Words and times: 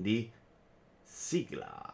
di 0.00 0.30
sigla. 1.02 1.88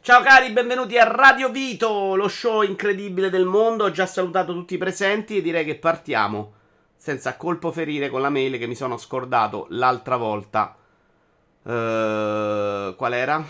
Ciao 0.00 0.20
cari, 0.22 0.50
benvenuti 0.50 0.98
a 0.98 1.04
Radio 1.04 1.48
Vito, 1.50 2.16
lo 2.16 2.26
show 2.26 2.62
incredibile 2.62 3.30
del 3.30 3.44
mondo. 3.44 3.84
Ho 3.84 3.90
già 3.92 4.06
salutato 4.06 4.52
tutti 4.52 4.74
i 4.74 4.78
presenti 4.78 5.36
e 5.36 5.42
direi 5.42 5.64
che 5.64 5.76
partiamo 5.76 6.54
senza 7.02 7.36
colpo 7.36 7.72
ferire 7.72 8.10
con 8.10 8.20
la 8.20 8.30
mail 8.30 8.58
che 8.58 8.68
mi 8.68 8.76
sono 8.76 8.96
scordato 8.96 9.66
l'altra 9.70 10.16
volta. 10.16 10.76
Uh, 11.62 12.94
qual 12.94 13.12
era? 13.12 13.44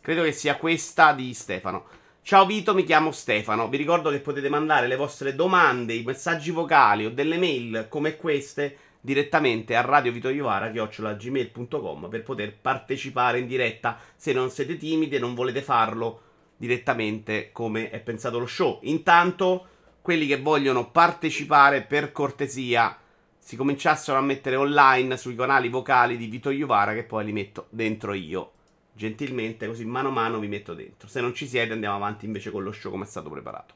Credo 0.00 0.24
che 0.24 0.32
sia 0.32 0.56
questa 0.56 1.12
di 1.12 1.32
Stefano. 1.32 1.84
Ciao 2.20 2.44
Vito, 2.46 2.74
mi 2.74 2.82
chiamo 2.82 3.12
Stefano. 3.12 3.68
Vi 3.68 3.76
ricordo 3.76 4.10
che 4.10 4.18
potete 4.18 4.48
mandare 4.48 4.88
le 4.88 4.96
vostre 4.96 5.36
domande, 5.36 5.94
i 5.94 6.02
messaggi 6.02 6.50
vocali 6.50 7.06
o 7.06 7.12
delle 7.12 7.38
mail 7.38 7.86
come 7.88 8.16
queste 8.16 8.76
direttamente 9.00 9.76
a 9.76 9.82
radiovitoiovara.gmail.com 9.82 12.08
per 12.08 12.24
poter 12.24 12.56
partecipare 12.60 13.38
in 13.38 13.46
diretta 13.46 14.00
se 14.16 14.32
non 14.32 14.50
siete 14.50 14.76
timidi 14.76 15.14
e 15.14 15.20
non 15.20 15.34
volete 15.34 15.62
farlo 15.62 16.22
direttamente 16.56 17.50
come 17.52 17.90
è 17.90 18.00
pensato 18.00 18.40
lo 18.40 18.46
show. 18.46 18.80
Intanto, 18.82 19.68
quelli 20.04 20.26
che 20.26 20.38
vogliono 20.38 20.90
partecipare 20.90 21.80
per 21.80 22.12
cortesia 22.12 22.94
si 23.38 23.56
cominciassero 23.56 24.18
a 24.18 24.20
mettere 24.20 24.54
online 24.54 25.16
sui 25.16 25.34
canali 25.34 25.70
vocali 25.70 26.18
di 26.18 26.26
Vito 26.26 26.50
Iovara 26.50 26.92
che 26.92 27.04
poi 27.04 27.24
li 27.24 27.32
metto 27.32 27.68
dentro 27.70 28.12
io. 28.12 28.52
Gentilmente, 28.92 29.66
così 29.66 29.86
mano 29.86 30.08
a 30.08 30.12
mano 30.12 30.40
vi 30.40 30.46
metto 30.46 30.74
dentro. 30.74 31.08
Se 31.08 31.22
non 31.22 31.32
ci 31.32 31.46
siete 31.46 31.72
andiamo 31.72 31.96
avanti 31.96 32.26
invece 32.26 32.50
con 32.50 32.62
lo 32.62 32.70
show 32.70 32.90
come 32.90 33.04
è 33.04 33.06
stato 33.06 33.30
preparato. 33.30 33.74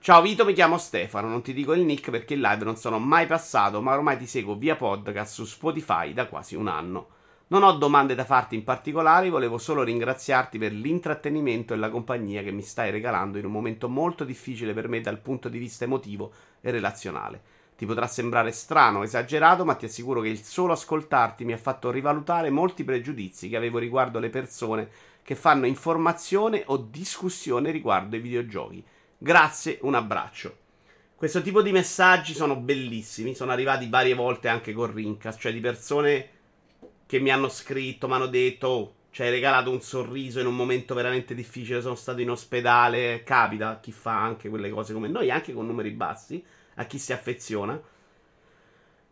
Ciao 0.00 0.20
Vito, 0.20 0.44
mi 0.44 0.52
chiamo 0.52 0.78
Stefano, 0.78 1.28
non 1.28 1.42
ti 1.42 1.52
dico 1.52 1.74
il 1.74 1.84
nick 1.84 2.10
perché 2.10 2.34
in 2.34 2.40
live 2.40 2.64
non 2.64 2.74
sono 2.74 2.98
mai 2.98 3.26
passato, 3.26 3.80
ma 3.80 3.94
ormai 3.94 4.18
ti 4.18 4.26
seguo 4.26 4.56
via 4.56 4.74
podcast 4.74 5.32
su 5.32 5.44
Spotify 5.44 6.12
da 6.12 6.26
quasi 6.26 6.56
un 6.56 6.66
anno. 6.66 7.06
Non 7.52 7.64
ho 7.64 7.72
domande 7.72 8.14
da 8.14 8.24
farti 8.24 8.54
in 8.54 8.62
particolare, 8.62 9.28
volevo 9.28 9.58
solo 9.58 9.82
ringraziarti 9.82 10.56
per 10.56 10.70
l'intrattenimento 10.70 11.74
e 11.74 11.78
la 11.78 11.90
compagnia 11.90 12.44
che 12.44 12.52
mi 12.52 12.62
stai 12.62 12.92
regalando 12.92 13.38
in 13.38 13.44
un 13.44 13.50
momento 13.50 13.88
molto 13.88 14.22
difficile 14.22 14.72
per 14.72 14.86
me 14.86 15.00
dal 15.00 15.18
punto 15.18 15.48
di 15.48 15.58
vista 15.58 15.82
emotivo 15.82 16.32
e 16.60 16.70
relazionale. 16.70 17.42
Ti 17.76 17.86
potrà 17.86 18.06
sembrare 18.06 18.52
strano, 18.52 19.02
esagerato, 19.02 19.64
ma 19.64 19.74
ti 19.74 19.86
assicuro 19.86 20.20
che 20.20 20.28
il 20.28 20.44
solo 20.44 20.74
ascoltarti 20.74 21.44
mi 21.44 21.52
ha 21.52 21.56
fatto 21.56 21.90
rivalutare 21.90 22.50
molti 22.50 22.84
pregiudizi 22.84 23.48
che 23.48 23.56
avevo 23.56 23.78
riguardo 23.78 24.20
le 24.20 24.30
persone 24.30 24.88
che 25.24 25.34
fanno 25.34 25.66
informazione 25.66 26.62
o 26.66 26.76
discussione 26.76 27.72
riguardo 27.72 28.14
ai 28.14 28.22
videogiochi. 28.22 28.84
Grazie, 29.18 29.78
un 29.82 29.96
abbraccio. 29.96 30.56
Questo 31.16 31.42
tipo 31.42 31.62
di 31.62 31.72
messaggi 31.72 32.32
sono 32.32 32.54
bellissimi. 32.54 33.34
Sono 33.34 33.50
arrivati 33.50 33.88
varie 33.88 34.14
volte 34.14 34.46
anche 34.46 34.72
con 34.72 34.94
Rincas, 34.94 35.36
cioè 35.36 35.52
di 35.52 35.60
persone 35.60 36.38
che 37.10 37.18
mi 37.18 37.32
hanno 37.32 37.48
scritto, 37.48 38.06
mi 38.06 38.14
hanno 38.14 38.28
detto: 38.28 38.68
oh, 38.68 38.94
ci 39.10 39.22
hai 39.22 39.30
regalato 39.30 39.72
un 39.72 39.80
sorriso 39.80 40.38
in 40.38 40.46
un 40.46 40.54
momento 40.54 40.94
veramente 40.94 41.34
difficile. 41.34 41.80
Sono 41.80 41.96
stato 41.96 42.20
in 42.20 42.30
ospedale. 42.30 43.24
Capita 43.24 43.70
a 43.70 43.80
chi 43.80 43.90
fa 43.90 44.22
anche 44.22 44.48
quelle 44.48 44.70
cose 44.70 44.92
come 44.92 45.08
noi, 45.08 45.28
anche 45.28 45.52
con 45.52 45.66
numeri 45.66 45.90
bassi, 45.90 46.40
a 46.76 46.84
chi 46.84 46.98
si 47.00 47.12
affeziona. 47.12 47.82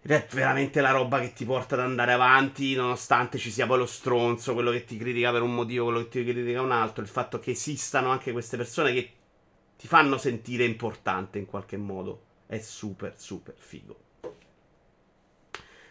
Ed 0.00 0.12
è 0.12 0.28
veramente 0.30 0.80
la 0.80 0.92
roba 0.92 1.18
che 1.18 1.32
ti 1.32 1.44
porta 1.44 1.74
ad 1.74 1.80
andare 1.80 2.12
avanti, 2.12 2.76
nonostante 2.76 3.36
ci 3.36 3.50
sia 3.50 3.66
poi 3.66 3.78
lo 3.78 3.86
stronzo, 3.86 4.54
quello 4.54 4.70
che 4.70 4.84
ti 4.84 4.96
critica 4.96 5.32
per 5.32 5.42
un 5.42 5.56
motivo, 5.56 5.86
quello 5.86 6.02
che 6.02 6.08
ti 6.08 6.22
critica 6.22 6.62
un 6.62 6.70
altro. 6.70 7.02
Il 7.02 7.08
fatto 7.08 7.40
che 7.40 7.50
esistano 7.50 8.10
anche 8.10 8.30
queste 8.30 8.56
persone 8.56 8.92
che 8.92 9.12
ti 9.76 9.88
fanno 9.88 10.18
sentire 10.18 10.62
importante 10.64 11.38
in 11.38 11.46
qualche 11.46 11.76
modo. 11.76 12.22
È 12.46 12.60
super, 12.60 13.14
super 13.16 13.56
figo. 13.58 14.06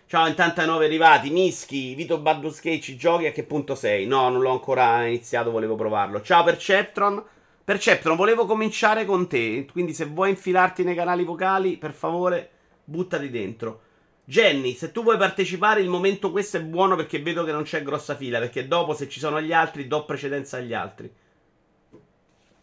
Ciao, 0.10 0.24
ai 0.24 0.66
nuovi 0.66 0.86
arrivati. 0.86 1.30
Mischi, 1.30 1.94
Vito 1.94 2.18
Baldur's 2.22 2.62
Gate, 2.62 2.80
ci 2.80 2.96
giochi? 2.96 3.26
A 3.26 3.34
che 3.34 3.44
punto 3.44 3.76
sei? 3.76 4.08
No, 4.08 4.30
non 4.30 4.40
l'ho 4.40 4.52
ancora 4.52 5.06
iniziato, 5.06 5.52
volevo 5.52 5.76
provarlo. 5.76 6.22
Ciao 6.22 6.46
Perceptron. 6.46 7.22
Perceptron, 7.62 8.16
volevo 8.16 8.46
cominciare 8.46 9.04
con 9.04 9.28
te. 9.28 9.68
Quindi 9.70 9.94
se 9.94 10.06
vuoi 10.06 10.30
infilarti 10.30 10.86
nei 10.86 10.96
canali 10.96 11.26
vocali, 11.26 11.76
per 11.76 11.92
favore, 11.92 12.50
buttati 12.86 13.30
dentro. 13.30 13.82
Jenny, 14.24 14.76
se 14.76 14.94
tu 14.94 15.04
vuoi 15.04 15.18
partecipare, 15.18 15.82
il 15.82 15.90
momento 15.90 16.32
questo 16.32 16.56
è 16.56 16.64
buono 16.64 16.96
perché 16.96 17.22
vedo 17.22 17.44
che 17.44 17.52
non 17.52 17.64
c'è 17.64 17.84
grossa 17.84 18.16
fila. 18.16 18.40
Perché 18.40 18.66
dopo, 18.66 18.94
se 18.94 19.10
ci 19.10 19.20
sono 19.20 19.42
gli 19.42 19.52
altri, 19.52 19.88
do 19.88 20.06
precedenza 20.06 20.56
agli 20.56 20.74
altri. 20.74 21.14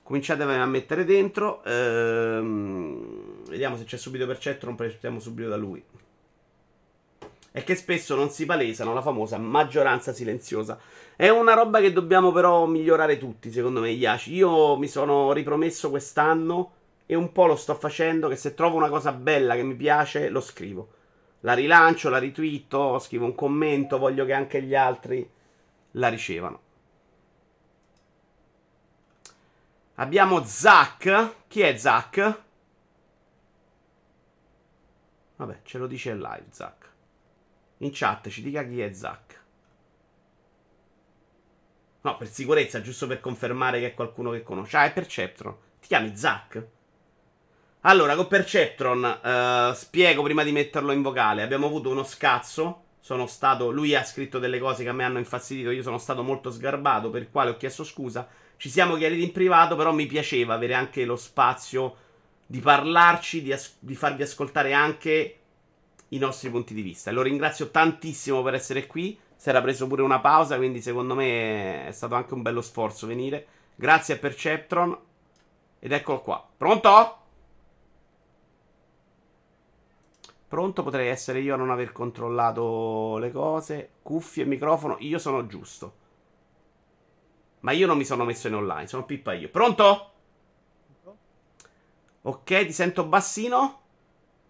Cominciate 0.02 0.44
a 0.44 0.64
mettere 0.64 1.04
dentro. 1.04 1.62
Ehm, 1.64 3.44
vediamo 3.50 3.76
se 3.76 3.84
c'è 3.84 3.98
subito 3.98 4.24
Percetto. 4.24 4.64
Non 4.64 4.76
partiamo 4.76 5.20
subito 5.20 5.50
da 5.50 5.56
lui. 5.56 5.84
È 7.54 7.62
che 7.62 7.76
spesso 7.76 8.16
non 8.16 8.30
si 8.30 8.46
palesano 8.46 8.92
la 8.94 9.00
famosa 9.00 9.38
maggioranza 9.38 10.12
silenziosa. 10.12 10.76
È 11.14 11.28
una 11.28 11.54
roba 11.54 11.78
che 11.78 11.92
dobbiamo 11.92 12.32
però 12.32 12.66
migliorare 12.66 13.16
tutti, 13.16 13.52
secondo 13.52 13.78
me, 13.78 13.90
Yashi. 13.90 14.34
Io 14.34 14.76
mi 14.76 14.88
sono 14.88 15.32
ripromesso 15.32 15.88
quest'anno 15.88 16.72
e 17.06 17.14
un 17.14 17.30
po' 17.30 17.46
lo 17.46 17.54
sto 17.54 17.76
facendo. 17.76 18.26
Che 18.26 18.34
se 18.34 18.54
trovo 18.54 18.76
una 18.76 18.88
cosa 18.88 19.12
bella 19.12 19.54
che 19.54 19.62
mi 19.62 19.76
piace, 19.76 20.30
lo 20.30 20.40
scrivo. 20.40 20.88
La 21.42 21.52
rilancio, 21.52 22.10
la 22.10 22.18
ritwitto, 22.18 22.98
scrivo 22.98 23.26
un 23.26 23.36
commento. 23.36 23.98
Voglio 23.98 24.24
che 24.24 24.32
anche 24.32 24.60
gli 24.60 24.74
altri 24.74 25.30
la 25.92 26.08
ricevano. 26.08 26.60
Abbiamo 29.94 30.42
Zack. 30.44 31.34
Chi 31.46 31.60
è 31.60 31.76
Zack? 31.76 32.42
Vabbè, 35.36 35.60
ce 35.62 35.78
lo 35.78 35.86
dice 35.86 36.10
in 36.10 36.18
live 36.18 36.46
Zack. 36.50 36.83
In 37.84 37.90
chat 37.92 38.30
ci 38.30 38.42
dica 38.42 38.64
chi 38.66 38.80
è 38.80 38.92
Zack. 38.94 39.42
No, 42.00 42.16
per 42.16 42.28
sicurezza, 42.28 42.80
giusto 42.80 43.06
per 43.06 43.20
confermare 43.20 43.78
che 43.78 43.88
è 43.88 43.94
qualcuno 43.94 44.30
che 44.30 44.42
conosce. 44.42 44.76
Ah, 44.78 44.84
è 44.84 44.92
Perceptron. 44.92 45.54
Ti 45.80 45.88
chiami 45.88 46.16
Zack? 46.16 46.66
Allora, 47.82 48.14
con 48.14 48.26
Perceptron, 48.26 49.02
uh, 49.22 49.74
spiego 49.74 50.22
prima 50.22 50.42
di 50.42 50.52
metterlo 50.52 50.92
in 50.92 51.02
vocale. 51.02 51.42
Abbiamo 51.42 51.66
avuto 51.66 51.90
uno 51.90 52.04
scazzo. 52.04 52.82
Sono 53.00 53.26
stato. 53.26 53.70
Lui 53.70 53.94
ha 53.94 54.02
scritto 54.02 54.38
delle 54.38 54.58
cose 54.58 54.82
che 54.82 54.88
a 54.88 54.94
me 54.94 55.04
hanno 55.04 55.18
infastidito. 55.18 55.70
Io 55.70 55.82
sono 55.82 55.98
stato 55.98 56.22
molto 56.22 56.50
sgarbato, 56.50 57.10
per 57.10 57.22
il 57.22 57.30
quale 57.30 57.50
ho 57.50 57.56
chiesto 57.58 57.84
scusa. 57.84 58.26
Ci 58.56 58.70
siamo 58.70 58.96
chiariti 58.96 59.22
in 59.22 59.32
privato, 59.32 59.76
però 59.76 59.92
mi 59.92 60.06
piaceva 60.06 60.54
avere 60.54 60.72
anche 60.72 61.04
lo 61.04 61.16
spazio 61.16 61.96
di 62.46 62.60
parlarci, 62.60 63.42
di, 63.42 63.52
as- 63.52 63.76
di 63.78 63.94
farvi 63.94 64.22
ascoltare 64.22 64.72
anche 64.72 65.40
i 66.14 66.18
nostri 66.18 66.50
punti 66.50 66.74
di 66.74 66.82
vista. 66.82 67.10
E 67.10 67.12
lo 67.12 67.22
ringrazio 67.22 67.70
tantissimo 67.70 68.42
per 68.42 68.54
essere 68.54 68.86
qui. 68.86 69.18
Si 69.36 69.48
era 69.48 69.60
preso 69.60 69.86
pure 69.86 70.02
una 70.02 70.20
pausa, 70.20 70.56
quindi 70.56 70.80
secondo 70.80 71.14
me 71.14 71.86
è 71.86 71.92
stato 71.92 72.14
anche 72.14 72.34
un 72.34 72.42
bello 72.42 72.62
sforzo 72.62 73.06
venire. 73.06 73.46
Grazie 73.74 74.14
a 74.14 74.18
Perceptron. 74.18 74.98
Ed 75.78 75.92
eccolo 75.92 76.20
qua. 76.20 76.48
Pronto? 76.56 77.18
Pronto? 80.48 80.82
Potrei 80.82 81.08
essere 81.08 81.40
io 81.40 81.54
a 81.54 81.56
non 81.56 81.70
aver 81.70 81.92
controllato 81.92 83.18
le 83.18 83.30
cose. 83.32 83.90
Cuffie 84.02 84.44
e 84.44 84.46
microfono. 84.46 84.96
Io 85.00 85.18
sono 85.18 85.46
giusto. 85.46 86.02
Ma 87.60 87.72
io 87.72 87.86
non 87.86 87.96
mi 87.96 88.04
sono 88.04 88.24
messo 88.24 88.46
in 88.48 88.54
online, 88.54 88.86
sono 88.86 89.04
pippa 89.04 89.32
io. 89.32 89.48
Pronto? 89.48 90.10
Ok, 92.22 92.66
ti 92.66 92.72
sento 92.72 93.04
bassino. 93.04 93.80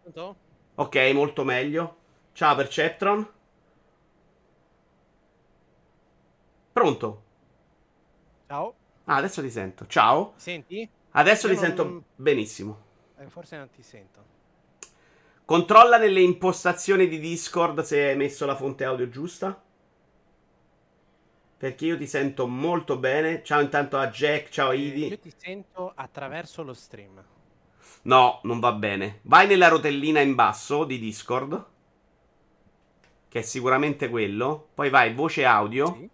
Pronto? 0.03 0.37
Ok, 0.77 0.97
molto 1.15 1.45
meglio. 1.45 1.97
Ciao 2.33 2.57
Perceptron. 2.57 3.29
Pronto? 6.73 7.23
Ciao. 8.49 8.75
Ah, 9.05 9.17
adesso 9.17 9.41
ti 9.41 9.51
sento. 9.51 9.87
Ciao. 9.87 10.33
Senti? 10.37 10.89
Adesso 11.13 11.47
Io 11.47 11.55
ti 11.55 11.61
non- 11.61 11.69
sento 11.77 12.03
benissimo. 12.17 12.79
Eh, 13.19 13.29
forse 13.29 13.57
non 13.57 13.71
ti 13.71 13.83
sento. 13.83 14.33
Controlla 15.45 15.99
nelle 15.99 16.23
impostazioni 16.23 17.07
di 17.07 17.21
Discord 17.21 17.81
se 17.83 18.09
hai 18.09 18.17
messo 18.17 18.47
la 18.47 18.57
fonte 18.57 18.85
audio 18.85 19.09
giusta. 19.09 19.63
Perché 21.57 21.87
io 21.87 21.97
ti 21.97 22.07
sento 22.07 22.47
molto 22.49 22.99
bene. 22.99 23.43
Ciao 23.45 23.61
intanto 23.61 23.97
a 23.97 24.09
Jack, 24.09 24.49
ciao 24.49 24.73
Eh, 24.73 24.79
Idi. 24.79 25.07
Io 25.09 25.19
ti 25.19 25.33
sento 25.37 25.93
attraverso 25.95 26.63
lo 26.63 26.75
stream. 26.75 27.23
No, 28.05 28.41
non 28.45 28.61
va 28.61 28.73
bene. 28.73 29.21
Vai 29.23 29.47
nella 29.47 29.69
rotellina 29.69 30.21
in 30.21 30.35
basso 30.35 30.85
di 30.85 30.99
Discord. 30.99 31.67
Che 33.29 33.39
è 33.39 33.43
sicuramente 33.43 34.09
quello. 34.09 34.69
Poi 34.75 34.91
vai 34.91 35.13
voce 35.15 35.45
audio. 35.45 35.93
Sì. 35.95 36.11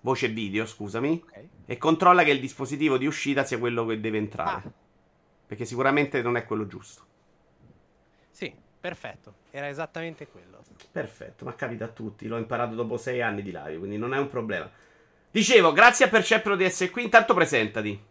Voce 0.00 0.28
video, 0.28 0.66
scusami. 0.66 1.22
Ok. 1.24 1.44
E 1.66 1.78
controlla 1.78 2.24
che 2.24 2.30
il 2.32 2.40
dispositivo 2.40 2.98
di 2.98 3.06
uscita 3.06 3.44
sia 3.44 3.58
quello 3.58 3.86
che 3.86 4.00
deve 4.00 4.18
entrare. 4.18 4.66
Ah. 4.66 4.72
Perché 5.46 5.64
sicuramente 5.64 6.20
non 6.22 6.36
è 6.36 6.44
quello 6.44 6.66
giusto. 6.66 7.06
Sì, 8.30 8.52
perfetto, 8.80 9.34
era 9.50 9.68
esattamente 9.68 10.26
quello. 10.26 10.60
Perfetto, 10.90 11.44
ma 11.44 11.54
capita 11.54 11.84
a 11.84 11.88
tutti, 11.88 12.26
l'ho 12.26 12.38
imparato 12.38 12.74
dopo 12.74 12.96
sei 12.96 13.22
anni 13.22 13.42
di 13.42 13.52
live, 13.52 13.78
quindi 13.78 13.98
non 13.98 14.14
è 14.14 14.18
un 14.18 14.28
problema. 14.28 14.70
Dicevo, 15.30 15.72
grazie 15.72 16.06
a 16.06 16.08
Percepro 16.08 16.56
di 16.56 16.64
essere 16.64 16.90
qui, 16.90 17.04
intanto 17.04 17.34
presentati. 17.34 18.10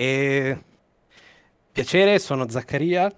E... 0.00 0.56
Piacere, 1.72 2.20
sono 2.20 2.48
Zaccaria, 2.48 3.12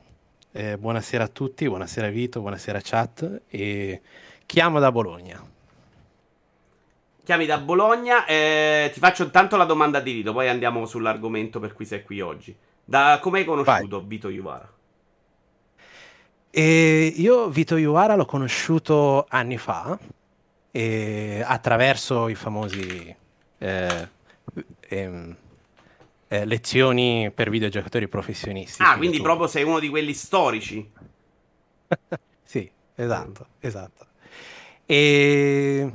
eh, 0.52 0.78
buonasera 0.78 1.24
a 1.24 1.28
tutti, 1.28 1.68
buonasera 1.68 2.08
Vito, 2.08 2.40
buonasera 2.40 2.80
chat 2.82 3.42
e 3.48 4.00
chiamo 4.46 4.80
da 4.80 4.90
Bologna. 4.90 5.44
Chiami 7.22 7.44
da 7.44 7.58
Bologna, 7.58 8.24
eh, 8.24 8.90
ti 8.94 8.98
faccio 8.98 9.24
intanto 9.24 9.58
la 9.58 9.66
domanda 9.66 10.00
di 10.00 10.12
Vito, 10.12 10.32
poi 10.32 10.48
andiamo 10.48 10.86
sull'argomento 10.86 11.60
per 11.60 11.74
cui 11.74 11.84
sei 11.84 12.02
qui 12.02 12.22
oggi. 12.22 12.56
Da 12.82 13.18
come 13.20 13.40
hai 13.40 13.44
conosciuto 13.44 13.98
Vai. 13.98 14.08
Vito 14.08 14.30
Iuvara? 14.30 14.72
E 16.50 17.12
io 17.14 17.48
Vito 17.50 17.76
Iuvara 17.76 18.14
l'ho 18.14 18.24
conosciuto 18.24 19.26
anni 19.28 19.58
fa 19.58 19.98
attraverso 21.44 22.28
i 22.28 22.34
famosi 22.34 23.14
eh, 23.58 24.08
ehm, 24.88 25.36
eh, 26.32 26.44
lezioni 26.44 27.32
per 27.34 27.50
videogiocatori 27.50 28.06
professionisti. 28.06 28.82
Ah, 28.82 28.96
quindi 28.96 29.20
proprio 29.20 29.48
sei 29.48 29.64
uno 29.64 29.80
di 29.80 29.88
quelli 29.88 30.14
storici. 30.14 30.88
sì, 32.44 32.70
esatto, 32.94 33.46
esatto. 33.58 34.06
E 34.86 35.92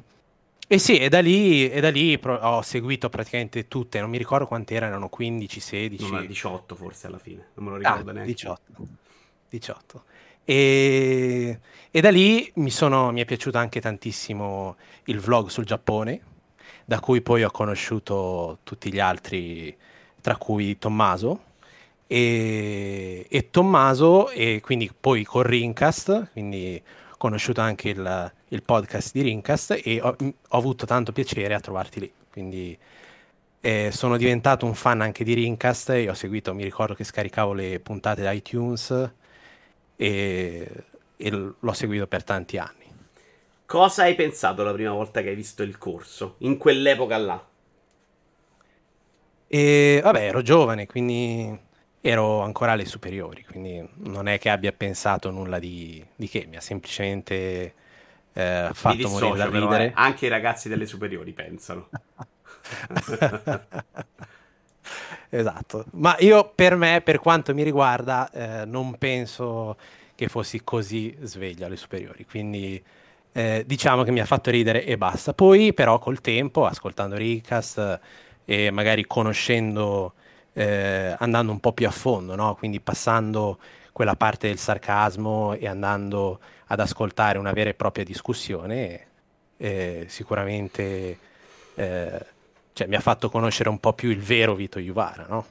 e 0.68 0.80
sì, 0.80 0.98
e 0.98 1.10
da 1.10 1.20
lì, 1.20 1.70
e 1.70 1.80
da 1.80 1.92
lì 1.92 2.18
pro- 2.18 2.38
ho 2.38 2.62
seguito 2.64 3.08
praticamente 3.08 3.68
tutte, 3.68 4.00
non 4.00 4.10
mi 4.10 4.18
ricordo 4.18 4.48
quante 4.48 4.74
erano, 4.74 5.10
15, 5.10 5.60
16. 5.60 6.12
No, 6.12 6.26
18 6.26 6.76
forse 6.76 7.06
alla 7.06 7.20
fine, 7.20 7.50
non 7.54 7.66
me 7.66 7.72
lo 7.72 7.78
ricordo 7.78 8.10
ah, 8.10 8.14
neanche. 8.14 8.32
18. 8.32 8.62
18. 9.50 10.04
E, 10.44 11.60
e 11.92 12.02
da 12.02 12.10
lì 12.10 12.52
mi, 12.56 12.72
sono, 12.72 13.12
mi 13.12 13.22
è 13.22 13.26
piaciuto 13.26 13.60
anche 13.60 13.80
tantissimo 13.80 14.76
il 15.06 15.20
vlog 15.20 15.50
sul 15.50 15.66
Giappone, 15.66 16.22
da 16.84 17.00
cui 17.00 17.22
poi 17.22 17.44
ho 17.44 17.52
conosciuto 17.52 18.60
tutti 18.64 18.92
gli 18.92 19.00
altri, 19.00 19.76
tra 20.26 20.38
cui 20.38 20.80
Tommaso. 20.80 21.44
E, 22.08 23.28
e 23.30 23.50
Tommaso, 23.52 24.32
e 24.32 24.60
quindi 24.64 24.92
poi 24.98 25.24
con 25.24 25.44
Rincast, 25.44 26.32
quindi 26.32 26.82
conosciuto 27.18 27.62
anche 27.62 27.90
il 27.90 28.34
il 28.56 28.64
podcast 28.64 29.12
di 29.14 29.22
Rincast 29.22 29.80
e 29.84 30.00
ho, 30.02 30.16
ho 30.18 30.58
avuto 30.58 30.86
tanto 30.86 31.12
piacere 31.12 31.54
a 31.54 31.60
trovarti 31.60 32.00
lì. 32.00 32.14
Quindi 32.32 32.78
eh, 33.60 33.90
sono 33.92 34.18
diventato 34.18 34.66
un 34.66 34.74
fan 34.74 35.02
anche 35.02 35.24
di 35.24 35.34
Rincast 35.34 35.90
e 35.92 36.10
ho 36.10 36.14
seguito, 36.14 36.54
mi 36.54 36.64
ricordo 36.64 36.94
che 36.96 37.04
scaricavo 37.04 37.54
le 37.54 37.80
puntate 37.80 38.22
da 38.22 38.32
iTunes 38.32 39.12
e, 39.96 40.72
e 41.18 41.30
l'ho 41.32 41.74
seguito 41.74 42.08
per 42.08 42.24
tanti 42.24 42.58
anni. 42.58 42.84
Cosa 43.66 44.04
hai 44.04 44.16
pensato 44.16 44.64
la 44.64 44.72
prima 44.72 44.92
volta 44.92 45.22
che 45.22 45.30
hai 45.30 45.36
visto 45.36 45.64
il 45.64 45.78
corso? 45.78 46.36
In 46.40 46.58
quell'epoca 46.58 47.18
là? 47.18 47.44
E 49.48 50.00
vabbè, 50.04 50.28
ero 50.28 50.42
giovane, 50.42 50.88
quindi 50.88 51.58
ero 52.02 52.42
ancora 52.42 52.74
alle 52.74 52.86
superiori, 52.86 53.44
quindi 53.44 53.84
non 54.04 54.28
è 54.28 54.38
che 54.38 54.50
abbia 54.50 54.72
pensato 54.72 55.32
nulla 55.32 55.60
di, 55.60 56.06
di 56.16 56.28
che, 56.28 56.46
mi 56.48 56.56
ha 56.56 56.62
semplicemente 56.62 57.74
eh, 58.34 58.70
fatto 58.74 58.96
dissocio, 58.96 59.28
morire 59.28 59.38
da 59.38 59.46
ridere. 59.46 59.68
Però, 59.68 59.84
eh, 59.84 59.92
anche 59.96 60.26
i 60.28 60.30
ragazzi 60.30 60.70
delle 60.70 60.86
superiori 60.86 61.32
pensano. 61.32 61.90
esatto, 65.30 65.86
ma 65.94 66.16
io 66.20 66.52
per 66.54 66.76
me, 66.76 67.02
per 67.04 67.20
quanto 67.20 67.54
mi 67.54 67.64
riguarda, 67.64 68.30
eh, 68.32 68.66
non 68.66 68.98
penso 68.98 69.78
che 70.16 70.28
fossi 70.28 70.64
così 70.64 71.16
sveglio 71.22 71.66
alle 71.66 71.78
superiori, 71.78 72.26
quindi 72.26 72.82
eh, 73.32 73.64
diciamo 73.66 74.04
che 74.04 74.12
mi 74.12 74.20
ha 74.20 74.26
fatto 74.26 74.52
ridere 74.52 74.86
e 74.86 74.98
basta. 74.98 75.34
Poi 75.34 75.74
però 75.74 76.00
col 76.00 76.22
tempo, 76.22 76.66
ascoltando 76.66 77.18
Recast 77.18 78.00
e 78.46 78.72
magari 78.72 79.06
conoscendo, 79.06 80.14
eh, 80.54 81.16
andando 81.18 81.52
un 81.52 81.60
po' 81.60 81.74
più 81.74 81.88
a 81.88 81.92
fondo, 81.92 82.36
no? 82.36 82.56
quindi 82.56 82.80
passando 82.80 83.60
quella 83.92 84.16
parte 84.16 84.48
del 84.48 84.58
sarcasmo 84.58 85.54
e 85.54 85.68
andando 85.68 86.40
ad 86.68 86.80
ascoltare 86.80 87.38
una 87.38 87.52
vera 87.52 87.70
e 87.72 87.74
propria 87.74 88.04
discussione, 88.04 89.08
eh, 89.58 90.06
sicuramente 90.08 91.18
eh, 91.76 92.26
cioè, 92.74 92.88
mi 92.88 92.96
ha 92.96 93.00
fatto 93.00 93.30
conoscere 93.30 93.70
un 93.70 93.80
po' 93.80 93.94
più 93.94 94.10
il 94.10 94.20
vero 94.20 94.54
Vito 94.54 94.80
Juvara, 94.80 95.26
no? 95.30 95.46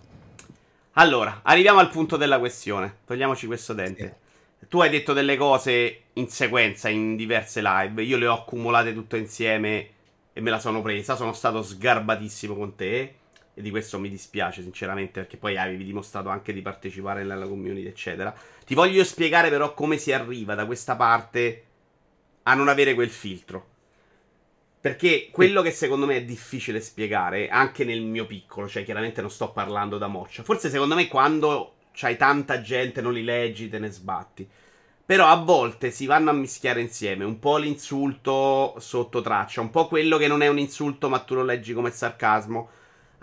Allora, 0.92 1.40
arriviamo 1.42 1.80
al 1.80 1.88
punto 1.88 2.16
della 2.16 2.38
questione. 2.38 2.98
Togliamoci 3.06 3.46
questo 3.46 3.72
dente. 3.72 4.16
Sì. 4.58 4.66
Tu 4.68 4.80
hai 4.80 4.90
detto 4.90 5.12
delle 5.12 5.36
cose 5.36 6.02
in 6.12 6.28
sequenza 6.28 6.88
in 6.88 7.16
diverse 7.16 7.62
live. 7.62 8.02
Io 8.02 8.16
le 8.16 8.26
ho 8.26 8.34
accumulate 8.34 8.92
tutte 8.92 9.16
insieme 9.16 9.88
e 10.34 10.40
me 10.42 10.50
la 10.50 10.58
sono 10.58 10.82
presa. 10.82 11.16
Sono 11.16 11.32
stato 11.32 11.62
sgarbatissimo 11.62 12.54
con 12.54 12.74
te. 12.74 13.14
E 13.54 13.62
di 13.62 13.70
questo 13.70 13.98
mi 13.98 14.10
dispiace, 14.10 14.60
sinceramente, 14.62 15.20
perché 15.20 15.36
poi 15.36 15.56
avevi 15.56 15.84
dimostrato 15.84 16.28
anche 16.28 16.52
di 16.52 16.60
partecipare 16.60 17.22
nella 17.22 17.46
community, 17.46 17.86
eccetera. 17.86 18.34
Ti 18.66 18.74
voglio 18.74 19.04
spiegare, 19.04 19.48
però, 19.48 19.72
come 19.72 19.96
si 19.96 20.12
arriva 20.12 20.54
da 20.54 20.66
questa 20.66 20.96
parte 20.96 21.64
a 22.42 22.54
non 22.54 22.68
avere 22.68 22.94
quel 22.94 23.10
filtro. 23.10 23.68
Perché 24.80 25.28
quello 25.30 25.62
che 25.62 25.70
secondo 25.70 26.04
me 26.04 26.16
è 26.16 26.24
difficile 26.24 26.80
spiegare, 26.80 27.48
anche 27.48 27.84
nel 27.84 28.02
mio 28.02 28.26
piccolo, 28.26 28.68
cioè 28.68 28.84
chiaramente 28.84 29.22
non 29.22 29.30
sto 29.30 29.50
parlando 29.50 29.96
da 29.96 30.08
moccia. 30.08 30.42
Forse 30.42 30.68
secondo 30.68 30.94
me 30.94 31.08
quando 31.08 31.76
c'hai 31.92 32.16
tanta 32.16 32.60
gente, 32.60 33.00
non 33.00 33.14
li 33.14 33.24
leggi, 33.24 33.70
te 33.70 33.78
ne 33.78 33.88
sbatti. 33.88 34.46
Però 35.06 35.26
a 35.26 35.36
volte 35.36 35.90
si 35.90 36.06
vanno 36.06 36.30
a 36.30 36.32
mischiare 36.32 36.80
insieme 36.80 37.24
un 37.24 37.38
po' 37.38 37.58
l'insulto 37.58 38.74
sotto 38.78 39.20
traccia, 39.20 39.60
un 39.60 39.70
po' 39.70 39.86
quello 39.86 40.16
che 40.16 40.28
non 40.28 40.42
è 40.42 40.48
un 40.48 40.58
insulto, 40.58 41.08
ma 41.08 41.18
tu 41.18 41.34
lo 41.34 41.42
leggi 41.42 41.74
come 41.74 41.90
sarcasmo 41.90 42.68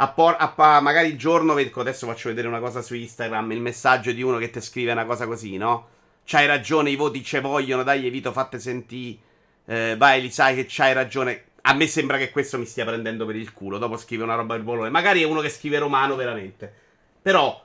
a, 0.02 0.08
por- 0.10 0.36
a 0.40 0.82
magari 0.82 1.10
il 1.10 1.18
giorno, 1.18 1.54
adesso 1.54 2.08
faccio 2.08 2.30
vedere 2.30 2.48
una 2.48 2.60
cosa 2.60 2.82
su 2.82 2.96
Instagram, 2.96 3.52
il 3.52 3.62
messaggio 3.62 4.12
di 4.12 4.24
uno 4.24 4.38
che 4.38 4.50
ti 4.50 4.60
scrive 4.60 4.92
una 4.92 5.06
cosa 5.06 5.28
così, 5.28 5.58
no? 5.58 5.90
C'hai 6.26 6.48
ragione, 6.48 6.90
i 6.90 6.96
voti 6.96 7.24
ce 7.24 7.40
vogliono, 7.40 7.84
dai 7.84 8.08
Evito, 8.08 8.32
fatte 8.32 8.58
sentire. 8.58 9.20
Eh, 9.66 9.96
vai, 9.98 10.22
li 10.22 10.32
sai 10.32 10.56
che 10.56 10.66
c'hai 10.68 10.94
ragione. 10.94 11.44
A 11.62 11.74
me 11.76 11.86
sembra 11.86 12.18
che 12.18 12.32
questo 12.32 12.58
mi 12.58 12.66
stia 12.66 12.84
prendendo 12.84 13.28
per 13.28 13.36
il 13.36 13.54
culo. 13.54 13.78
Dopo 13.78 13.96
scrive 13.96 14.24
una 14.24 14.34
roba 14.34 14.56
del 14.56 14.64
bolone. 14.64 14.90
Magari 14.90 15.22
è 15.22 15.26
uno 15.26 15.40
che 15.40 15.50
scrive 15.50 15.78
romano 15.78 16.16
veramente. 16.16 16.74
Però 17.22 17.64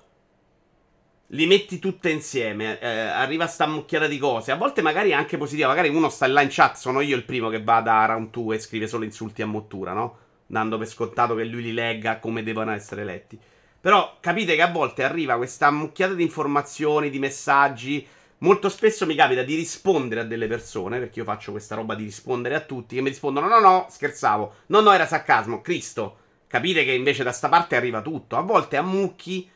li 1.28 1.46
metti 1.46 1.78
tutte 1.78 2.11
insieme. 2.11 2.78
Eh, 2.78 2.88
arriva 2.88 3.46
sta 3.46 3.67
mucchiata 3.67 4.06
di 4.06 4.19
cose. 4.19 4.52
A 4.52 4.56
volte 4.56 4.82
magari 4.82 5.11
è 5.11 5.14
anche 5.14 5.37
positiva. 5.37 5.69
Magari 5.69 5.89
uno 5.89 6.08
sta 6.08 6.27
là 6.27 6.43
in 6.43 6.48
chat. 6.50 6.77
Sono 6.77 7.00
io 7.00 7.17
il 7.17 7.24
primo 7.24 7.48
che 7.48 7.62
va 7.62 7.81
da 7.81 8.05
round 8.05 8.31
2 8.31 8.56
e 8.56 8.58
scrive 8.58 8.86
solo 8.86 9.05
insulti 9.05 9.43
a 9.43 9.46
mottura, 9.46 9.93
no? 9.93 10.19
dando 10.46 10.79
per 10.79 10.86
scontato 10.86 11.34
che 11.34 11.44
lui 11.44 11.62
li 11.62 11.72
legga 11.72 12.19
come 12.19 12.43
devono 12.43 12.72
essere 12.72 13.05
letti. 13.05 13.39
Però 13.81 14.17
capite 14.20 14.55
che 14.55 14.62
a 14.62 14.70
volte 14.70 15.03
arriva 15.03 15.36
questa 15.36 15.70
mucchiata 15.70 16.15
di 16.15 16.22
informazioni, 16.22 17.10
di 17.10 17.19
messaggi. 17.19 18.06
Molto 18.39 18.69
spesso 18.69 19.06
mi 19.06 19.15
capita 19.15 19.43
di 19.43 19.55
rispondere 19.55 20.22
a 20.22 20.24
delle 20.24 20.46
persone, 20.46 20.98
perché 20.98 21.20
io 21.20 21.24
faccio 21.24 21.53
questa 21.53 21.74
roba 21.74 21.94
di 21.94 22.05
rispondere 22.05 22.55
a 22.55 22.60
tutti, 22.60 22.96
che 22.96 23.00
mi 23.00 23.08
rispondono: 23.08 23.48
no, 23.48 23.60
no, 23.60 23.86
scherzavo, 23.89 24.55
no, 24.67 24.81
no, 24.81 24.93
era 24.93 25.06
sarcasmo, 25.06 25.60
Cristo. 25.60 26.19
Capite 26.48 26.84
che 26.84 26.93
invece 26.93 27.22
da 27.22 27.32
sta 27.32 27.48
parte 27.48 27.77
arriva 27.77 28.03
tutto. 28.03 28.36
A 28.36 28.41
volte 28.43 28.77
a 28.77 28.82
mucchi, 28.82 29.48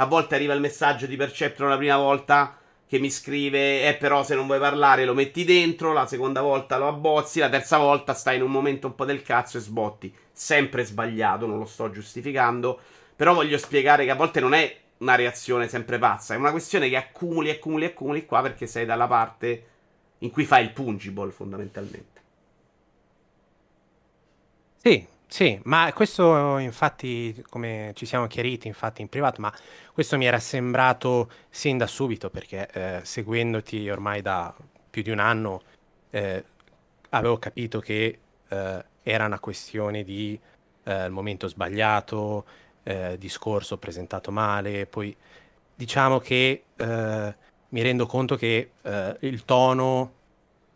a 0.00 0.06
volte 0.06 0.34
arriva 0.34 0.54
il 0.54 0.60
messaggio 0.60 1.06
di 1.06 1.16
Perceptron 1.16 1.68
la 1.68 1.76
prima 1.76 1.96
volta 1.96 2.56
che 2.86 2.98
mi 2.98 3.10
scrive, 3.10 3.86
eh 3.86 3.94
però 3.96 4.22
se 4.24 4.34
non 4.34 4.46
vuoi 4.46 4.58
parlare 4.58 5.04
lo 5.04 5.12
metti 5.12 5.44
dentro, 5.44 5.92
la 5.92 6.06
seconda 6.06 6.40
volta 6.40 6.78
lo 6.78 6.88
abbozzi, 6.88 7.40
la 7.40 7.50
terza 7.50 7.76
volta 7.78 8.14
stai 8.14 8.36
in 8.36 8.42
un 8.42 8.50
momento 8.50 8.86
un 8.86 8.94
po' 8.94 9.04
del 9.04 9.22
cazzo 9.22 9.58
e 9.58 9.60
sbotti. 9.60 10.14
Sempre 10.32 10.84
sbagliato, 10.84 11.46
non 11.46 11.58
lo 11.58 11.66
sto 11.66 11.90
giustificando, 11.90 12.80
però 13.14 13.34
voglio 13.34 13.58
spiegare 13.58 14.04
che 14.04 14.10
a 14.10 14.14
volte 14.14 14.40
non 14.40 14.54
è 14.54 14.74
una 14.98 15.16
reazione 15.16 15.68
sempre 15.68 15.98
pazza, 15.98 16.34
è 16.34 16.36
una 16.36 16.50
questione 16.50 16.88
che 16.88 16.96
accumuli, 16.96 17.50
accumuli, 17.50 17.84
accumuli 17.84 18.24
qua 18.24 18.40
perché 18.40 18.66
sei 18.66 18.86
dalla 18.86 19.06
parte 19.06 19.66
in 20.18 20.30
cui 20.30 20.44
fai 20.44 20.62
il 20.64 20.70
pungible 20.70 21.30
fondamentalmente. 21.30 22.22
Sì, 24.76 25.06
sì, 25.30 25.60
ma 25.64 25.92
questo 25.92 26.56
infatti, 26.56 27.44
come 27.50 27.92
ci 27.94 28.06
siamo 28.06 28.26
chiariti 28.26 28.66
infatti 28.66 29.02
in 29.02 29.10
privato, 29.10 29.42
ma 29.42 29.52
questo 29.92 30.16
mi 30.16 30.24
era 30.24 30.38
sembrato 30.38 31.30
sin 31.50 31.76
da 31.76 31.86
subito 31.86 32.30
perché 32.30 32.66
eh, 32.72 33.00
seguendoti 33.04 33.90
ormai 33.90 34.22
da 34.22 34.54
più 34.88 35.02
di 35.02 35.10
un 35.10 35.18
anno 35.18 35.62
eh, 36.10 36.42
avevo 37.10 37.38
capito 37.38 37.78
che 37.78 38.18
eh, 38.48 38.84
era 39.02 39.26
una 39.26 39.38
questione 39.38 40.02
di 40.02 40.38
eh, 40.84 41.08
momento 41.10 41.46
sbagliato, 41.46 42.46
eh, 42.82 43.16
discorso 43.18 43.76
presentato 43.76 44.30
male, 44.30 44.86
poi 44.86 45.14
diciamo 45.74 46.20
che 46.20 46.64
eh, 46.74 47.34
mi 47.68 47.82
rendo 47.82 48.06
conto 48.06 48.34
che 48.36 48.70
il 49.20 49.44
tono 49.44 50.12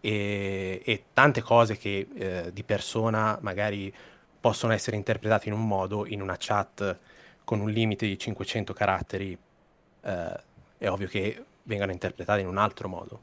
e, 0.00 0.82
e, 0.84 1.04
tante 1.14 1.40
cose 1.40 1.78
che 1.78 2.50
di 2.52 2.62
persona 2.64 3.38
magari 3.40 3.90
possono 4.42 4.72
essere 4.72 4.96
interpretati 4.96 5.46
in 5.46 5.54
un 5.54 5.68
modo 5.68 6.04
in 6.04 6.20
una 6.20 6.34
chat 6.36 6.98
con 7.44 7.60
un 7.60 7.70
limite 7.70 8.06
di 8.06 8.18
500 8.18 8.72
caratteri. 8.72 9.38
Eh, 10.02 10.40
è 10.78 10.88
ovvio 10.90 11.06
che 11.06 11.44
vengano 11.62 11.92
interpretate 11.92 12.40
in 12.40 12.48
un 12.48 12.58
altro 12.58 12.88
modo. 12.88 13.20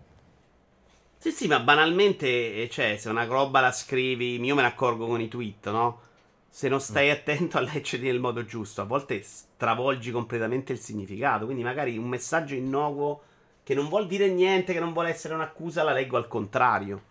Sì, 1.17 1.31
sì, 1.31 1.47
ma 1.47 1.59
banalmente, 1.59 2.63
eh, 2.63 2.69
cioè, 2.69 2.95
se 2.95 3.09
una 3.09 3.25
roba 3.25 3.59
la 3.59 3.73
scrivi, 3.73 4.41
io 4.41 4.55
me 4.55 4.61
ne 4.61 4.69
accorgo 4.69 5.07
con 5.07 5.19
i 5.19 5.27
tweet, 5.27 5.69
no? 5.69 6.01
Se 6.47 6.69
non 6.69 6.79
stai 6.79 7.09
mm. 7.09 7.11
attento 7.11 7.57
a 7.57 7.61
leggerli 7.61 8.07
nel 8.07 8.21
modo 8.21 8.45
giusto, 8.45 8.81
a 8.81 8.85
volte 8.85 9.21
stravolgi 9.21 10.11
completamente 10.11 10.71
il 10.71 10.79
significato. 10.79 11.43
Quindi 11.43 11.63
magari 11.63 11.97
un 11.97 12.07
messaggio 12.07 12.55
innocuo 12.55 13.23
che 13.63 13.73
non 13.73 13.89
vuol 13.89 14.07
dire 14.07 14.29
niente, 14.29 14.71
che 14.71 14.79
non 14.79 14.93
vuole 14.93 15.09
essere 15.09 15.33
un'accusa, 15.33 15.83
la 15.83 15.91
leggo 15.91 16.15
al 16.15 16.29
contrario. 16.29 17.01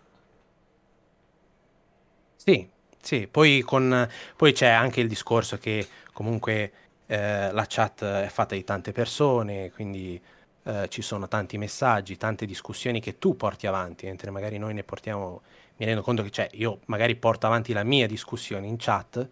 Sì, 2.36 2.66
sì, 3.00 3.26
poi, 3.26 3.62
con, 3.62 4.08
poi 4.36 4.52
c'è 4.52 4.68
anche 4.68 5.00
il 5.00 5.08
discorso 5.08 5.58
che 5.58 5.86
comunque 6.12 6.72
eh, 7.06 7.50
la 7.52 7.64
chat 7.68 8.04
è 8.04 8.28
fatta 8.28 8.54
di 8.54 8.64
tante 8.64 8.92
persone, 8.92 9.70
quindi 9.70 10.20
eh, 10.64 10.86
ci 10.88 11.00
sono 11.00 11.28
tanti 11.28 11.56
messaggi, 11.56 12.16
tante 12.16 12.44
discussioni 12.44 13.00
che 13.00 13.18
tu 13.18 13.36
porti 13.36 13.66
avanti, 13.66 14.06
mentre 14.06 14.30
magari 14.30 14.58
noi 14.58 14.74
ne 14.74 14.82
portiamo, 14.82 15.40
mi 15.76 15.86
rendo 15.86 16.02
conto 16.02 16.22
che 16.22 16.30
cioè, 16.30 16.48
io 16.52 16.80
magari 16.86 17.16
porto 17.16 17.46
avanti 17.46 17.72
la 17.72 17.84
mia 17.84 18.06
discussione 18.06 18.66
in 18.66 18.76
chat, 18.78 19.26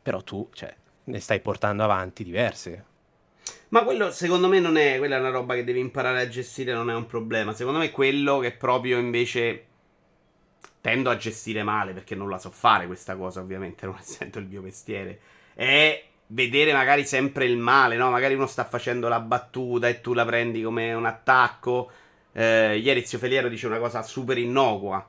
però 0.00 0.22
tu 0.22 0.48
cioè, 0.54 0.74
ne 1.04 1.20
stai 1.20 1.40
portando 1.40 1.82
avanti 1.82 2.24
diverse. 2.24 2.84
Ma 3.70 3.84
quello 3.84 4.10
secondo 4.10 4.48
me 4.48 4.60
non 4.60 4.76
è, 4.76 4.96
quella 4.96 5.16
è 5.16 5.20
una 5.20 5.30
roba 5.30 5.54
che 5.54 5.64
devi 5.64 5.80
imparare 5.80 6.22
a 6.22 6.28
gestire, 6.28 6.72
non 6.72 6.88
è 6.88 6.94
un 6.94 7.06
problema. 7.06 7.52
Secondo 7.52 7.78
me 7.78 7.90
quello 7.90 8.38
che 8.38 8.52
proprio 8.52 8.98
invece 8.98 9.67
tendo 10.88 11.10
a 11.10 11.16
gestire 11.16 11.62
male, 11.62 11.92
perché 11.92 12.14
non 12.14 12.30
la 12.30 12.38
so 12.38 12.50
fare 12.50 12.86
questa 12.86 13.14
cosa, 13.14 13.40
ovviamente, 13.40 13.84
non 13.86 13.96
essendo 13.98 14.38
il 14.38 14.46
mio 14.46 14.62
mestiere. 14.62 15.20
È 15.54 16.02
vedere 16.28 16.72
magari 16.72 17.04
sempre 17.04 17.44
il 17.44 17.58
male, 17.58 17.96
no? 17.96 18.10
Magari 18.10 18.34
uno 18.34 18.46
sta 18.46 18.64
facendo 18.64 19.08
la 19.08 19.20
battuta 19.20 19.88
e 19.88 20.00
tu 20.00 20.14
la 20.14 20.24
prendi 20.24 20.62
come 20.62 20.94
un 20.94 21.04
attacco. 21.04 21.90
Eh, 22.32 22.78
ieri 22.78 23.04
Zio 23.04 23.18
Feliero 23.18 23.48
dice 23.48 23.66
una 23.66 23.78
cosa 23.78 24.02
super 24.02 24.38
innocua. 24.38 25.06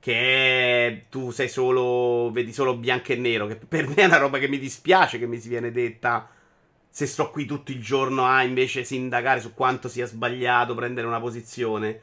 Che 0.00 1.06
tu 1.10 1.30
sei 1.30 1.48
solo. 1.48 2.30
vedi 2.32 2.52
solo 2.52 2.76
bianco 2.76 3.12
e 3.12 3.16
nero. 3.16 3.46
Che 3.46 3.56
per 3.56 3.86
me 3.86 3.96
è 3.96 4.04
una 4.06 4.16
roba 4.16 4.38
che 4.38 4.48
mi 4.48 4.58
dispiace 4.58 5.18
che 5.18 5.26
mi 5.26 5.38
si 5.38 5.48
viene 5.48 5.70
detta. 5.70 6.28
Se 6.88 7.06
sto 7.06 7.30
qui 7.30 7.44
tutto 7.44 7.70
il 7.70 7.80
giorno 7.80 8.26
a 8.26 8.42
invece 8.42 8.82
sindacare 8.82 9.40
su 9.40 9.54
quanto 9.54 9.88
sia 9.88 10.06
sbagliato 10.06 10.74
prendere 10.74 11.06
una 11.06 11.20
posizione. 11.20 12.00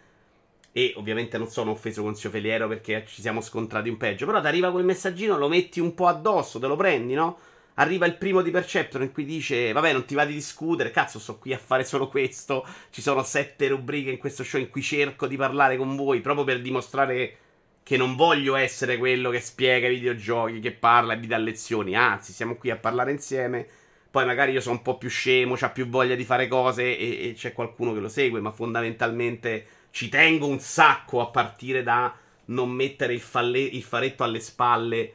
E 0.71 0.93
ovviamente 0.95 1.37
non 1.37 1.49
sono 1.49 1.71
offeso 1.71 2.03
con 2.03 2.15
Zio 2.15 2.29
Feliero 2.29 2.67
perché 2.67 3.03
ci 3.07 3.21
siamo 3.21 3.41
scontrati 3.41 3.89
un 3.89 3.97
peggio. 3.97 4.25
Però 4.25 4.39
ti 4.41 4.47
arriva 4.47 4.71
quel 4.71 4.85
messaggino, 4.85 5.37
lo 5.37 5.47
metti 5.47 5.79
un 5.79 5.93
po' 5.93 6.07
addosso, 6.07 6.59
te 6.59 6.67
lo 6.67 6.75
prendi, 6.75 7.13
no? 7.13 7.37
arriva 7.79 8.05
il 8.05 8.15
primo 8.15 8.41
di 8.41 8.51
Perceptor 8.51 9.01
in 9.01 9.11
cui 9.11 9.25
dice: 9.25 9.71
Vabbè, 9.71 9.93
non 9.93 10.05
ti 10.05 10.15
va 10.15 10.25
di 10.25 10.33
discutere, 10.33 10.91
cazzo, 10.91 11.19
sto 11.19 11.37
qui 11.37 11.53
a 11.53 11.57
fare 11.57 11.83
solo 11.83 12.07
questo. 12.07 12.65
Ci 12.89 13.01
sono 13.01 13.23
sette 13.23 13.67
rubriche 13.67 14.11
in 14.11 14.17
questo 14.17 14.43
show 14.43 14.59
in 14.59 14.69
cui 14.69 14.81
cerco 14.81 15.27
di 15.27 15.35
parlare 15.35 15.77
con 15.77 15.95
voi 15.95 16.21
proprio 16.21 16.45
per 16.45 16.61
dimostrare 16.61 17.37
che 17.83 17.97
non 17.97 18.15
voglio 18.15 18.55
essere 18.55 18.97
quello 18.97 19.29
che 19.29 19.39
spiega 19.39 19.87
i 19.87 19.95
videogiochi, 19.95 20.59
che 20.59 20.73
parla 20.73 21.13
e 21.13 21.17
vi 21.17 21.27
dà 21.27 21.37
lezioni. 21.37 21.95
Anzi, 21.95 22.33
siamo 22.33 22.55
qui 22.55 22.69
a 22.69 22.75
parlare 22.77 23.11
insieme. 23.11 23.65
Poi 24.09 24.25
magari 24.25 24.51
io 24.51 24.61
sono 24.61 24.75
un 24.75 24.81
po' 24.81 24.97
più 24.97 25.09
scemo, 25.09 25.55
ho 25.59 25.71
più 25.71 25.87
voglia 25.87 26.15
di 26.15 26.23
fare 26.23 26.47
cose 26.47 26.97
e, 26.97 27.29
e 27.29 27.33
c'è 27.33 27.53
qualcuno 27.53 27.93
che 27.93 27.99
lo 27.99 28.09
segue, 28.09 28.39
ma 28.41 28.51
fondamentalmente 28.51 29.65
ci 29.97 30.09
tengo 30.09 30.45
un 30.45 30.59
sacco 30.59 31.21
a 31.21 31.25
partire 31.25 31.81
da 31.81 32.15
non 32.45 32.69
mettere 32.69 33.13
il, 33.13 33.19
falle- 33.19 33.57
il 33.57 33.81
faretto 33.81 34.23
alle 34.23 34.39
spalle 34.39 35.13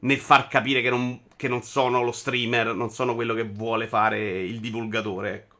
nel 0.00 0.18
far 0.18 0.48
capire 0.48 0.82
che 0.82 0.90
non, 0.90 1.20
che 1.36 1.46
non 1.46 1.62
sono 1.62 2.02
lo 2.02 2.10
streamer, 2.10 2.74
non 2.74 2.90
sono 2.90 3.14
quello 3.14 3.32
che 3.32 3.44
vuole 3.44 3.86
fare 3.86 4.42
il 4.42 4.58
divulgatore. 4.58 5.34
Ecco. 5.34 5.54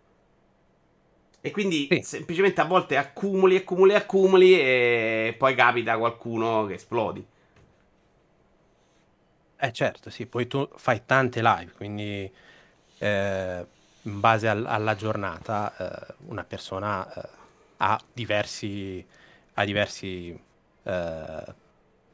E 1.41 1.51
quindi 1.53 1.87
sì. 1.89 2.03
semplicemente 2.03 2.61
a 2.61 2.65
volte 2.65 2.97
accumuli, 2.97 3.55
accumuli, 3.55 3.95
accumuli 3.95 4.59
e 4.59 5.37
poi 5.39 5.55
capita 5.55 5.97
qualcuno 5.97 6.67
che 6.67 6.75
esplodi. 6.75 7.25
Eh 9.57 9.73
certo, 9.73 10.11
sì, 10.11 10.27
poi 10.27 10.49
tu 10.49 10.69
fai 10.75 11.03
tante 11.07 11.41
live, 11.41 11.71
quindi 11.77 12.29
eh, 12.99 13.67
in 14.03 14.19
base 14.19 14.49
al, 14.49 14.67
alla 14.67 14.97
giornata 14.97 15.77
eh, 15.77 16.15
una 16.27 16.43
persona 16.43 17.09
eh, 17.15 17.43
ha 17.79 18.01
diversi, 18.13 19.05
ha 19.55 19.65
diversi 19.65 20.39
eh, 20.83 21.55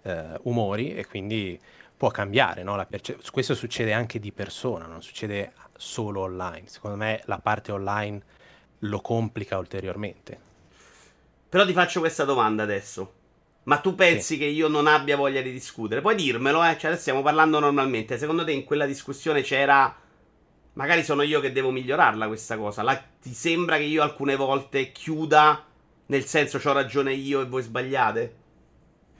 eh, 0.02 0.38
umori 0.42 0.94
e 0.94 1.06
quindi 1.06 1.58
può 1.96 2.10
cambiare, 2.10 2.62
no? 2.62 2.82
perce- 2.88 3.18
questo 3.30 3.54
succede 3.54 3.92
anche 3.92 4.18
di 4.18 4.32
persona, 4.32 4.86
non 4.86 5.02
succede 5.02 5.52
solo 5.76 6.22
online. 6.22 6.66
Secondo 6.66 6.96
me 6.96 7.20
la 7.26 7.38
parte 7.38 7.72
online 7.72 8.22
lo 8.80 9.00
complica 9.00 9.58
ulteriormente. 9.58 10.38
Però 11.48 11.66
ti 11.66 11.72
faccio 11.72 12.00
questa 12.00 12.24
domanda 12.24 12.62
adesso. 12.62 13.14
Ma 13.64 13.78
tu 13.78 13.94
pensi 13.94 14.34
sì. 14.34 14.38
che 14.38 14.46
io 14.46 14.68
non 14.68 14.86
abbia 14.86 15.16
voglia 15.16 15.42
di 15.42 15.52
discutere? 15.52 16.00
Puoi 16.00 16.14
dirmelo, 16.14 16.64
eh? 16.64 16.72
Cioè, 16.78 16.86
adesso 16.86 17.00
stiamo 17.00 17.22
parlando 17.22 17.58
normalmente. 17.58 18.16
Secondo 18.18 18.44
te 18.44 18.52
in 18.52 18.64
quella 18.64 18.86
discussione 18.86 19.42
c'era. 19.42 19.94
Magari 20.74 21.02
sono 21.02 21.22
io 21.22 21.40
che 21.40 21.52
devo 21.52 21.70
migliorarla 21.70 22.26
questa 22.26 22.56
cosa. 22.56 22.82
La... 22.82 22.96
Ti 22.96 23.32
sembra 23.32 23.76
che 23.76 23.82
io 23.84 24.02
alcune 24.02 24.36
volte 24.36 24.92
chiuda 24.92 25.64
nel 26.10 26.24
senso 26.24 26.60
ho 26.62 26.72
ragione 26.72 27.12
io 27.12 27.40
e 27.40 27.46
voi 27.46 27.62
sbagliate? 27.62 28.36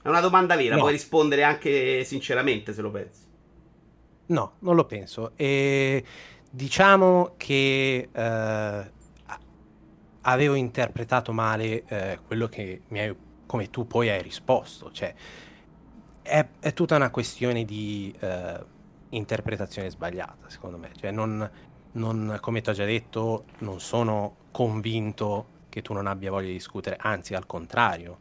È 0.02 0.08
una 0.08 0.20
domanda 0.20 0.56
vera, 0.56 0.74
no. 0.74 0.80
puoi 0.80 0.92
rispondere 0.92 1.44
anche 1.44 2.04
sinceramente 2.04 2.72
se 2.72 2.82
lo 2.82 2.90
pensi. 2.90 3.20
No, 4.26 4.54
non 4.60 4.74
lo 4.74 4.84
penso. 4.86 5.32
E 5.36 6.02
diciamo 6.50 7.34
che 7.36 8.08
eh, 8.12 8.90
avevo 10.22 10.54
interpretato 10.54 11.32
male 11.32 11.84
eh, 11.86 12.18
quello 12.26 12.48
che 12.48 12.82
mi 12.88 13.00
hai, 13.00 13.14
come 13.46 13.70
tu 13.70 13.86
poi 13.86 14.08
hai 14.08 14.22
risposto. 14.22 14.90
Cioè, 14.90 15.14
è, 16.22 16.46
è 16.58 16.72
tutta 16.72 16.96
una 16.96 17.10
questione 17.10 17.64
di 17.64 18.12
eh, 18.18 18.64
interpretazione 19.10 19.90
sbagliata, 19.90 20.48
secondo 20.48 20.78
me. 20.78 20.90
Cioè, 20.98 21.10
non, 21.10 21.48
non, 21.92 22.38
come 22.40 22.60
ti 22.60 22.70
ho 22.70 22.72
già 22.72 22.84
detto, 22.84 23.44
non 23.58 23.80
sono 23.80 24.36
convinto 24.50 25.58
che 25.68 25.82
tu 25.82 25.92
non 25.92 26.06
abbia 26.06 26.30
voglia 26.30 26.48
di 26.48 26.54
discutere, 26.54 26.96
anzi, 26.98 27.34
al 27.34 27.46
contrario 27.46 28.18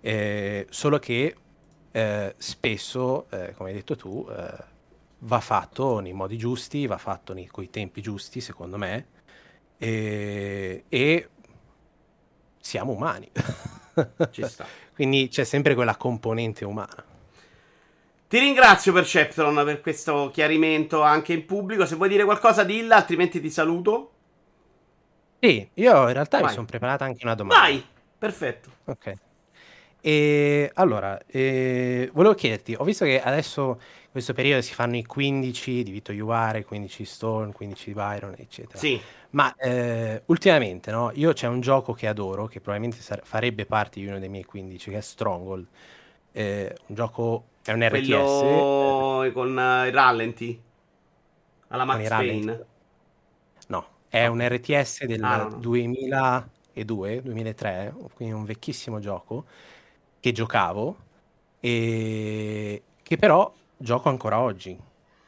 eh, 0.00 0.66
solo 0.70 0.98
che 0.98 1.36
eh, 1.92 2.34
spesso, 2.38 3.28
eh, 3.30 3.52
come 3.54 3.70
hai 3.70 3.74
detto 3.74 3.96
tu, 3.96 4.26
eh, 4.30 4.64
va 5.20 5.40
fatto 5.40 6.00
nei 6.00 6.12
modi 6.12 6.38
giusti, 6.38 6.86
va 6.86 6.98
fatto 6.98 7.34
nei, 7.34 7.46
coi 7.46 7.68
tempi 7.68 8.00
giusti, 8.00 8.40
secondo 8.40 8.78
me, 8.78 9.06
e, 9.76 10.84
e 10.88 11.28
siamo 12.58 12.92
umani. 12.92 13.30
Ci 14.30 14.44
sta. 14.46 14.66
Quindi 14.94 15.28
c'è 15.28 15.44
sempre 15.44 15.74
quella 15.74 15.96
componente 15.96 16.64
umana. 16.64 17.04
Ti 18.30 18.38
ringrazio 18.38 18.92
Perceptron 18.92 19.60
per 19.64 19.80
questo 19.80 20.30
chiarimento 20.32 21.02
anche 21.02 21.32
in 21.32 21.44
pubblico. 21.44 21.84
Se 21.84 21.96
vuoi 21.96 22.08
dire 22.08 22.22
qualcosa, 22.22 22.62
dilla, 22.62 22.94
altrimenti 22.94 23.40
ti 23.40 23.50
saluto. 23.50 24.12
Sì, 25.40 25.68
io 25.74 26.06
in 26.06 26.12
realtà 26.12 26.38
Vai. 26.38 26.46
mi 26.46 26.54
sono 26.54 26.64
preparata 26.64 27.04
anche 27.04 27.24
una 27.24 27.34
domanda. 27.34 27.60
Vai, 27.60 27.84
perfetto. 28.16 28.70
Ok. 28.84 29.14
E 30.00 30.70
allora, 30.74 31.20
eh, 31.26 32.08
volevo 32.12 32.34
chiederti, 32.34 32.76
ho 32.78 32.84
visto 32.84 33.04
che 33.04 33.20
adesso 33.20 33.80
in 34.02 34.10
questo 34.12 34.32
periodo 34.32 34.62
si 34.62 34.74
fanno 34.74 34.96
i 34.96 35.04
15 35.04 35.82
di 35.82 35.90
Vito 35.90 36.12
Iuvare, 36.12 36.64
15 36.64 36.98
di 36.98 37.08
Stone, 37.08 37.50
15 37.50 37.84
di 37.86 37.94
Byron, 37.94 38.34
eccetera. 38.38 38.78
Sì. 38.78 39.00
Ma 39.30 39.52
eh, 39.56 40.22
ultimamente, 40.26 40.92
no? 40.92 41.10
Io 41.14 41.32
c'è 41.32 41.48
un 41.48 41.60
gioco 41.60 41.94
che 41.94 42.06
adoro, 42.06 42.46
che 42.46 42.60
probabilmente 42.60 43.02
sar- 43.02 43.22
farebbe 43.24 43.66
parte 43.66 43.98
di 43.98 44.06
uno 44.06 44.20
dei 44.20 44.28
miei 44.28 44.44
15, 44.44 44.88
che 44.88 44.98
è 44.98 45.00
Stronghold. 45.00 45.66
Eh, 46.30 46.76
un 46.86 46.94
gioco, 46.94 47.46
è 47.62 47.72
un 47.72 47.86
RTS. 47.86 48.06
Quello 48.06 49.22
eh, 49.24 49.32
con 49.32 49.56
uh, 49.56 49.86
i 49.86 49.90
rallenti? 49.90 50.62
Alla 51.68 51.84
Max 51.84 52.08
Payne? 52.08 52.66
No, 53.68 53.86
è 54.08 54.26
un 54.26 54.46
RTS 54.46 55.04
del 55.04 55.22
ah, 55.22 55.36
no, 55.36 55.48
no. 55.50 55.56
2002, 55.58 57.22
2003, 57.22 57.94
quindi 58.14 58.34
un 58.34 58.44
vecchissimo 58.44 58.98
gioco 58.98 59.44
che 60.18 60.32
giocavo 60.32 60.96
e 61.60 62.82
che 63.02 63.16
però 63.16 63.52
gioco 63.76 64.08
ancora 64.08 64.40
oggi, 64.40 64.78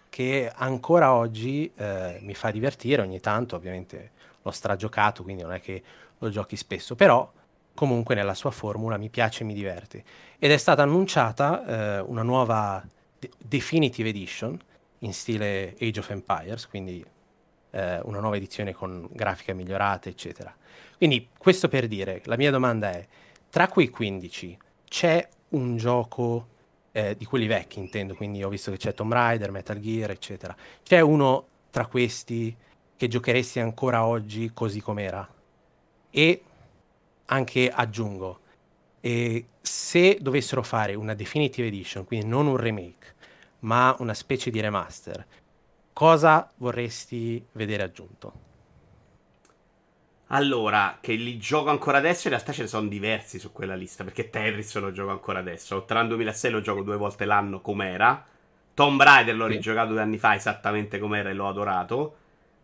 che 0.09 0.51
ancora 0.55 1.13
oggi 1.15 1.71
eh, 1.77 2.19
mi 2.23 2.35
fa 2.35 2.51
divertire 2.51 3.03
ogni 3.03 3.21
tanto, 3.21 3.57
ovviamente 3.57 4.11
l'ho 4.43 4.51
stragiocato, 4.51 5.23
quindi 5.23 5.43
non 5.43 5.53
è 5.53 5.61
che 5.61 5.83
lo 6.19 6.29
giochi 6.29 6.57
spesso, 6.57 6.95
però 6.95 7.31
comunque 7.75 8.15
nella 8.15 8.35
sua 8.35 8.51
formula 8.51 8.97
mi 8.97 9.09
piace 9.09 9.43
e 9.43 9.47
mi 9.47 9.55
diverte. 9.55 10.05
Ed 10.39 10.51
è 10.51 10.57
stata 10.57 10.83
annunciata 10.83 11.99
eh, 11.99 12.01
una 12.01 12.23
nuova 12.23 12.85
de- 13.19 13.31
Definitive 13.39 14.09
Edition 14.09 14.59
in 15.01 15.13
stile 15.13 15.75
Age 15.81 16.01
of 16.01 16.11
Empires, 16.11 16.69
quindi 16.69 17.05
eh, 17.71 18.01
una 18.05 18.21
nuova 18.21 18.37
edizione 18.37 18.73
con 18.73 19.09
grafiche 19.11 19.55
migliorate, 19.55 20.11
eccetera. 20.11 20.55
Quindi 20.97 21.29
questo 21.37 21.69
per 21.69 21.89
dire, 21.89 22.23
la 22.25 22.37
mia 22.37 22.51
domanda 22.51 22.91
è, 22.91 23.07
tra 23.51 23.69
quei 23.69 23.91
15 23.91 24.59
c'è 24.89 25.27
un 25.51 25.77
gioco 25.77 26.49
eh, 26.93 27.17
di 27.17 27.25
quelli 27.25 27.47
vecchi, 27.47 27.79
intendo, 27.79 28.15
quindi 28.15 28.43
ho 28.43 28.49
visto 28.49 28.71
che 28.71 28.77
c'è 28.77 28.95
Tomb 28.95 29.13
Raider, 29.13 29.51
Metal 29.51 29.79
Gear, 29.81 30.11
eccetera. 30.11 30.55
C'è 30.83 31.01
uno 31.01 31.47
tra 31.71 31.87
questi 31.87 32.55
che 32.97 33.09
giocheresti 33.09 33.59
ancora 33.59 34.05
oggi 34.05 34.53
così 34.53 34.81
com'era? 34.81 35.27
E 36.11 36.43
anche 37.27 37.71
aggiungo, 37.71 38.41
e 39.01 39.47
se 39.61 40.19
dovessero 40.21 40.63
fare 40.63 40.95
una 40.95 41.15
definitive 41.15 41.67
edition, 41.67 42.05
quindi 42.05 42.27
non 42.27 42.47
un 42.47 42.57
remake, 42.57 43.15
ma 43.61 43.95
una 43.99 44.15
specie 44.15 44.51
di 44.51 44.61
remaster, 44.61 45.27
cosa 45.93 46.51
vorresti 46.57 47.45
vedere 47.53 47.83
aggiunto? 47.83 48.51
Allora, 50.35 50.99
che 51.01 51.13
li 51.13 51.37
gioco 51.39 51.69
ancora 51.69 51.99
adesso, 51.99 52.29
in 52.29 52.35
realtà 52.35 52.53
ce 52.53 52.63
ne 52.63 52.69
sono 52.69 52.89
diversi 52.89 53.39
su 53.39 53.53
quella 53.53 53.75
lista, 53.75 54.03
perché 54.03 54.31
Tetris 54.31 54.75
lo 54.79 54.91
gioco 54.91 55.11
ancora 55.11 55.41
adesso. 55.41 55.75
Outrun 55.75 56.09
2006 56.09 56.51
lo 56.51 56.61
gioco 56.63 56.83
due 56.83 56.97
volte 56.97 57.27
l'anno 57.27 57.61
com'era. 57.61 58.25
Tomb 58.73 59.03
Raider 59.03 59.37
l'ho 59.37 59.47
sì. 59.49 59.53
rigiocato 59.53 59.93
due 59.93 60.01
anni 60.01 60.17
fa 60.17 60.35
esattamente 60.35 60.99
com'era 60.99 61.29
e 61.29 61.35
l'ho 61.35 61.49
adorato. 61.49 62.17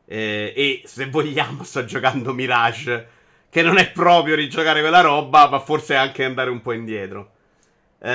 Eh, 0.06 0.54
e 0.56 0.82
se 0.86 1.10
vogliamo 1.10 1.62
sto 1.62 1.84
giocando 1.84 2.32
Mirage, 2.32 3.08
che 3.50 3.62
non 3.62 3.78
è 3.78 3.90
proprio 3.90 4.34
rigiocare 4.34 4.80
quella 4.80 5.00
roba, 5.00 5.48
ma 5.48 5.58
forse 5.58 5.94
anche 5.94 6.24
andare 6.24 6.50
un 6.50 6.60
po' 6.60 6.72
indietro. 6.72 7.32
Eh, 8.00 8.08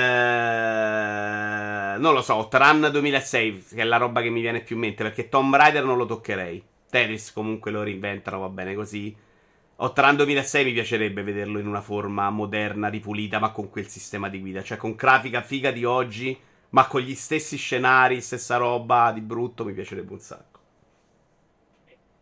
non 1.98 2.14
lo 2.14 2.22
so, 2.22 2.34
Outrun 2.36 2.88
2006, 2.90 3.64
che 3.74 3.82
è 3.82 3.84
la 3.84 3.96
roba 3.96 4.22
che 4.22 4.30
mi 4.30 4.40
viene 4.40 4.60
più 4.60 4.76
in 4.76 4.82
mente, 4.82 5.02
perché 5.02 5.28
Tomb 5.28 5.54
Raider 5.54 5.84
non 5.84 5.96
lo 5.96 6.06
toccherei. 6.06 6.62
Tetris 6.88 7.32
comunque 7.32 7.70
lo 7.70 7.82
reinventano, 7.82 8.38
va 8.38 8.48
bene 8.48 8.74
così. 8.74 9.14
Outrun 9.76 10.16
2006 10.16 10.64
mi 10.64 10.72
piacerebbe 10.72 11.22
vederlo 11.24 11.58
in 11.58 11.66
una 11.66 11.80
forma 11.80 12.30
moderna, 12.30 12.88
ripulita, 12.88 13.40
ma 13.40 13.50
con 13.50 13.68
quel 13.70 13.88
sistema 13.88 14.28
di 14.28 14.40
guida. 14.40 14.62
Cioè 14.62 14.78
con 14.78 14.94
grafica 14.94 15.42
figa 15.42 15.72
di 15.72 15.84
oggi, 15.84 16.38
ma 16.70 16.86
con 16.86 17.00
gli 17.00 17.14
stessi 17.14 17.56
scenari, 17.56 18.20
stessa 18.20 18.56
roba 18.56 19.10
di 19.12 19.20
brutto, 19.20 19.64
mi 19.64 19.72
piacerebbe 19.72 20.12
un 20.12 20.20
sacco. 20.20 20.52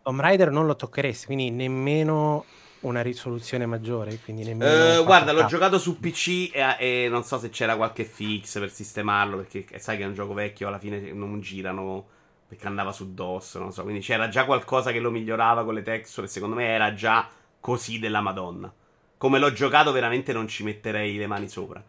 Tomb 0.02 0.18
Raider 0.18 0.50
non 0.50 0.66
lo 0.66 0.74
toccheresti, 0.74 1.26
quindi 1.26 1.50
nemmeno 1.50 2.44
una 2.82 3.02
risoluzione 3.02 3.66
maggiore. 3.66 4.18
Quindi 4.22 4.44
nemmeno 4.44 5.00
uh, 5.00 5.04
guarda, 5.04 5.32
l'ho 5.32 5.44
giocato 5.46 5.78
su 5.78 5.98
PC 5.98 6.50
e, 6.52 6.76
e, 6.78 7.08
non 7.08 7.24
so 7.24 7.38
se 7.38 7.50
c'era 7.50 7.76
qualche 7.76 8.04
fix 8.04 8.58
per 8.58 8.70
sistemarlo. 8.70 9.38
Perché 9.38 9.78
sai 9.78 9.96
che 9.96 10.04
è 10.04 10.06
un 10.06 10.14
gioco 10.14 10.34
vecchio, 10.34 10.68
alla 10.68 10.78
fine 10.78 11.12
non 11.12 11.40
girano 11.40 12.06
perché 12.46 12.66
andava 12.66 12.92
su 12.92 13.14
DOS. 13.14 13.56
Non 13.56 13.72
so, 13.72 13.82
quindi 13.82 14.00
c'era 14.00 14.28
già 14.28 14.44
qualcosa 14.44 14.92
che 14.92 15.00
lo 15.00 15.10
migliorava 15.10 15.64
con 15.64 15.74
le 15.74 15.82
texture. 15.82 16.26
Secondo 16.26 16.56
me 16.56 16.66
era 16.66 16.94
già 16.94 17.28
così 17.60 17.98
della 17.98 18.20
Madonna. 18.20 18.72
Come 19.16 19.38
l'ho 19.38 19.52
giocato, 19.52 19.92
veramente 19.92 20.32
non 20.32 20.48
ci 20.48 20.64
metterei 20.64 21.16
le 21.16 21.26
mani 21.26 21.48
sopra. 21.48 21.82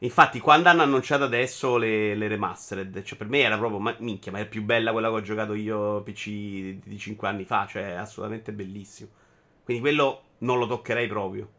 Infatti, 0.00 0.40
quando 0.40 0.68
hanno 0.68 0.82
annunciato 0.82 1.24
adesso 1.24 1.78
le, 1.78 2.14
le 2.14 2.28
remastered, 2.28 3.02
cioè 3.02 3.16
per 3.16 3.28
me 3.28 3.40
era 3.40 3.56
proprio, 3.56 3.78
ma, 3.78 3.94
minchia, 4.00 4.30
ma 4.30 4.40
è 4.40 4.46
più 4.46 4.62
bella 4.62 4.92
quella 4.92 5.08
che 5.08 5.14
ho 5.14 5.22
giocato 5.22 5.54
io 5.54 6.02
PC 6.02 6.24
di, 6.28 6.80
di 6.84 6.98
5 6.98 7.26
anni 7.26 7.44
fa, 7.44 7.66
cioè 7.66 7.92
è 7.92 7.94
assolutamente 7.94 8.52
bellissimo. 8.52 9.08
Quindi 9.66 9.82
quello 9.82 10.22
non 10.38 10.58
lo 10.58 10.66
toccherei 10.66 11.08
proprio. 11.08 11.50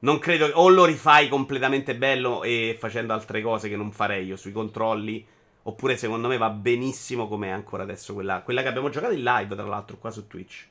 Non 0.00 0.18
credo, 0.18 0.46
o 0.54 0.68
lo 0.68 0.84
rifai 0.84 1.28
completamente 1.28 1.94
bello 1.94 2.42
e 2.42 2.76
facendo 2.78 3.12
altre 3.12 3.42
cose 3.42 3.68
che 3.68 3.76
non 3.76 3.92
farei 3.92 4.26
io 4.26 4.36
sui 4.36 4.52
controlli, 4.52 5.24
oppure 5.62 5.96
secondo 5.96 6.28
me 6.28 6.38
va 6.38 6.50
benissimo 6.50 7.28
come 7.28 7.48
è 7.48 7.50
ancora 7.50 7.84
adesso 7.84 8.14
quella, 8.14 8.40
quella 8.40 8.62
che 8.62 8.68
abbiamo 8.68 8.88
giocato 8.88 9.12
in 9.12 9.22
live, 9.22 9.54
tra 9.54 9.66
l'altro, 9.66 9.98
qua 9.98 10.10
su 10.10 10.26
Twitch. 10.26 10.68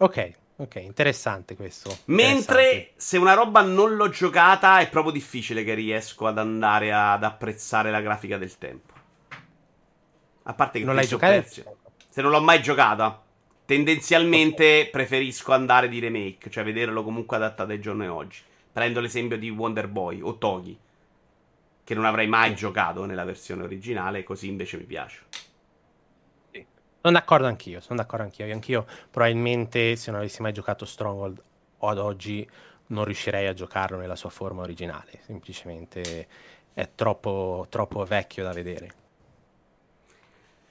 Ok, 0.00 0.32
ok, 0.56 0.76
interessante 0.76 1.56
questo. 1.56 1.90
Mentre 2.06 2.62
interessante. 2.62 2.92
se 2.96 3.18
una 3.18 3.34
roba 3.34 3.62
non 3.62 3.96
l'ho 3.96 4.08
giocata 4.10 4.78
è 4.78 4.88
proprio 4.88 5.12
difficile 5.12 5.64
che 5.64 5.74
riesco 5.74 6.26
ad 6.28 6.38
andare 6.38 6.92
ad 6.92 7.24
apprezzare 7.24 7.90
la 7.90 8.00
grafica 8.00 8.38
del 8.38 8.56
tempo. 8.58 8.94
A 10.44 10.54
parte 10.54 10.78
che 10.78 10.84
non 10.84 10.94
l'hai 10.94 11.06
giocata? 11.06 11.44
Se 11.44 12.22
non 12.22 12.30
l'ho 12.30 12.40
mai 12.40 12.62
giocata, 12.62 13.24
tendenzialmente 13.68 14.88
preferisco 14.90 15.52
andare 15.52 15.90
di 15.90 15.98
remake, 15.98 16.48
cioè 16.48 16.64
vederlo 16.64 17.02
comunque 17.04 17.36
adattato 17.36 17.70
ai 17.70 17.80
giorni 17.80 18.08
oggi. 18.08 18.40
Prendo 18.72 18.98
l'esempio 18.98 19.36
di 19.36 19.50
Wonder 19.50 19.88
Boy 19.88 20.22
o 20.22 20.38
Togi, 20.38 20.74
che 21.84 21.94
non 21.94 22.06
avrei 22.06 22.28
mai 22.28 22.54
giocato 22.54 23.04
nella 23.04 23.24
versione 23.24 23.64
originale, 23.64 24.22
così 24.22 24.48
invece 24.48 24.78
mi 24.78 24.84
piace. 24.84 25.20
Sono 27.02 27.12
d'accordo 27.12 27.46
anch'io, 27.46 27.80
sono 27.80 27.98
d'accordo 27.98 28.24
anch'io. 28.24 28.50
Anch'io 28.50 28.86
probabilmente 29.10 29.96
se 29.96 30.10
non 30.10 30.20
avessi 30.20 30.40
mai 30.40 30.54
giocato 30.54 30.86
Stronghold 30.86 31.42
o 31.76 31.88
ad 31.88 31.98
oggi 31.98 32.48
non 32.86 33.04
riuscirei 33.04 33.48
a 33.48 33.52
giocarlo 33.52 33.98
nella 33.98 34.16
sua 34.16 34.30
forma 34.30 34.62
originale. 34.62 35.20
Semplicemente 35.26 36.26
è 36.72 36.88
troppo, 36.94 37.66
troppo 37.68 38.02
vecchio 38.06 38.44
da 38.44 38.52
vedere. 38.54 38.94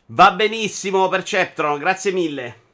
Va 0.08 0.32
benissimo, 0.32 1.08
Perceptron, 1.10 1.78
grazie 1.78 2.12
mille. 2.12 2.66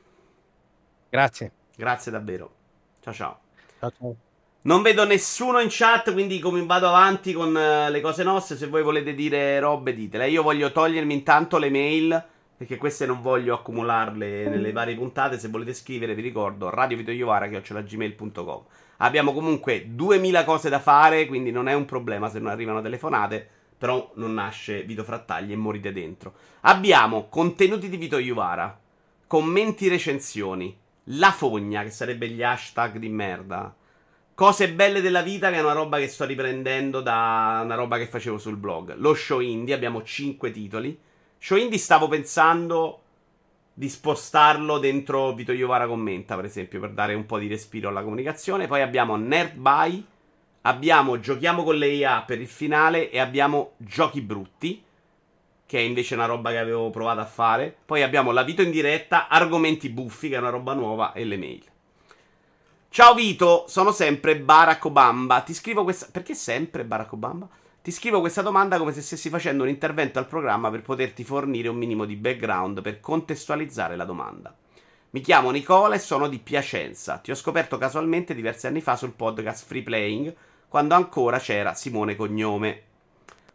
Grazie. 1.14 1.52
Grazie 1.76 2.12
davvero. 2.12 2.52
Ciao 3.00 3.14
ciao. 3.14 3.40
Ciao 3.78 3.92
ciao. 3.96 4.16
Non 4.62 4.82
vedo 4.82 5.06
nessuno 5.06 5.60
in 5.60 5.68
chat, 5.70 6.12
quindi 6.12 6.40
come 6.40 6.66
vado 6.66 6.88
avanti 6.88 7.34
con 7.34 7.50
uh, 7.50 7.92
le 7.92 8.02
cose 8.02 8.24
nostre, 8.24 8.58
se 8.58 8.66
voi 8.66 8.82
volete 8.82 9.14
dire 9.14 9.60
robe 9.60 9.94
ditele. 9.94 10.28
Io 10.28 10.42
voglio 10.42 10.72
togliermi 10.72 11.14
intanto 11.14 11.60
le 11.60 11.70
mail 11.70 12.26
perché 12.58 12.78
queste 12.78 13.06
non 13.06 13.22
voglio 13.22 13.54
accumularle 13.54 14.50
nelle 14.50 14.72
varie 14.72 14.96
puntate. 14.96 15.38
Se 15.38 15.50
volete 15.50 15.76
scrivere, 15.76 16.16
vi 16.16 16.24
ricordo 16.24 16.72
radiovitoiovara.gmail.com 16.72 18.64
Abbiamo 18.98 19.34
comunque 19.34 19.86
2000 19.90 20.44
cose 20.46 20.70
da 20.70 20.80
fare, 20.80 21.28
quindi 21.28 21.52
non 21.52 21.68
è 21.68 21.74
un 21.74 21.86
problema 21.86 22.28
se 22.28 22.40
non 22.40 22.50
arrivano 22.50 22.82
telefonate. 22.82 23.48
Però 23.78 24.14
non 24.16 24.34
nasce 24.34 24.82
Vito 24.82 25.04
Frattagli 25.04 25.52
e 25.52 25.58
morite 25.58 25.92
dentro. 25.92 26.34
Abbiamo 26.62 27.28
contenuti 27.30 27.88
di 27.88 27.98
Vito 27.98 28.18
Iuvara, 28.18 28.80
commenti 29.28 29.88
recensioni, 29.90 30.82
la 31.06 31.32
fogna, 31.32 31.84
che 31.84 31.90
sarebbe 31.90 32.28
gli 32.30 32.44
hashtag 32.44 32.98
di 32.98 33.10
merda. 33.10 33.76
Cose 34.34 34.72
belle 34.72 35.02
della 35.02 35.22
vita, 35.22 35.50
che 35.50 35.58
è 35.58 35.62
una 35.62 35.74
roba 35.74 36.00
che 36.00 36.08
sto 36.08 36.26
riprendendo 36.26 37.02
da 37.02 37.62
una 37.64 37.76
roba 37.76 37.98
che 37.98 38.08
facevo 38.08 38.38
sul 38.38 38.58
blog. 38.58 38.96
Lo 38.98 39.14
show 39.14 39.40
indie, 39.40 39.76
abbiamo 39.76 40.04
5 40.04 40.52
titoli. 40.52 41.00
Show 41.38 41.58
Indie 41.58 41.78
stavo 41.78 42.08
pensando 42.08 43.02
di 43.74 43.90
spostarlo 43.90 44.78
dentro 44.78 45.34
Vito 45.34 45.52
Iovara 45.52 45.88
Commenta, 45.88 46.36
per 46.36 46.46
esempio, 46.46 46.80
per 46.80 46.92
dare 46.92 47.16
un 47.16 47.26
po' 47.26 47.38
di 47.38 47.48
respiro 47.48 47.90
alla 47.90 48.02
comunicazione. 48.02 48.66
Poi 48.66 48.82
abbiamo 48.82 49.18
Nerd 49.18 49.56
Buy, 49.56 50.06
abbiamo 50.62 51.20
Giochiamo 51.20 51.64
con 51.64 51.76
l'IA 51.76 52.22
per 52.22 52.40
il 52.40 52.48
finale 52.48 53.10
e 53.10 53.20
abbiamo 53.20 53.74
Giochi 53.76 54.22
Brutti, 54.22 54.82
che 55.66 55.80
è 55.80 55.82
invece 55.82 56.16
una 56.16 56.26
roba 56.26 56.52
che 56.52 56.58
avevo 56.58 56.90
provato 56.90 57.20
a 57.20 57.26
fare. 57.26 57.76
Poi 57.86 58.04
abbiamo 58.04 58.32
la 58.32 58.44
Vito 58.44 58.62
in 58.62 58.72
diretta, 58.72 59.28
Argomenti 59.28 59.90
Buffi, 59.90 60.30
che 60.30 60.36
è 60.36 60.40
una 60.40 60.50
roba 60.50 60.74
nuova, 60.74 61.14
e 61.14 61.24
le 61.26 61.38
mail. 61.38 61.64
Ciao 62.90 63.16
Vito, 63.16 63.66
sono 63.68 63.92
sempre 63.92 64.38
Barack 64.38 64.86
Obama. 64.86 65.42
Ti 65.42 65.54
scrivo 65.54 65.84
questa... 65.84 66.08
Perché 66.12 66.36
sempre 66.36 66.84
Barack 66.84 67.14
Obama? 67.14 67.50
Ti 67.82 67.92
scrivo 67.92 68.20
questa 68.20 68.42
domanda 68.42 68.78
come 68.78 68.94
se 68.94 69.02
stessi 69.02 69.30
facendo 69.30 69.64
un 69.64 69.70
intervento 69.70 70.20
al 70.20 70.28
programma 70.28 70.70
per 70.70 70.84
poterti 70.84 71.24
fornire 71.24 71.68
un 71.68 71.76
minimo 71.76 72.06
di 72.06 72.16
background 72.16 72.82
per 72.82 73.00
contestualizzare 73.00 73.96
la 73.96 74.06
domanda. 74.06 74.56
Mi 75.10 75.22
chiamo 75.22 75.52
Nicola 75.52 75.96
e 75.96 76.00
sono 76.00 76.28
di 76.28 76.40
Piacenza. 76.40 77.18
Ti 77.18 77.32
ho 77.32 77.36
scoperto 77.36 77.78
casualmente 77.78 78.34
diversi 78.34 78.68
anni 78.68 78.80
fa 78.80 78.96
sul 78.96 79.12
podcast 79.12 79.66
Free 79.66 79.84
Playing, 79.84 80.36
quando 80.68 80.96
ancora 80.96 81.40
c'era 81.40 81.74
Simone 81.74 82.16
Cognome. 82.16 82.84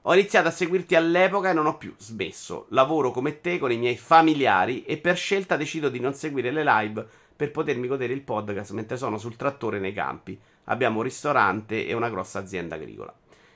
Ho 0.03 0.15
iniziato 0.15 0.49
a 0.49 0.53
seguirti 0.53 0.95
all'epoca 0.95 1.51
e 1.51 1.53
non 1.53 1.67
ho 1.67 1.77
più 1.77 1.93
smesso. 1.99 2.67
Lavoro 2.71 3.11
come 3.11 3.41
te 3.41 3.59
con 3.59 3.73
i 3.73 3.77
miei 3.77 3.97
familiari 3.97 4.85
e 4.85 4.97
per 4.97 5.17
scelta 5.17 5.57
decido 5.57 5.89
di 5.89 5.99
non 5.99 6.15
seguire 6.15 6.53
le 6.53 6.63
live 6.63 7.07
per 7.35 7.51
potermi 7.51 7.89
godere 7.89 8.13
il 8.13 8.23
podcast 8.23 8.71
mentre 8.71 8.97
sono 8.97 9.19
sul 9.19 9.37
trattore 9.37 9.81
nei 9.81 9.93
campi. 9.93 10.39
Abbiamo 10.65 10.99
un 10.99 11.03
ristorante 11.03 11.87
e 11.87 11.95
una 11.95 12.11
grossa 12.11 12.39
azienda 12.39 12.77
agricola. 12.77 13.13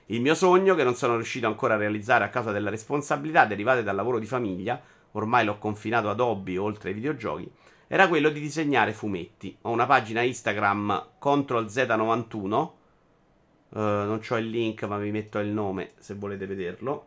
Il 0.06 0.20
mio 0.20 0.34
sogno, 0.34 0.74
che 0.74 0.82
non 0.82 0.96
sono 0.96 1.14
riuscito 1.14 1.46
ancora 1.46 1.74
a 1.74 1.78
realizzare 1.78 2.24
a 2.24 2.28
causa 2.28 2.50
delle 2.50 2.70
responsabilità 2.70 3.46
derivate 3.46 3.84
dal 3.84 3.94
lavoro 3.94 4.18
di 4.18 4.26
famiglia, 4.26 4.80
ormai 5.12 5.44
l'ho 5.44 5.58
confinato 5.58 6.10
ad 6.10 6.20
hobby 6.20 6.56
oltre 6.56 6.88
ai 6.88 6.94
videogiochi, 6.94 7.50
era 7.86 8.08
quello 8.08 8.30
di 8.30 8.40
disegnare 8.40 8.92
fumetti. 8.92 9.56
Ho 9.62 9.70
una 9.70 9.86
pagina 9.86 10.22
Instagram 10.22 11.10
CTRL-Z91. 11.20 12.70
Uh, 13.74 13.78
non 13.78 14.20
ho 14.28 14.36
il 14.36 14.50
link, 14.50 14.82
ma 14.84 14.98
vi 14.98 15.10
metto 15.10 15.38
il 15.38 15.48
nome 15.48 15.92
se 15.98 16.14
volete 16.14 16.46
vederlo. 16.46 17.06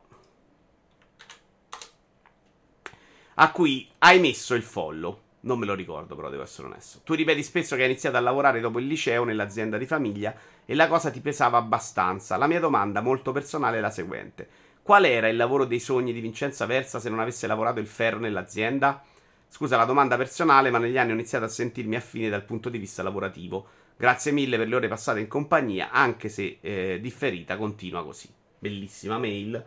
A 3.36 3.52
cui 3.52 3.88
hai 4.00 4.20
messo 4.20 4.56
il 4.56 4.64
follow. 4.64 5.22
Non 5.42 5.60
me 5.60 5.68
lo 5.68 5.76
ricordo, 5.76 6.16
però 6.16 6.30
devo 6.30 6.42
essere 6.42 6.68
onesto. 6.68 7.02
Tu 7.04 7.14
ripeti 7.14 7.44
spesso 7.44 7.76
che 7.76 7.84
hai 7.84 7.90
iniziato 7.90 8.18
a 8.18 8.20
lavorare 8.20 8.60
dopo 8.60 8.80
il 8.80 8.88
liceo 8.88 9.24
nell'azienda 9.24 9.78
di 9.78 9.86
famiglia 9.86 10.34
e 10.66 10.74
la 10.74 10.88
cosa 10.88 11.12
ti 11.12 11.22
pesava 11.22 11.60
abbastanza. 11.60 12.36
La 12.36 12.48
mia 12.48 12.60
domanda 12.60 13.02
molto 13.02 13.32
personale 13.32 13.78
è 13.78 13.82
la 13.82 13.92
seguente: 13.92 14.48
Qual 14.82 15.06
era 15.06 15.28
il 15.28 15.36
lavoro 15.36 15.66
dei 15.66 15.80
sogni 15.80 16.14
di 16.14 16.20
Vincenza 16.20 16.66
Versa 16.66 17.00
se 17.00 17.10
non 17.10 17.20
avesse 17.20 17.46
lavorato 17.46 17.80
il 17.80 17.86
ferro 17.86 18.18
nell'azienda? 18.18 19.04
Scusa 19.48 19.78
la 19.78 19.86
domanda 19.86 20.18
personale, 20.18 20.72
ma 20.72 20.80
negli 20.80 20.98
anni 20.98 21.12
ho 21.12 21.14
iniziato 21.14 21.46
a 21.46 21.50
sentirmi 21.50 21.96
affine 21.96 22.30
dal 22.30 22.44
punto 22.44 22.70
di 22.70 22.80
vista 22.80 23.04
lavorativo. 23.04 23.68
Grazie 23.98 24.34
mille 24.34 24.58
per 24.58 24.68
le 24.68 24.76
ore 24.76 24.88
passate 24.90 25.22
in 25.22 25.28
compagnia, 25.28 25.90
anche 25.90 26.28
se 26.28 26.58
eh, 26.60 27.00
differita, 27.02 27.56
continua 27.56 28.04
così. 28.04 28.28
Bellissima 28.60 29.18
mail. 29.18 29.64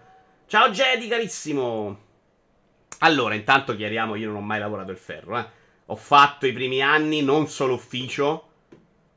Ciao 0.47 0.71
Jedi, 0.71 1.09
carissimo! 1.09 2.07
Allora, 2.99 3.35
intanto 3.35 3.75
chiariamo, 3.75 4.17
io 4.17 4.27
non 4.27 4.37
ho 4.37 4.41
mai 4.41 4.59
lavorato 4.59 4.91
il 4.91 4.99
ferro, 4.99 5.39
eh. 5.39 5.47
Ho 5.87 5.97
fatto 5.97 6.47
i 6.47 6.53
primi 6.53 6.83
anni 6.83 7.23
non 7.23 7.49
solo 7.49 7.75
ufficio, 7.75 8.49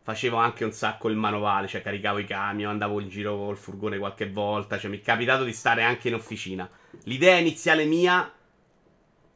facevo 0.03 0.37
anche 0.37 0.63
un 0.63 0.71
sacco 0.71 1.09
il 1.09 1.17
manovale, 1.17 1.67
cioè 1.67 1.81
caricavo 1.81 2.19
i 2.19 2.25
camion, 2.25 2.71
andavo 2.71 3.01
in 3.01 3.09
giro 3.09 3.35
col 3.35 3.57
furgone 3.57 3.97
qualche 3.97 4.29
volta, 4.29 4.77
cioè 4.77 4.89
mi 4.89 4.99
è 4.99 5.01
capitato 5.01 5.43
di 5.43 5.51
stare 5.51 5.83
anche 5.83 6.07
in 6.07 6.13
officina. 6.13 6.69
L'idea 7.03 7.35
iniziale 7.35 7.83
mia, 7.83 8.31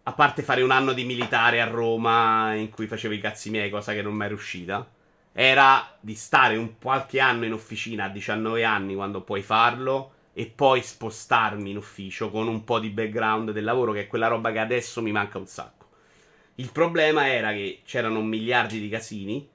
a 0.04 0.14
parte 0.14 0.42
fare 0.42 0.62
un 0.62 0.72
anno 0.72 0.94
di 0.94 1.04
militare 1.04 1.60
a 1.60 1.68
Roma 1.68 2.54
in 2.54 2.70
cui 2.70 2.88
facevo 2.88 3.14
i 3.14 3.20
cazzi 3.20 3.50
miei, 3.50 3.70
cosa 3.70 3.92
che 3.92 4.02
non 4.02 4.14
mi 4.14 4.24
è 4.24 4.28
riuscita, 4.30 4.88
era 5.38 5.98
di 6.00 6.16
stare 6.16 6.56
un 6.56 6.78
qualche 6.80 7.20
anno 7.20 7.46
in 7.46 7.54
officina 7.54 8.06
a 8.06 8.10
19 8.10 8.64
anni 8.64 8.96
quando 8.96 9.22
puoi 9.22 9.42
farlo 9.42 10.14
e 10.34 10.46
poi 10.48 10.82
spostarmi 10.82 11.70
in 11.72 11.78
ufficio 11.78 12.30
con 12.30 12.48
un 12.48 12.64
po' 12.64 12.80
di 12.80 12.90
background 12.90 13.52
del 13.52 13.64
lavoro, 13.64 13.92
che 13.92 14.02
è 14.02 14.08
quella 14.08 14.28
roba 14.28 14.52
che 14.52 14.60
adesso 14.60 15.02
mi 15.02 15.12
manca 15.12 15.38
un 15.38 15.48
sacco. 15.48 15.88
Il 16.56 16.72
problema 16.72 17.28
era 17.28 17.52
che 17.52 17.82
c'erano 17.86 18.22
miliardi 18.22 18.80
di 18.80 18.90
casini 18.90 19.50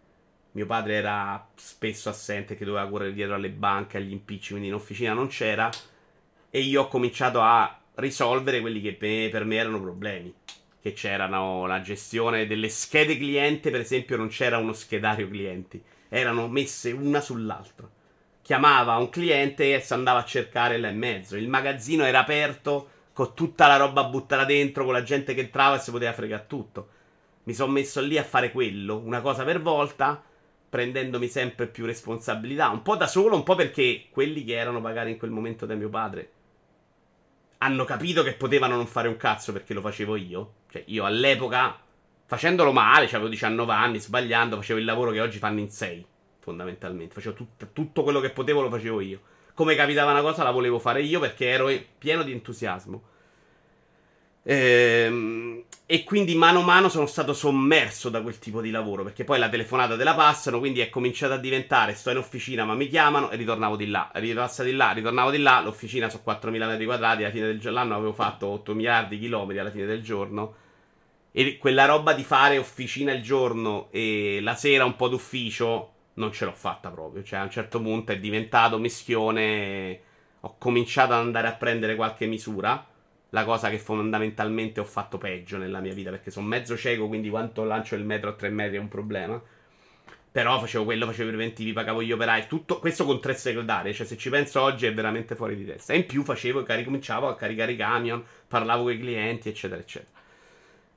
mio 0.52 0.66
padre 0.66 0.94
era 0.94 1.48
spesso 1.54 2.08
assente, 2.08 2.56
che 2.56 2.64
doveva 2.64 2.88
correre 2.88 3.12
dietro 3.12 3.36
alle 3.36 3.50
banche, 3.50 3.98
agli 3.98 4.10
impicci, 4.10 4.50
quindi 4.50 4.68
in 4.68 4.74
officina 4.74 5.12
non 5.12 5.28
c'era. 5.28 5.70
E 6.50 6.60
io 6.60 6.82
ho 6.82 6.88
cominciato 6.88 7.40
a 7.40 7.80
risolvere 7.94 8.60
quelli 8.60 8.80
che 8.80 8.94
per 8.94 9.44
me 9.44 9.56
erano 9.56 9.80
problemi. 9.80 10.34
Che 10.82 10.92
c'erano 10.94 11.66
la 11.66 11.82
gestione 11.82 12.46
delle 12.46 12.68
schede 12.68 13.16
cliente, 13.18 13.70
per 13.70 13.80
esempio, 13.80 14.16
non 14.16 14.28
c'era 14.28 14.56
uno 14.56 14.72
schedario 14.72 15.28
clienti, 15.28 15.82
erano 16.08 16.48
messe 16.48 16.90
una 16.92 17.20
sull'altra. 17.20 17.88
Chiamava 18.42 18.96
un 18.96 19.10
cliente 19.10 19.74
e 19.74 19.80
si 19.80 19.92
andava 19.92 20.20
a 20.20 20.24
cercare 20.24 20.78
là 20.78 20.88
in 20.88 20.96
mezzo. 20.96 21.36
Il 21.36 21.48
magazzino 21.48 22.04
era 22.04 22.20
aperto 22.20 22.88
con 23.12 23.34
tutta 23.34 23.66
la 23.66 23.76
roba 23.76 24.04
buttata 24.04 24.44
dentro, 24.44 24.84
con 24.84 24.94
la 24.94 25.02
gente 25.02 25.34
che 25.34 25.42
entrava 25.42 25.76
e 25.76 25.80
si 25.80 25.90
poteva 25.90 26.14
fregare 26.14 26.46
tutto. 26.46 26.88
Mi 27.42 27.52
sono 27.52 27.72
messo 27.72 28.00
lì 28.00 28.16
a 28.16 28.24
fare 28.24 28.50
quello, 28.50 28.96
una 28.96 29.20
cosa 29.20 29.44
per 29.44 29.60
volta 29.60 30.22
prendendomi 30.70 31.26
sempre 31.26 31.66
più 31.66 31.84
responsabilità, 31.84 32.68
un 32.68 32.82
po' 32.82 32.96
da 32.96 33.08
solo, 33.08 33.34
un 33.34 33.42
po' 33.42 33.56
perché 33.56 34.06
quelli 34.10 34.44
che 34.44 34.56
erano 34.56 34.78
magari 34.78 35.10
in 35.10 35.18
quel 35.18 35.30
momento 35.32 35.66
da 35.66 35.74
mio 35.74 35.88
padre 35.88 36.30
hanno 37.62 37.84
capito 37.84 38.22
che 38.22 38.34
potevano 38.34 38.76
non 38.76 38.86
fare 38.86 39.08
un 39.08 39.16
cazzo 39.16 39.52
perché 39.52 39.74
lo 39.74 39.80
facevo 39.80 40.16
io. 40.16 40.52
Cioè, 40.70 40.84
io 40.86 41.04
all'epoca, 41.04 41.78
facendolo 42.24 42.72
male, 42.72 43.06
cioè 43.06 43.16
avevo 43.16 43.28
19 43.30 43.72
anni, 43.72 44.00
sbagliando, 44.00 44.56
facevo 44.56 44.78
il 44.78 44.84
lavoro 44.84 45.10
che 45.10 45.20
oggi 45.20 45.38
fanno 45.38 45.60
in 45.60 45.70
6, 45.70 46.06
fondamentalmente. 46.38 47.14
Facevo 47.14 47.34
tut- 47.34 47.72
tutto 47.72 48.02
quello 48.02 48.20
che 48.20 48.30
potevo 48.30 48.62
lo 48.62 48.70
facevo 48.70 49.00
io. 49.00 49.20
Come 49.52 49.74
capitava 49.74 50.10
una 50.12 50.22
cosa 50.22 50.42
la 50.42 50.52
volevo 50.52 50.78
fare 50.78 51.02
io 51.02 51.20
perché 51.20 51.48
ero 51.48 51.70
pieno 51.98 52.22
di 52.22 52.32
entusiasmo. 52.32 53.02
Ehm, 54.42 55.64
e 55.86 56.04
quindi 56.04 56.34
mano 56.36 56.60
a 56.60 56.64
mano 56.64 56.88
sono 56.88 57.06
stato 57.06 57.32
sommerso 57.32 58.10
da 58.10 58.22
quel 58.22 58.38
tipo 58.38 58.60
di 58.60 58.70
lavoro. 58.70 59.02
Perché 59.02 59.24
poi 59.24 59.38
la 59.38 59.48
telefonata 59.48 59.96
te 59.96 60.04
la 60.04 60.14
passano. 60.14 60.58
Quindi 60.58 60.80
è 60.80 60.88
cominciato 60.88 61.32
a 61.32 61.36
diventare: 61.38 61.94
sto 61.94 62.10
in 62.10 62.16
officina, 62.18 62.64
ma 62.64 62.74
mi 62.74 62.88
chiamano 62.88 63.30
e 63.30 63.36
ritornavo 63.36 63.76
di 63.76 63.88
là. 63.88 64.10
Ripassa 64.14 64.62
di 64.62 64.72
là, 64.72 64.92
ritornavo 64.92 65.30
di 65.30 65.38
là. 65.38 65.60
L'officina 65.60 66.08
su 66.08 66.20
4.000 66.24 66.66
metri 66.66 66.84
quadrati. 66.84 67.22
Alla 67.24 67.32
fine 67.32 67.46
del 67.46 67.58
giorno 67.60 67.94
avevo 67.94 68.12
fatto 68.12 68.46
8 68.46 68.74
miliardi 68.74 69.16
di 69.16 69.22
chilometri 69.24 69.58
alla 69.58 69.70
fine 69.70 69.86
del 69.86 70.02
giorno. 70.02 70.54
E 71.32 71.58
quella 71.58 71.84
roba 71.84 72.12
di 72.12 72.24
fare 72.24 72.58
officina 72.58 73.12
il 73.12 73.22
giorno 73.22 73.88
e 73.90 74.40
la 74.42 74.54
sera 74.54 74.84
un 74.84 74.96
po' 74.96 75.08
d'ufficio 75.08 75.92
non 76.14 76.32
ce 76.32 76.44
l'ho 76.44 76.52
fatta 76.52 76.90
proprio. 76.90 77.22
Cioè, 77.22 77.40
a 77.40 77.42
un 77.42 77.50
certo 77.50 77.80
punto 77.80 78.12
è 78.12 78.18
diventato 78.18 78.78
mischione. 78.78 80.00
Ho 80.40 80.54
cominciato 80.58 81.12
ad 81.12 81.20
andare 81.20 81.48
a 81.48 81.52
prendere 81.52 81.96
qualche 81.96 82.26
misura 82.26 82.84
la 83.30 83.44
cosa 83.44 83.70
che 83.70 83.78
fondamentalmente 83.78 84.80
ho 84.80 84.84
fatto 84.84 85.18
peggio 85.18 85.56
nella 85.56 85.80
mia 85.80 85.94
vita, 85.94 86.10
perché 86.10 86.30
sono 86.30 86.46
mezzo 86.46 86.76
cieco, 86.76 87.08
quindi 87.08 87.28
quanto 87.30 87.64
lancio 87.64 87.94
il 87.94 88.04
metro 88.04 88.30
a 88.30 88.32
3 88.34 88.50
metri 88.50 88.76
è 88.76 88.80
un 88.80 88.88
problema. 88.88 89.40
Però 90.32 90.60
facevo 90.60 90.84
quello, 90.84 91.06
facevo 91.06 91.28
i 91.28 91.32
preventivi, 91.32 91.72
pagavo 91.72 92.02
gli 92.02 92.12
operai, 92.12 92.46
tutto 92.46 92.78
questo 92.78 93.04
con 93.04 93.20
tre 93.20 93.34
segretarie, 93.34 93.92
cioè 93.92 94.06
se 94.06 94.16
ci 94.16 94.30
penso 94.30 94.60
oggi 94.60 94.86
è 94.86 94.94
veramente 94.94 95.34
fuori 95.34 95.56
di 95.56 95.64
testa. 95.64 95.92
E 95.92 95.96
in 95.96 96.06
più 96.06 96.22
facevo, 96.22 96.64
cominciavo 96.64 97.26
a 97.26 97.34
caricare 97.34 97.72
i 97.72 97.76
camion, 97.76 98.22
parlavo 98.46 98.84
con 98.84 98.92
i 98.92 98.98
clienti, 98.98 99.48
eccetera, 99.48 99.80
eccetera. 99.80 100.18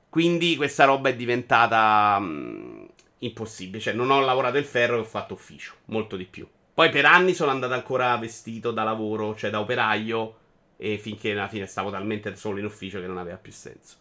Quindi 0.08 0.54
questa 0.54 0.84
roba 0.84 1.08
è 1.08 1.16
diventata 1.16 2.16
mh, 2.20 2.88
impossibile, 3.18 3.80
cioè 3.80 3.94
non 3.94 4.12
ho 4.12 4.20
lavorato 4.20 4.58
il 4.58 4.64
ferro 4.64 4.96
e 4.96 5.00
ho 5.00 5.04
fatto 5.04 5.34
ufficio, 5.34 5.72
molto 5.86 6.14
di 6.14 6.24
più. 6.24 6.46
Poi 6.72 6.90
per 6.90 7.04
anni 7.04 7.34
sono 7.34 7.50
andato 7.50 7.74
ancora 7.74 8.16
vestito 8.16 8.70
da 8.70 8.84
lavoro, 8.84 9.34
cioè 9.34 9.50
da 9.50 9.58
operaio, 9.58 10.36
e 10.76 10.98
finché 10.98 11.32
alla 11.32 11.48
fine 11.48 11.66
stavo 11.66 11.90
talmente 11.90 12.34
solo 12.36 12.58
in 12.58 12.64
ufficio 12.64 13.00
che 13.00 13.06
non 13.06 13.18
aveva 13.18 13.36
più 13.36 13.52
senso. 13.52 13.96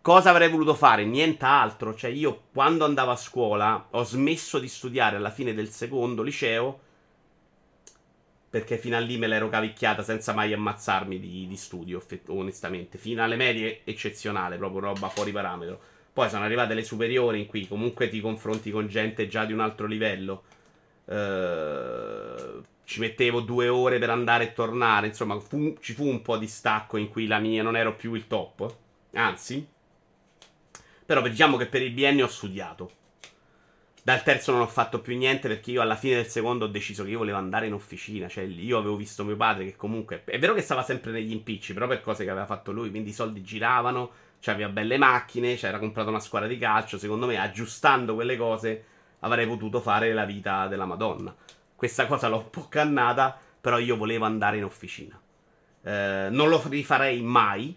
Cosa 0.00 0.30
avrei 0.30 0.48
voluto 0.48 0.74
fare? 0.74 1.04
Nient'altro. 1.04 1.94
Cioè, 1.94 2.10
io 2.10 2.44
quando 2.52 2.84
andavo 2.84 3.10
a 3.10 3.16
scuola 3.16 3.88
ho 3.90 4.04
smesso 4.04 4.58
di 4.58 4.68
studiare 4.68 5.16
alla 5.16 5.30
fine 5.30 5.54
del 5.54 5.68
secondo 5.68 6.22
liceo. 6.22 6.80
Perché 8.50 8.78
fino 8.78 8.96
a 8.96 9.00
lì 9.00 9.18
me 9.18 9.26
l'ero 9.26 9.50
cavicchiata 9.50 10.02
senza 10.02 10.32
mai 10.32 10.54
ammazzarmi 10.54 11.20
di, 11.20 11.46
di 11.46 11.56
studio, 11.56 12.02
onestamente. 12.28 12.96
Fino 12.96 13.22
alle 13.22 13.36
medie, 13.36 13.82
eccezionale, 13.84 14.56
proprio 14.56 14.80
roba 14.80 15.08
fuori 15.10 15.32
parametro. 15.32 15.78
Poi 16.14 16.30
sono 16.30 16.44
arrivate 16.44 16.72
le 16.72 16.82
superiori 16.82 17.40
in 17.40 17.46
cui 17.46 17.68
comunque 17.68 18.08
ti 18.08 18.20
confronti 18.20 18.70
con 18.70 18.88
gente 18.88 19.28
già 19.28 19.44
di 19.44 19.52
un 19.52 19.60
altro 19.60 19.86
livello. 19.86 20.42
Ehm 21.04 22.64
ci 22.88 23.00
mettevo 23.00 23.40
due 23.40 23.68
ore 23.68 23.98
per 23.98 24.08
andare 24.08 24.44
e 24.44 24.52
tornare. 24.54 25.08
Insomma, 25.08 25.38
fu, 25.38 25.76
ci 25.78 25.92
fu 25.92 26.06
un 26.06 26.22
po' 26.22 26.38
di 26.38 26.46
stacco 26.46 26.96
in 26.96 27.10
cui 27.10 27.26
la 27.26 27.38
mia 27.38 27.62
non 27.62 27.76
ero 27.76 27.94
più 27.94 28.14
il 28.14 28.26
top. 28.26 28.74
Anzi, 29.12 29.68
però 31.04 31.20
diciamo 31.20 31.58
che 31.58 31.66
per 31.66 31.82
il 31.82 31.92
biennio 31.92 32.24
ho 32.24 32.28
studiato. 32.28 32.90
Dal 34.02 34.22
terzo 34.22 34.52
non 34.52 34.62
ho 34.62 34.66
fatto 34.66 35.02
più 35.02 35.18
niente 35.18 35.48
perché 35.48 35.70
io 35.70 35.82
alla 35.82 35.96
fine 35.96 36.14
del 36.14 36.28
secondo 36.28 36.64
ho 36.64 36.68
deciso 36.68 37.04
che 37.04 37.10
io 37.10 37.18
volevo 37.18 37.36
andare 37.36 37.66
in 37.66 37.74
officina. 37.74 38.26
Cioè, 38.26 38.44
io 38.44 38.78
avevo 38.78 38.96
visto 38.96 39.22
mio 39.22 39.36
padre 39.36 39.66
che 39.66 39.76
comunque. 39.76 40.24
È 40.24 40.38
vero 40.38 40.54
che 40.54 40.62
stava 40.62 40.82
sempre 40.82 41.10
negli 41.10 41.32
impicci, 41.32 41.74
però 41.74 41.86
per 41.86 42.00
cose 42.00 42.24
che 42.24 42.30
aveva 42.30 42.46
fatto 42.46 42.72
lui. 42.72 42.88
Quindi 42.88 43.10
i 43.10 43.12
soldi 43.12 43.42
giravano, 43.42 44.10
cioè 44.40 44.54
aveva 44.54 44.70
belle 44.70 44.96
macchine, 44.96 45.58
cioè 45.58 45.68
era 45.68 45.78
comprato 45.78 46.08
una 46.08 46.20
squadra 46.20 46.48
di 46.48 46.56
calcio. 46.56 46.96
Secondo 46.96 47.26
me, 47.26 47.38
aggiustando 47.38 48.14
quelle 48.14 48.38
cose, 48.38 48.84
avrei 49.18 49.46
potuto 49.46 49.82
fare 49.82 50.14
la 50.14 50.24
vita 50.24 50.66
della 50.68 50.86
Madonna. 50.86 51.36
Questa 51.78 52.06
cosa 52.08 52.26
l'ho 52.26 52.38
un 52.38 52.50
po' 52.50 52.66
cannata, 52.68 53.38
però 53.60 53.78
io 53.78 53.96
volevo 53.96 54.24
andare 54.24 54.56
in 54.56 54.64
officina. 54.64 55.16
Eh, 55.80 56.26
non 56.28 56.48
lo 56.48 56.60
rifarei 56.68 57.22
mai. 57.22 57.72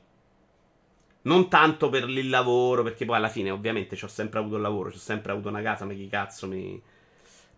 Non 1.22 1.48
tanto 1.50 1.88
per 1.90 2.10
il 2.10 2.28
lavoro, 2.28 2.82
perché 2.82 3.06
poi 3.06 3.18
alla 3.18 3.30
fine 3.30 3.52
ovviamente 3.52 3.96
ci 3.96 4.04
ho 4.04 4.08
sempre 4.08 4.40
avuto 4.40 4.56
il 4.56 4.64
lavoro, 4.64 4.90
ci 4.90 4.98
ho 4.98 5.00
sempre 5.00 5.34
avuto 5.34 5.50
una 5.50 5.62
casa, 5.62 5.86
ma 5.86 5.94
chi 5.94 6.08
cazzo 6.08 6.48
mi... 6.48 6.82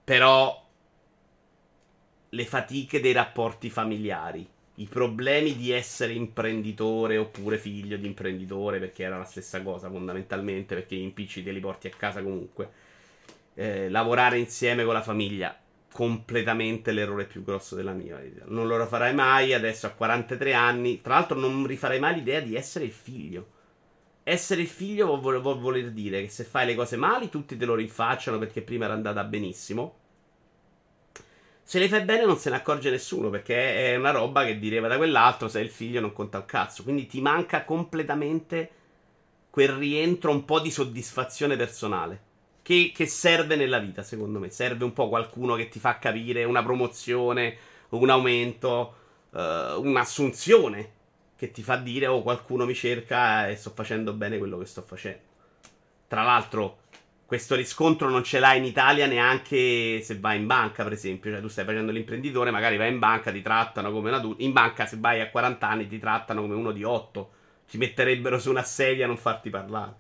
Però 0.04 0.70
le 2.28 2.46
fatiche 2.46 3.00
dei 3.00 3.14
rapporti 3.14 3.70
familiari, 3.70 4.46
i 4.76 4.86
problemi 4.88 5.56
di 5.56 5.72
essere 5.72 6.12
imprenditore 6.12 7.16
oppure 7.16 7.58
figlio 7.58 7.96
di 7.96 8.06
imprenditore, 8.06 8.80
perché 8.80 9.04
era 9.04 9.18
la 9.18 9.24
stessa 9.24 9.64
cosa 9.64 9.90
fondamentalmente, 9.90 10.76
perché 10.76 10.98
gli 10.98 11.04
impicci 11.04 11.42
te 11.42 11.52
li 11.54 11.62
porti 11.62 11.88
a 11.88 11.92
casa 11.98 12.22
comunque. 12.22 12.70
Eh, 13.54 13.88
lavorare 13.90 14.40
insieme 14.40 14.84
con 14.84 14.94
la 14.94 15.02
famiglia 15.02 15.58
completamente 15.94 16.92
l'errore 16.92 17.26
più 17.26 17.44
grosso 17.44 17.76
della 17.76 17.94
mia 17.94 18.18
vita. 18.18 18.44
Non 18.48 18.68
lo 18.68 18.82
rifarai 18.82 19.14
mai, 19.14 19.54
adesso 19.54 19.86
a 19.86 19.92
43 19.92 20.54
anni. 20.54 21.02
Tra 21.02 21.14
l'altro 21.14 21.40
non 21.40 21.66
rifarei 21.66 22.00
mai 22.00 22.16
l'idea 22.16 22.42
di 22.42 22.56
essere 22.56 22.86
il 22.86 22.92
figlio. 22.92 23.48
Essere 24.24 24.62
il 24.62 24.68
figlio 24.68 25.20
vuol, 25.20 25.40
vuol 25.40 25.60
voler 25.60 25.92
dire 25.92 26.22
che 26.22 26.30
se 26.30 26.44
fai 26.44 26.66
le 26.66 26.76
cose 26.76 26.98
mali 26.98 27.30
tutti 27.30 27.56
te 27.56 27.66
lo 27.66 27.76
rinfacciano 27.76 28.40
perché 28.40 28.62
prima 28.62 28.86
era 28.86 28.94
andata 28.96 29.24
benissimo. 29.24 30.00
Se 31.62 31.80
le 31.80 31.88
fai 31.88 32.02
bene 32.02 32.26
non 32.26 32.38
se 32.38 32.50
ne 32.50 32.58
accorge 32.58 32.90
nessuno 32.90 33.30
perché 33.30 33.92
è 33.92 33.96
una 33.96 34.12
roba 34.12 34.44
che 34.46 34.58
direva 34.60 34.88
da 34.88 34.98
quell'altro 34.98 35.48
sei 35.48 35.64
il 35.64 35.70
figlio 35.70 36.02
non 36.02 36.12
conta 36.12 36.40
un 36.40 36.46
cazzo. 36.46 36.84
Quindi 36.84 37.06
ti 37.06 37.22
manca 37.22 37.64
completamente 37.64 38.72
quel 39.50 39.70
rientro 39.70 40.32
un 40.32 40.44
po' 40.44 40.60
di 40.60 40.72
soddisfazione 40.72 41.56
personale 41.56 42.32
che, 42.64 42.92
che, 42.96 43.06
serve 43.06 43.56
nella 43.56 43.78
vita, 43.78 44.02
secondo 44.02 44.40
me. 44.40 44.50
Serve 44.50 44.84
un 44.84 44.94
po' 44.94 45.10
qualcuno 45.10 45.56
che 45.56 45.70
ti 45.70 45.80
fa 45.80 46.00
capire 46.00 46.44
una 46.46 46.64
promozione, 46.64 47.56
un 47.90 48.10
aumento, 48.10 48.96
uh, 49.32 49.80
un'assunzione 49.80 51.02
che 51.36 51.52
ti 51.52 51.62
fa 51.62 51.76
dire 51.76 52.08
oh 52.08 52.22
qualcuno 52.22 52.66
mi 52.66 52.74
cerca 52.74 53.50
e 53.50 53.58
sto 53.58 53.72
facendo 53.76 54.14
bene 54.14 54.38
quello 54.38 54.58
che 54.58 54.66
sto 54.66 54.82
facendo. 54.82 55.20
Tra 56.08 56.24
l'altro, 56.24 56.78
questo 57.26 57.56
riscontro 57.56 58.10
non 58.10 58.24
ce 58.24 58.40
l'hai 58.40 58.60
in 58.60 58.64
Italia 58.66 59.08
neanche 59.08 60.02
se 60.02 60.20
vai 60.20 60.38
in 60.38 60.46
banca, 60.46 60.84
per 60.84 60.94
esempio. 60.94 61.32
Cioè, 61.32 61.42
tu 61.42 61.48
stai 61.48 61.66
facendo 61.66 61.92
l'imprenditore, 61.92 62.52
magari 62.52 62.78
vai 62.78 62.92
in 62.92 63.00
banca, 63.00 63.32
ti 63.32 63.42
trattano 63.42 63.92
come 63.92 64.10
un 64.10 64.16
adulto. 64.16 64.44
In 64.44 64.54
banca, 64.54 64.86
se 64.86 64.98
vai 65.00 65.20
a 65.20 65.30
40 65.30 65.68
anni, 65.68 65.88
ti 65.88 66.00
trattano 66.00 66.42
come 66.42 66.54
uno 66.54 66.72
di 66.72 66.84
8. 66.84 67.32
Ti 67.68 67.78
metterebbero 67.78 68.38
su 68.40 68.50
una 68.50 68.64
sedia 68.64 69.06
a 69.06 69.08
non 69.08 69.18
farti 69.18 69.50
parlare. 69.50 69.96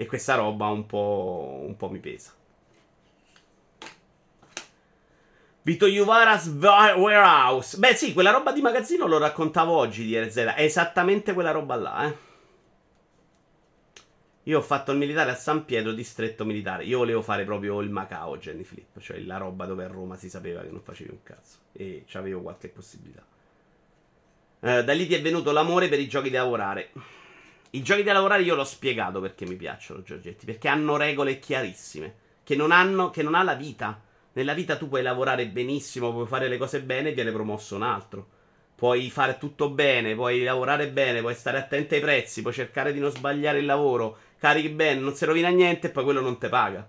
E 0.00 0.06
questa 0.06 0.34
roba 0.34 0.68
un 0.68 0.86
po', 0.86 1.60
un 1.60 1.76
po' 1.76 1.90
mi 1.90 1.98
pesa. 1.98 2.32
Vito 5.60 5.86
Juvara's 5.86 6.46
Warehouse. 6.46 7.76
Beh, 7.76 7.94
sì, 7.94 8.14
quella 8.14 8.30
roba 8.30 8.50
di 8.50 8.62
magazzino 8.62 9.06
lo 9.06 9.18
raccontavo 9.18 9.76
oggi 9.76 10.06
di 10.06 10.18
RZ. 10.18 10.36
È 10.36 10.62
esattamente 10.62 11.34
quella 11.34 11.50
roba 11.50 11.74
là, 11.74 12.06
eh. 12.06 12.16
Io 14.44 14.56
ho 14.56 14.62
fatto 14.62 14.90
il 14.92 14.96
militare 14.96 15.32
a 15.32 15.34
San 15.34 15.66
Pietro, 15.66 15.92
distretto 15.92 16.46
militare. 16.46 16.84
Io 16.84 16.96
volevo 16.96 17.20
fare 17.20 17.44
proprio 17.44 17.82
il 17.82 17.90
Macao, 17.90 18.38
Jenny 18.38 18.64
Flip, 18.64 18.98
cioè 19.00 19.20
la 19.20 19.36
roba 19.36 19.66
dove 19.66 19.84
a 19.84 19.88
Roma 19.88 20.16
si 20.16 20.30
sapeva 20.30 20.62
che 20.62 20.70
non 20.70 20.80
facevi 20.80 21.10
un 21.10 21.22
cazzo. 21.22 21.58
E 21.72 22.06
avevo 22.12 22.40
qualche 22.40 22.68
possibilità. 22.68 23.22
Eh, 24.60 24.82
da 24.82 24.94
lì 24.94 25.06
ti 25.06 25.12
è 25.12 25.20
venuto 25.20 25.52
l'amore 25.52 25.88
per 25.88 26.00
i 26.00 26.08
giochi 26.08 26.30
da 26.30 26.40
lavorare. 26.40 26.90
I 27.70 27.82
giochi 27.82 28.02
da 28.02 28.12
lavorare 28.12 28.42
io 28.42 28.54
l'ho 28.54 28.64
spiegato 28.64 29.20
perché 29.20 29.46
mi 29.46 29.56
piacciono, 29.56 30.02
Giorgetti. 30.02 30.44
Perché 30.44 30.68
hanno 30.68 30.96
regole 30.96 31.38
chiarissime. 31.38 32.14
Che 32.42 32.56
non, 32.56 32.72
hanno, 32.72 33.10
che 33.10 33.22
non 33.22 33.34
ha 33.34 33.42
la 33.42 33.54
vita. 33.54 34.00
Nella 34.32 34.54
vita 34.54 34.76
tu 34.76 34.88
puoi 34.88 35.02
lavorare 35.02 35.46
benissimo, 35.46 36.12
puoi 36.12 36.26
fare 36.26 36.48
le 36.48 36.58
cose 36.58 36.82
bene 36.82 37.10
e 37.10 37.12
viene 37.12 37.32
promosso 37.32 37.76
un 37.76 37.82
altro. 37.82 38.28
Puoi 38.74 39.10
fare 39.10 39.38
tutto 39.38 39.68
bene, 39.70 40.14
puoi 40.14 40.42
lavorare 40.42 40.88
bene, 40.88 41.20
puoi 41.20 41.34
stare 41.34 41.58
attento 41.58 41.94
ai 41.94 42.00
prezzi, 42.00 42.40
puoi 42.40 42.54
cercare 42.54 42.92
di 42.92 42.98
non 42.98 43.10
sbagliare 43.10 43.58
il 43.58 43.66
lavoro 43.66 44.16
carichi 44.40 44.70
bene, 44.70 45.00
non 45.00 45.14
si 45.14 45.26
rovina 45.26 45.50
niente 45.50 45.88
e 45.88 45.90
poi 45.90 46.02
quello 46.02 46.22
non 46.22 46.38
te 46.38 46.48
paga. 46.48 46.88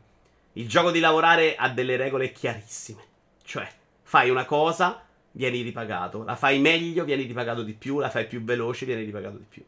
Il 0.53 0.67
gioco 0.69 0.89
di 0.89 1.01
lavorare 1.01 1.55
ha 1.55 1.69
delle 1.69 1.97
regole 1.97 2.31
chiarissime. 2.31 3.03
Cioè, 3.43 3.67
fai 4.03 4.29
una 4.29 4.45
cosa, 4.45 5.05
vieni 5.31 5.61
ripagato. 5.61 6.23
La 6.23 6.35
fai 6.35 6.59
meglio, 6.59 7.03
vieni 7.03 7.23
ripagato 7.23 7.61
di 7.61 7.73
più. 7.73 7.99
La 7.99 8.09
fai 8.09 8.25
più 8.25 8.41
veloce, 8.43 8.85
vieni 8.85 9.03
ripagato 9.03 9.37
di 9.37 9.45
più. 9.47 9.63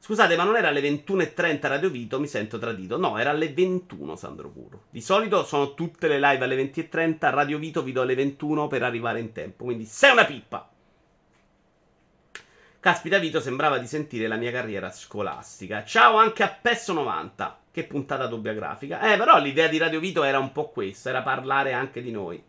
Scusate, 0.00 0.36
ma 0.36 0.44
non 0.44 0.56
era 0.56 0.68
alle 0.68 0.80
21.30 0.80 1.58
Radio 1.66 1.90
Vito? 1.90 2.20
Mi 2.20 2.28
sento 2.28 2.58
tradito. 2.58 2.96
No, 2.96 3.18
era 3.18 3.30
alle 3.30 3.52
21 3.52 4.16
Sandro 4.16 4.48
Puro. 4.48 4.84
Di 4.90 5.00
solito 5.00 5.44
sono 5.44 5.74
tutte 5.74 6.08
le 6.08 6.18
live 6.18 6.44
alle 6.44 6.56
20.30. 6.56 7.16
Radio 7.30 7.58
Vito 7.58 7.82
vi 7.82 7.92
do 7.92 8.02
alle 8.02 8.14
21 8.14 8.68
per 8.68 8.82
arrivare 8.84 9.20
in 9.20 9.32
tempo. 9.32 9.64
Quindi 9.64 9.84
sei 9.84 10.12
una 10.12 10.24
pippa. 10.24 10.70
Caspita 12.80 13.18
Vito, 13.18 13.40
sembrava 13.40 13.78
di 13.78 13.88
sentire 13.88 14.28
la 14.28 14.36
mia 14.36 14.52
carriera 14.52 14.90
scolastica. 14.90 15.84
Ciao 15.84 16.16
anche 16.16 16.44
a 16.44 16.48
Pesso 16.48 16.92
90. 16.92 17.58
Che 17.72 17.84
puntata 17.84 18.26
doppia 18.26 18.54
grafica. 18.54 19.00
Eh, 19.12 19.16
però 19.18 19.38
l'idea 19.38 19.66
di 19.66 19.78
Radio 19.78 20.00
Vito 20.00 20.22
era 20.22 20.38
un 20.38 20.52
po' 20.52 20.68
questa, 20.68 21.10
era 21.10 21.22
parlare 21.22 21.72
anche 21.72 22.00
di 22.00 22.12
noi. 22.12 22.42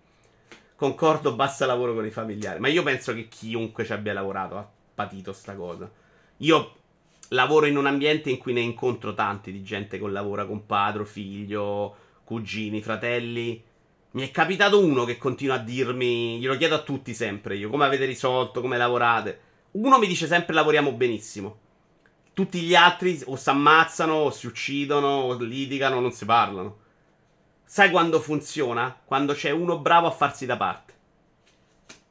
Concordo, 0.75 1.33
basta 1.33 1.65
lavoro 1.65 1.93
con 1.93 2.05
i 2.05 2.11
familiari. 2.11 2.59
Ma 2.59 2.69
io 2.69 2.83
penso 2.83 3.13
che 3.13 3.27
chiunque 3.27 3.83
ci 3.83 3.91
abbia 3.91 4.13
lavorato 4.13 4.57
ha 4.57 4.67
patito 4.93 5.33
sta 5.33 5.55
cosa. 5.55 5.89
Io 6.37 6.75
lavoro 7.29 7.65
in 7.65 7.77
un 7.77 7.85
ambiente 7.85 8.29
in 8.29 8.37
cui 8.37 8.53
ne 8.53 8.61
incontro 8.61 9.13
tanti 9.13 9.51
di 9.51 9.63
gente 9.63 9.99
che 9.99 10.07
lavora 10.07 10.45
con 10.45 10.65
padre, 10.65 11.05
figlio, 11.05 11.95
cugini, 12.23 12.81
fratelli. 12.81 13.63
Mi 14.11 14.27
è 14.27 14.31
capitato 14.31 14.83
uno 14.83 15.05
che 15.05 15.17
continua 15.17 15.55
a 15.55 15.59
dirmi, 15.59 16.39
glielo 16.39 16.57
chiedo 16.57 16.75
a 16.75 16.81
tutti 16.81 17.13
sempre 17.13 17.55
io, 17.55 17.69
come 17.69 17.85
avete 17.85 18.05
risolto, 18.05 18.61
come 18.61 18.77
lavorate. 18.77 19.39
Uno 19.71 19.99
mi 19.99 20.07
dice 20.07 20.25
sempre 20.25 20.53
lavoriamo 20.53 20.91
benissimo. 20.93 21.59
Tutti 22.33 22.61
gli 22.61 22.73
altri 22.73 23.21
o 23.25 23.35
si 23.35 23.49
ammazzano, 23.49 24.13
o 24.13 24.31
si 24.31 24.47
uccidono, 24.47 25.07
o 25.07 25.37
litigano, 25.37 25.99
non 25.99 26.11
si 26.11 26.25
parlano. 26.25 26.77
Sai 27.65 27.91
quando 27.91 28.19
funziona? 28.19 28.99
Quando 29.05 29.33
c'è 29.33 29.51
uno 29.51 29.77
bravo 29.77 30.07
a 30.07 30.11
farsi 30.11 30.47
da 30.47 30.57
parte. 30.57 30.88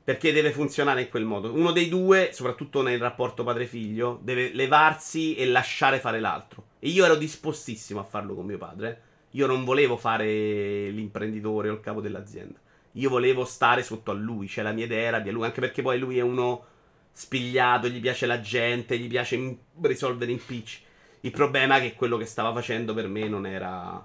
Perché 0.09 0.33
deve 0.33 0.53
funzionare 0.53 1.03
in 1.03 1.11
quel 1.11 1.27
modo. 1.27 1.53
Uno 1.53 1.71
dei 1.71 1.91
due, 1.91 2.31
soprattutto 2.33 2.81
nel 2.81 2.99
rapporto 2.99 3.45
padre-figlio, 3.45 4.19
deve 4.23 4.55
levarsi 4.55 5.35
e 5.35 5.45
lasciare 5.45 5.99
fare 5.99 6.19
l'altro. 6.19 6.65
E 6.79 6.89
io 6.89 7.05
ero 7.05 7.15
dispostissimo 7.15 8.01
a 8.01 8.05
farlo 8.05 8.35
con 8.35 8.47
mio 8.47 8.57
padre. 8.57 9.03
Io 9.33 9.47
non 9.47 9.65
volevo 9.65 9.99
fare 9.99 10.89
l'imprenditore 10.89 11.69
o 11.69 11.75
il 11.75 11.81
capo 11.81 12.01
dell'azienda. 12.01 12.59
Io 12.93 13.11
volevo 13.11 13.45
stare 13.45 13.83
sotto 13.83 14.11
a 14.11 14.15
lui. 14.15 14.49
Cioè 14.49 14.65
la 14.65 14.73
mia 14.73 14.87
idea 14.87 15.09
era 15.09 15.21
di 15.21 15.31
lui. 15.31 15.45
Anche 15.45 15.61
perché 15.61 15.83
poi 15.83 15.99
lui 15.99 16.17
è 16.17 16.23
uno 16.23 16.65
spigliato, 17.13 17.89
gli 17.89 18.01
piace 18.01 18.25
la 18.25 18.41
gente, 18.41 18.99
gli 18.99 19.09
piace 19.09 19.59
risolvere 19.83 20.33
impicci. 20.33 20.81
Il 21.21 21.33
problema 21.33 21.77
è 21.77 21.81
che 21.83 21.95
quello 21.95 22.17
che 22.17 22.25
stava 22.25 22.55
facendo 22.55 22.95
per 22.95 23.09
me 23.09 23.29
non 23.29 23.45
era. 23.45 24.03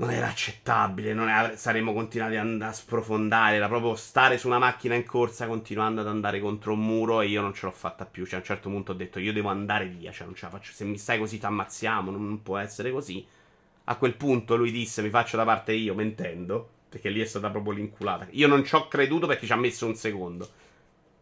Non 0.00 0.10
era 0.10 0.28
accettabile, 0.28 1.12
non 1.12 1.28
era, 1.28 1.58
saremmo 1.58 1.92
continuati 1.92 2.36
andare 2.36 2.70
a 2.70 2.74
sprofondare. 2.74 3.56
Era 3.56 3.68
proprio 3.68 3.94
stare 3.96 4.38
su 4.38 4.46
una 4.46 4.58
macchina 4.58 4.94
in 4.94 5.04
corsa 5.04 5.46
continuando 5.46 6.00
ad 6.00 6.06
andare 6.08 6.40
contro 6.40 6.72
un 6.72 6.80
muro 6.80 7.20
e 7.20 7.26
io 7.26 7.42
non 7.42 7.52
ce 7.52 7.66
l'ho 7.66 7.72
fatta 7.72 8.06
più. 8.06 8.24
Cioè, 8.24 8.36
a 8.36 8.38
un 8.38 8.44
certo 8.44 8.70
punto 8.70 8.92
ho 8.92 8.94
detto: 8.94 9.18
Io 9.18 9.34
devo 9.34 9.50
andare 9.50 9.86
via. 9.86 10.10
Cioè, 10.10 10.24
non 10.24 10.34
ce 10.34 10.46
la 10.46 10.52
faccio. 10.52 10.72
Se 10.72 10.86
mi 10.86 10.96
stai 10.96 11.18
così, 11.18 11.38
ti 11.38 11.44
ammazziamo. 11.44 12.10
Non 12.10 12.42
può 12.42 12.56
essere 12.56 12.90
così. 12.90 13.26
A 13.84 13.96
quel 13.96 14.14
punto 14.14 14.56
lui 14.56 14.70
disse: 14.70 15.02
Mi 15.02 15.10
faccio 15.10 15.36
da 15.36 15.44
parte 15.44 15.72
io, 15.74 15.94
mentendo. 15.94 16.70
Perché 16.88 17.10
lì 17.10 17.20
è 17.20 17.26
stata 17.26 17.50
proprio 17.50 17.74
l'inculata. 17.74 18.26
Io 18.30 18.48
non 18.48 18.64
ci 18.64 18.74
ho 18.76 18.88
creduto 18.88 19.26
perché 19.26 19.44
ci 19.44 19.52
ha 19.52 19.56
messo 19.56 19.84
un 19.84 19.96
secondo. 19.96 20.48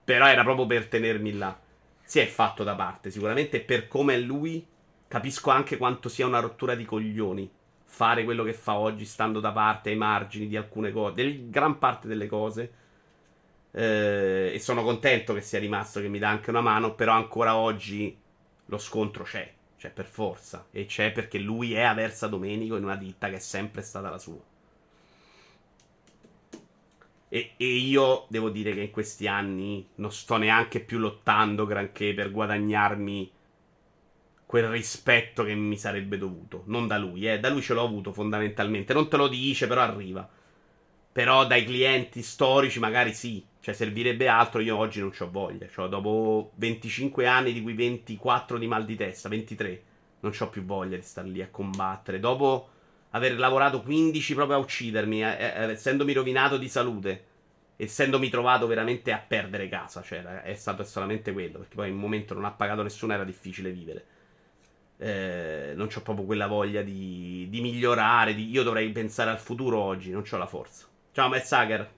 Però 0.04 0.24
era 0.24 0.44
proprio 0.44 0.66
per 0.66 0.86
tenermi 0.86 1.36
là. 1.36 1.58
Si 2.04 2.20
è 2.20 2.26
fatto 2.26 2.62
da 2.62 2.76
parte, 2.76 3.10
sicuramente 3.10 3.58
per 3.60 3.88
come 3.88 4.14
è 4.14 4.18
lui. 4.18 4.64
Capisco 5.08 5.50
anche 5.50 5.76
quanto 5.76 6.08
sia 6.08 6.26
una 6.26 6.38
rottura 6.38 6.76
di 6.76 6.84
coglioni 6.84 7.56
fare 7.90 8.22
quello 8.22 8.44
che 8.44 8.52
fa 8.52 8.76
oggi, 8.76 9.04
stando 9.04 9.40
da 9.40 9.50
parte 9.50 9.88
ai 9.88 9.96
margini 9.96 10.46
di 10.46 10.56
alcune 10.56 10.92
cose, 10.92 11.14
di 11.14 11.50
gran 11.50 11.78
parte 11.78 12.06
delle 12.06 12.26
cose. 12.26 12.72
Eh, 13.72 14.52
e 14.54 14.58
sono 14.60 14.84
contento 14.84 15.34
che 15.34 15.40
sia 15.40 15.58
rimasto, 15.58 16.00
che 16.00 16.08
mi 16.08 16.18
dà 16.18 16.28
anche 16.28 16.50
una 16.50 16.60
mano. 16.60 16.94
Però 16.94 17.12
ancora 17.12 17.56
oggi 17.56 18.16
lo 18.66 18.78
scontro 18.78 19.24
c'è, 19.24 19.52
c'è 19.76 19.90
per 19.90 20.04
forza. 20.04 20.66
E 20.70 20.86
c'è 20.86 21.10
perché 21.12 21.38
lui 21.38 21.74
è 21.74 21.82
Aversa 21.82 22.28
Domenico 22.28 22.76
in 22.76 22.84
una 22.84 22.96
ditta 22.96 23.28
che 23.30 23.36
è 23.36 23.40
sempre 23.40 23.82
stata 23.82 24.10
la 24.10 24.18
sua. 24.18 24.38
E, 27.30 27.52
e, 27.56 27.66
io 27.66 28.26
devo 28.28 28.48
dire 28.50 28.72
che 28.72 28.82
in 28.82 28.90
questi 28.90 29.26
anni 29.26 29.86
non 29.96 30.12
sto 30.12 30.36
neanche 30.36 30.80
più 30.80 30.98
lottando 30.98 31.66
granché 31.66 32.14
per 32.14 32.30
guadagnarmi 32.30 33.30
quel 34.48 34.68
rispetto 34.68 35.44
che 35.44 35.54
mi 35.54 35.76
sarebbe 35.76 36.16
dovuto. 36.16 36.62
Non 36.68 36.86
da 36.86 36.96
lui, 36.96 37.28
eh. 37.28 37.38
Da 37.38 37.50
lui 37.50 37.60
ce 37.60 37.74
l'ho 37.74 37.84
avuto 37.84 38.14
fondamentalmente. 38.14 38.94
Non 38.94 39.06
te 39.06 39.18
lo 39.18 39.28
dice, 39.28 39.66
però 39.66 39.82
arriva. 39.82 40.26
Però 41.12 41.46
dai 41.46 41.66
clienti 41.66 42.22
storici 42.22 42.78
magari 42.78 43.12
sì. 43.12 43.44
Cioè 43.60 43.74
servirebbe 43.74 44.26
altro, 44.26 44.62
io 44.62 44.78
oggi 44.78 45.00
non 45.00 45.12
ho 45.18 45.30
voglia. 45.30 45.68
Cioè, 45.68 45.90
dopo 45.90 46.52
25 46.54 47.26
anni, 47.26 47.52
di 47.52 47.60
cui 47.60 47.74
24 47.74 48.56
di 48.56 48.66
mal 48.66 48.86
di 48.86 48.96
testa, 48.96 49.28
23, 49.28 49.82
non 50.20 50.32
ho 50.38 50.48
più 50.48 50.64
voglia 50.64 50.96
di 50.96 51.02
stare 51.02 51.28
lì 51.28 51.42
a 51.42 51.50
combattere. 51.50 52.18
Dopo 52.18 52.70
aver 53.10 53.38
lavorato 53.38 53.82
15 53.82 54.32
proprio 54.32 54.56
a 54.56 54.60
uccidermi, 54.60 55.24
eh, 55.24 55.26
eh, 55.26 55.70
essendomi 55.72 56.14
rovinato 56.14 56.56
di 56.56 56.70
salute, 56.70 57.24
essendomi 57.76 58.30
trovato 58.30 58.66
veramente 58.66 59.12
a 59.12 59.18
perdere 59.18 59.68
casa, 59.68 60.00
cioè 60.00 60.22
è 60.40 60.54
stato 60.54 60.84
solamente 60.84 61.32
quello, 61.32 61.58
perché 61.58 61.74
poi 61.74 61.88
in 61.88 61.96
un 61.96 62.00
momento 62.00 62.32
non 62.32 62.46
ha 62.46 62.50
pagato 62.50 62.82
nessuno, 62.82 63.12
era 63.12 63.24
difficile 63.24 63.70
vivere. 63.70 64.16
Eh, 65.00 65.72
non 65.76 65.88
ho 65.94 66.00
proprio 66.00 66.26
quella 66.26 66.48
voglia 66.48 66.82
di, 66.82 67.46
di 67.48 67.60
migliorare, 67.60 68.34
di, 68.34 68.50
io 68.50 68.64
dovrei 68.64 68.90
pensare 68.90 69.30
al 69.30 69.38
futuro 69.38 69.78
oggi, 69.78 70.10
non 70.10 70.24
ho 70.28 70.36
la 70.36 70.46
forza. 70.46 70.86
Ciao 71.12 71.28
Matt 71.28 71.44
Sager. 71.44 71.96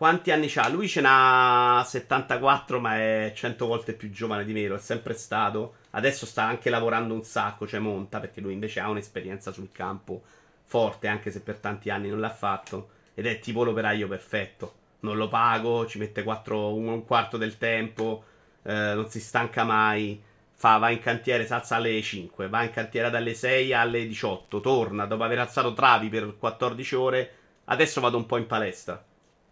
Quanti 0.00 0.30
anni 0.30 0.50
ha? 0.54 0.66
Lui 0.70 0.88
ce 0.88 1.02
n'ha 1.02 1.84
74, 1.86 2.80
ma 2.80 2.96
è 2.96 3.32
100 3.34 3.66
volte 3.66 3.92
più 3.92 4.10
giovane 4.10 4.46
di 4.46 4.54
me, 4.54 4.66
lo 4.66 4.76
è 4.76 4.78
sempre 4.78 5.12
stato. 5.12 5.74
Adesso 5.90 6.24
sta 6.24 6.42
anche 6.42 6.70
lavorando 6.70 7.12
un 7.12 7.22
sacco, 7.22 7.66
cioè 7.66 7.80
monta, 7.80 8.18
perché 8.18 8.40
lui 8.40 8.54
invece 8.54 8.80
ha 8.80 8.88
un'esperienza 8.88 9.52
sul 9.52 9.68
campo 9.72 10.22
forte, 10.64 11.06
anche 11.06 11.30
se 11.30 11.42
per 11.42 11.58
tanti 11.58 11.90
anni 11.90 12.08
non 12.08 12.18
l'ha 12.18 12.30
fatto. 12.30 12.88
Ed 13.12 13.26
è 13.26 13.40
tipo 13.40 13.62
l'operaio 13.62 14.08
perfetto. 14.08 14.74
Non 15.00 15.18
lo 15.18 15.28
pago, 15.28 15.86
ci 15.86 15.98
mette 15.98 16.22
4, 16.22 16.74
un 16.74 17.04
quarto 17.04 17.36
del 17.36 17.58
tempo, 17.58 18.24
eh, 18.62 18.94
non 18.94 19.10
si 19.10 19.20
stanca 19.20 19.64
mai. 19.64 20.18
Fa, 20.60 20.76
va 20.76 20.90
in 20.90 21.00
cantiere, 21.00 21.46
si 21.46 21.54
alza 21.54 21.76
alle 21.76 22.02
5, 22.02 22.50
va 22.50 22.62
in 22.64 22.70
cantiere 22.70 23.08
dalle 23.08 23.32
6 23.32 23.72
alle 23.72 24.06
18, 24.06 24.60
torna 24.60 25.06
dopo 25.06 25.24
aver 25.24 25.38
alzato 25.38 25.72
travi 25.72 26.10
per 26.10 26.36
14 26.36 26.94
ore. 26.96 27.34
Adesso 27.64 27.98
vado 28.02 28.18
un 28.18 28.26
po' 28.26 28.36
in 28.36 28.46
palestra 28.46 29.02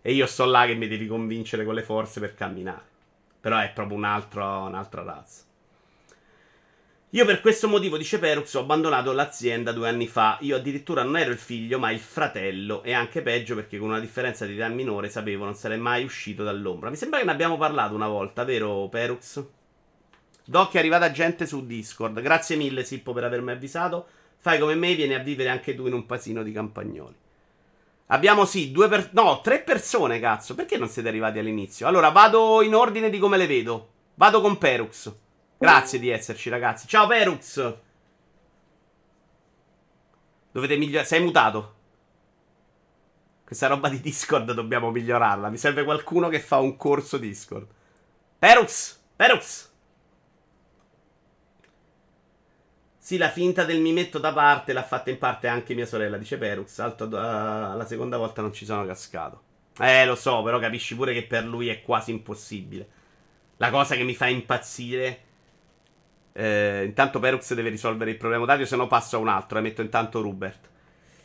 e 0.02 0.12
io 0.12 0.26
sto 0.26 0.44
là 0.44 0.66
che 0.66 0.74
mi 0.74 0.86
devi 0.86 1.06
convincere 1.06 1.64
con 1.64 1.72
le 1.72 1.82
forze 1.82 2.20
per 2.20 2.34
camminare. 2.34 2.82
Però 3.40 3.58
è 3.58 3.70
proprio 3.70 3.96
un 3.96 4.04
altro, 4.04 4.44
un'altra 4.44 5.02
razza. 5.02 5.44
Io 7.12 7.24
per 7.24 7.40
questo 7.40 7.68
motivo, 7.68 7.96
dice 7.96 8.18
Perux, 8.18 8.52
ho 8.52 8.60
abbandonato 8.60 9.12
l'azienda 9.12 9.72
due 9.72 9.88
anni 9.88 10.08
fa. 10.08 10.36
Io 10.42 10.56
addirittura 10.56 11.04
non 11.04 11.16
ero 11.16 11.30
il 11.30 11.38
figlio, 11.38 11.78
ma 11.78 11.90
il 11.90 12.00
fratello. 12.00 12.82
E 12.82 12.92
anche 12.92 13.22
peggio 13.22 13.54
perché 13.54 13.78
con 13.78 13.88
una 13.88 13.98
differenza 13.98 14.44
di 14.44 14.56
età 14.56 14.68
minore 14.68 15.08
sapevo 15.08 15.46
non 15.46 15.54
sarei 15.54 15.78
mai 15.78 16.04
uscito 16.04 16.44
dall'ombra. 16.44 16.90
Mi 16.90 16.96
sembra 16.96 17.18
che 17.18 17.24
ne 17.24 17.32
abbiamo 17.32 17.56
parlato 17.56 17.94
una 17.94 18.08
volta, 18.08 18.44
vero 18.44 18.88
Perux? 18.90 19.56
Doc 20.48 20.72
è 20.72 20.78
arrivata 20.78 21.10
gente 21.10 21.44
su 21.44 21.66
Discord. 21.66 22.22
Grazie 22.22 22.56
mille, 22.56 22.82
Sippo, 22.82 23.12
per 23.12 23.22
avermi 23.22 23.50
avvisato. 23.50 24.06
Fai 24.38 24.58
come 24.58 24.74
me, 24.76 24.94
vieni 24.94 25.12
a 25.12 25.18
vivere 25.18 25.50
anche 25.50 25.74
tu 25.74 25.86
in 25.86 25.92
un 25.92 26.06
pasino 26.06 26.42
di 26.42 26.52
campagnoli. 26.52 27.14
Abbiamo 28.06 28.46
sì, 28.46 28.72
due 28.72 28.88
per... 28.88 29.10
No, 29.12 29.42
tre 29.42 29.60
persone, 29.60 30.18
cazzo. 30.18 30.54
Perché 30.54 30.78
non 30.78 30.88
siete 30.88 31.10
arrivati 31.10 31.38
all'inizio? 31.38 31.86
Allora, 31.86 32.08
vado 32.08 32.62
in 32.62 32.74
ordine 32.74 33.10
di 33.10 33.18
come 33.18 33.36
le 33.36 33.46
vedo. 33.46 33.90
Vado 34.14 34.40
con 34.40 34.56
Perux. 34.56 35.12
Grazie 35.58 35.98
di 35.98 36.08
esserci, 36.08 36.48
ragazzi. 36.48 36.88
Ciao, 36.88 37.06
Perux. 37.06 37.74
Dovete 40.50 40.76
migliorare... 40.78 41.06
Sei 41.06 41.22
mutato. 41.22 41.74
Questa 43.44 43.66
roba 43.66 43.90
di 43.90 44.00
Discord 44.00 44.50
dobbiamo 44.52 44.90
migliorarla. 44.90 45.50
Mi 45.50 45.58
serve 45.58 45.84
qualcuno 45.84 46.30
che 46.30 46.40
fa 46.40 46.56
un 46.56 46.74
corso 46.78 47.18
Discord. 47.18 47.66
Perux! 48.38 48.98
Perux! 49.14 49.76
Sì, 53.08 53.16
la 53.16 53.30
finta 53.30 53.64
del 53.64 53.80
mi 53.80 53.94
metto 53.94 54.18
da 54.18 54.34
parte 54.34 54.74
l'ha 54.74 54.82
fatta 54.82 55.08
in 55.08 55.16
parte 55.16 55.48
anche 55.48 55.72
mia 55.72 55.86
sorella, 55.86 56.18
dice 56.18 56.36
Perux. 56.36 56.78
Alto, 56.80 57.04
uh, 57.04 57.08
la 57.08 57.86
seconda 57.86 58.18
volta 58.18 58.42
non 58.42 58.52
ci 58.52 58.66
sono 58.66 58.84
cascato. 58.84 59.40
Eh, 59.78 60.04
lo 60.04 60.14
so, 60.14 60.42
però 60.42 60.58
capisci 60.58 60.94
pure 60.94 61.14
che 61.14 61.22
per 61.22 61.46
lui 61.46 61.68
è 61.68 61.80
quasi 61.80 62.10
impossibile. 62.10 62.86
La 63.56 63.70
cosa 63.70 63.94
che 63.94 64.02
mi 64.02 64.14
fa 64.14 64.26
impazzire. 64.26 65.20
Eh, 66.34 66.84
intanto 66.84 67.18
Perux 67.18 67.54
deve 67.54 67.70
risolvere 67.70 68.10
il 68.10 68.18
problema 68.18 68.44
Dario, 68.44 68.66
se 68.66 68.76
no 68.76 68.86
passo 68.88 69.16
a 69.16 69.20
un 69.20 69.28
altro. 69.28 69.56
E 69.56 69.62
metto 69.62 69.80
intanto 69.80 70.20
Rubert. 70.20 70.68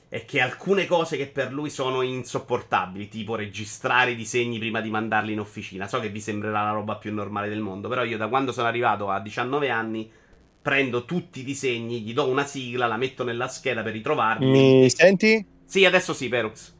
È 0.07 0.23
che 0.23 0.39
alcune 0.39 0.85
cose 0.85 1.17
che 1.17 1.27
per 1.27 1.51
lui 1.51 1.69
sono 1.69 2.01
insopportabili, 2.01 3.09
tipo 3.09 3.35
registrare 3.35 4.11
i 4.11 4.15
disegni 4.15 4.57
prima 4.57 4.79
di 4.79 4.89
mandarli 4.89 5.33
in 5.33 5.41
officina. 5.41 5.89
So 5.89 5.99
che 5.99 6.07
vi 6.07 6.21
sembrerà 6.21 6.63
la 6.63 6.71
roba 6.71 6.95
più 6.95 7.13
normale 7.13 7.49
del 7.49 7.59
mondo, 7.59 7.89
però 7.89 8.05
io 8.05 8.15
da 8.15 8.29
quando 8.29 8.53
sono 8.53 8.69
arrivato 8.69 9.09
a 9.09 9.19
19 9.19 9.69
anni 9.69 10.21
prendo 10.63 11.03
tutti 11.03 11.41
i 11.41 11.43
disegni, 11.43 11.99
gli 11.99 12.13
do 12.13 12.25
una 12.29 12.45
sigla, 12.45 12.87
la 12.87 12.95
metto 12.95 13.25
nella 13.25 13.49
scheda 13.49 13.83
per 13.83 13.91
ritrovarli. 13.91 14.49
Mi 14.49 14.89
senti? 14.89 15.45
Sì, 15.65 15.83
adesso 15.83 16.13
sì, 16.13 16.29
Perux. 16.29 16.73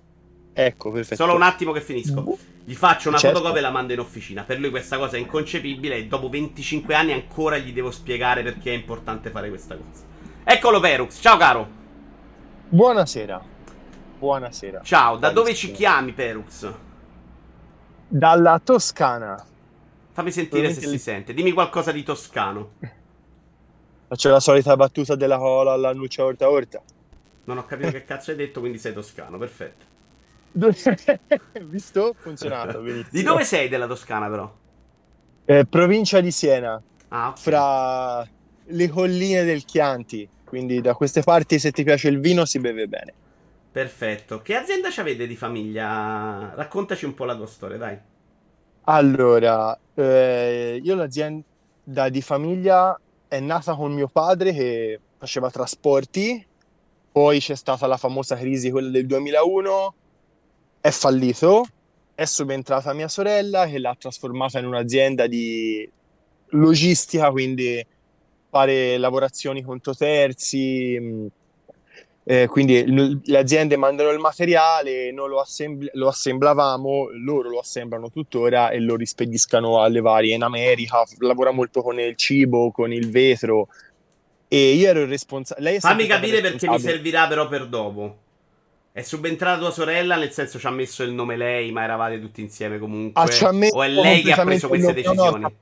Ecco, 0.54 0.90
perfetto. 0.92 1.22
Solo 1.22 1.36
un 1.36 1.42
attimo 1.42 1.74
che 1.74 1.82
finisco. 1.82 2.38
Gli 2.64 2.76
faccio 2.76 3.10
una 3.10 3.18
Certo. 3.18 3.36
fotocopia 3.36 3.60
e 3.60 3.64
la 3.66 3.72
mando 3.72 3.92
in 3.92 4.00
officina. 4.00 4.44
Per 4.44 4.58
lui 4.58 4.70
questa 4.70 4.98
cosa 4.98 5.18
è 5.18 5.20
inconcepibile 5.20 5.98
e 5.98 6.06
dopo 6.08 6.30
25 6.30 6.96
anni 6.96 7.12
ancora 7.12 7.58
gli 7.58 7.74
devo 7.74 7.92
spiegare 7.92 8.42
perché 8.42 8.72
è 8.72 8.76
importante 8.76 9.30
fare 9.32 9.50
questa 9.50 9.76
cosa. 9.76 10.06
Eccolo 10.46 10.80
Perux, 10.80 11.20
ciao 11.20 11.36
caro. 11.36 11.68
Buonasera. 12.70 13.44
Buonasera. 14.18 14.82
Ciao, 14.82 15.18
da 15.18 15.28
dove 15.32 15.52
Buonasera. 15.52 15.68
ci 15.68 15.72
chiami 15.74 16.12
Perux? 16.14 16.74
Dalla 18.08 18.62
Toscana. 18.64 19.46
Fammi 20.14 20.32
sentire 20.32 20.68
se 20.68 20.80
Probabilmente 20.80 20.98
si 20.98 21.04
sente. 21.04 21.34
Dimmi 21.34 21.52
qualcosa 21.52 21.92
di 21.92 22.04
toscano. 22.04 22.72
Faccio 24.14 24.30
la 24.30 24.40
solita 24.40 24.76
battuta 24.76 25.16
della 25.16 25.40
cola 25.40 25.72
alla 25.72 25.92
nuccia 25.92 26.24
orta 26.24 26.48
orta. 26.48 26.80
Non 27.46 27.58
ho 27.58 27.66
capito 27.66 27.90
che 27.90 28.06
cazzo 28.06 28.30
hai 28.30 28.38
detto, 28.38 28.60
quindi 28.60 28.78
sei 28.78 28.94
toscano, 28.94 29.40
perfetto. 29.40 29.86
Visto? 31.64 32.14
Funzionato, 32.16 32.78
benissimo. 32.84 33.08
Di 33.10 33.24
dove 33.24 33.44
sei 33.44 33.70
della 33.70 33.88
Toscana 33.88 34.30
però? 34.30 34.56
Eh, 35.46 35.66
provincia 35.66 36.22
di 36.22 36.30
Siena, 36.30 36.80
Ah, 37.08 37.30
ok. 37.30 37.40
fra 37.40 38.24
le 38.66 38.90
colline 38.90 39.46
del 39.46 39.66
Chianti. 39.66 40.30
Quindi 40.46 40.80
da 40.80 40.94
queste 40.94 41.24
parti 41.24 41.58
se 41.58 41.72
ti 41.72 41.84
piace 41.84 42.10
il 42.10 42.20
vino 42.20 42.46
si 42.46 42.60
beve 42.60 42.88
bene. 42.88 43.14
Perfetto. 43.72 44.44
Che 44.44 44.56
azienda 44.56 44.92
ci 44.92 45.00
avete 45.00 45.26
di 45.26 45.36
famiglia? 45.36 46.54
Raccontaci 46.54 47.06
un 47.06 47.16
po' 47.16 47.26
la 47.26 47.36
tua 47.36 47.48
storia, 47.48 47.78
dai. 47.78 47.98
Allora, 48.84 49.76
eh, 49.96 50.80
io 50.84 50.94
l'azienda 50.94 52.10
di 52.12 52.22
famiglia 52.22 52.96
è 53.34 53.40
nata 53.40 53.74
con 53.74 53.92
mio 53.92 54.08
padre 54.08 54.54
che 54.54 55.00
faceva 55.18 55.50
trasporti, 55.50 56.46
poi 57.12 57.40
c'è 57.40 57.56
stata 57.56 57.88
la 57.88 57.98
famosa 57.98 58.36
crisi, 58.36 58.70
quella 58.70 58.92
del 58.92 59.08
2001, 59.08 59.96
è 60.80 60.92
fallito, 60.92 61.66
è 62.14 62.26
subentrata 62.26 62.94
mia 62.94 63.08
sorella 63.08 63.66
che 63.66 63.80
l'ha 63.80 63.96
trasformata 63.98 64.60
in 64.60 64.68
un'azienda 64.68 65.26
di 65.26 65.90
logistica, 66.50 67.32
quindi 67.32 67.84
fare 68.52 69.00
lavorazioni 69.00 69.64
conto 69.64 69.96
terzi, 69.96 71.32
eh, 72.26 72.48
quindi 72.48 72.86
l- 72.86 73.20
le 73.24 73.38
aziende 73.38 73.76
mandano 73.76 74.10
il 74.10 74.20
materiale, 74.20 75.12
noi 75.12 75.30
lo, 75.30 75.40
assembl- 75.40 75.90
lo 75.94 76.08
assemblavamo, 76.08 77.10
loro 77.24 77.50
lo 77.50 77.60
assemblano 77.60 78.10
tuttora 78.10 78.70
e 78.70 78.80
lo 78.80 78.96
rispediscano 78.96 79.82
alle 79.82 80.00
varie 80.00 80.36
in 80.36 80.44
America. 80.44 81.04
Lavora 81.20 81.52
molto 81.52 81.82
con 81.82 82.00
il 82.00 82.16
cibo, 82.16 82.72
con 82.72 82.94
il 82.94 83.10
vetro. 83.10 83.68
E 84.48 84.74
io 84.74 84.90
ero 84.90 85.02
il 85.02 85.08
responsabile. 85.08 85.80
Fammi 85.80 86.06
capire 86.06 86.40
perché 86.40 86.70
mi 86.70 86.80
servirà 86.80 87.28
però 87.28 87.48
per 87.48 87.68
dopo. 87.68 88.18
È 88.92 89.02
subentrata 89.02 89.58
tua 89.58 89.72
sorella, 89.72 90.16
nel 90.18 90.30
senso 90.32 90.60
ci 90.60 90.68
ha 90.68 90.70
messo 90.70 91.02
il 91.02 91.12
nome 91.12 91.36
lei, 91.36 91.72
ma 91.72 91.84
eravate 91.84 92.22
tutti 92.22 92.42
insieme 92.42 92.78
comunque? 92.78 93.22
Ah, 93.24 93.50
o 93.72 93.82
è 93.82 93.88
lei 93.88 94.22
che 94.22 94.32
ha 94.32 94.44
preso 94.44 94.68
queste 94.68 95.02
nome. 95.02 95.04
No, 95.04 95.14
no, 95.14 95.30
decisioni? 95.32 95.58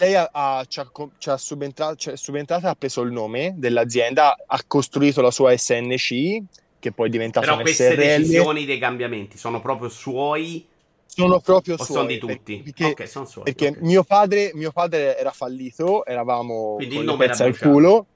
Lei 0.00 0.14
ha, 0.14 0.30
ha- 0.32 0.64
ci 0.66 0.80
ha, 0.80 0.90
ci 1.18 1.28
ha 1.28 1.36
subentra- 1.36 1.94
ci 1.94 2.10
subentrata, 2.14 2.70
ha 2.70 2.74
preso 2.74 3.02
il 3.02 3.12
nome 3.12 3.52
dell'azienda, 3.56 4.34
ha 4.46 4.60
costruito 4.66 5.20
la 5.20 5.30
sua 5.30 5.54
SNC, 5.54 6.42
che 6.78 6.92
poi 6.92 7.08
è 7.08 7.10
diventata 7.10 7.46
Però 7.46 7.60
queste 7.60 7.90
SRL. 7.90 7.96
decisioni 7.96 8.64
dei 8.64 8.78
cambiamenti 8.78 9.36
sono 9.36 9.60
proprio 9.60 9.90
suoi 9.90 10.66
Sono 11.04 11.38
proprio 11.40 11.74
o 11.74 11.84
suoi, 11.84 11.96
sono 11.96 12.06
di 12.06 12.18
tutti? 12.18 12.62
Perché, 12.62 12.84
ok, 12.84 13.08
sono 13.08 13.26
suoi. 13.26 13.44
perché 13.44 13.68
ok. 13.68 13.80
mio, 13.80 14.02
padre, 14.02 14.52
mio 14.54 14.72
padre 14.72 15.18
era 15.18 15.32
fallito, 15.32 16.06
eravamo 16.06 16.76
Quindi 16.76 16.94
con 16.94 17.04
il 17.04 17.10
nome 17.10 17.24
era 17.26 17.44
al 17.44 17.58
culo. 17.58 18.06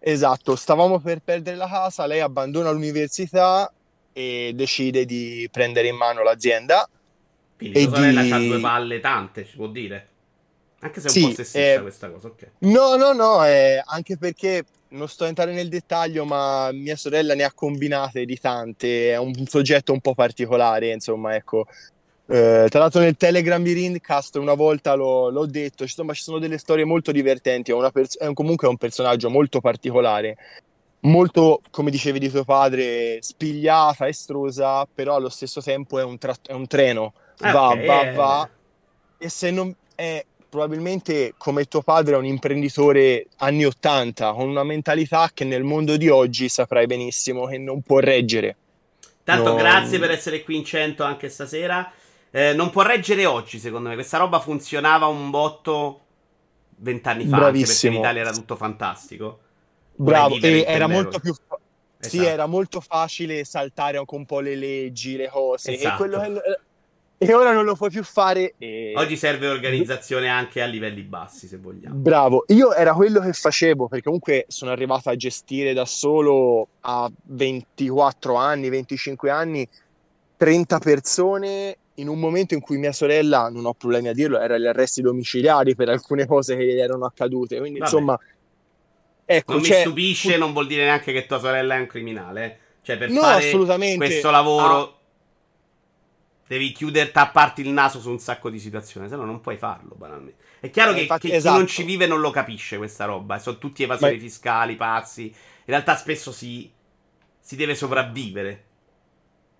Esatto, 0.00 0.56
stavamo 0.56 0.98
per 0.98 1.20
perdere 1.22 1.56
la 1.56 1.68
casa, 1.68 2.06
lei 2.06 2.20
abbandona 2.20 2.70
l'università 2.70 3.70
e 4.14 4.52
decide 4.54 5.04
di 5.04 5.46
prendere 5.52 5.88
in 5.88 5.96
mano 5.96 6.22
l'azienda. 6.22 6.88
Quindi 7.58 7.80
e 7.80 7.84
tua 7.84 7.96
sorella 7.96 8.22
di- 8.22 8.32
ha 8.32 8.38
due 8.38 8.60
palle 8.60 9.00
tante, 9.00 9.44
si 9.44 9.56
può 9.56 9.66
dire. 9.66 10.06
Anche 10.82 11.00
se 11.00 11.06
è 11.08 11.10
un 11.10 11.14
Sì, 11.14 11.22
po' 11.22 11.30
sessista 11.30 11.58
eh, 11.58 11.80
questa 11.80 12.10
cosa, 12.10 12.26
ok. 12.28 12.50
No, 12.60 12.96
no, 12.96 13.12
no, 13.12 13.44
eh, 13.44 13.82
anche 13.84 14.16
perché 14.16 14.64
non 14.90 15.08
sto 15.08 15.24
a 15.24 15.28
entrare 15.28 15.52
nel 15.52 15.68
dettaglio, 15.68 16.24
ma 16.24 16.70
mia 16.72 16.96
sorella 16.96 17.34
ne 17.34 17.44
ha 17.44 17.52
combinate 17.52 18.24
di 18.24 18.38
tante, 18.38 19.10
è 19.12 19.16
un 19.18 19.32
soggetto 19.46 19.92
un 19.92 20.00
po' 20.00 20.14
particolare, 20.14 20.92
insomma, 20.92 21.34
ecco. 21.34 21.66
Eh, 22.26 22.66
tra 22.68 22.78
l'altro 22.80 23.00
nel 23.00 23.16
Telegram 23.16 23.62
di 23.62 23.72
Rindcast 23.72 24.36
una 24.36 24.54
volta 24.54 24.94
l'ho, 24.94 25.28
l'ho 25.30 25.46
detto, 25.46 25.82
insomma 25.82 26.14
ci 26.14 26.22
sono 26.22 26.38
delle 26.38 26.58
storie 26.58 26.84
molto 26.84 27.10
divertenti, 27.12 27.70
è, 27.72 27.74
una 27.74 27.90
pers- 27.90 28.16
è 28.16 28.26
un- 28.26 28.34
comunque 28.34 28.68
è 28.68 28.70
un 28.70 28.76
personaggio 28.76 29.28
molto 29.28 29.60
particolare, 29.60 30.36
molto, 31.00 31.60
come 31.70 31.90
dicevi 31.90 32.18
di 32.18 32.30
tuo 32.30 32.44
padre, 32.44 33.18
spigliata, 33.20 34.06
estrosa, 34.08 34.86
però 34.92 35.16
allo 35.16 35.28
stesso 35.28 35.60
tempo 35.60 35.98
è 35.98 36.04
un, 36.04 36.16
tra- 36.18 36.34
è 36.42 36.52
un 36.52 36.66
treno, 36.66 37.12
Ah, 37.40 37.52
va, 37.52 37.74
ok, 37.74 37.76
va, 37.84 38.04
eh. 38.04 38.12
va, 38.14 38.50
e 39.18 39.28
se 39.28 39.50
non 39.50 39.74
è 39.94 40.24
probabilmente 40.52 41.32
come 41.38 41.64
tuo 41.64 41.80
padre 41.80 42.12
è 42.14 42.18
un 42.18 42.26
imprenditore 42.26 43.28
anni 43.38 43.64
80 43.64 44.34
con 44.34 44.50
una 44.50 44.64
mentalità 44.64 45.30
che 45.32 45.44
nel 45.44 45.62
mondo 45.62 45.96
di 45.96 46.10
oggi 46.10 46.50
saprai 46.50 46.84
benissimo 46.84 47.46
che 47.46 47.56
non 47.56 47.80
può 47.80 48.00
reggere. 48.00 48.56
Tanto 49.24 49.44
Non- 49.48 49.56
grazie 49.56 49.98
per 49.98 50.10
essere 50.10 50.42
qui 50.42 50.56
in 50.56 50.64
100 50.66 51.04
anche 51.04 51.30
stasera. 51.30 51.90
Eh, 52.30 52.52
non 52.52 52.68
può 52.68 52.82
reggere 52.82 53.24
oggi, 53.24 53.58
secondo 53.58 53.88
me. 53.88 53.94
Questa 53.94 54.18
roba 54.18 54.40
funzionava 54.40 55.06
un 55.06 55.30
botto 55.30 56.00
vent'anni 56.76 57.24
fa, 57.26 57.36
anche 57.36 57.44
perché 57.44 57.56
in 57.58 57.62
Bravissimo. 57.62 57.98
Italia 58.00 58.20
era 58.20 58.32
tutto 58.32 58.56
fantastico. 58.56 59.38
Bravo, 59.94 60.36
e 60.38 60.64
era 60.66 60.86
molto 60.86 61.18
più 61.18 61.32
fa- 61.32 61.58
sì, 61.98 62.16
Esatto. 62.18 62.30
era 62.30 62.46
molto 62.46 62.80
facile 62.82 63.42
saltare 63.44 63.96
anche 63.96 64.14
un 64.14 64.26
po' 64.26 64.40
le 64.40 64.54
leggi, 64.56 65.16
le 65.16 65.28
cose, 65.30 65.72
Esatto. 65.72 65.94
e, 65.94 65.96
quello 65.96 66.20
che- 66.20 66.60
e 67.26 67.34
ora 67.34 67.52
non 67.52 67.64
lo 67.64 67.74
puoi 67.76 67.90
più 67.90 68.02
fare. 68.02 68.54
e- 68.58 68.92
Oggi 68.96 69.16
serve 69.16 69.48
organizzazione 69.48 70.28
anche 70.28 70.60
a 70.60 70.66
livelli 70.66 71.02
bassi, 71.02 71.46
se 71.46 71.56
vogliamo. 71.56 71.94
Bravo, 71.94 72.44
io 72.48 72.72
era 72.74 72.92
quello 72.94 73.20
che 73.20 73.32
facevo 73.32 73.86
perché 73.86 74.04
comunque 74.04 74.44
sono 74.48 74.72
arrivato 74.72 75.08
a 75.08 75.16
gestire 75.16 75.72
da 75.72 75.84
solo 75.84 76.68
a 76.80 77.10
24 77.24 78.34
anni, 78.34 78.68
25 78.68 79.30
anni, 79.30 79.68
30 80.36 80.78
persone 80.78 81.76
in 81.96 82.08
un 82.08 82.18
momento 82.18 82.54
in 82.54 82.60
cui 82.60 82.78
mia 82.78 82.92
sorella, 82.92 83.48
non 83.48 83.66
ho 83.66 83.74
problemi 83.74 84.08
a 84.08 84.12
dirlo, 84.12 84.40
era 84.40 84.54
agli 84.54 84.66
arresti 84.66 85.02
domiciliari 85.02 85.74
per 85.74 85.88
alcune 85.90 86.26
cose 86.26 86.56
che 86.56 86.76
erano 86.76 87.04
accadute. 87.04 87.58
Quindi 87.58 87.78
Vabbè. 87.78 87.90
insomma, 87.92 88.18
ecco, 89.24 89.52
Non 89.52 89.60
mi 89.60 89.66
cioè, 89.66 89.80
stupisce, 89.80 90.36
non 90.36 90.52
vuol 90.52 90.66
dire 90.66 90.84
neanche 90.84 91.12
che 91.12 91.26
tua 91.26 91.38
sorella 91.38 91.76
è 91.76 91.80
un 91.80 91.86
criminale. 91.86 92.58
Cioè, 92.82 92.96
per 92.98 93.10
No, 93.10 93.20
fare 93.20 93.96
questo 93.96 94.30
lavoro 94.30 95.01
devi 96.52 96.72
chiuderti 96.72 97.16
a 97.18 97.30
parte 97.30 97.62
il 97.62 97.70
naso 97.70 97.98
su 97.98 98.10
un 98.10 98.18
sacco 98.18 98.50
di 98.50 98.58
situazioni, 98.58 99.08
se 99.08 99.16
no 99.16 99.24
non 99.24 99.40
puoi 99.40 99.56
farlo, 99.56 99.94
banalmente. 99.94 100.42
È 100.60 100.68
chiaro 100.68 100.90
Eh, 100.90 100.94
che, 100.96 101.00
infatti, 101.00 101.20
che 101.26 101.28
chi 101.32 101.36
esatto. 101.38 101.56
non 101.56 101.66
ci 101.66 101.82
vive 101.82 102.06
non 102.06 102.20
lo 102.20 102.30
capisce 102.30 102.76
questa 102.76 103.06
roba. 103.06 103.36
eh. 103.36 103.38
Sono 103.40 103.56
tutti 103.56 103.82
evasori 103.82 104.16
Ma- 104.16 104.20
fiscali, 104.20 104.76
pazzi. 104.76 105.22
In 105.24 105.32
realtà 105.64 105.96
spesso 105.96 106.30
si, 106.30 106.70
si 107.40 107.56
deve 107.56 107.74
sopravvivere. 107.74 108.64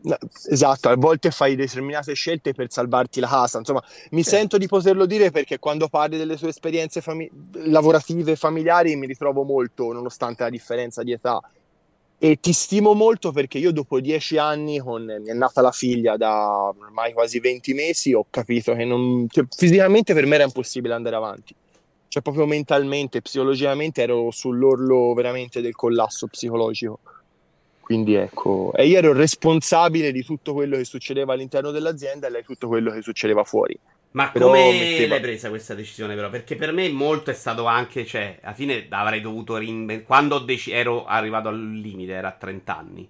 No, 0.04 0.18
Esatto, 0.50 0.88
a 0.90 0.96
volte 0.96 1.30
fai 1.30 1.54
determinate 1.54 2.12
scelte 2.14 2.52
per 2.52 2.70
salvarti 2.70 3.20
la 3.20 3.28
casa. 3.28 3.58
Insomma, 3.58 3.82
mi 4.10 4.22
Sì. 4.22 4.30
sento 4.30 4.58
di 4.58 4.66
poterlo 4.66 5.06
dire 5.06 5.30
perché 5.30 5.58
quando 5.58 5.88
parli 5.88 6.16
delle 6.18 6.36
tue 6.36 6.48
esperienze 6.48 7.00
fami- 7.00 7.30
lavorative, 7.52 8.36
familiari, 8.36 8.96
mi 8.96 9.06
ritrovo 9.06 9.44
molto, 9.44 9.92
nonostante 9.92 10.42
la 10.42 10.50
differenza 10.50 11.02
di 11.02 11.12
età. 11.12 11.40
E 12.24 12.38
ti 12.38 12.52
stimo 12.52 12.94
molto 12.94 13.32
perché 13.32 13.58
io 13.58 13.72
dopo 13.72 13.98
dieci 13.98 14.38
anni, 14.38 14.78
con, 14.78 15.02
mi 15.02 15.28
è 15.28 15.32
nata 15.32 15.60
la 15.60 15.72
figlia 15.72 16.16
da 16.16 16.68
ormai 16.68 17.12
quasi 17.12 17.40
20 17.40 17.74
mesi, 17.74 18.14
ho 18.14 18.26
capito 18.30 18.76
che 18.76 18.84
non, 18.84 19.26
cioè, 19.28 19.44
fisicamente 19.50 20.14
per 20.14 20.26
me 20.26 20.36
era 20.36 20.44
impossibile 20.44 20.94
andare 20.94 21.16
avanti. 21.16 21.52
Cioè 22.06 22.22
proprio 22.22 22.46
mentalmente, 22.46 23.22
psicologicamente 23.22 24.02
ero 24.02 24.30
sull'orlo 24.30 25.14
veramente 25.14 25.60
del 25.60 25.74
collasso 25.74 26.28
psicologico. 26.28 27.00
Quindi 27.80 28.14
ecco, 28.14 28.72
e 28.72 28.86
io 28.86 28.98
ero 28.98 29.12
responsabile 29.12 30.12
di 30.12 30.22
tutto 30.22 30.52
quello 30.52 30.76
che 30.76 30.84
succedeva 30.84 31.32
all'interno 31.32 31.72
dell'azienda 31.72 32.28
e 32.28 32.30
lei 32.30 32.44
tutto 32.44 32.68
quello 32.68 32.92
che 32.92 33.02
succedeva 33.02 33.42
fuori. 33.42 33.76
Ma 34.12 34.30
Però 34.30 34.46
come 34.46 34.72
metteva- 34.72 35.14
l'hai 35.14 35.20
presa 35.22 35.48
questa 35.48 35.74
decisione, 35.74 36.14
però? 36.14 36.28
Perché 36.28 36.54
per 36.54 36.72
me 36.72 36.88
molto 36.90 37.30
è 37.30 37.34
stato 37.34 37.64
anche, 37.66 38.04
cioè, 38.04 38.38
alla 38.42 38.54
fine 38.54 38.86
avrei 38.90 39.20
dovuto 39.20 39.56
reinventare. 39.56 40.06
Quando 40.06 40.36
ho 40.36 40.38
deci- 40.40 40.70
ero 40.70 41.06
arrivato 41.06 41.48
al 41.48 41.58
limite, 41.80 42.12
era 42.12 42.28
a 42.28 42.32
30 42.32 42.76
anni. 42.76 43.08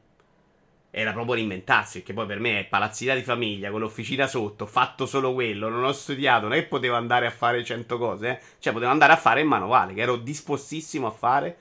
Era 0.95 1.13
proprio 1.13 1.35
reinventarsi, 1.35 1.99
perché 1.99 2.13
poi 2.13 2.27
per 2.27 2.39
me 2.39 2.61
è 2.61 2.65
palazzina 2.67 3.15
di 3.15 3.23
famiglia, 3.23 3.71
con 3.71 3.81
l'officina 3.81 4.27
sotto, 4.27 4.65
ho 4.65 4.67
fatto 4.67 5.07
solo 5.07 5.33
quello, 5.33 5.69
non 5.71 5.85
ho 5.85 5.93
studiato, 5.93 6.43
non 6.49 6.53
è 6.53 6.61
che 6.61 6.67
potevo 6.69 6.95
andare 6.97 7.27
a 7.27 7.31
fare 7.31 7.65
100 7.65 7.97
cose, 7.99 8.29
eh. 8.29 8.39
Cioè, 8.59 8.73
potevo 8.73 8.93
andare 8.93 9.13
a 9.13 9.17
fare 9.17 9.41
il 9.41 9.47
manovale, 9.47 9.95
che 9.95 10.03
ero 10.03 10.17
dispostissimo 10.17 11.07
a 11.07 11.11
fare. 11.11 11.57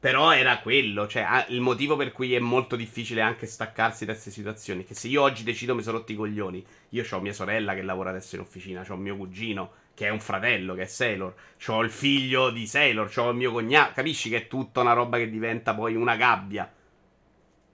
Però 0.00 0.32
era 0.32 0.60
quello, 0.60 1.06
cioè 1.08 1.22
ah, 1.22 1.44
il 1.48 1.60
motivo 1.60 1.96
per 1.96 2.12
cui 2.12 2.34
è 2.34 2.38
molto 2.38 2.76
difficile 2.76 3.20
anche 3.20 3.46
staccarsi 3.46 4.04
da 4.04 4.12
queste 4.12 4.30
situazioni. 4.30 4.84
Che 4.84 4.94
se 4.94 5.08
io 5.08 5.22
oggi 5.22 5.42
decido 5.42 5.74
mi 5.74 5.82
sono 5.82 5.98
rotti 5.98 6.12
i 6.12 6.16
coglioni, 6.16 6.64
io 6.90 7.04
ho 7.10 7.20
mia 7.20 7.32
sorella 7.32 7.74
che 7.74 7.82
lavora 7.82 8.10
adesso 8.10 8.36
in 8.36 8.42
officina, 8.42 8.84
ho 8.88 8.96
mio 8.96 9.16
cugino 9.16 9.72
che 9.94 10.06
è 10.06 10.10
un 10.10 10.20
fratello 10.20 10.74
che 10.74 10.82
è 10.82 10.86
Sailor, 10.86 11.34
ho 11.66 11.82
il 11.82 11.90
figlio 11.90 12.50
di 12.50 12.66
Sailor, 12.68 13.12
ho 13.16 13.30
il 13.30 13.36
mio 13.36 13.50
cognato, 13.50 13.92
capisci 13.94 14.28
che 14.30 14.36
è 14.36 14.46
tutta 14.46 14.80
una 14.80 14.92
roba 14.92 15.18
che 15.18 15.28
diventa 15.28 15.74
poi 15.74 15.96
una 15.96 16.14
gabbia. 16.14 16.72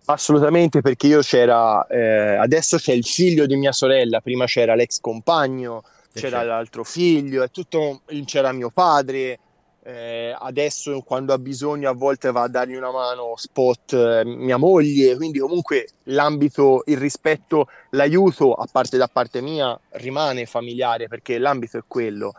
Assolutamente, 0.07 0.83
perché 0.83 1.07
io 1.07 1.21
c'era, 1.21 1.87
eh, 1.87 2.37
adesso 2.37 2.77
c'è 2.77 2.93
il 2.93 3.05
figlio 3.07 3.47
di 3.47 3.57
mia 3.57 3.73
sorella, 3.73 4.21
prima 4.21 4.45
c'era 4.45 4.75
l'ex 4.75 5.01
compagno, 5.01 5.83
Sì, 6.09 6.21
c'era 6.21 6.29
certo. 6.29 6.45
l'altro 6.45 6.85
figlio, 6.85 7.43
è 7.43 7.51
tutto, 7.51 8.03
c'era 8.27 8.53
mio 8.53 8.69
padre, 8.71 9.39
eh, 9.87 10.35
adesso 10.39 11.03
quando 11.03 11.35
ha 11.35 11.39
bisogno 11.39 11.91
a 11.91 11.93
volte 11.93 12.33
va 12.33 12.45
a 12.45 12.49
dargli 12.49 12.75
una 12.75 12.91
mano 12.91 13.35
spot 13.37 13.93
eh, 13.93 14.23
mia 14.25 14.57
moglie, 14.57 15.15
quindi 15.15 15.39
comunque 15.39 15.89
l'ambito, 16.05 16.83
il 16.87 16.97
rispetto, 16.97 17.67
l'aiuto, 17.91 18.55
a 18.55 18.67
parte 18.71 18.97
da 18.97 19.09
parte 19.09 19.43
mia, 19.43 19.79
rimane 19.91 20.47
familiare 20.47 21.07
perché 21.07 21.37
l'ambito 21.37 21.77
è 21.77 21.83
quello. 21.87 22.33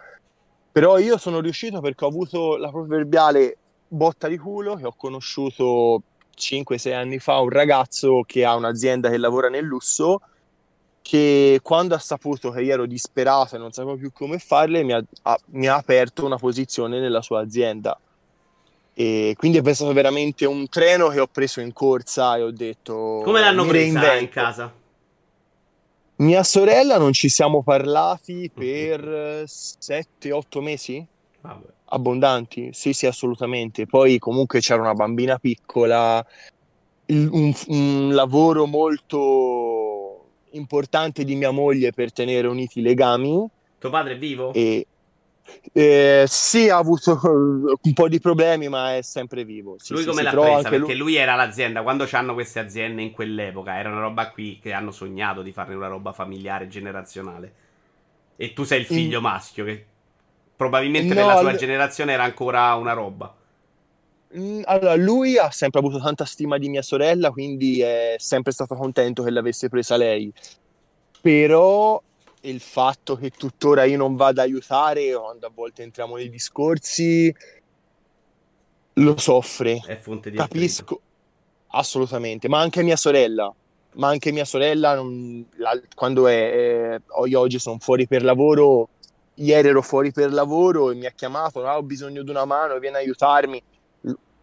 Però 0.72 0.98
io 0.98 1.18
sono 1.18 1.40
riuscito 1.40 1.82
perché 1.82 2.04
ho 2.04 2.08
avuto 2.08 2.58
la 2.58 2.70
proverbiale 2.70 3.58
botta 3.88 4.28
di 4.28 4.38
culo 4.38 4.76
che 4.76 4.86
ho 4.86 4.94
conosciuto 4.98 6.02
5-6 6.36 6.94
anni 6.94 7.20
fa 7.20 7.40
un 7.40 7.50
ragazzo 7.50 8.24
che 8.26 8.44
ha 8.44 8.56
un'azienda 8.56 9.10
che 9.10 9.18
lavora 9.18 9.50
nel 9.50 9.64
lusso 9.64 10.22
che 11.08 11.60
quando 11.62 11.94
ha 11.94 12.00
saputo 12.00 12.50
che 12.50 12.64
io 12.64 12.74
ero 12.74 12.88
disperato 12.88 13.56
e 13.56 13.60
non 13.60 13.72
sapevo 13.72 13.96
più 13.96 14.12
come 14.12 14.40
farle 14.40 14.82
mi 14.82 14.92
ha, 14.92 15.04
ha- 15.22 15.40
mi 15.52 15.68
ha 15.68 15.76
aperto 15.76 16.26
una 16.26 16.38
posizione 16.38 17.00
nella 17.00 17.22
sua 17.22 17.42
azienda 17.42 17.96
e 18.96 19.36
quindi 19.38 19.60
è 19.60 19.74
stato 19.74 19.94
veramente 19.94 20.46
un 20.46 20.68
treno 20.68 21.10
che 21.10 21.20
ho 21.20 21.28
preso 21.28 21.60
in 21.60 21.74
corsa 21.74 22.38
e 22.38 22.42
ho 22.42 22.50
detto 22.50 23.22
Come 23.24 23.40
l'hanno 23.40 23.68
presa 23.68 24.16
in 24.16 24.30
casa? 24.30 24.74
Mia 26.18 26.42
sorella 26.42 26.98
non 26.98 27.14
ci 27.14 27.30
siamo 27.30 27.62
parlati 27.62 28.50
per 28.52 29.44
7-8 29.46 30.62
mesi 30.62 31.06
Vabbè. 31.42 31.68
abbondanti, 31.90 32.70
sì, 32.74 32.94
sì, 32.94 33.06
assolutamente. 33.06 33.86
Poi 33.86 34.18
comunque 34.18 34.60
c'era 34.60 34.82
una 34.82 34.94
bambina 34.94 35.38
piccola, 35.38 36.26
un, 37.08 37.54
un 37.68 38.10
lavoro 38.16 38.66
molto 38.66 39.85
importante 40.56 41.24
di 41.24 41.36
mia 41.36 41.52
moglie 41.52 41.92
per 41.92 42.12
tenere 42.12 42.48
uniti 42.48 42.80
i 42.80 42.82
legami 42.82 43.48
Tuo 43.80 43.90
padre 43.90 44.14
è 44.14 44.18
vivo? 44.18 44.54
e 44.54 44.86
eh, 45.74 46.26
sì, 46.28 46.70
ha 46.70 46.78
avuto 46.78 47.20
un 47.82 47.94
po' 47.94 48.08
di 48.08 48.20
problemi, 48.20 48.68
ma 48.68 48.96
è 48.96 49.02
sempre 49.04 49.44
vivo. 49.44 49.76
Sì, 49.78 49.94
lui 49.94 50.02
sì, 50.02 50.10
come 50.10 50.22
l'ha 50.24 50.32
presa? 50.32 50.70
Perché 50.70 50.78
lui- 50.78 50.96
lui 50.96 51.16
era 51.16 51.36
l'azienda. 51.36 51.84
Quando 51.84 52.06
c'hanno 52.06 52.34
queste 52.34 52.60
aziende 52.60 53.02
in 53.04 53.12
quell'epoca, 53.12 53.78
era 53.78 53.90
una 53.90 54.00
roba 54.00 54.30
qui 54.32 54.60
che 54.60 54.74
hanno 54.74 54.92
sognato 54.92 55.42
di 55.44 55.52
farne 55.52 55.76
una 55.76 55.88
roba 55.88 56.14
familiare, 56.14 56.68
generazionale. 56.68 57.54
E 58.38 58.54
tu 58.54 58.64
sei 58.64 58.80
il 58.80 58.86
figlio 58.86 59.20
Mm. 59.20 59.24
maschio, 59.24 59.66
che 59.66 59.86
probabilmente 60.56 61.14
No, 61.14 61.22
nella 61.22 61.38
sua 61.38 61.50
all- 61.52 61.58
generazione 61.58 62.14
era 62.14 62.24
ancora 62.24 62.74
una 62.76 62.94
roba. 62.94 63.34
Mm, 64.38 64.62
Allora, 64.66 64.96
lui 64.96 65.38
ha 65.38 65.50
sempre 65.52 65.80
avuto 65.80 66.00
tanta 66.00 66.26
stima 66.26 66.58
di 66.58 66.68
mia 66.70 66.82
sorella, 66.82 67.32
quindi 67.32 67.80
è 67.82 68.16
sempre 68.18 68.52
stato 68.52 68.76
contento 68.76 69.24
che 69.24 69.30
l'avesse 69.30 69.70
presa 69.70 69.96
lei. 69.96 70.32
Però 71.22 72.02
il 72.42 72.60
fatto 72.60 73.16
che 73.16 73.32
tuttora 73.32 73.86
io 73.86 73.98
non 73.98 74.16
vada 74.16 74.42
ad 74.44 74.48
aiutare, 74.50 75.14
quando 75.14 75.48
a 75.48 75.52
volte 75.54 75.84
entriamo 75.84 76.16
nei 76.18 76.30
discorsi, 76.30 77.34
lo 78.94 79.18
soffre. 79.18 79.82
È 79.86 79.98
fonte 79.98 80.30
di 80.30 80.38
Capisco 80.38 81.02
assolutamente, 81.70 82.48
ma 82.48 82.60
anche 82.60 82.84
mia 82.84 82.96
sorella. 82.96 83.54
Ma 83.96 84.10
anche 84.10 84.32
mia 84.34 84.46
sorella, 84.46 84.94
non- 84.96 85.46
la- 85.56 85.80
quando 85.96 86.28
è, 86.28 86.52
è- 86.96 87.02
io 87.28 87.40
oggi 87.40 87.60
sono 87.60 87.78
fuori 87.80 88.08
per 88.08 88.24
lavoro, 88.24 88.90
ieri 89.36 89.70
ero 89.70 89.82
fuori 89.82 90.12
per 90.12 90.34
lavoro 90.34 90.92
e 90.92 90.96
mi 90.96 91.06
ha 91.06 91.12
chiamato, 91.12 91.66
"Ah, 91.66 91.78
ho 91.78 91.84
bisogno 91.84 92.22
di 92.24 92.30
una 92.30 92.44
mano, 92.46 92.78
vieni 92.80 92.98
a 92.98 93.00
aiutarmi. 93.00 93.62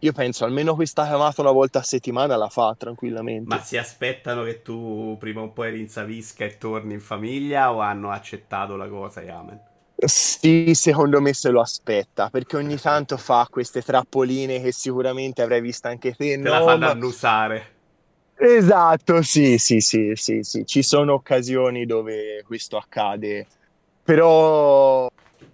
Io 0.03 0.11
penso 0.11 0.43
almeno 0.43 0.75
questa 0.75 1.05
chiamata 1.05 1.39
una 1.39 1.51
volta 1.51 1.79
a 1.79 1.83
settimana 1.83 2.35
la 2.35 2.49
fa 2.49 2.75
tranquillamente. 2.77 3.55
Ma 3.55 3.61
si 3.61 3.77
aspettano 3.77 4.43
che 4.43 4.61
tu 4.61 5.15
prima 5.17 5.41
o 5.41 5.51
poi 5.51 5.71
rinsavisca 5.71 6.43
e 6.43 6.57
torni 6.57 6.93
in 6.93 6.99
famiglia 6.99 7.73
o 7.73 7.79
hanno 7.79 8.11
accettato 8.11 8.75
la 8.75 8.89
cosa 8.89 9.21
e 9.21 9.29
amen? 9.29 9.59
Sì, 10.05 10.73
secondo 10.73 11.21
me 11.21 11.33
se 11.33 11.49
lo 11.49 11.61
aspetta, 11.61 12.29
perché 12.29 12.57
ogni 12.57 12.77
tanto 12.77 13.15
fa 13.15 13.47
queste 13.49 13.81
trappoline 13.81 14.61
che 14.61 14.73
sicuramente 14.73 15.41
avrai 15.41 15.61
visto 15.61 15.87
anche 15.87 16.13
te. 16.13 16.35
Te 16.35 16.49
no, 16.49 16.49
la 16.49 16.61
fanno 16.61 16.85
ma- 16.85 16.91
annusare. 16.91 17.71
Esatto, 18.35 19.21
sì, 19.21 19.57
sì, 19.57 19.79
sì, 19.79 20.11
sì, 20.15 20.43
sì, 20.43 20.65
ci 20.65 20.83
sono 20.83 21.13
occasioni 21.13 21.85
dove 21.85 22.43
questo 22.45 22.75
accade, 22.75 23.47
però 24.03 25.07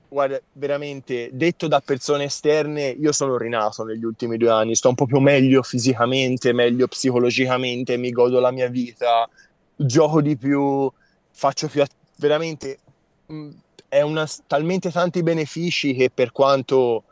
guarda, 0.09 0.41
veramente, 0.53 1.29
detto 1.31 1.67
da 1.67 1.79
persone 1.79 2.25
esterne, 2.25 2.89
io 2.89 3.11
sono 3.11 3.37
rinato 3.37 3.83
negli 3.83 4.03
ultimi 4.03 4.37
due 4.37 4.49
anni, 4.49 4.75
sto 4.75 4.89
un 4.89 4.95
po' 4.95 5.05
più 5.05 5.19
meglio 5.19 5.61
fisicamente, 5.61 6.51
meglio 6.51 6.87
psicologicamente, 6.87 7.95
mi 7.97 8.11
godo 8.11 8.39
la 8.39 8.51
mia 8.51 8.67
vita, 8.67 9.29
gioco 9.75 10.21
di 10.21 10.35
più, 10.35 10.91
faccio 11.31 11.67
più... 11.67 11.81
att- 11.81 11.95
veramente, 12.17 12.79
mh, 13.27 13.49
è 13.87 14.01
una, 14.01 14.27
talmente 14.47 14.91
tanti 14.91 15.23
benefici 15.23 15.93
che 15.93 16.11
per 16.13 16.31
quanto 16.31 17.03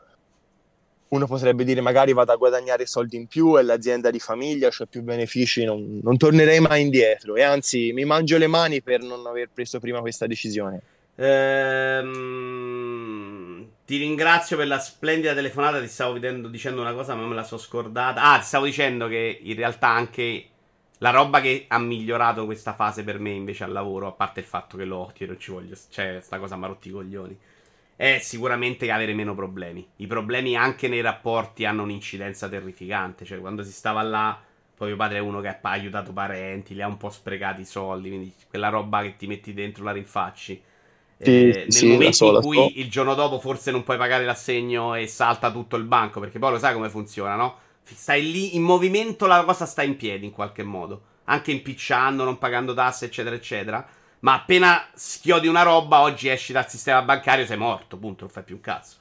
uno 1.08 1.26
potrebbe 1.26 1.64
dire 1.64 1.80
magari 1.80 2.12
vado 2.12 2.32
a 2.32 2.36
guadagnare 2.36 2.84
soldi 2.84 3.16
in 3.16 3.26
più, 3.26 3.56
è 3.56 3.62
l'azienda 3.62 4.10
di 4.10 4.18
famiglia, 4.18 4.68
c'è 4.68 4.86
più 4.86 5.02
benefici, 5.02 5.64
non, 5.64 6.00
non 6.02 6.16
tornerei 6.18 6.60
mai 6.60 6.82
indietro 6.82 7.36
e 7.36 7.42
anzi 7.42 7.92
mi 7.92 8.04
mangio 8.04 8.36
le 8.36 8.46
mani 8.46 8.82
per 8.82 9.00
non 9.00 9.26
aver 9.26 9.48
preso 9.52 9.80
prima 9.80 10.00
questa 10.00 10.26
decisione. 10.26 10.82
Ehm, 11.20 12.96
ti 13.84 13.96
ringrazio 13.96 14.56
per 14.56 14.66
la 14.68 14.78
splendida 14.78 15.34
telefonata. 15.34 15.80
Ti 15.80 15.88
stavo 15.88 16.12
vedendo- 16.14 16.48
dicendo 16.48 16.80
una 16.80 16.92
cosa, 16.92 17.14
ma 17.14 17.26
me 17.26 17.34
la 17.34 17.42
so 17.44 17.58
scordata. 17.58 18.22
Ah, 18.22 18.38
ti 18.38 18.44
stavo 18.44 18.64
dicendo 18.66 19.08
che 19.08 19.38
in 19.42 19.54
realtà 19.56 19.88
anche 19.88 20.46
la 20.98 21.10
roba 21.10 21.40
che 21.40 21.64
ha 21.68 21.78
migliorato 21.78 22.44
questa 22.44 22.74
fase 22.74 23.04
per 23.04 23.18
me 23.18 23.30
invece 23.30 23.64
al 23.64 23.72
lavoro, 23.72 24.06
a 24.08 24.12
parte 24.12 24.40
il 24.40 24.46
fatto 24.46 24.76
che 24.76 24.84
lo 24.84 24.96
odio 24.98 25.26
non 25.26 25.38
ci 25.38 25.50
voglio, 25.52 25.76
cioè, 25.90 26.18
sta 26.20 26.38
cosa 26.38 26.56
mi 26.56 26.64
ha 26.64 26.66
rotto 26.68 26.88
i 26.88 26.90
coglioni. 26.90 27.38
È 27.96 28.18
sicuramente 28.20 28.90
avere 28.92 29.12
meno 29.14 29.34
problemi. 29.34 29.86
I 29.96 30.06
problemi 30.06 30.56
anche 30.56 30.88
nei 30.88 31.00
rapporti 31.00 31.64
hanno 31.64 31.82
un'incidenza 31.82 32.48
terrificante. 32.48 33.24
Cioè, 33.24 33.40
quando 33.40 33.62
si 33.64 33.72
stava 33.72 34.02
là, 34.02 34.40
poi 34.76 34.88
mio 34.88 34.96
padre 34.96 35.18
è 35.18 35.20
uno 35.20 35.40
che 35.40 35.48
ha 35.48 35.58
aiutato 35.62 36.12
parenti, 36.12 36.74
li 36.74 36.82
ha 36.82 36.86
un 36.86 36.96
po' 36.96 37.10
sprecati 37.10 37.62
i 37.62 37.64
soldi. 37.64 38.08
Quindi 38.08 38.32
quella 38.48 38.68
roba 38.68 39.02
che 39.02 39.16
ti 39.16 39.26
metti 39.26 39.52
dentro 39.52 39.82
la 39.84 39.92
rinfacci. 39.92 40.62
Sì, 41.20 41.52
Eh, 41.52 41.66
nel 41.68 41.84
sì, 41.84 41.98
la 42.00 42.12
momento 42.12 42.24
in 42.26 42.36
cui 42.36 42.78
so. 42.78 42.78
il 42.78 42.88
giorno 42.90 43.14
dopo 43.14 43.40
forse 43.40 43.70
non 43.72 43.82
puoi 43.82 43.96
pagare 43.96 44.24
l'assegno 44.24 44.94
e 44.94 45.06
salta 45.08 45.50
tutto 45.50 45.76
il 45.76 45.82
banco, 45.84 46.20
perché 46.20 46.38
poi 46.38 46.52
lo 46.52 46.58
sai 46.58 46.74
come 46.74 46.88
funziona, 46.90 47.34
no? 47.34 47.58
Stai 47.82 48.30
lì 48.30 48.54
in 48.54 48.62
movimento, 48.62 49.26
la 49.26 49.42
cosa 49.44 49.66
sta 49.66 49.82
in 49.82 49.96
piedi 49.96 50.26
in 50.26 50.32
qualche 50.32 50.62
modo, 50.62 51.02
anche 51.24 51.50
impicciando, 51.50 52.22
non 52.24 52.38
pagando 52.38 52.72
tasse, 52.74 53.06
eccetera, 53.06 53.34
eccetera. 53.34 53.84
Ma 54.20 54.34
appena 54.34 54.86
schiodi 54.94 55.46
una 55.48 55.62
roba, 55.62 56.00
oggi 56.02 56.28
esci 56.28 56.52
dal 56.52 56.68
sistema 56.68 57.02
bancario, 57.02 57.46
sei 57.46 57.56
morto, 57.56 57.96
punto, 57.96 58.24
non 58.24 58.32
fai 58.32 58.42
più 58.44 58.56
un 58.56 58.60
cazzo. 58.60 58.96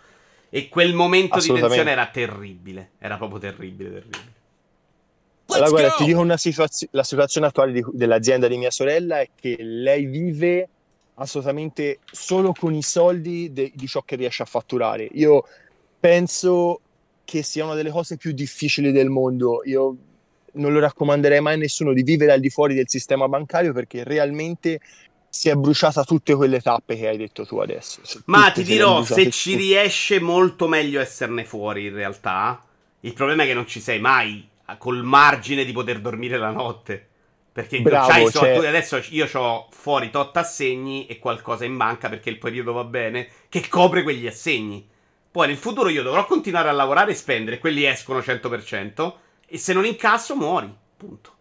E 0.50 0.70
quel 0.70 0.94
momento 0.94 1.40
di 1.42 1.52
tensione 1.52 1.92
era 1.92 2.08
terribile, 2.08 2.92
era 3.00 3.18
proprio 3.18 3.40
terribile, 3.40 3.92
terribile. 3.92 4.34
Allora, 5.50 5.70
guarda, 5.70 5.92
ti 5.92 6.04
dico 6.06 6.20
una 6.20 6.38
situazio- 6.38 6.88
la 6.92 7.04
situazione 7.04 7.48
attuale 7.48 7.72
di- 7.72 7.84
dell'azienda 7.92 8.48
di 8.48 8.58
mia 8.58 8.70
sorella 8.72 9.20
è 9.22 9.30
che 9.34 9.56
lei 9.60 10.06
vive 10.06 10.70
assolutamente 11.20 12.00
solo 12.12 12.54
con 12.54 12.74
i 12.74 12.82
soldi 12.84 13.52
de- 13.52 13.72
di 13.74 13.88
ciò 13.88 14.02
che 14.04 14.16
riesce 14.16 14.44
a 14.44 14.46
fatturare. 14.46 15.08
Io 15.14 15.44
penso 16.00 16.82
che 17.26 17.44
sia 17.44 17.66
una 17.66 17.74
delle 17.74 17.90
cose 17.92 18.18
più 18.18 18.32
difficili 18.32 18.92
del 18.92 19.10
mondo. 19.10 19.62
Io 19.66 19.96
non 20.54 20.72
lo 20.74 20.80
raccomanderei 20.80 21.42
mai 21.42 21.56
a 21.56 21.58
nessuno 21.58 21.94
di 21.94 22.04
vivere 22.04 22.32
al 22.32 22.40
di 22.40 22.50
fuori 22.50 22.74
del 22.74 22.88
sistema 22.88 23.28
bancario 23.28 23.74
perché 23.74 24.04
realmente 24.04 24.80
si 25.30 25.50
è 25.50 25.56
bruciata 25.56 26.04
tutte 26.04 26.34
quelle 26.36 26.62
tappe 26.62 26.96
che 26.96 27.08
hai 27.08 27.18
detto 27.18 27.46
tu 27.46 27.58
adesso. 27.58 28.00
Se- 28.04 28.22
Ma 28.26 28.50
ti 28.52 28.64
dirò, 28.64 29.04
se 29.04 29.30
ci 29.30 29.52
tutte. 29.52 29.64
riesce 29.64 30.20
molto 30.20 30.68
meglio 30.68 31.00
esserne 31.00 31.46
fuori 31.46 31.88
in 31.88 31.94
realtà. 31.94 32.64
Il 33.02 33.14
problema 33.14 33.44
è 33.44 33.46
che 33.46 33.54
non 33.54 33.68
ci 33.68 33.80
sei 33.80 34.00
mai 34.00 34.48
col 34.78 35.04
margine 35.04 35.64
di 35.66 35.72
poter 35.72 36.00
dormire 36.00 36.38
la 36.38 36.52
notte. 36.52 37.08
Perché 37.58 37.82
Bravo, 37.82 38.30
soldi, 38.30 38.54
cioè- 38.56 38.68
adesso 38.68 39.02
io 39.10 39.28
ho 39.34 39.68
fuori 39.72 40.12
tot 40.12 40.38
assegni 40.38 41.08
e 41.08 41.18
qualcosa 41.18 41.66
in 41.66 41.76
banca 41.76 42.08
perché 42.08 42.30
il 42.30 42.38
periodo 42.38 42.72
va 42.72 42.84
bene, 42.84 43.28
che 43.50 43.68
copre 43.68 44.04
quegli 44.04 44.28
assegni. 44.28 44.88
Poi 45.32 45.48
nel 45.48 45.58
futuro 45.58 45.90
io 45.90 46.04
dovrò 46.04 46.28
continuare 46.28 46.70
a 46.70 46.72
lavorare 46.72 47.14
e 47.14 47.16
spendere, 47.16 47.58
quelli 47.58 47.84
escono 47.84 48.20
100%, 48.20 49.14
e 49.48 49.58
se 49.58 49.74
non 49.74 49.86
incasso 49.86 50.36
muori, 50.36 50.72
punto. 50.98 51.34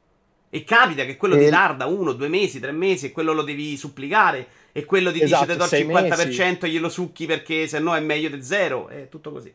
E 0.49 0.65
capita 0.65 1.05
che 1.05 1.19
quello 1.19 1.35
E- 1.37 1.45
ti 1.45 1.51
tarda 1.51 1.85
uno, 1.85 2.13
due 2.13 2.29
mesi, 2.29 2.61
tre 2.61 2.73
mesi 2.73 3.05
e 3.05 3.13
quello 3.13 3.35
lo 3.35 3.43
devi 3.43 3.77
supplicare 3.77 4.47
e 4.73 4.87
quello 4.87 5.13
ti 5.13 5.21
Esatto, 5.21 5.45
dice 5.45 5.53
ti 5.53 5.59
do 5.59 5.65
il 5.65 5.69
sei 5.69 5.85
50% 5.85 6.67
glielo 6.67 6.89
succhi 6.89 7.27
perché 7.27 7.69
se 7.69 7.79
no 7.79 7.95
è 7.95 8.01
meglio 8.01 8.31
di 8.31 8.43
zero, 8.43 8.89
è 8.89 9.11
tutto 9.11 9.33
così. 9.33 9.53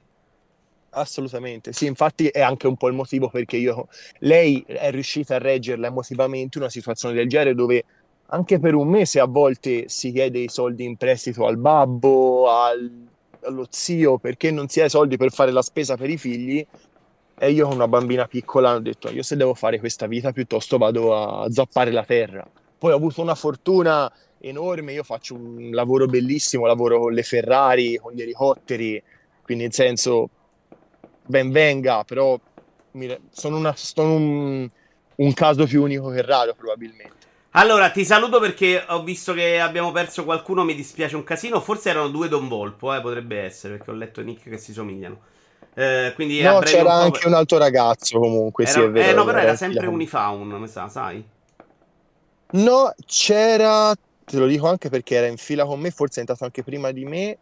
Assolutamente, 0.93 1.71
sì, 1.71 1.85
infatti 1.85 2.27
è 2.27 2.41
anche 2.41 2.67
un 2.67 2.75
po' 2.75 2.89
il 2.89 2.93
motivo 2.93 3.29
perché 3.29 3.55
io, 3.55 3.87
lei 4.19 4.61
è 4.67 4.91
riuscita 4.91 5.35
a 5.35 5.37
reggerla 5.37 5.87
emotivamente 5.87 6.57
una 6.57 6.69
situazione 6.69 7.13
del 7.15 7.29
genere 7.29 7.55
dove 7.55 7.85
anche 8.27 8.59
per 8.59 8.75
un 8.75 8.89
mese 8.89 9.21
a 9.21 9.25
volte 9.25 9.87
si 9.87 10.11
chiede 10.11 10.39
i 10.39 10.49
soldi 10.49 10.83
in 10.83 10.97
prestito 10.97 11.45
al 11.45 11.55
babbo, 11.57 12.49
al- 12.49 13.07
allo 13.43 13.67
zio, 13.69 14.17
perché 14.17 14.51
non 14.51 14.67
si 14.67 14.81
ha 14.81 14.85
i 14.85 14.89
soldi 14.89 15.15
per 15.15 15.31
fare 15.31 15.51
la 15.51 15.61
spesa 15.61 15.95
per 15.95 16.09
i 16.09 16.17
figli. 16.17 16.65
E 17.37 17.51
io 17.51 17.67
con 17.67 17.75
una 17.75 17.87
bambina 17.87 18.27
piccola 18.27 18.75
ho 18.75 18.79
detto, 18.79 19.09
io 19.09 19.23
se 19.23 19.35
devo 19.35 19.53
fare 19.53 19.79
questa 19.79 20.07
vita 20.07 20.31
piuttosto 20.33 20.77
vado 20.77 21.15
a 21.15 21.49
zappare 21.51 21.91
la 21.91 22.03
terra. 22.03 22.45
Poi 22.77 22.91
ho 22.91 22.95
avuto 22.95 23.21
una 23.21 23.35
fortuna 23.35 24.11
enorme, 24.39 24.93
io 24.93 25.03
faccio 25.03 25.35
un 25.35 25.69
lavoro 25.71 26.05
bellissimo, 26.05 26.65
lavoro 26.65 26.99
con 26.99 27.13
le 27.13 27.23
Ferrari, 27.23 27.97
con 27.97 28.11
gli 28.13 28.21
elicotteri, 28.21 29.01
quindi 29.41 29.63
in 29.65 29.71
senso 29.71 30.29
ben 31.31 31.51
venga, 31.51 32.03
però 32.03 32.39
sono, 33.31 33.57
una- 33.57 33.75
sono 33.75 34.15
un, 34.15 34.69
un 35.15 35.33
caso 35.33 35.65
più 35.65 35.81
unico 35.83 36.09
che 36.09 36.21
raro 36.21 36.53
probabilmente. 36.53 37.27
Allora, 37.53 37.91
ti 37.91 38.05
saluto 38.05 38.39
perché 38.39 38.85
ho 38.87 39.03
visto 39.03 39.33
che 39.33 39.59
abbiamo 39.59 39.91
perso 39.91 40.23
qualcuno, 40.23 40.63
mi 40.63 40.73
dispiace 40.73 41.15
un 41.17 41.23
casino. 41.23 41.59
Forse 41.59 41.89
erano 41.89 42.07
due 42.09 42.29
Don 42.29 42.47
Volpo, 42.47 42.93
eh, 42.93 43.01
potrebbe 43.01 43.41
essere, 43.41 43.75
perché 43.75 43.91
ho 43.91 43.93
letto 43.93 44.21
nick 44.21 44.49
che 44.49 44.57
si 44.57 44.71
somigliano. 44.71 45.19
Eh, 45.73 46.11
quindi 46.15 46.41
No, 46.41 46.59
c'era 46.63 46.93
un 46.95 46.95
anche 46.95 47.25
un 47.27 47.33
altro 47.35 47.57
ragazzo 47.57 48.19
comunque, 48.19 48.65
sì, 48.65 48.81
Era- 48.81 48.81
è 48.81 48.89
vero. 48.89 49.09
eh, 49.09 49.13
no, 49.13 49.25
però 49.25 49.39
era 49.39 49.53
sempre 49.55 49.87
figlio. 49.87 49.89
Unifaun, 49.89 50.47
mi 50.49 50.67
sa, 50.67 50.87
sai? 50.87 51.23
No, 52.53 52.91
c'era, 53.05 53.93
te 54.25 54.37
lo 54.37 54.45
dico 54.45 54.67
anche 54.67 54.89
perché 54.89 55.15
era 55.15 55.27
in 55.27 55.37
fila 55.37 55.65
con 55.65 55.79
me, 55.79 55.89
forse 55.91 56.17
è 56.17 56.19
entrato 56.19 56.43
anche 56.43 56.63
prima 56.63 56.91
di 56.91 57.05
me. 57.05 57.39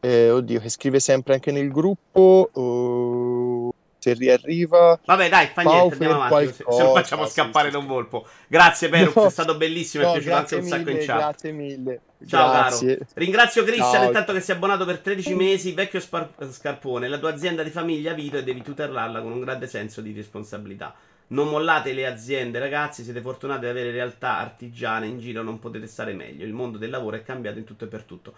Eh, 0.00 0.30
oddio, 0.30 0.60
che 0.60 0.68
scrive 0.68 1.00
sempre 1.00 1.34
anche 1.34 1.50
nel 1.52 1.70
gruppo. 1.70 2.50
oh, 2.52 3.74
se 4.06 4.12
riarriva. 4.14 5.00
Vabbè, 5.04 5.28
dai, 5.28 5.48
fa 5.52 5.62
niente, 5.62 5.94
andiamo 5.94 6.22
avanti. 6.22 6.46
Se, 6.46 6.54
se 6.54 6.62
qualcosa, 6.62 6.92
facciamo 7.00 7.24
sì, 7.26 7.30
scappare 7.32 7.66
sì, 7.66 7.72
Don 7.72 7.82
sì. 7.82 7.88
Volpo. 7.88 8.26
Grazie, 8.46 8.88
Perux, 8.88 9.14
No, 9.16 9.26
è 9.26 9.30
stato 9.30 9.56
bellissimo, 9.56 10.04
no, 10.04 10.10
è 10.10 10.12
piaciuto 10.12 10.36
anche 10.36 10.54
un 10.54 10.62
sacco 10.62 10.90
in 10.90 10.96
mille, 10.96 11.04
chat. 11.06 11.16
grazie 11.18 11.52
mille. 11.52 12.00
Ciao 12.26 12.50
Grazie. 12.50 12.96
caro. 12.98 13.10
Ringrazio 13.14 13.64
Christian 13.64 13.92
Ciao. 13.92 14.06
intanto 14.06 14.32
che 14.32 14.40
si 14.40 14.50
è 14.52 14.54
abbonato 14.54 14.84
per 14.84 15.00
13 15.00 15.34
mesi, 15.34 15.72
vecchio 15.72 16.00
spar- 16.00 16.50
scarpone. 16.50 17.08
La 17.08 17.18
tua 17.18 17.32
azienda 17.32 17.62
di 17.62 17.70
famiglia 17.70 18.12
Vito 18.12 18.36
e 18.38 18.44
devi 18.44 18.62
tutelarla 18.62 19.20
con 19.20 19.32
un 19.32 19.40
grande 19.40 19.66
senso 19.66 20.00
di 20.00 20.12
responsabilità. 20.12 20.94
Non 21.28 21.48
mollate 21.48 21.92
le 21.92 22.06
aziende, 22.06 22.60
ragazzi. 22.60 23.02
Siete 23.02 23.20
fortunati 23.20 23.64
ad 23.64 23.72
avere 23.72 23.90
realtà 23.90 24.38
artigiane 24.38 25.06
in 25.06 25.18
giro, 25.18 25.42
non 25.42 25.58
potete 25.58 25.88
stare 25.88 26.12
meglio. 26.12 26.44
Il 26.44 26.52
mondo 26.52 26.78
del 26.78 26.90
lavoro 26.90 27.16
è 27.16 27.22
cambiato 27.22 27.58
in 27.58 27.64
tutto 27.64 27.84
e 27.84 27.88
per 27.88 28.02
tutto. 28.04 28.34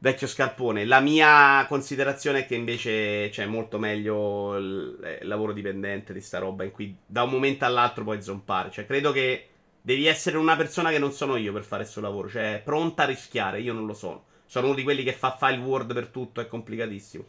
Vecchio 0.00 0.28
scarpone. 0.28 0.84
La 0.84 1.00
mia 1.00 1.66
considerazione 1.66 2.40
è 2.40 2.46
che 2.46 2.54
invece 2.54 3.30
c'è 3.30 3.46
molto 3.46 3.80
meglio 3.80 4.56
il, 4.56 4.98
eh, 5.02 5.18
il 5.22 5.26
lavoro 5.26 5.52
dipendente 5.52 6.12
di 6.12 6.20
sta 6.20 6.38
roba 6.38 6.62
in 6.62 6.70
cui 6.70 6.96
da 7.04 7.24
un 7.24 7.30
momento 7.30 7.64
all'altro 7.64 8.04
puoi 8.04 8.22
zompare. 8.22 8.70
Cioè, 8.70 8.86
credo 8.86 9.10
che 9.10 9.48
devi 9.80 10.06
essere 10.06 10.36
una 10.36 10.54
persona 10.54 10.90
che 10.90 11.00
non 11.00 11.10
sono 11.10 11.34
io 11.34 11.52
per 11.52 11.64
fare 11.64 11.84
suo 11.84 12.00
lavoro. 12.00 12.28
Cioè, 12.28 12.62
pronta 12.64 13.02
a 13.02 13.06
rischiare. 13.06 13.60
Io 13.60 13.72
non 13.72 13.86
lo 13.86 13.92
sono. 13.92 14.24
Sono 14.46 14.66
uno 14.66 14.76
di 14.76 14.84
quelli 14.84 15.02
che 15.02 15.12
fa 15.12 15.36
file 15.36 15.58
word 15.58 15.92
per 15.92 16.06
tutto, 16.06 16.40
è 16.40 16.46
complicatissimo. 16.46 17.24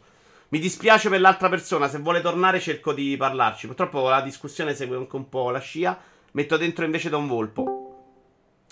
Mi 0.50 0.60
dispiace 0.60 1.08
per 1.08 1.20
l'altra 1.20 1.48
persona, 1.48 1.88
se 1.88 1.98
vuole 1.98 2.20
tornare 2.20 2.60
cerco 2.60 2.92
di 2.92 3.16
parlarci. 3.16 3.66
Purtroppo 3.66 4.08
la 4.08 4.20
discussione 4.20 4.74
segue 4.74 4.96
anche 4.96 5.16
un 5.16 5.28
po' 5.28 5.50
la 5.50 5.58
scia. 5.58 5.98
Metto 6.32 6.56
dentro 6.56 6.84
invece 6.84 7.08
Don 7.08 7.26
Volpo. 7.26 7.88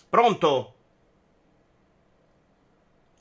Pronto? 0.08 0.74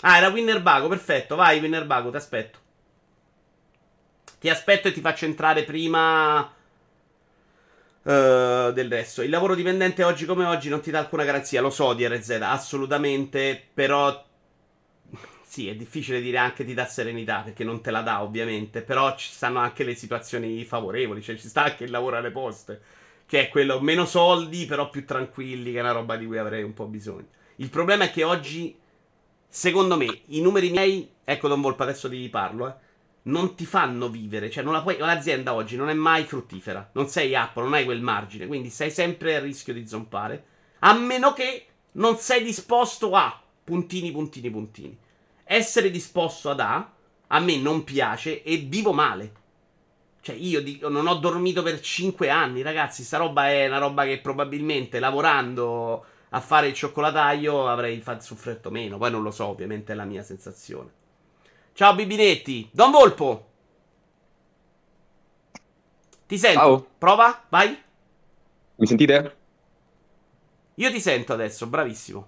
Ah, 0.01 0.17
era 0.17 0.29
Winnerbago, 0.29 0.87
perfetto. 0.87 1.35
Vai, 1.35 1.59
Winnerbago, 1.59 2.09
ti 2.09 2.15
aspetto. 2.17 2.59
Ti 4.39 4.49
aspetto 4.49 4.87
e 4.87 4.91
ti 4.93 5.01
faccio 5.01 5.25
entrare 5.25 5.63
prima 5.63 6.51
eh, 8.03 8.71
del 8.73 8.89
resto. 8.89 9.21
Il 9.21 9.29
lavoro 9.29 9.55
dipendente 9.55 10.03
oggi 10.03 10.25
come 10.25 10.45
oggi 10.45 10.69
non 10.69 10.81
ti 10.81 10.91
dà 10.91 10.99
alcuna 10.99 11.23
garanzia, 11.23 11.61
lo 11.61 11.69
so 11.69 11.93
di 11.93 12.05
assolutamente, 12.05 13.61
però 13.73 14.23
sì, 15.43 15.67
è 15.67 15.75
difficile 15.75 16.21
dire 16.21 16.37
anche 16.37 16.65
ti 16.65 16.73
dà 16.73 16.85
serenità 16.85 17.41
perché 17.41 17.63
non 17.63 17.81
te 17.81 17.91
la 17.91 18.01
dà 18.01 18.21
ovviamente, 18.21 18.81
però 18.81 19.15
ci 19.15 19.29
stanno 19.31 19.59
anche 19.59 19.83
le 19.83 19.95
situazioni 19.95 20.63
favorevoli, 20.63 21.21
cioè 21.21 21.37
ci 21.37 21.47
sta 21.47 21.63
anche 21.63 21.83
il 21.85 21.91
lavoro 21.91 22.17
alle 22.17 22.31
poste, 22.31 22.81
che 23.25 23.41
è 23.41 23.49
quello 23.49 23.79
meno 23.81 24.05
soldi 24.05 24.65
però 24.65 24.89
più 24.89 25.05
tranquilli, 25.05 25.71
che 25.71 25.79
è 25.79 25.81
una 25.81 25.91
roba 25.91 26.15
di 26.15 26.25
cui 26.25 26.37
avrei 26.37 26.63
un 26.63 26.73
po' 26.73 26.85
bisogno. 26.85 27.27
Il 27.57 27.69
problema 27.69 28.05
è 28.05 28.11
che 28.11 28.23
oggi, 28.23 28.77
secondo 29.57 29.97
me, 29.97 30.21
i 30.27 30.39
numeri 30.39 30.69
miei, 30.69 31.09
ecco 31.23 31.47
Don 31.47 31.61
Volpa, 31.61 31.81
adesso 31.81 32.07
ti 32.07 32.29
parlo, 32.29 32.67
eh, 32.67 32.73
non 33.23 33.55
ti 33.55 33.65
fanno 33.65 34.07
vivere, 34.07 34.51
cioè 34.51 34.63
puoi, 34.63 34.99
l'azienda 34.99 35.55
oggi 35.55 35.75
non 35.75 35.89
è 35.89 35.95
mai 35.95 36.25
fruttifera, 36.25 36.91
non 36.93 37.07
sei 37.07 37.35
Apple, 37.35 37.63
non 37.63 37.73
hai 37.73 37.83
quel 37.83 37.99
margine, 37.99 38.45
quindi 38.45 38.69
sei 38.69 38.91
sempre 38.91 39.35
a 39.35 39.39
rischio 39.39 39.73
di 39.73 39.87
zompare, 39.87 40.45
a 40.79 40.93
meno 40.93 41.33
che 41.33 41.65
non 41.93 42.17
sei 42.17 42.43
disposto 42.43 43.15
a 43.15 43.41
puntini, 43.63 44.11
puntini, 44.11 44.51
puntini. 44.51 44.97
Essere 45.43 45.89
disposto 45.89 46.51
ad 46.51 46.59
A 46.59 46.91
a 47.29 47.39
me 47.39 47.57
non 47.57 47.83
piace 47.83 48.43
e 48.43 48.57
vivo 48.57 48.93
male. 48.93 49.31
Cioè, 50.21 50.35
io 50.35 50.61
dico, 50.61 50.87
non 50.87 51.07
ho 51.07 51.15
dormito 51.15 51.63
per 51.63 51.79
5 51.79 52.29
anni, 52.29 52.61
ragazzi. 52.61 53.03
Sta 53.03 53.17
roba 53.17 53.49
è 53.49 53.65
una 53.65 53.79
roba 53.79 54.05
che 54.05 54.19
probabilmente 54.19 54.99
lavorando 54.99 56.05
a 56.29 56.39
fare 56.41 56.67
il 56.67 56.73
cioccolataio 56.73 57.67
avrei 57.67 58.03
soffretto 58.19 58.69
meno. 58.69 58.97
Poi 58.97 59.11
non 59.11 59.21
lo 59.21 59.31
so, 59.31 59.45
ovviamente 59.45 59.93
è 59.93 59.95
la 59.95 60.05
mia 60.05 60.23
sensazione. 60.23 60.91
Ciao 61.73 61.93
Bibinetti, 61.95 62.69
Don 62.71 62.91
Volpo. 62.91 63.45
Ti 66.25 66.37
sento. 66.37 66.59
Ciao. 66.59 66.87
Prova, 66.97 67.43
vai. 67.49 67.77
Mi 68.75 68.85
sentite? 68.85 69.35
Io 70.75 70.91
ti 70.91 70.99
sento 70.99 71.33
adesso, 71.33 71.67
bravissimo. 71.67 72.27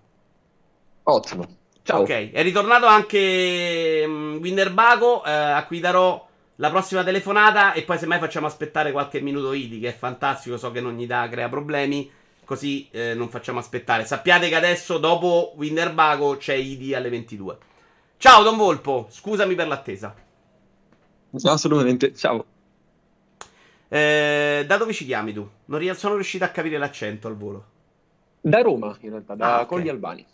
Ottimo. 1.03 1.57
Ciao. 1.83 2.01
Ok, 2.01 2.31
è 2.31 2.41
ritornato 2.43 2.85
anche 2.85 4.03
mm, 4.07 4.37
Winnerbago, 4.37 5.23
eh, 5.25 5.31
a 5.31 5.65
cui 5.65 5.79
darò 5.79 6.27
la 6.55 6.69
prossima 6.69 7.03
telefonata 7.03 7.73
e 7.73 7.83
poi 7.83 7.97
semmai 7.97 8.19
facciamo 8.19 8.45
aspettare 8.45 8.91
qualche 8.91 9.21
minuto 9.21 9.53
Idi, 9.53 9.79
che 9.79 9.89
è 9.89 9.95
fantastico, 9.95 10.57
so 10.57 10.71
che 10.71 10.81
non 10.81 10.95
gli 10.95 11.07
dà, 11.07 11.27
crea 11.29 11.49
problemi, 11.49 12.09
così 12.49 12.87
eh, 12.89 13.13
non 13.13 13.29
facciamo 13.29 13.59
aspettare. 13.59 14.05
Sappiate 14.05 14.49
che 14.49 14.55
adesso 14.55 14.97
dopo 14.97 15.53
Winnerbago 15.55 16.35
c'è 16.37 16.55
Idi 16.55 16.95
alle 16.95 17.09
22. 17.09 17.57
Ciao 18.17 18.41
Don 18.41 18.57
Volpo, 18.57 19.05
scusami 19.11 19.53
per 19.53 19.67
l'attesa. 19.67 20.15
No, 21.29 21.51
assolutamente. 21.51 22.15
Ciao. 22.15 22.43
Eh, 23.87 24.63
da 24.65 24.77
dove 24.77 24.93
ci 24.93 25.05
chiami 25.05 25.31
tu? 25.31 25.47
Non 25.65 25.77
ries- 25.79 25.99
sono 25.99 26.15
riuscito 26.15 26.43
a 26.43 26.47
capire 26.47 26.79
l'accento 26.79 27.27
al 27.27 27.37
volo. 27.37 27.65
Da 28.41 28.61
Roma, 28.61 28.97
in 29.01 29.09
realtà, 29.11 29.35
da 29.35 29.57
Ah, 29.57 29.61
ok. 29.61 29.67
Colli 29.67 29.89
Albani. 29.89 30.25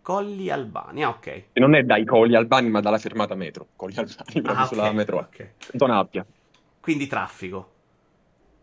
Colli 0.00 0.48
Albania, 0.48 1.10
ok. 1.10 1.26
E 1.52 1.60
non 1.60 1.74
è 1.74 1.82
dai 1.82 2.06
Colli 2.06 2.34
Albani, 2.34 2.70
ma 2.70 2.80
dalla 2.80 2.96
fermata 2.96 3.34
metro. 3.34 3.66
Colli 3.76 3.94
Albani, 3.96 4.40
proprio 4.40 4.54
Ah, 4.54 4.62
ok, 4.62 4.68
sulla 4.68 4.92
metro. 4.92 5.18
Ok. 5.18 5.50
Zona 5.76 5.98
Appia. 5.98 6.24
Quindi 6.80 7.06
traffico. 7.06 7.72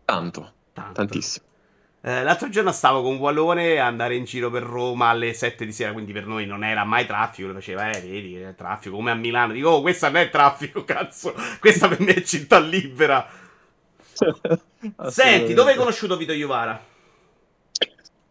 Tanto, 0.06 0.53
Tanto. 0.74 0.93
tantissimo. 0.93 1.45
Eh, 2.08 2.22
l'altro 2.22 2.49
giorno 2.49 2.72
stavo 2.72 3.01
con 3.01 3.16
Wallone 3.16 3.80
a 3.80 3.88
andare 3.88 4.16
in 4.16 4.26
giro 4.26 4.51
per 4.51 4.62
Roma 4.62 5.08
alle 5.08 5.34
7 5.34 5.66
di 5.66 5.72
sera, 5.72 5.91
quindi 5.91 6.14
per 6.14 6.28
noi 6.28 6.45
non 6.45 6.64
era 6.64 6.84
mai 6.84 7.08
traffico, 7.08 7.47
lo 7.47 7.56
faceva, 7.56 7.89
eh, 7.89 7.99
vedi, 7.99 8.36
è 8.36 8.53
traffico, 8.53 8.95
come 8.95 9.10
a 9.10 9.16
Milano. 9.16 9.53
Dico, 9.53 9.70
oh, 9.70 9.82
questa 9.82 10.10
non 10.10 10.22
è 10.22 10.30
traffico, 10.30 10.84
cazzo, 10.86 11.34
questa 11.60 11.88
per 11.88 12.01
me 12.01 12.14
è 12.14 12.22
città 12.22 12.60
libera. 12.60 13.28
Senti, 15.10 15.56
dove 15.56 15.72
hai 15.72 15.78
conosciuto 15.78 16.16
Vito 16.16 16.32
Iuvara? 16.32 16.80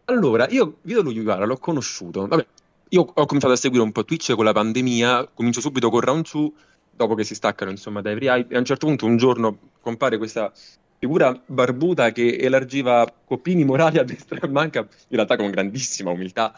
Allora, 0.05 0.47
io 0.47 0.77
Vito 0.83 1.01
Lugivara 1.01 1.43
l'ho 1.43 1.57
conosciuto. 1.57 2.27
Vabbè, 2.27 2.45
io 2.87 3.01
ho 3.01 3.25
cominciato 3.25 3.51
a 3.51 3.57
seguire 3.57 3.83
un 3.83 3.91
po' 3.91 4.05
Twitch 4.05 4.35
con 4.35 4.45
la 4.45 4.53
pandemia, 4.53 5.31
comincio 5.33 5.59
subito 5.59 5.89
con 5.89 5.99
Round 5.99 6.25
2, 6.31 6.51
dopo 6.91 7.13
che 7.13 7.25
si 7.25 7.35
staccano 7.35 7.71
insomma 7.71 7.99
dai 7.99 8.15
free 8.15 8.47
e 8.47 8.55
a 8.55 8.59
un 8.59 8.63
certo 8.63 8.85
punto 8.85 9.05
un 9.05 9.17
giorno 9.17 9.57
compare 9.81 10.17
questa 10.17 10.49
figura 10.97 11.43
barbuta 11.47 12.11
che 12.11 12.37
elargiva 12.37 13.05
coppini 13.25 13.63
morali 13.63 13.97
a 13.99 14.03
destra 14.03 14.37
e 14.37 14.45
a 14.45 14.49
manca, 14.49 14.79
in 14.79 14.87
realtà 15.15 15.35
con 15.35 15.49
grandissima 15.49 16.11
umiltà. 16.11 16.53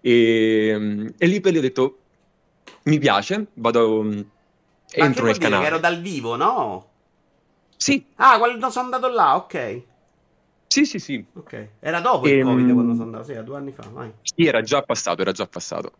E, 0.00 1.12
e 1.16 1.26
lì 1.26 1.40
per 1.40 1.52
lì 1.52 1.58
ho 1.58 1.62
detto, 1.62 2.04
mi 2.84 2.98
piache, 2.98 3.48
vado, 3.54 4.02
Ma 4.02 4.12
che 4.86 5.00
entro 5.00 5.24
nel 5.26 5.38
canale. 5.38 5.66
ero 5.66 5.78
dal 5.78 6.00
vivo, 6.00 6.36
no? 6.36 6.88
Sì, 7.76 8.06
Ah, 8.16 8.38
quando 8.38 8.70
sono 8.70 8.84
andato 8.86 9.08
là, 9.08 9.36
ok. 9.36 9.82
Sì, 10.66 10.84
sì, 10.84 10.98
sì. 10.98 11.26
Ok. 11.34 11.68
Era 11.80 12.00
dopo 12.00 12.26
il 12.26 12.34
Ehm, 12.34 12.44
Covid 12.44 12.72
quando 12.72 12.92
sono 12.92 13.04
andato, 13.04 13.24
sì, 13.24 13.42
due 13.42 13.56
anni 13.56 13.72
fa, 13.72 13.82
vai. 13.84 14.12
Sì, 14.22 14.46
era 14.46 14.60
già 14.60 14.82
passato, 14.82 15.22
era 15.22 15.32
già 15.32 15.46
passato. 15.46 15.92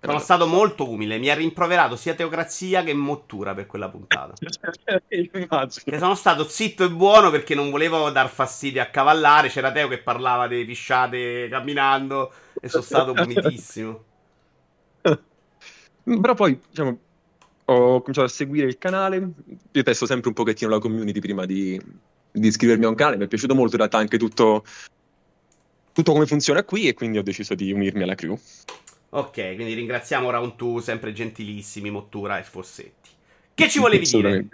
Sono 0.00 0.20
stato 0.20 0.46
molto 0.46 0.88
umile, 0.88 1.18
mi 1.18 1.28
ha 1.28 1.34
rimproverato 1.34 1.96
sia 1.96 2.14
teocrazia 2.14 2.84
che 2.84 2.94
mottura 2.94 3.52
per 3.54 3.66
quella 3.66 3.88
puntata. 3.88 4.34
Che 5.08 5.98
sono 5.98 6.14
stato 6.14 6.44
zitto 6.44 6.84
e 6.84 6.90
buono 6.90 7.30
perché 7.30 7.56
non 7.56 7.70
volevo 7.70 8.08
dar 8.10 8.28
fastidio 8.28 8.80
a 8.80 8.86
cavallare. 8.86 9.48
C'era 9.48 9.72
Teo 9.72 9.88
che 9.88 9.98
parlava 9.98 10.46
delle 10.46 10.64
pisciate 10.64 11.48
camminando 11.48 12.32
e 12.60 12.68
sono 12.68 12.82
stato 12.82 13.12
punitissimo. 13.12 14.04
Però 15.00 16.34
poi, 16.34 16.58
diciamo, 16.68 16.98
ho 17.64 18.00
cominciato 18.00 18.26
a 18.26 18.28
seguire 18.28 18.66
il 18.66 18.78
canale. 18.78 19.30
Io 19.72 19.82
testo 19.82 20.06
sempre 20.06 20.28
un 20.28 20.34
pochettino 20.34 20.70
la 20.70 20.78
community 20.78 21.18
prima 21.18 21.44
di, 21.44 21.80
di 22.30 22.46
iscrivermi 22.46 22.84
a 22.84 22.88
un 22.88 22.94
canale. 22.94 23.16
Mi 23.16 23.24
è 23.24 23.28
piaciuto 23.28 23.54
molto 23.54 23.72
in 23.72 23.78
realtà 23.78 23.98
anche 23.98 24.16
tutto, 24.16 24.64
tutto 25.92 26.12
come 26.12 26.26
funziona 26.26 26.62
qui 26.62 26.86
e 26.86 26.94
quindi 26.94 27.18
ho 27.18 27.22
deciso 27.22 27.54
di 27.54 27.72
unirmi 27.72 28.04
alla 28.04 28.14
crew. 28.14 28.38
Ok, 29.10 29.54
quindi 29.54 29.74
ringraziamo 29.74 30.30
Round 30.30 30.56
2, 30.56 30.82
sempre 30.82 31.12
gentilissimi, 31.12 31.90
Mottura 31.90 32.38
e 32.38 32.42
Fossetti. 32.42 33.10
Che 33.54 33.68
ci 33.68 33.78
volevi 33.80 34.06
dire? 34.06 34.48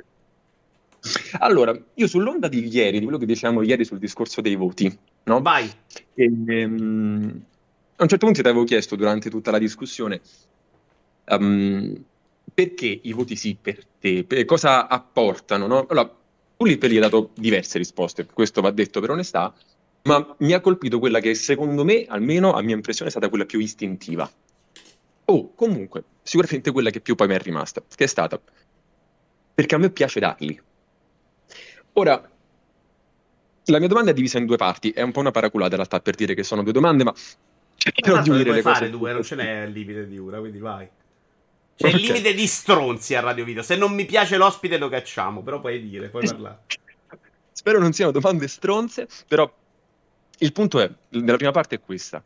Allora, 1.41 1.77
io 1.95 2.07
sull'onda 2.07 2.49
di 2.49 2.67
ieri, 2.67 2.99
di 2.99 3.05
quello 3.05 3.19
che 3.19 3.27
dicevamo 3.27 3.63
ieri 3.63 3.85
sul 3.85 3.99
discorso 3.99 4.41
dei 4.41 4.55
voti, 4.55 4.97
no? 5.25 5.43
Vai. 5.43 5.71
E, 6.15 6.25
ehm, 6.25 7.45
a 7.97 8.03
un 8.03 8.09
certo 8.09 8.27
punto 8.27 8.41
ti 8.43 8.49
avevo 8.49 8.65
chiesto 8.65 8.97
durante 8.97 9.29
tutta 9.29 9.51
la 9.51 9.59
discussione 9.59 10.21
ehm, 11.25 12.05
perché 12.53 13.01
i 13.03 13.13
voti 13.13 13.37
sì 13.37 13.57
per 13.61 13.85
te, 13.99 14.25
per- 14.25 14.45
cosa 14.45 14.89
apportano, 14.89 15.67
no? 15.67 15.87
Allora, 15.89 16.07
tu 16.57 16.65
lì 16.65 16.79
per 16.79 16.91
lì 16.91 16.97
hai 16.97 17.03
dato 17.03 17.33
diverse 17.35 17.79
risposte, 17.79 18.27
questo 18.27 18.61
va 18.61 18.71
detto 18.71 19.01
per 19.01 19.11
onestà, 19.11 19.53
ma 20.03 20.37
mi 20.41 20.53
ha 20.53 20.61
colpito 20.61 20.99
quella 20.99 21.21
che 21.21 21.35
secondo 21.35 21.85
me, 21.85 22.05
almeno 22.07 22.53
a 22.53 22.63
mia 22.63 22.75
impressione, 22.75 23.09
è 23.09 23.13
stata 23.13 23.29
quella 23.29 23.47
più 23.47 23.59
istintiva. 23.59 24.31
O 25.27 25.55
comunque, 25.55 26.05
sicuramente 26.23 26.71
quella 26.71 26.91
che 26.91 27.01
più 27.01 27.15
poi 27.15 27.29
mi 27.29 27.35
è 27.35 27.39
rimasta, 27.39 27.83
che 27.95 28.05
è 28.05 28.09
stata 28.09 28.41
perché 29.55 29.75
a 29.77 29.79
me 29.79 29.91
piace 29.91 30.19
darli. 30.19 30.61
Ora, 31.93 32.31
la 33.67 33.79
mia 33.79 33.89
domanda 33.89 34.11
è 34.11 34.15
divisa 34.15 34.39
in 34.39 34.47
due 34.47 34.57
parti, 34.57 34.91
è 34.91 35.01
un 35.01 35.13
po' 35.13 35.21
una 35.21 35.31
paraculata 35.31 35.71
in 35.71 35.77
realtà 35.77 36.01
per 36.01 36.17
dire 36.17 36.35
che 36.35 36.43
sono 36.43 36.65
due 36.65 36.73
domande, 36.73 37.05
ma 37.05 37.15
cercherò 37.77 38.21
di 38.21 38.31
unire 38.31 38.53
le 38.53 38.63
fare 38.63 38.79
cose. 38.81 38.91
due, 38.91 39.13
non 39.13 39.23
ce 39.23 39.37
n'è 39.37 39.63
il 39.63 39.73
limite 39.73 40.09
di 40.09 40.19
una, 40.19 40.39
quindi 40.41 40.59
vai. 40.59 40.89
C'è 41.77 41.89
il 41.89 41.95
Ok. 41.95 42.01
limite 42.01 42.35
di 42.35 42.47
stronzi 42.47 43.15
a 43.15 43.21
Radio 43.21 43.45
Video. 43.45 43.63
Se 43.63 43.77
non 43.77 43.95
mi 43.95 44.05
piace 44.05 44.37
l'ospite 44.37 44.77
lo 44.77 44.89
cacciamo, 44.89 45.43
però 45.43 45.61
puoi 45.61 45.81
dire, 45.81 46.09
puoi 46.09 46.25
parlare. 46.25 46.65
Spero 47.53 47.79
non 47.79 47.93
siano 47.93 48.11
domande 48.11 48.49
stronze, 48.49 49.07
però 49.29 49.51
il 50.39 50.53
punto 50.53 50.81
è, 50.81 50.91
nella 51.11 51.37
prima 51.37 51.53
parte 51.53 51.77
è 51.77 51.81
questa. 51.81 52.23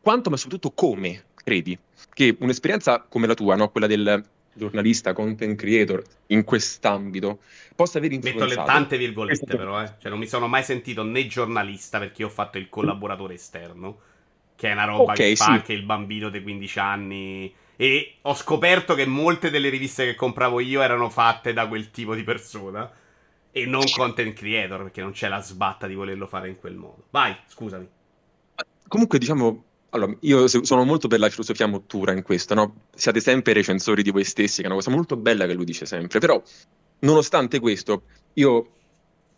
Quanto, 0.00 0.30
ma 0.30 0.36
soprattutto 0.36 0.70
come 0.70 1.24
credi 1.48 1.78
che 2.12 2.36
un'esperienza 2.40 3.06
come 3.08 3.26
la 3.26 3.34
tua, 3.34 3.56
no? 3.56 3.70
quella 3.70 3.86
del 3.86 4.22
giornalista, 4.52 5.12
content 5.12 5.56
creator, 5.56 6.02
in 6.26 6.44
quest'ambito, 6.44 7.38
possa 7.74 7.98
aver 7.98 8.10
Metto 8.10 8.24
le 8.24 8.30
influenzato... 8.32 8.66
tante 8.66 8.98
virgolette, 8.98 9.56
però, 9.56 9.80
eh. 9.82 9.94
Cioè, 9.98 10.10
non 10.10 10.18
mi 10.18 10.26
sono 10.26 10.48
mai 10.48 10.62
sentito 10.64 11.04
né 11.04 11.26
giornalista 11.26 11.98
perché 11.98 12.24
ho 12.24 12.28
fatto 12.28 12.58
il 12.58 12.68
collaboratore 12.68 13.34
esterno. 13.34 14.00
Che 14.56 14.68
è 14.68 14.72
una 14.72 14.84
roba 14.84 15.12
Ok, 15.12 15.14
che 15.14 15.36
fa 15.36 15.44
sì. 15.44 15.50
anche 15.52 15.72
il 15.72 15.84
bambino 15.84 16.28
dei 16.28 16.42
15 16.42 16.78
anni. 16.80 17.54
E 17.76 18.16
ho 18.22 18.34
scoperto 18.34 18.94
che 18.94 19.06
molte 19.06 19.50
delle 19.50 19.68
riviste 19.68 20.04
che 20.04 20.16
compravo 20.16 20.58
io 20.58 20.82
erano 20.82 21.08
fatte 21.08 21.52
da 21.52 21.68
quel 21.68 21.92
tipo 21.92 22.16
di 22.16 22.24
persona. 22.24 22.90
E 23.52 23.64
non 23.64 23.84
content 23.94 24.34
creator, 24.34 24.82
perché 24.82 25.00
non 25.00 25.12
c'è 25.12 25.28
la 25.28 25.40
sbatta 25.40 25.86
di 25.86 25.94
volerlo 25.94 26.26
fare 26.26 26.48
in 26.48 26.58
quel 26.58 26.74
modo. 26.74 27.04
Vai, 27.10 27.36
scusami. 27.46 27.88
Comunque, 28.88 29.18
diciamo, 29.20 29.67
allora, 29.90 30.14
io 30.20 30.46
sono 30.48 30.84
molto 30.84 31.08
per 31.08 31.18
la 31.18 31.30
filosofia 31.30 31.66
mottura 31.66 32.12
in 32.12 32.22
questo, 32.22 32.54
no? 32.54 32.82
Siate 32.94 33.20
sempre 33.20 33.52
recensori 33.54 34.02
di 34.02 34.10
voi 34.10 34.24
stessi, 34.24 34.56
che 34.56 34.64
è 34.64 34.66
una 34.66 34.76
cosa 34.76 34.90
molto 34.90 35.16
bella 35.16 35.46
che 35.46 35.54
lui 35.54 35.64
dice 35.64 35.86
sempre, 35.86 36.18
però, 36.18 36.42
nonostante 37.00 37.58
questo, 37.58 38.02
io 38.34 38.72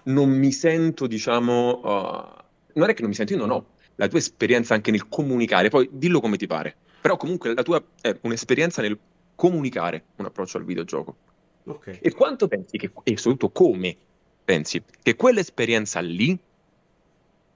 non 0.05 0.31
mi 0.31 0.51
sento, 0.51 1.07
diciamo, 1.07 1.81
uh, 1.81 2.43
non 2.75 2.89
è 2.89 2.95
che 2.95 3.01
non 3.01 3.11
mi 3.11 3.15
sento, 3.15 3.35
io 3.35 3.39
non 3.39 3.51
ho 3.51 3.67
la 3.97 4.09
tua 4.09 4.19
esperienza 4.19 4.75
anche 4.75 4.91
nel 4.91 5.09
comunicare, 5.09 5.69
poi 5.69 5.89
dillo 5.93 6.21
come 6.21 6.37
ti 6.37 6.47
pare, 6.47 6.75
però 7.01 7.17
comunque 7.17 7.55
la 7.55 7.63
tua 7.63 7.83
è 8.01 8.17
un'esperienza 8.23 8.83
nel 8.83 8.99
comunicare 9.35 10.05
un 10.17 10.25
approccio 10.25 10.57
al 10.57 10.65
videogioco. 10.65 11.17
Ok. 11.65 11.99
E 12.01 12.13
quanto 12.13 12.49
pensi 12.49 12.77
che, 12.77 12.91
e 13.05 13.17
soprattutto 13.17 13.51
come 13.51 13.97
pensi, 14.45 14.83
che 15.03 15.15
quell'esperienza 15.15 16.01
lì 16.01 16.37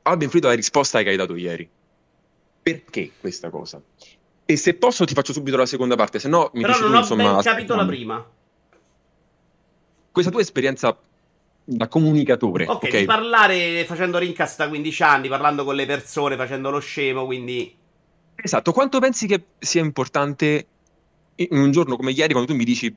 abbia 0.03 0.25
influito 0.25 0.49
la 0.49 0.55
risposta 0.55 1.03
che 1.03 1.09
hai 1.09 1.17
dato 1.17 1.35
ieri? 1.35 1.69
Perché 2.65 3.11
questa 3.21 3.51
cosa? 3.51 3.79
E 4.47 4.57
se 4.57 4.73
posso 4.73 5.05
ti 5.05 5.13
faccio 5.13 5.35
subito 5.35 5.59
la 5.59 5.67
seconda 5.67 5.97
parte, 5.97 6.19
se 6.19 6.29
no 6.29 6.51
mi 6.55 6.63
Però 6.63 6.79
non 6.79 6.89
tu, 6.89 6.97
ho 6.97 6.99
insomma, 7.01 7.35
ben 7.35 7.43
capito 7.43 7.75
la 7.75 7.85
prima. 7.85 8.27
Questa 10.11 10.31
tua 10.31 10.41
esperienza 10.41 10.99
da 11.63 11.89
comunicatore, 11.89 12.65
Ok, 12.67 12.85
ok? 12.85 12.99
di 13.01 13.05
parlare 13.05 13.85
facendo 13.85 14.17
rincast 14.17 14.57
da 14.57 14.69
15 14.69 15.03
anni, 15.03 15.29
parlando 15.29 15.65
con 15.65 15.75
le 15.75 15.85
persone, 15.85 16.37
facendo 16.37 16.71
lo 16.71 16.79
scemo, 16.79 17.27
quindi... 17.27 17.77
Esatto, 18.35 18.73
quanto 18.73 18.99
pensi 18.99 19.27
che 19.27 19.45
sia 19.59 19.83
importante 19.83 20.67
in 21.37 21.59
un 21.59 21.71
giorno 21.71 21.97
come 21.97 22.13
ieri 22.13 22.33
quando 22.33 22.51
tu 22.51 22.57
mi 22.57 22.65
dici 22.65 22.95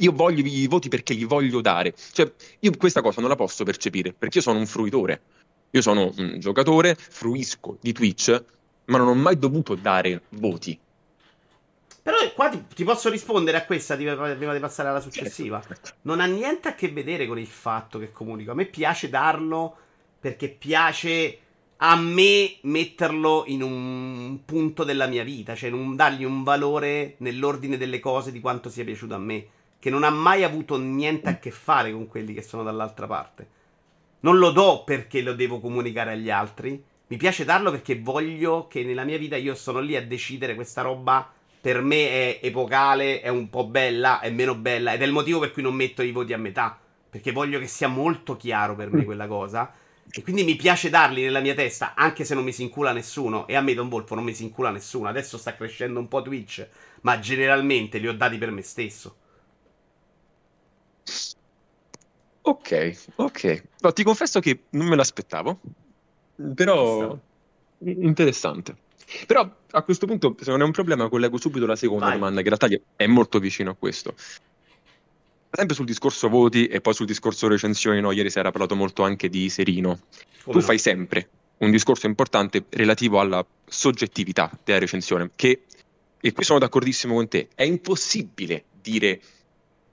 io 0.00 0.12
voglio 0.12 0.46
i 0.46 0.66
voti 0.68 0.88
perché 0.88 1.14
li 1.14 1.24
voglio 1.24 1.60
dare. 1.60 1.94
Cioè, 2.12 2.30
io 2.60 2.70
questa 2.76 3.02
cosa 3.02 3.20
non 3.20 3.28
la 3.28 3.36
posso 3.36 3.64
percepire 3.64 4.12
perché 4.12 4.38
io 4.38 4.44
sono 4.44 4.60
un 4.60 4.66
fruitore. 4.66 5.20
Io 5.70 5.82
sono 5.82 6.12
un 6.16 6.38
giocatore, 6.38 6.94
fruisco 6.94 7.76
di 7.80 7.92
Twitch, 7.92 8.44
ma 8.86 8.98
non 8.98 9.08
ho 9.08 9.14
mai 9.14 9.38
dovuto 9.38 9.74
dare 9.74 10.22
voti. 10.30 10.78
Però 12.02 12.16
qua 12.34 12.48
ti, 12.48 12.64
ti 12.74 12.84
posso 12.84 13.10
rispondere 13.10 13.58
a 13.58 13.66
questa 13.66 13.94
di- 13.94 14.04
prima 14.04 14.54
di 14.54 14.60
passare 14.60 14.88
alla 14.88 15.00
successiva. 15.00 15.62
Non 16.02 16.20
ha 16.20 16.24
niente 16.26 16.68
a 16.68 16.74
che 16.74 16.88
vedere 16.90 17.26
con 17.26 17.38
il 17.38 17.46
fatto 17.46 17.98
che 17.98 18.12
comunico. 18.12 18.50
A 18.52 18.54
me 18.54 18.64
piace 18.64 19.10
darlo 19.10 19.76
perché 20.18 20.48
piace 20.48 21.38
a 21.76 21.96
me 21.96 22.56
metterlo 22.62 23.44
in 23.46 23.62
un 23.62 24.40
punto 24.44 24.84
della 24.84 25.06
mia 25.06 25.22
vita, 25.22 25.54
cioè 25.54 25.68
in 25.68 25.74
un- 25.74 25.96
dargli 25.96 26.24
un 26.24 26.42
valore 26.42 27.14
nell'ordine 27.18 27.76
delle 27.76 28.00
cose 28.00 28.32
di 28.32 28.40
quanto 28.40 28.70
sia 28.70 28.84
piaciuto 28.84 29.14
a 29.14 29.18
me, 29.18 29.46
che 29.78 29.90
non 29.90 30.02
ha 30.02 30.10
mai 30.10 30.44
avuto 30.44 30.78
niente 30.78 31.28
a 31.28 31.38
che 31.38 31.50
fare 31.50 31.92
con 31.92 32.06
quelli 32.08 32.32
che 32.32 32.42
sono 32.42 32.62
dall'altra 32.62 33.06
parte. 33.06 33.56
Non 34.20 34.38
lo 34.38 34.50
do 34.50 34.82
perché 34.84 35.22
lo 35.22 35.34
devo 35.34 35.60
comunicare 35.60 36.12
agli 36.12 36.30
altri. 36.30 36.82
Mi 37.06 37.16
piace 37.16 37.44
darlo 37.44 37.70
perché 37.70 37.98
voglio 37.98 38.66
che 38.66 38.84
nella 38.84 39.04
mia 39.04 39.18
vita 39.18 39.36
io 39.36 39.54
sono 39.54 39.80
lì 39.80 39.96
a 39.96 40.04
decidere 40.04 40.54
questa 40.54 40.82
roba 40.82 41.32
per 41.60 41.82
me 41.82 42.08
è 42.08 42.40
epocale, 42.42 43.20
è 43.20 43.28
un 43.28 43.50
po' 43.50 43.66
bella, 43.66 44.20
è 44.20 44.30
meno 44.30 44.54
bella 44.54 44.92
ed 44.92 45.02
è 45.02 45.04
il 45.04 45.12
motivo 45.12 45.40
per 45.40 45.52
cui 45.52 45.62
non 45.62 45.74
metto 45.74 46.02
i 46.02 46.12
voti 46.12 46.32
a 46.32 46.38
metà, 46.38 46.78
perché 47.10 47.32
voglio 47.32 47.58
che 47.58 47.66
sia 47.66 47.88
molto 47.88 48.36
chiaro 48.36 48.76
per 48.76 48.92
me 48.92 49.04
quella 49.04 49.26
cosa 49.26 49.72
e 50.10 50.22
quindi 50.22 50.44
mi 50.44 50.56
piace 50.56 50.88
darli 50.88 51.22
nella 51.22 51.40
mia 51.40 51.54
testa 51.54 51.92
anche 51.94 52.24
se 52.24 52.34
non 52.34 52.44
mi 52.44 52.52
si 52.52 52.62
incula 52.62 52.92
nessuno 52.92 53.46
e 53.46 53.56
a 53.56 53.60
me 53.60 53.74
Don 53.74 53.88
Volfo 53.88 54.14
non 54.14 54.24
mi 54.24 54.34
si 54.34 54.44
incula 54.44 54.70
nessuno, 54.70 55.08
adesso 55.08 55.36
sta 55.36 55.54
crescendo 55.56 55.98
un 55.98 56.08
po' 56.08 56.22
Twitch, 56.22 56.66
ma 57.02 57.18
generalmente 57.18 57.98
li 57.98 58.08
ho 58.08 58.14
dati 58.14 58.38
per 58.38 58.50
me 58.50 58.62
stesso. 58.62 59.16
Ok, 62.48 62.96
ok. 63.16 63.62
No, 63.80 63.92
ti 63.92 64.02
confesso 64.02 64.40
che 64.40 64.64
non 64.70 64.86
me 64.86 64.96
l'aspettavo, 64.96 65.60
però 66.54 67.18
interessante. 67.80 68.74
Però 69.26 69.50
a 69.70 69.82
questo 69.82 70.06
punto, 70.06 70.34
se 70.40 70.50
non 70.50 70.62
è 70.62 70.64
un 70.64 70.70
problema, 70.70 71.10
collego 71.10 71.36
subito 71.36 71.66
la 71.66 71.76
seconda 71.76 72.06
Vai. 72.06 72.14
domanda, 72.14 72.40
che 72.40 72.48
in 72.48 72.56
realtà 72.56 72.82
è 72.96 73.06
molto 73.06 73.38
vicino 73.38 73.72
a 73.72 73.74
questo. 73.74 74.14
Sempre 75.50 75.74
sul 75.74 75.84
discorso 75.84 76.30
voti 76.30 76.66
e 76.66 76.80
poi 76.80 76.94
sul 76.94 77.04
discorso 77.04 77.48
recensioni, 77.48 78.00
no? 78.00 78.12
Ieri 78.12 78.30
sera 78.30 78.48
ha 78.48 78.50
parlato 78.50 78.74
molto 78.74 79.02
anche 79.02 79.28
di 79.28 79.50
Serino. 79.50 79.98
Come 80.44 80.52
tu 80.52 80.58
no? 80.58 80.60
fai 80.60 80.78
sempre 80.78 81.28
un 81.58 81.70
discorso 81.70 82.06
importante 82.06 82.64
relativo 82.70 83.20
alla 83.20 83.44
soggettività 83.66 84.50
della 84.64 84.78
recensione, 84.78 85.32
che, 85.36 85.64
e 86.18 86.32
qui 86.32 86.44
sono 86.44 86.58
d'accordissimo 86.58 87.14
con 87.14 87.28
te, 87.28 87.48
è 87.54 87.64
impossibile 87.64 88.64
dire 88.80 89.20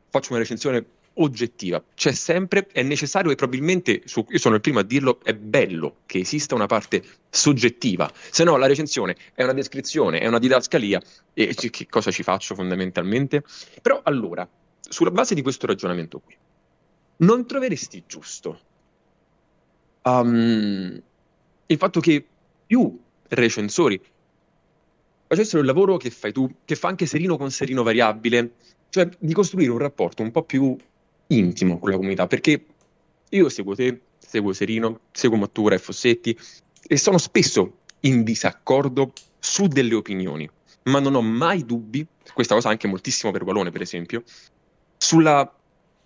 faccio 0.10 0.32
una 0.32 0.40
recensione 0.40 0.86
oggettiva, 1.16 1.84
c'è 1.94 2.12
sempre, 2.12 2.68
è 2.72 2.82
necessario 2.82 3.32
e 3.32 3.36
probabilmente, 3.36 4.02
su- 4.06 4.26
io 4.30 4.38
sono 4.38 4.56
il 4.56 4.62
primo 4.62 4.80
a 4.80 4.84
dirlo, 4.84 5.20
è 5.24 5.34
bello 5.34 5.98
che 6.06 6.20
esista 6.20 6.56
una 6.56 6.66
parte 6.66 7.04
soggettiva, 7.30 8.12
se 8.14 8.44
no 8.44 8.58
la 8.58 8.68
recensione 8.68 9.16
è 9.34 9.44
una 9.44 9.54
descrizione, 9.54 10.20
è 10.20 10.28
una 10.28 10.40
didascalia 10.40 11.02
e 11.34 11.54
che 11.56 11.88
cosa 11.90 12.12
ci 12.12 12.24
faccio 12.24 12.56
fondamentalmente? 12.56 13.44
Però 13.82 14.02
allora, 14.04 14.48
sulla 14.80 15.12
base 15.12 15.36
di 15.36 15.42
questo 15.42 15.68
ragionamento 15.68 16.20
qui, 16.20 16.36
non 17.18 17.46
troveresti 17.46 18.04
giusto 18.06 18.60
um, 20.04 21.02
il 21.68 21.78
fatto 21.78 22.00
che 22.00 22.26
più 22.68 23.00
recensori 23.30 24.02
facessero 25.28 25.62
il 25.62 25.68
lavoro 25.68 25.98
che 25.98 26.10
fai 26.10 26.32
tu, 26.32 26.50
che 26.66 26.76
fa 26.76 26.90
anche 26.90 27.06
Serino 27.06 27.38
con 27.38 27.52
Serino 27.52 27.84
variabile, 27.84 28.54
cioè 28.90 29.10
di 29.18 29.34
costruire 29.34 29.72
un 29.72 29.80
rapporto 29.80 30.22
un 30.22 30.32
po' 30.32 30.44
più 30.44 30.76
intimo 31.28 31.80
con 31.80 31.90
la 31.90 31.98
comunità, 31.98 32.28
perché 32.28 32.66
io 33.30 33.50
seguo 33.50 33.76
te, 33.76 34.02
seguo 34.18 34.54
Serino, 34.54 35.02
seguo 35.12 35.38
Mottura 35.38 35.76
e 35.76 35.80
Fossetti 35.80 36.38
e 36.88 36.98
sono 36.98 37.18
spesso 37.18 37.80
in 38.02 38.24
disaccordo 38.24 39.14
su 39.40 39.68
delle 39.68 39.96
opinioni, 39.96 40.50
ma 40.84 41.00
non 41.00 41.16
ho 41.16 41.22
mai 41.22 41.66
dubbi, 41.66 42.06
questa 42.34 42.54
cosa 42.54 42.70
anche 42.70 42.88
moltissimo 42.88 43.32
per 43.32 43.44
Valone 43.44 43.72
per 43.72 43.82
esempio, 43.82 44.24
sulla 44.98 45.52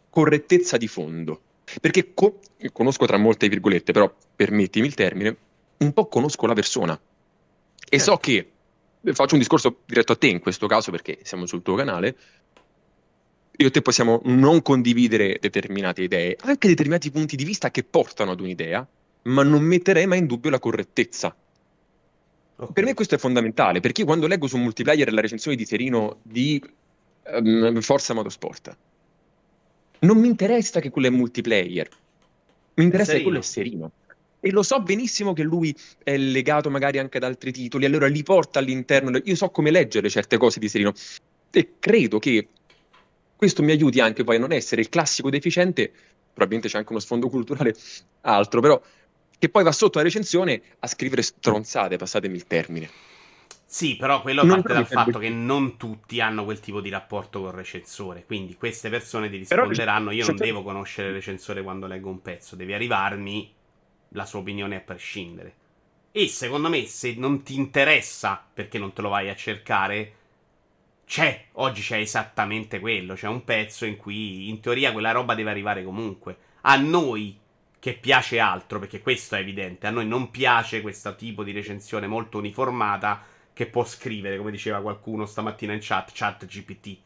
correttezza 0.10 0.78
di 0.78 0.88
fondo. 0.88 1.42
Perché 1.80 2.14
co- 2.14 2.40
conosco 2.74 3.06
tra 3.06 3.18
molte 3.18 3.48
virgolette, 3.48 3.92
però 3.92 4.12
permettimi 4.36 4.88
il 4.88 4.96
termine, 4.96 5.38
un 5.78 5.94
po' 5.94 6.08
conosco 6.08 6.48
la 6.48 6.54
persona 6.54 7.00
e 7.90 8.00
so 8.00 8.20
certo. 8.22 8.50
che 9.02 9.14
faccio 9.14 9.34
un 9.34 9.40
discorso 9.40 9.80
diretto 9.86 10.12
a 10.12 10.16
te 10.16 10.28
in 10.28 10.40
questo 10.40 10.68
caso 10.68 10.92
perché 10.92 11.20
siamo 11.24 11.46
sul 11.46 11.62
tuo 11.62 11.76
canale. 11.76 12.16
Io 13.62 13.68
e 13.68 13.72
te 13.72 13.82
possiamo 13.82 14.22
non 14.24 14.62
condividere 14.62 15.38
determinate 15.42 16.04
idee, 16.04 16.38
anche 16.40 16.70
determinati 16.70 17.12
punti 17.12 17.36
di 17.36 17.44
vista 17.44 17.72
che 17.72 17.84
portano 17.84 18.32
ad 18.32 18.40
un'idea, 18.40 18.88
ma 19.24 19.44
non 19.44 19.64
metterei 19.64 20.08
mai 20.08 20.20
in 20.20 20.28
dubbio 20.28 20.50
la 20.50 20.60
correttezza. 20.60 21.36
Okay. 22.56 22.72
Per 22.72 22.84
me 22.86 22.94
questo 22.94 23.16
è 23.16 23.18
fondamentale, 23.18 23.82
perché 23.82 24.02
io 24.02 24.08
quando 24.08 24.28
leggo 24.28 24.48
su 24.48 24.56
multiplayer 24.56 25.12
la 25.12 25.20
recensione 25.20 25.58
di 25.58 25.66
Serino 25.66 26.20
di 26.22 26.64
um, 27.34 27.82
Forza 27.82 28.14
Motorsport, 28.14 28.78
non 30.00 30.18
mi 30.18 30.28
interessa 30.28 30.80
che 30.80 30.90
quello 30.90 31.08
è 31.08 31.12
multiplayer, 31.12 31.90
mi 32.76 32.84
interessa 32.86 33.12
che 33.12 33.24
quello 33.24 33.40
è 33.40 33.42
Serino 33.42 33.92
e 34.40 34.52
lo 34.52 34.64
so 34.64 34.82
benissimo 34.82 35.34
che 35.34 35.44
lui 35.44 35.76
è 36.02 36.16
legato 36.16 36.70
magari 36.70 36.98
anche 36.98 37.18
ad 37.18 37.24
altri 37.24 37.52
titoli, 37.52 37.84
allora 37.84 38.08
li 38.08 38.24
porta 38.24 38.60
all'interno. 38.60 39.20
Io 39.22 39.36
so 39.36 39.50
come 39.50 39.70
leggere 39.70 40.10
certe 40.10 40.38
cose 40.38 40.62
di 40.62 40.70
Serino 40.70 40.94
e 41.52 41.74
credo 41.78 42.20
che 42.20 42.48
questo 43.40 43.64
mi 43.64 43.72
aiuti 43.72 44.02
anche 44.02 44.26
poi 44.26 44.36
a 44.36 44.40
non 44.40 44.52
essere 44.52 44.82
il 44.82 44.90
classico 44.90 45.30
deficiente, 45.30 45.90
probabilmente 46.34 46.68
c'è 46.68 46.78
anche 46.78 46.92
uno 46.92 47.00
sfondo 47.00 47.30
culturale 47.30 47.74
altro, 48.24 48.60
però 48.60 48.82
che 49.38 49.48
poi 49.48 49.64
va 49.64 49.72
sotto 49.72 49.98
la 50.00 50.04
recensione 50.04 50.62
a 50.80 50.88
scrivere 50.88 51.22
stronzate, 51.22 51.96
passatemi 51.96 52.36
il 52.36 52.46
termine. 52.48 52.90
Sì, 53.66 53.96
però 53.96 54.22
quello 54.22 54.44
non 54.44 54.62
parte 54.62 54.74
dal 54.74 54.88
fatto 54.88 55.20
che 55.20 55.30
non 55.30 55.78
tutti 55.78 56.20
hanno 56.20 56.44
quel 56.44 56.60
tipo 56.60 56.82
di 56.82 56.90
rapporto 56.90 57.40
col 57.40 57.54
recensore. 57.54 58.26
Quindi 58.26 58.56
queste 58.56 58.90
persone 58.90 59.30
ti 59.30 59.38
risponderanno: 59.38 60.12
Io 60.12 60.26
non 60.26 60.36
devo 60.36 60.62
conoscere 60.62 61.08
il 61.08 61.14
recensore 61.14 61.64
quando 61.64 61.88
leggo 61.88 62.10
un 62.10 62.22
pezzo, 62.22 62.58
devi 62.58 62.74
arrivarmi 62.74 63.54
la 64.10 64.26
sua 64.26 64.40
opinione 64.40 64.76
a 64.76 64.82
prescindere. 64.82 65.54
E 66.12 66.28
secondo 66.28 66.68
me, 66.68 66.86
se 66.88 67.14
non 67.16 67.42
ti 67.44 67.56
interessa 67.56 68.44
perché 68.54 68.78
non 68.78 68.92
te 68.92 69.02
lo 69.02 69.08
vai 69.08 69.30
a 69.30 69.36
cercare, 69.36 70.14
c'è. 71.10 71.46
Oggi 71.54 71.82
c'è 71.82 71.98
esattamente 71.98 72.80
quello. 72.80 73.16
C'è 73.16 73.28
un 73.28 73.44
pezzo 73.44 73.86
in 73.86 73.98
cui 73.98 74.48
in 74.48 74.60
teoria 74.60 74.92
quella 74.92 75.10
roba 75.10 75.34
deve 75.34 75.50
arrivare 75.50 75.84
comunque. 75.84 76.38
A 76.62 76.76
noi 76.76 77.36
che 77.80 77.94
piace 77.96 78.38
altro, 78.40 78.78
perché 78.78 79.02
questo 79.02 79.36
è 79.36 79.40
evidente, 79.40 79.88
a 79.88 79.90
noi 79.90 80.06
non 80.06 80.30
piace 80.30 80.82
questo 80.82 81.16
tipo 81.16 81.44
di 81.44 81.52
recensione 81.52 82.06
molto 82.06 82.38
uniformata 82.38 83.24
che 83.54 83.66
può 83.66 83.84
scrivere, 83.86 84.38
come 84.38 84.52
diceva 84.52 84.82
qualcuno 84.82 85.26
stamattina 85.26 85.74
in 85.74 85.80
chat, 85.82 86.12
chat 86.14 86.46
GPT. 86.46 86.98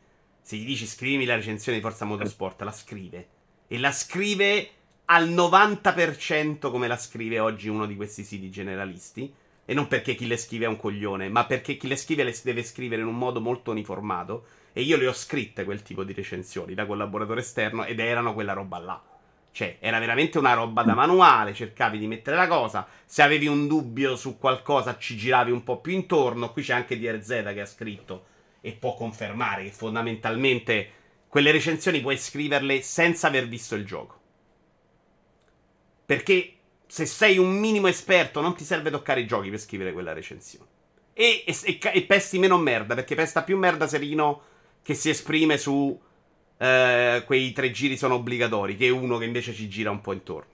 Se 0.41 0.57
gli 0.57 0.65
dici 0.65 0.85
scrivimi 0.85 1.23
la 1.23 1.35
recensione 1.35 1.77
di 1.77 1.83
Forza 1.83 2.03
Motorsport, 2.03 2.61
la 2.63 2.73
scrive. 2.73 3.27
E 3.69 3.79
la 3.79 3.93
scrive 3.93 4.69
al 5.05 5.29
90% 5.29 6.69
come 6.69 6.87
la 6.89 6.97
scrive 6.97 7.39
oggi 7.39 7.69
uno 7.69 7.85
di 7.85 7.95
questi 7.95 8.25
siti 8.25 8.51
generalisti. 8.51 9.33
E 9.65 9.73
non 9.73 9.87
perché 9.87 10.15
chi 10.15 10.27
le 10.27 10.37
scrive 10.37 10.65
è 10.65 10.67
un 10.67 10.77
coglione, 10.77 11.29
ma 11.29 11.45
perché 11.45 11.77
chi 11.77 11.87
le 11.87 11.95
scrive 11.95 12.23
le 12.23 12.35
deve 12.43 12.63
scrivere 12.63 13.01
in 13.01 13.07
un 13.07 13.17
modo 13.17 13.39
molto 13.39 13.71
uniformato. 13.71 14.45
E 14.73 14.81
io 14.81 14.97
le 14.97 15.07
ho 15.07 15.13
scritte 15.13 15.63
quel 15.63 15.83
tipo 15.83 16.03
di 16.03 16.13
recensioni 16.13 16.73
da 16.73 16.85
collaboratore 16.85 17.41
esterno 17.41 17.85
ed 17.85 17.99
erano 17.99 18.33
quella 18.33 18.53
roba 18.53 18.79
là. 18.79 19.01
Cioè, 19.51 19.77
era 19.79 19.99
veramente 19.99 20.39
una 20.39 20.53
roba 20.53 20.81
da 20.81 20.95
manuale, 20.95 21.53
cercavi 21.53 21.99
di 21.99 22.07
mettere 22.07 22.35
la 22.35 22.47
cosa. 22.47 22.87
Se 23.05 23.21
avevi 23.21 23.45
un 23.45 23.67
dubbio 23.67 24.15
su 24.15 24.39
qualcosa, 24.39 24.97
ci 24.97 25.15
giravi 25.15 25.51
un 25.51 25.63
po' 25.63 25.79
più 25.79 25.93
intorno. 25.93 26.51
Qui 26.51 26.63
c'è 26.63 26.73
anche 26.73 26.99
DRZ 26.99 27.27
che 27.53 27.61
ha 27.61 27.65
scritto 27.65 28.25
e 28.61 28.71
può 28.71 28.95
confermare 28.95 29.63
che 29.63 29.71
fondamentalmente 29.71 30.89
quelle 31.27 31.51
recensioni 31.51 32.01
puoi 32.01 32.17
scriverle 32.17 32.81
senza 32.81 33.27
aver 33.27 33.47
visto 33.47 33.75
il 33.75 33.85
gioco. 33.85 34.21
Perché 36.05 36.53
se 36.93 37.07
sei 37.07 37.39
un 37.39 37.57
minimo 37.57 37.87
esperto 37.87 38.39
non 38.39 38.53
ti 38.55 38.63
serve 38.63 38.91
toccare 38.91 39.21
i 39.21 39.25
giochi 39.25 39.49
per 39.49 39.59
scrivere 39.59 39.93
quella 39.93 40.13
recensione. 40.13 40.67
E, 41.13 41.43
e, 41.43 41.55
e, 41.63 41.79
e 41.91 42.03
pesti 42.03 42.37
meno 42.37 42.59
merda, 42.59 42.93
perché 42.93 43.15
pesta 43.15 43.41
più 43.41 43.57
merda 43.57 43.87
Serino 43.87 44.41
che 44.83 44.93
si 44.93 45.09
esprime 45.09 45.57
su 45.57 45.99
eh, 46.55 47.23
quei 47.25 47.51
tre 47.51 47.71
giri 47.71 47.97
sono 47.97 48.13
obbligatori, 48.13 48.77
che 48.77 48.89
uno 48.89 49.17
che 49.17 49.25
invece 49.25 49.55
ci 49.55 49.67
gira 49.67 49.89
un 49.89 50.01
po' 50.01 50.13
intorno. 50.13 50.51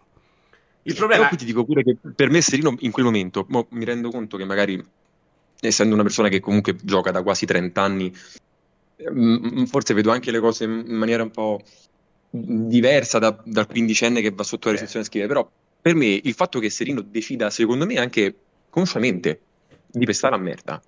Il 0.84 0.96
problema 0.96 1.26
Però 1.26 1.36
ti 1.36 1.44
dico 1.44 1.66
pure 1.66 1.84
che 1.84 1.98
per 2.16 2.30
me 2.30 2.40
Serino 2.40 2.74
in 2.80 2.92
quel 2.92 3.04
momento, 3.04 3.46
mi 3.72 3.84
rendo 3.84 4.10
conto 4.10 4.38
che 4.38 4.46
magari 4.46 4.82
essendo 5.60 5.94
una 5.94 6.04
persona 6.04 6.30
che 6.30 6.40
comunque 6.40 6.74
gioca 6.82 7.12
da 7.12 7.22
quasi 7.22 7.46
30 7.46 7.82
anni, 7.82 8.16
mm, 9.12 9.66
forse 9.66 9.94
vedo 9.94 10.10
anche 10.10 10.32
le 10.32 10.40
cose 10.40 10.64
in 10.64 10.96
maniera 10.96 11.22
un 11.22 11.32
po' 11.32 11.62
diversa 12.30 13.20
da, 13.20 13.38
dal 13.44 13.68
quindicenne 13.68 14.22
che 14.22 14.32
va 14.32 14.44
sotto 14.44 14.68
la 14.68 14.76
recensione 14.76 15.04
a 15.04 15.08
scrivere, 15.10 15.34
però 15.34 15.52
per 15.82 15.95
me 15.95 16.19
il 16.21 16.34
fatto 16.34 16.59
che 16.59 16.69
Serino 16.69 17.01
decida, 17.01 17.49
secondo 17.49 17.86
me 17.86 17.97
anche 17.97 18.36
consciamente, 18.69 19.41
di 19.88 20.05
pestare 20.05 20.36
a 20.36 20.38
merda, 20.38 20.82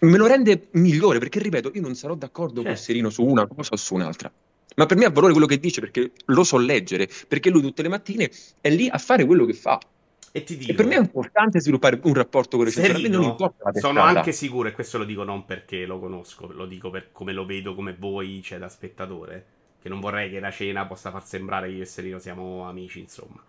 me 0.00 0.16
lo 0.16 0.26
rende 0.26 0.68
migliore 0.72 1.18
perché, 1.18 1.38
ripeto, 1.38 1.70
io 1.74 1.80
non 1.80 1.94
sarò 1.94 2.14
d'accordo 2.14 2.56
certo. 2.56 2.68
con 2.68 2.76
Serino 2.76 3.10
su 3.10 3.24
una 3.24 3.46
cosa 3.46 3.72
o 3.72 3.76
su 3.76 3.94
un'altra. 3.94 4.30
Ma 4.76 4.86
per 4.86 4.96
me 4.96 5.04
ha 5.04 5.10
valore 5.10 5.32
quello 5.32 5.46
che 5.46 5.58
dice 5.58 5.80
perché 5.80 6.10
lo 6.26 6.42
so 6.42 6.58
leggere, 6.58 7.08
perché 7.28 7.50
lui 7.50 7.62
tutte 7.62 7.82
le 7.82 7.88
mattine 7.88 8.30
è 8.60 8.70
lì 8.70 8.88
a 8.88 8.98
fare 8.98 9.24
quello 9.24 9.44
che 9.44 9.54
fa. 9.54 9.78
E 10.32 10.42
ti 10.42 10.56
dico, 10.56 10.72
e 10.72 10.74
per 10.74 10.86
me 10.86 10.96
è 10.96 10.98
importante 10.98 11.60
sviluppare 11.60 12.00
un 12.02 12.14
rapporto 12.14 12.56
con 12.56 12.66
il 12.66 12.72
recensore. 12.72 13.48
Sono 13.74 14.00
anche 14.00 14.32
sicuro, 14.32 14.68
e 14.68 14.72
questo 14.72 14.98
lo 14.98 15.04
dico 15.04 15.22
non 15.22 15.44
perché 15.44 15.86
lo 15.86 16.00
conosco, 16.00 16.50
lo 16.50 16.66
dico 16.66 16.90
per 16.90 17.12
come 17.12 17.32
lo 17.32 17.46
vedo 17.46 17.76
come 17.76 17.94
voi, 17.96 18.42
cioè 18.42 18.58
da 18.58 18.68
spettatore 18.68 19.46
che 19.80 19.88
non 19.88 20.00
vorrei 20.00 20.30
che 20.30 20.40
la 20.40 20.50
cena 20.50 20.86
possa 20.86 21.10
far 21.10 21.24
sembrare 21.24 21.68
che 21.68 21.74
io 21.74 21.82
e 21.82 21.86
Serino 21.86 22.18
siamo 22.18 22.66
amici, 22.66 22.98
insomma. 22.98 23.40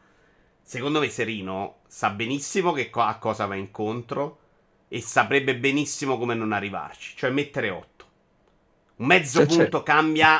Secondo 0.67 0.99
me 0.99 1.09
Serino 1.11 1.81
sa 1.85 2.09
benissimo 2.09 2.71
che 2.71 2.89
co- 2.89 3.01
a 3.01 3.19
cosa 3.19 3.45
va 3.45 3.53
incontro 3.53 4.39
e 4.87 4.99
saprebbe 4.99 5.55
benissimo 5.55 6.17
come 6.17 6.33
non 6.33 6.51
arrivarci, 6.53 7.15
cioè 7.15 7.29
mettere 7.29 7.69
8. 7.69 8.05
Un 8.95 9.05
mezzo 9.05 9.41
Se 9.41 9.45
punto 9.45 9.83
c'è. 9.83 9.83
cambia 9.83 10.39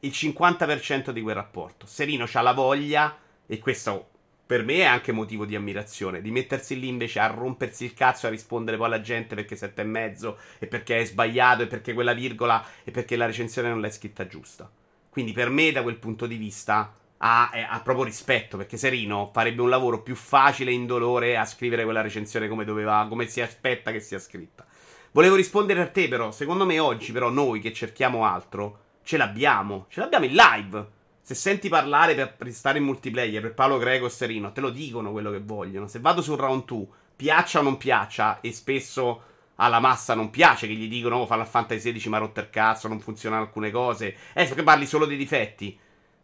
il 0.00 0.10
50% 0.10 1.08
di 1.08 1.22
quel 1.22 1.34
rapporto. 1.34 1.86
Serino 1.86 2.26
ha 2.30 2.40
la 2.42 2.52
voglia, 2.52 3.16
e 3.46 3.58
questo 3.58 4.10
per 4.44 4.62
me 4.62 4.74
è 4.80 4.84
anche 4.84 5.12
motivo 5.12 5.46
di 5.46 5.56
ammirazione, 5.56 6.20
di 6.20 6.30
mettersi 6.30 6.78
lì 6.78 6.88
invece 6.88 7.18
a 7.20 7.26
rompersi 7.28 7.86
il 7.86 7.94
cazzo 7.94 8.26
e 8.26 8.28
a 8.28 8.32
rispondere 8.32 8.76
poi 8.76 8.86
alla 8.86 9.00
gente 9.00 9.34
perché 9.34 9.56
sette 9.56 9.80
e 9.80 9.84
mezzo, 9.84 10.36
e 10.58 10.66
perché 10.66 10.98
è 10.98 11.04
sbagliato, 11.06 11.62
e 11.62 11.66
perché 11.66 11.94
quella 11.94 12.12
virgola, 12.12 12.62
e 12.84 12.90
perché 12.90 13.16
la 13.16 13.24
recensione 13.24 13.70
non 13.70 13.80
l'hai 13.80 13.90
scritta 13.90 14.26
giusta. 14.26 14.70
Quindi 15.08 15.32
per 15.32 15.48
me, 15.48 15.72
da 15.72 15.82
quel 15.82 15.96
punto 15.96 16.26
di 16.26 16.36
vista, 16.36 16.94
ha, 17.18 17.50
eh, 17.52 17.62
ha, 17.62 17.80
proprio 17.80 18.04
rispetto. 18.04 18.56
Perché 18.56 18.76
Serino 18.76 19.30
farebbe 19.32 19.62
un 19.62 19.68
lavoro 19.68 20.02
più 20.02 20.14
facile 20.14 20.70
e 20.70 20.74
indolore 20.74 21.36
a 21.36 21.44
scrivere 21.44 21.84
quella 21.84 22.00
recensione 22.00 22.48
come 22.48 22.64
doveva, 22.64 23.06
come 23.08 23.26
si 23.26 23.40
aspetta 23.40 23.92
che 23.92 24.00
sia 24.00 24.18
scritta. 24.18 24.64
Volevo 25.12 25.34
rispondere 25.34 25.80
a 25.80 25.88
te, 25.88 26.08
però. 26.08 26.30
Secondo 26.30 26.66
me, 26.66 26.78
oggi, 26.78 27.12
però, 27.12 27.30
noi 27.30 27.60
che 27.60 27.72
cerchiamo 27.72 28.24
altro, 28.24 28.80
ce 29.02 29.16
l'abbiamo. 29.16 29.86
Ce 29.88 30.00
l'abbiamo 30.00 30.26
in 30.26 30.34
live. 30.34 30.94
Se 31.22 31.34
senti 31.34 31.68
parlare 31.68 32.14
per, 32.14 32.52
stare 32.52 32.78
in 32.78 32.84
multiplayer 32.84 33.42
per 33.42 33.54
Paolo 33.54 33.78
Greco 33.78 34.06
e 34.06 34.10
Serino, 34.10 34.52
te 34.52 34.60
lo 34.60 34.70
dicono 34.70 35.10
quello 35.10 35.30
che 35.30 35.40
vogliono. 35.40 35.88
Se 35.88 35.98
vado 35.98 36.22
sul 36.22 36.36
round 36.36 36.64
2, 36.64 36.86
piaccia 37.16 37.58
o 37.58 37.62
non 37.62 37.78
piaccia, 37.78 38.40
e 38.40 38.52
spesso 38.52 39.22
alla 39.56 39.80
massa 39.80 40.14
non 40.14 40.30
piace 40.30 40.66
che 40.66 40.74
gli 40.74 40.88
dicono 40.88 41.16
oh, 41.16 41.26
Final 41.26 41.46
Fantasy 41.46 41.80
16 41.80 42.08
ma 42.10 42.18
rotter 42.18 42.50
cazzo, 42.50 42.88
non 42.88 43.00
funzionano 43.00 43.42
alcune 43.42 43.70
cose. 43.70 44.14
Eh, 44.34 44.46
che 44.48 44.62
parli 44.62 44.86
solo 44.86 45.06
dei 45.06 45.16
difetti. 45.16 45.76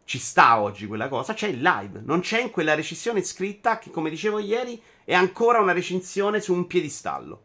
Ci 0.05 0.19
sta 0.19 0.59
oggi 0.59 0.85
quella 0.85 1.07
cosa, 1.07 1.33
c'è 1.33 1.47
il 1.47 1.61
live, 1.61 2.01
non 2.03 2.19
c'è 2.19 2.41
in 2.41 2.51
quella 2.51 2.75
recensione 2.75 3.23
scritta 3.23 3.79
che, 3.79 3.89
come 3.89 4.09
dicevo 4.09 4.39
ieri, 4.39 4.81
è 5.05 5.13
ancora 5.13 5.59
una 5.59 5.71
recensione 5.71 6.41
su 6.41 6.53
un 6.53 6.67
piedistallo. 6.67 7.41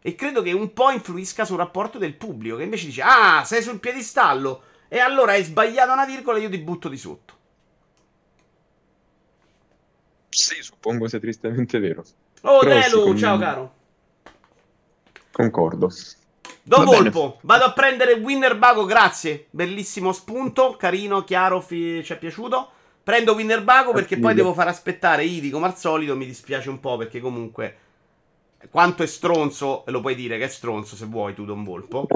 E 0.00 0.14
credo 0.14 0.40
che 0.40 0.52
un 0.52 0.72
po' 0.72 0.90
influisca 0.90 1.44
sul 1.44 1.58
rapporto 1.58 1.98
del 1.98 2.14
pubblico, 2.14 2.56
che 2.56 2.62
invece 2.62 2.86
dice, 2.86 3.02
ah, 3.02 3.44
sei 3.44 3.62
sul 3.62 3.80
piedistallo, 3.80 4.62
e 4.88 4.98
allora 4.98 5.32
hai 5.32 5.44
sbagliato 5.44 5.92
una 5.92 6.06
virgola 6.06 6.38
e 6.38 6.40
io 6.42 6.50
ti 6.50 6.58
butto 6.58 6.88
di 6.88 6.96
sotto. 6.96 7.34
Sì, 10.30 10.62
suppongo 10.62 11.06
sia 11.06 11.20
tristemente 11.20 11.78
vero. 11.78 12.02
Oh, 12.42 12.64
Delu, 12.64 13.16
ciao 13.16 13.36
caro. 13.36 13.74
Concordo. 15.30 15.90
Don 16.70 16.84
Volpo, 16.84 17.38
vado 17.42 17.64
a 17.64 17.72
prendere 17.72 18.12
Winner 18.12 18.56
Bago, 18.56 18.84
grazie. 18.84 19.46
Bellissimo 19.50 20.12
spunto, 20.12 20.76
carino, 20.76 21.24
chiaro, 21.24 21.60
fi- 21.60 22.00
ci 22.04 22.12
è 22.12 22.16
piaciuto. 22.16 22.70
Prendo 23.02 23.34
Winner 23.34 23.64
Bago 23.64 23.90
perché 23.92 24.18
poi 24.18 24.34
devo 24.34 24.54
far 24.54 24.68
aspettare 24.68 25.24
Ivi 25.24 25.50
come 25.50 25.66
al 25.66 25.76
solito, 25.76 26.14
mi 26.14 26.26
dispiace 26.26 26.68
un 26.68 26.78
po' 26.78 26.96
perché 26.96 27.18
comunque 27.18 27.76
quanto 28.70 29.02
è 29.02 29.06
stronzo, 29.06 29.82
lo 29.86 30.00
puoi 30.00 30.14
dire 30.14 30.38
che 30.38 30.44
è 30.44 30.48
stronzo 30.48 30.94
se 30.94 31.06
vuoi 31.06 31.34
tu 31.34 31.44
Don 31.44 31.64
Volpo. 31.64 32.06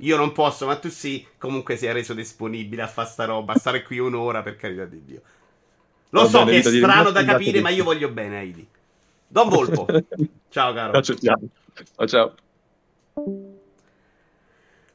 Io 0.00 0.18
non 0.18 0.32
posso, 0.32 0.66
ma 0.66 0.76
tu 0.76 0.90
sì, 0.90 1.26
comunque 1.38 1.76
si 1.78 1.86
è 1.86 1.92
reso 1.94 2.12
disponibile 2.12 2.82
a 2.82 2.88
fare 2.88 3.08
sta 3.08 3.24
roba, 3.24 3.54
a 3.54 3.58
stare 3.58 3.82
qui 3.82 3.98
un'ora 3.98 4.42
per 4.42 4.56
carità 4.56 4.84
di 4.84 5.02
Dio. 5.02 5.22
Lo 6.10 6.24
Va 6.24 6.28
so 6.28 6.44
che 6.44 6.58
è 6.58 6.62
strano 6.62 7.10
da 7.10 7.24
capire, 7.24 7.62
ma 7.62 7.70
io 7.70 7.84
voglio 7.84 8.10
bene 8.10 8.38
a 8.38 8.42
Idi. 8.42 8.68
Don 9.26 9.48
Volpo. 9.48 9.86
Ciao, 10.50 10.74
caro. 10.74 10.92
Accettiamo. 10.92 11.40
Ciao, 11.96 12.06
ciao. 12.06 13.56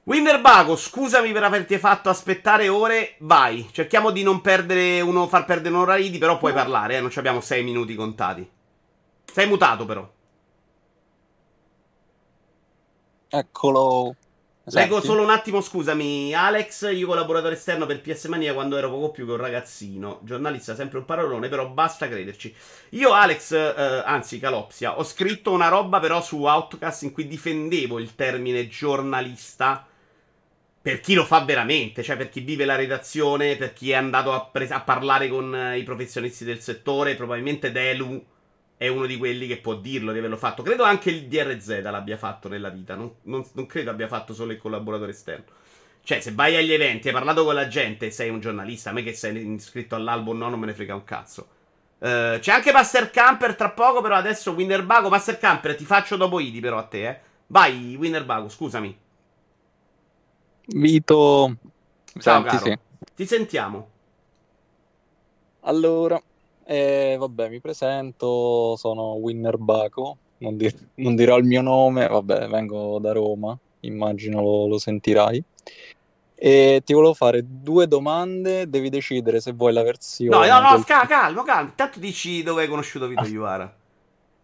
Winnerbago, 0.05 0.75
scusami 0.75 1.31
per 1.31 1.43
averti 1.43 1.77
fatto 1.77 2.09
aspettare 2.09 2.67
ore. 2.67 3.15
Vai, 3.19 3.69
cerchiamo 3.71 4.11
di 4.11 4.21
non 4.21 4.41
perdere 4.41 4.99
uno, 4.99 5.27
far 5.27 5.45
perdere 5.45 5.73
un'ora 5.75 5.95
Idi, 5.95 6.17
però 6.17 6.37
puoi 6.37 6.51
parlare, 6.51 6.97
eh, 6.97 6.99
non 7.01 7.09
ci 7.09 7.19
abbiamo 7.19 7.39
sei 7.39 7.63
minuti 7.63 7.95
contati. 7.95 8.49
Sei 9.31 9.47
mutato, 9.47 9.85
però. 9.85 10.09
Eccolo. 13.29 14.15
Leggo 14.65 14.93
Senti? 14.93 15.07
solo 15.07 15.23
un 15.23 15.29
attimo, 15.29 15.61
scusami, 15.61 16.33
Alex, 16.33 16.93
io 16.93 17.07
collaboratore 17.07 17.55
esterno 17.55 17.85
per 17.85 18.01
PS 18.01 18.25
Mania 18.25 18.53
quando 18.53 18.77
ero 18.77 18.89
poco 18.89 19.11
più 19.11 19.25
che 19.25 19.31
un 19.31 19.37
ragazzino, 19.37 20.19
giornalista 20.23 20.75
sempre 20.75 20.99
un 20.99 21.05
parolone, 21.05 21.49
però 21.49 21.67
basta 21.69 22.07
crederci. 22.07 22.53
Io, 22.91 23.11
Alex, 23.13 23.51
eh, 23.51 24.03
anzi 24.05 24.39
Calopsia, 24.39 24.97
ho 24.97 25.03
scritto 25.03 25.51
una 25.51 25.67
roba 25.67 25.99
però 25.99 26.21
su 26.21 26.43
Outcast 26.43 27.03
in 27.03 27.11
cui 27.11 27.27
difendevo 27.27 27.99
il 27.99 28.15
termine 28.15 28.67
giornalista 28.67 29.87
per 30.83 30.99
chi 31.01 31.15
lo 31.15 31.25
fa 31.25 31.45
veramente, 31.45 32.03
cioè 32.03 32.17
per 32.17 32.29
chi 32.29 32.41
vive 32.41 32.65
la 32.65 32.75
redazione, 32.75 33.55
per 33.55 33.73
chi 33.73 33.91
è 33.91 33.95
andato 33.95 34.33
a, 34.33 34.45
pres- 34.45 34.71
a 34.71 34.81
parlare 34.81 35.29
con 35.29 35.55
eh, 35.55 35.77
i 35.79 35.83
professionisti 35.83 36.43
del 36.45 36.59
settore, 36.61 37.15
probabilmente 37.15 37.71
Delu 37.71 38.23
è 38.77 38.89
uno 38.89 39.05
di 39.05 39.17
quelli 39.17 39.47
che 39.47 39.57
può 39.59 39.75
dirlo 39.75 40.11
di 40.11 40.19
averlo 40.19 40.35
fatto. 40.37 40.61
Credo 40.63 40.83
anche 40.83 41.09
il 41.09 41.27
DRZ 41.27 41.81
l'abbia 41.83 42.17
fatto 42.17 42.49
nella 42.49 42.69
vita. 42.69 42.95
Non, 42.95 43.13
non- 43.23 43.45
non 43.53 43.65
credo 43.65 43.91
abbia 43.91 44.07
fatto 44.09 44.33
solo 44.33 44.51
il 44.51 44.57
collaboratore 44.57 45.11
esterno. 45.11 45.45
Cioè, 46.03 46.19
se 46.19 46.33
vai 46.33 46.57
agli 46.57 46.73
eventi, 46.73 47.07
hai 47.07 47.13
parlato 47.13 47.45
con 47.45 47.55
la 47.55 47.67
gente, 47.69 48.11
sei 48.11 48.29
un 48.29 48.41
giornalista. 48.41 48.89
A 48.89 48.93
me 48.93 49.03
che 49.03 49.13
sei 49.13 49.53
iscritto 49.53 49.95
all'albo 49.95 50.33
no, 50.33 50.49
non 50.49 50.59
me 50.59 50.65
ne 50.65 50.73
frega 50.73 50.93
un 50.95 51.05
cazzo. 51.05 51.47
Eh, 51.99 52.39
c'è 52.41 52.51
anche 52.51 52.73
Master 52.73 53.09
Camper 53.09 53.55
tra 53.55 53.69
poco, 53.69 54.01
però 54.01 54.15
adesso 54.15 54.51
Winnerbago. 54.51 55.07
Master 55.09 55.37
Camper, 55.37 55.75
ti 55.75 55.85
faccio 55.85 56.17
dopo 56.17 56.39
Idi, 56.41 56.59
però 56.59 56.77
a 56.77 56.83
te, 56.83 57.07
eh. 57.07 57.19
Vai, 57.47 57.95
Winnerbago, 57.97 58.49
scusami. 58.49 58.97
Vito. 60.67 61.55
Ciao, 62.19 62.47
senti? 62.49 62.57
Sì. 62.57 62.77
Ti 63.15 63.25
sentiamo. 63.25 63.87
Allora, 65.65 66.21
eh, 66.65 67.15
vabbè, 67.17 67.49
mi 67.49 67.61
presento, 67.61 68.75
sono 68.75 69.13
Winner 69.13 69.57
Baco, 69.57 70.17
non, 70.39 70.57
dir- 70.57 70.89
non 70.95 71.15
dirò 71.15 71.37
il 71.37 71.45
mio 71.45 71.61
nome, 71.61 72.07
vabbè, 72.07 72.47
vengo 72.49 72.99
da 72.99 73.13
Roma, 73.13 73.57
immagino 73.81 74.41
lo, 74.41 74.67
lo 74.67 74.77
sentirai. 74.77 75.41
E 76.35 76.81
ti 76.83 76.93
volevo 76.93 77.13
fare 77.13 77.41
due 77.45 77.87
domande, 77.87 78.67
devi 78.69 78.89
decidere 78.89 79.39
se 79.39 79.53
vuoi 79.53 79.71
la 79.71 79.81
No, 79.81 79.85
versione 79.85 80.47
no, 80.47 80.59
no, 80.59 80.75
del- 80.75 80.85
ca- 80.85 81.05
calmo, 81.05 81.43
calmo. 81.43 81.69
Intanto 81.69 81.99
dici 81.99 82.43
dove 82.43 82.63
hai 82.63 82.67
conosciuto 82.67 83.07
Vito 83.07 83.23
Iuvara. 83.25 83.73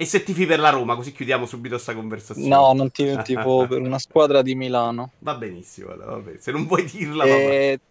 E 0.02 0.06
se 0.06 0.24
tifi 0.24 0.46
per 0.46 0.60
la 0.60 0.70
Roma, 0.70 0.96
così 0.96 1.12
chiudiamo 1.12 1.46
subito 1.46 1.78
sta 1.78 1.94
conversazione. 1.94 2.48
No, 2.48 2.72
non 2.72 2.90
ti 2.90 3.18
tipo 3.22 3.68
per 3.68 3.82
una 3.82 4.00
squadra 4.00 4.42
di 4.42 4.56
Milano. 4.56 5.12
Va 5.20 5.36
benissimo, 5.36 5.92
allora. 5.92 6.24
Se 6.38 6.54
non 6.54 6.68
vuoi 6.68 6.86
dirla. 6.86 7.26
E 7.26 7.82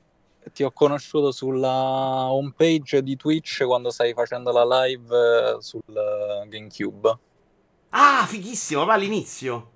ti 0.55 0.63
ho 0.63 0.71
conosciuto 0.71 1.33
sulla 1.33 2.31
homepage 2.31 3.03
di 3.03 3.15
Twitch 3.15 3.63
quando 3.67 3.91
stai 3.91 4.15
facendo 4.15 4.53
la 4.53 4.85
live 4.85 5.15
eh, 5.15 5.57
sul 5.61 5.83
eh, 5.87 6.49
GameCube. 6.49 7.19
Ah, 7.91 8.25
fighissimo, 8.27 8.87
va 8.87 8.95
all'inizio. 8.95 9.71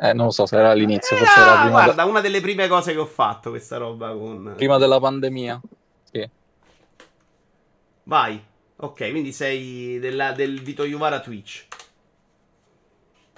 Eh, 0.00 0.12
non 0.12 0.26
lo 0.26 0.32
so 0.32 0.44
se 0.44 0.56
era 0.56 0.70
all'inizio, 0.70 1.14
Eh, 1.14 1.20
forse 1.20 1.40
era 1.40 1.52
ah, 1.52 1.62
prima, 1.62 1.82
guarda, 1.84 2.04
una 2.04 2.20
delle 2.20 2.40
prime 2.40 2.66
cose 2.66 2.92
che 2.92 2.98
ho 2.98 3.06
fatto, 3.06 3.50
questa 3.50 3.76
roba 3.76 4.10
con... 4.10 4.54
prima 4.56 4.76
della 4.76 4.98
pandemia. 4.98 5.60
Sì. 6.10 6.28
Vai. 8.02 8.54
Ok, 8.78 9.10
quindi 9.10 9.32
sei 9.32 9.98
della- 9.98 10.32
del 10.32 10.60
Vito 10.60 10.84
Iuvara 10.84 11.20
Twitch. 11.20 11.66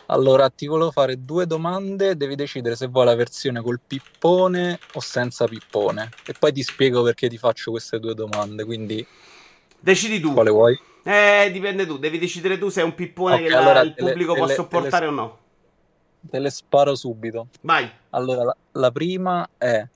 Allora, 0.06 0.48
ti 0.48 0.66
volevo 0.66 0.90
fare 0.90 1.22
due 1.22 1.46
domande, 1.46 2.16
devi 2.16 2.34
decidere 2.34 2.76
se 2.76 2.86
vuoi 2.86 3.04
la 3.04 3.14
versione 3.14 3.60
col 3.60 3.78
pippone 3.86 4.78
o 4.94 5.00
senza 5.00 5.46
pippone. 5.46 6.08
E 6.26 6.32
poi 6.32 6.50
ti 6.52 6.62
spiego 6.62 7.02
perché 7.02 7.28
ti 7.28 7.36
faccio 7.36 7.70
queste 7.70 8.00
due 8.00 8.14
domande, 8.14 8.64
quindi 8.64 9.06
Decidi 9.80 10.18
tu. 10.18 10.32
quale 10.32 10.50
vuoi? 10.50 10.78
Eh, 11.04 11.50
dipende 11.52 11.86
tu. 11.86 11.98
Devi 11.98 12.18
decidere 12.18 12.56
tu 12.58 12.68
se 12.70 12.80
è 12.80 12.84
un 12.84 12.94
pippone 12.94 13.34
Ok, 13.34 13.42
che 13.42 13.48
la- 13.50 13.58
allora 13.58 13.80
il 13.80 13.88
le- 13.88 13.94
pubblico 13.94 14.32
te 14.32 14.38
può 14.38 14.46
le- 14.46 14.54
sopportare 14.54 15.04
le- 15.04 15.10
o 15.12 15.14
no. 15.14 15.38
Te 16.30 16.38
le 16.38 16.50
sparo 16.50 16.94
subito. 16.94 17.48
Vai. 17.60 17.90
Allora, 18.10 18.44
la, 18.44 18.56
la 18.72 18.90
prima 18.90 19.46
è: 19.58 19.86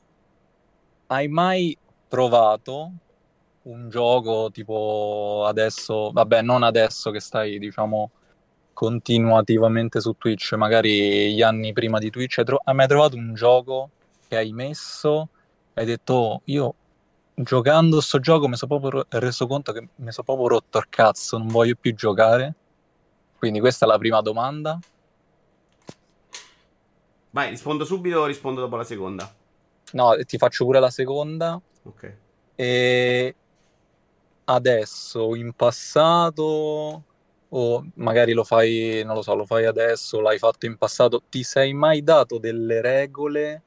hai 1.08 1.28
mai 1.28 1.76
provato 2.08 2.92
un 3.64 3.88
gioco 3.88 4.50
tipo 4.50 5.44
adesso, 5.46 6.10
vabbè, 6.12 6.42
non 6.42 6.62
adesso 6.62 7.10
che 7.10 7.20
stai, 7.20 7.58
diciamo, 7.58 8.10
continuativamente 8.72 10.00
su 10.00 10.14
Twitch, 10.18 10.54
magari 10.54 11.34
gli 11.34 11.42
anni 11.42 11.72
prima 11.72 11.98
di 11.98 12.10
Twitch, 12.10 12.38
hai, 12.38 12.44
tro- 12.44 12.60
hai 12.64 12.74
mai 12.74 12.86
trovato 12.88 13.16
un 13.16 13.34
gioco 13.34 13.90
che 14.28 14.36
hai 14.36 14.52
messo 14.52 15.28
e 15.74 15.80
hai 15.80 15.86
detto, 15.86 16.14
"Oh, 16.14 16.42
io 16.46 16.74
giocando 17.34 18.00
sto 18.00 18.18
gioco 18.20 18.48
mi 18.48 18.56
sono 18.56 18.78
proprio 18.78 19.02
ro- 19.02 19.18
reso 19.20 19.46
conto 19.46 19.72
che 19.72 19.80
mi 19.80 20.12
sono 20.12 20.24
proprio 20.24 20.48
rotto 20.48 20.78
il 20.78 20.86
cazzo, 20.88 21.38
non 21.38 21.48
voglio 21.48 21.74
più 21.78 21.94
giocare? 21.94 22.54
Quindi 23.38 23.60
questa 23.60 23.86
è 23.86 23.88
la 23.88 23.98
prima 23.98 24.20
domanda. 24.20 24.78
Vai, 27.30 27.48
rispondo 27.48 27.84
subito 27.84 28.20
o 28.20 28.26
rispondo 28.26 28.60
dopo 28.60 28.76
la 28.76 28.84
seconda? 28.84 29.32
No, 29.92 30.14
ti 30.24 30.36
faccio 30.36 30.64
pure 30.64 30.80
la 30.80 30.90
seconda. 30.90 31.60
Ok. 31.84 32.16
E 32.54 33.34
adesso, 34.54 35.34
in 35.36 35.52
passato, 35.52 37.04
o 37.48 37.86
magari 37.96 38.32
lo 38.32 38.44
fai, 38.44 39.02
non 39.04 39.14
lo 39.16 39.22
so, 39.22 39.34
lo 39.34 39.44
fai 39.46 39.64
adesso, 39.66 40.20
l'hai 40.20 40.38
fatto 40.38 40.66
in 40.66 40.76
passato, 40.76 41.22
ti 41.28 41.42
sei 41.42 41.72
mai 41.74 42.02
dato 42.02 42.38
delle 42.38 42.80
regole 42.80 43.62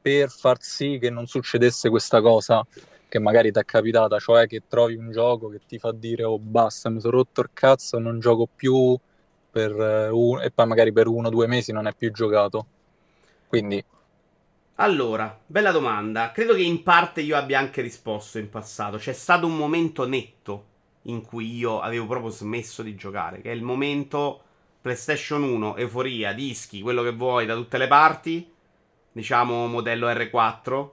per 0.00 0.30
far 0.30 0.58
sì 0.60 0.98
che 1.00 1.10
non 1.10 1.26
succedesse 1.26 1.88
questa 1.90 2.20
cosa 2.20 2.64
che 3.08 3.18
magari 3.18 3.50
ti 3.50 3.58
è 3.58 3.64
capitata, 3.64 4.18
cioè 4.18 4.46
che 4.46 4.62
trovi 4.68 4.94
un 4.96 5.10
gioco 5.10 5.48
che 5.48 5.60
ti 5.66 5.78
fa 5.78 5.92
dire 5.92 6.24
oh 6.24 6.38
basta, 6.38 6.90
mi 6.90 7.00
sono 7.00 7.16
rotto 7.18 7.40
il 7.40 7.50
cazzo, 7.52 7.98
non 7.98 8.20
gioco 8.20 8.46
più 8.54 8.96
per 9.50 9.70
eh, 9.72 10.08
un- 10.10 10.42
e 10.42 10.50
poi 10.50 10.66
magari 10.66 10.92
per 10.92 11.06
uno 11.08 11.28
o 11.28 11.30
due 11.30 11.46
mesi 11.46 11.72
non 11.72 11.86
è 11.86 11.94
più 11.94 12.12
giocato. 12.12 12.66
Quindi 13.48 13.82
Allora, 14.80 15.36
bella 15.44 15.72
domanda. 15.72 16.30
Credo 16.30 16.54
che 16.54 16.62
in 16.62 16.84
parte 16.84 17.20
io 17.20 17.36
abbia 17.36 17.58
anche 17.58 17.82
risposto 17.82 18.38
in 18.38 18.48
passato. 18.48 18.96
C'è 18.96 19.12
stato 19.12 19.44
un 19.44 19.56
momento 19.56 20.06
netto 20.06 20.66
in 21.02 21.20
cui 21.22 21.56
io 21.56 21.80
avevo 21.80 22.06
proprio 22.06 22.30
smesso 22.30 22.82
di 22.82 22.94
giocare, 22.94 23.40
che 23.40 23.50
è 23.50 23.54
il 23.54 23.62
momento 23.62 24.40
PlayStation 24.80 25.42
1, 25.42 25.74
euforia, 25.78 26.32
dischi, 26.32 26.80
quello 26.80 27.02
che 27.02 27.10
vuoi 27.10 27.44
da 27.44 27.56
tutte 27.56 27.76
le 27.76 27.88
parti, 27.88 28.48
diciamo 29.10 29.66
modello 29.66 30.06
R4. 30.08 30.88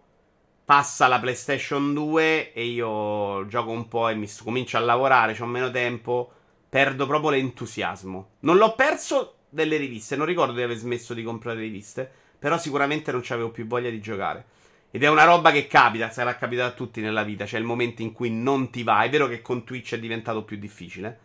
Passa 0.66 1.06
la 1.06 1.20
PlayStation 1.20 1.94
2 1.94 2.54
e 2.54 2.66
io 2.66 3.46
gioco 3.46 3.70
un 3.70 3.88
po' 3.88 4.08
e 4.08 4.16
mi 4.16 4.28
comincio 4.44 4.78
a 4.78 4.80
lavorare, 4.80 5.38
ho 5.40 5.46
meno 5.46 5.70
tempo, 5.70 6.32
perdo 6.68 7.06
proprio 7.06 7.30
l'entusiasmo. 7.30 8.30
Non 8.40 8.58
l'ho 8.58 8.74
perso 8.74 9.36
delle 9.48 9.78
riviste, 9.78 10.16
non 10.16 10.26
ricordo 10.26 10.54
di 10.54 10.64
aver 10.64 10.76
smesso 10.76 11.14
di 11.14 11.22
comprare 11.22 11.60
riviste, 11.60 12.24
però 12.46 12.60
sicuramente 12.60 13.12
non 13.12 13.22
c'avevo 13.24 13.50
più 13.50 13.66
voglia 13.66 13.90
di 13.90 14.00
giocare. 14.00 14.46
Ed 14.92 15.02
è 15.02 15.10
una 15.10 15.24
roba 15.24 15.50
che 15.50 15.66
capita, 15.66 16.12
sarà 16.12 16.36
capitato 16.36 16.70
a 16.70 16.76
tutti 16.76 17.02
nella 17.02 17.24
vita, 17.24 17.46
c'è 17.46 17.58
il 17.58 17.64
momento 17.64 18.04
in 18.04 18.12
cui 18.12 18.30
non 18.30 18.70
ti 18.70 18.84
va, 18.84 19.02
è 19.02 19.10
vero 19.10 19.28
che 19.28 19.42
con 19.42 19.64
Twitch 19.64 19.96
è 19.96 20.00
diventato 20.00 20.44
più 20.44 20.56
difficile, 20.58 21.18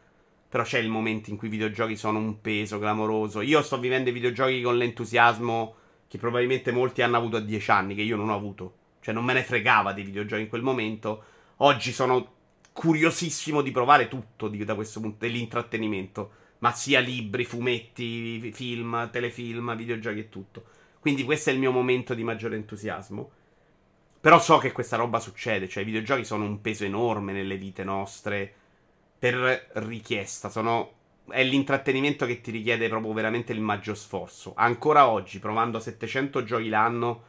però 0.48 0.62
c'è 0.62 0.78
il 0.78 0.88
momento 0.88 1.28
in 1.28 1.36
cui 1.36 1.48
i 1.48 1.50
videogiochi 1.50 1.94
sono 1.94 2.16
un 2.16 2.40
peso 2.40 2.78
clamoroso. 2.78 3.42
Io 3.42 3.60
sto 3.60 3.78
vivendo 3.78 4.08
i 4.08 4.14
videogiochi 4.14 4.62
con 4.62 4.78
l'entusiasmo 4.78 5.74
che 6.08 6.16
probabilmente 6.16 6.72
molti 6.72 7.02
hanno 7.02 7.18
avuto 7.18 7.36
a 7.36 7.40
10 7.40 7.70
anni, 7.70 7.94
che 7.94 8.00
io 8.00 8.16
non 8.16 8.30
ho 8.30 8.34
avuto. 8.34 8.74
Cioè 9.02 9.12
non 9.12 9.26
me 9.26 9.34
ne 9.34 9.42
fregava 9.42 9.92
dei 9.92 10.04
videogiochi 10.04 10.44
in 10.44 10.48
quel 10.48 10.62
momento. 10.62 11.22
Oggi 11.56 11.92
sono 11.92 12.32
curiosissimo 12.72 13.60
di 13.60 13.72
provare 13.72 14.08
tutto 14.08 14.48
di- 14.48 14.64
da 14.64 14.74
questo 14.74 15.00
punto 15.00 15.18
dell'intrattenimento. 15.26 16.30
Ma 16.60 16.72
sia 16.72 17.00
libri, 17.00 17.44
fumetti, 17.44 18.50
film, 18.52 19.10
telefilm, 19.10 19.76
videogiochi 19.76 20.18
e 20.20 20.28
tutto. 20.30 20.64
Quindi 21.00 21.24
questo 21.24 21.50
è 21.50 21.52
il 21.52 21.58
mio 21.58 21.72
momento 21.72 22.14
di 22.14 22.22
maggiore 22.22 22.56
entusiasmo. 22.56 23.30
Però 24.20 24.38
so 24.38 24.58
che 24.58 24.72
questa 24.72 24.96
roba 24.96 25.18
succede, 25.18 25.66
cioè 25.66 25.82
i 25.82 25.86
videogiochi 25.86 26.24
sono 26.24 26.44
un 26.44 26.60
peso 26.60 26.84
enorme 26.84 27.32
nelle 27.32 27.56
vite 27.56 27.84
nostre 27.84 28.52
per 29.18 29.70
richiesta, 29.74 30.50
sono 30.50 30.98
è 31.30 31.44
l'intrattenimento 31.44 32.26
che 32.26 32.40
ti 32.40 32.50
richiede 32.50 32.88
proprio 32.88 33.12
veramente 33.12 33.52
il 33.52 33.60
maggior 33.60 33.96
sforzo. 33.96 34.52
Ancora 34.56 35.08
oggi, 35.08 35.38
provando 35.38 35.78
700 35.78 36.42
giochi 36.42 36.68
l'anno, 36.68 37.22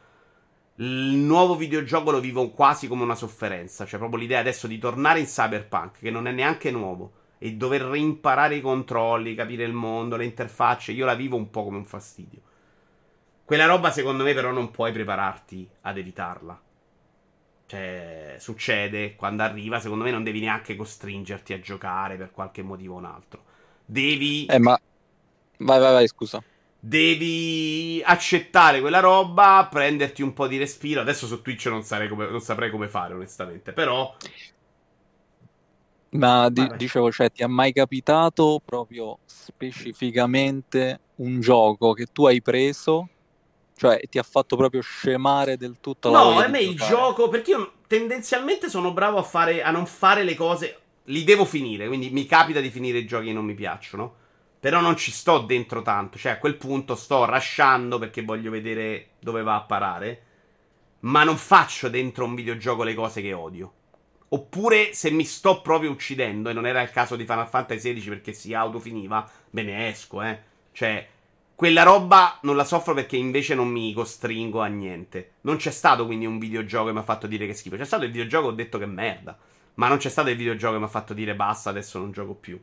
il 0.76 1.14
nuovo 1.16 1.56
videogioco 1.56 2.10
lo 2.10 2.20
vivo 2.20 2.50
quasi 2.50 2.88
come 2.88 3.02
una 3.02 3.14
sofferenza, 3.14 3.86
cioè 3.86 3.98
proprio 3.98 4.20
l'idea 4.20 4.40
adesso 4.40 4.66
di 4.66 4.78
tornare 4.78 5.20
in 5.20 5.26
Cyberpunk, 5.26 5.98
che 6.00 6.10
non 6.10 6.26
è 6.26 6.32
neanche 6.32 6.70
nuovo, 6.70 7.12
e 7.38 7.52
dover 7.54 7.82
reimparare 7.82 8.56
i 8.56 8.60
controlli, 8.60 9.34
capire 9.34 9.64
il 9.64 9.72
mondo, 9.72 10.16
le 10.16 10.24
interfacce, 10.24 10.92
io 10.92 11.04
la 11.04 11.14
vivo 11.14 11.36
un 11.36 11.50
po' 11.50 11.64
come 11.64 11.78
un 11.78 11.84
fastidio. 11.84 12.40
Quella 13.44 13.66
roba 13.66 13.90
secondo 13.90 14.24
me 14.24 14.34
però 14.34 14.50
non 14.50 14.70
puoi 14.70 14.92
prepararti 14.92 15.68
ad 15.82 15.98
evitarla. 15.98 16.60
Cioè, 17.66 18.36
succede 18.38 19.14
quando 19.14 19.42
arriva, 19.42 19.80
secondo 19.80 20.04
me 20.04 20.10
non 20.10 20.22
devi 20.22 20.40
neanche 20.40 20.76
costringerti 20.76 21.52
a 21.52 21.60
giocare 21.60 22.16
per 22.16 22.30
qualche 22.30 22.62
motivo 22.62 22.94
o 22.94 22.98
un 22.98 23.06
altro. 23.06 23.44
Devi... 23.84 24.46
Eh, 24.46 24.58
ma... 24.58 24.78
Vai, 25.58 25.80
vai, 25.80 25.92
vai, 25.92 26.06
scusa. 26.06 26.42
Devi 26.78 28.02
accettare 28.04 28.80
quella 28.80 29.00
roba, 29.00 29.68
prenderti 29.70 30.22
un 30.22 30.32
po' 30.32 30.48
di 30.48 30.58
respiro. 30.58 31.00
Adesso 31.00 31.26
su 31.26 31.40
Twitch 31.40 31.66
non, 31.66 31.82
come, 32.08 32.28
non 32.28 32.40
saprei 32.40 32.70
come 32.70 32.88
fare, 32.88 33.14
onestamente. 33.14 33.72
Però 33.72 34.14
ma 36.12 36.50
di- 36.50 36.70
dicevo, 36.76 37.10
cioè, 37.10 37.30
ti 37.30 37.42
è 37.42 37.46
mai 37.46 37.72
capitato 37.72 38.60
proprio 38.64 39.18
specificamente 39.24 41.00
un 41.16 41.40
gioco 41.40 41.92
che 41.92 42.06
tu 42.12 42.26
hai 42.26 42.42
preso, 42.42 43.08
cioè 43.76 44.00
ti 44.08 44.18
ha 44.18 44.22
fatto 44.22 44.56
proprio 44.56 44.80
scemare 44.80 45.56
del 45.56 45.78
tutto 45.80 46.10
la 46.10 46.18
No, 46.18 46.38
a 46.38 46.48
me 46.48 46.60
il 46.60 46.76
gioco, 46.76 47.28
perché 47.28 47.50
io 47.50 47.72
tendenzialmente 47.86 48.68
sono 48.68 48.92
bravo 48.92 49.18
a, 49.18 49.22
fare, 49.22 49.62
a 49.62 49.70
non 49.70 49.86
fare 49.86 50.22
le 50.22 50.34
cose, 50.34 50.80
li 51.04 51.24
devo 51.24 51.44
finire, 51.44 51.86
quindi 51.86 52.10
mi 52.10 52.26
capita 52.26 52.60
di 52.60 52.70
finire 52.70 52.98
i 52.98 53.06
giochi 53.06 53.26
che 53.26 53.32
non 53.32 53.44
mi 53.44 53.54
piacciono. 53.54 54.20
Però 54.62 54.80
non 54.80 54.96
ci 54.96 55.10
sto 55.10 55.40
dentro 55.40 55.82
tanto, 55.82 56.18
cioè 56.18 56.32
a 56.32 56.38
quel 56.38 56.56
punto 56.56 56.94
sto 56.94 57.24
rasciando 57.24 57.98
perché 57.98 58.22
voglio 58.22 58.48
vedere 58.48 59.14
dove 59.18 59.42
va 59.42 59.56
a 59.56 59.62
parare, 59.62 60.22
ma 61.00 61.24
non 61.24 61.36
faccio 61.36 61.88
dentro 61.88 62.24
un 62.24 62.36
videogioco 62.36 62.84
le 62.84 62.94
cose 62.94 63.20
che 63.20 63.32
odio. 63.32 63.72
Oppure 64.28 64.94
se 64.94 65.10
mi 65.10 65.24
sto 65.24 65.60
proprio 65.62 65.90
uccidendo, 65.90 66.48
e 66.48 66.52
non 66.52 66.64
era 66.64 66.80
il 66.80 66.90
caso 66.90 67.16
di 67.16 67.24
Final 67.24 67.48
Fantasy 67.48 67.92
XVI 67.92 68.08
perché 68.08 68.32
si 68.32 68.54
autofiniva, 68.54 69.28
me 69.50 69.62
ne 69.64 69.88
esco, 69.88 70.22
eh. 70.22 70.38
Cioè, 70.70 71.08
quella 71.62 71.84
roba 71.84 72.40
non 72.42 72.56
la 72.56 72.64
soffro 72.64 72.92
perché 72.92 73.16
invece 73.16 73.54
non 73.54 73.68
mi 73.68 73.92
costringo 73.92 74.62
a 74.62 74.66
niente. 74.66 75.34
Non 75.42 75.58
c'è 75.58 75.70
stato 75.70 76.06
quindi 76.06 76.26
un 76.26 76.40
videogioco 76.40 76.86
che 76.86 76.92
mi 76.92 76.98
ha 76.98 77.04
fatto 77.04 77.28
dire 77.28 77.46
che 77.46 77.54
schifo. 77.54 77.76
C'è 77.76 77.84
stato 77.84 78.02
il 78.02 78.10
videogioco 78.10 78.46
che 78.46 78.52
ho 78.52 78.56
detto 78.56 78.78
che 78.78 78.86
merda. 78.86 79.38
Ma 79.74 79.86
non 79.86 79.98
c'è 79.98 80.08
stato 80.08 80.28
il 80.30 80.36
videogioco 80.36 80.72
che 80.72 80.80
mi 80.80 80.86
ha 80.86 80.88
fatto 80.88 81.14
dire 81.14 81.36
basta, 81.36 81.70
adesso 81.70 82.00
non 82.00 82.10
gioco 82.10 82.34
più. 82.34 82.60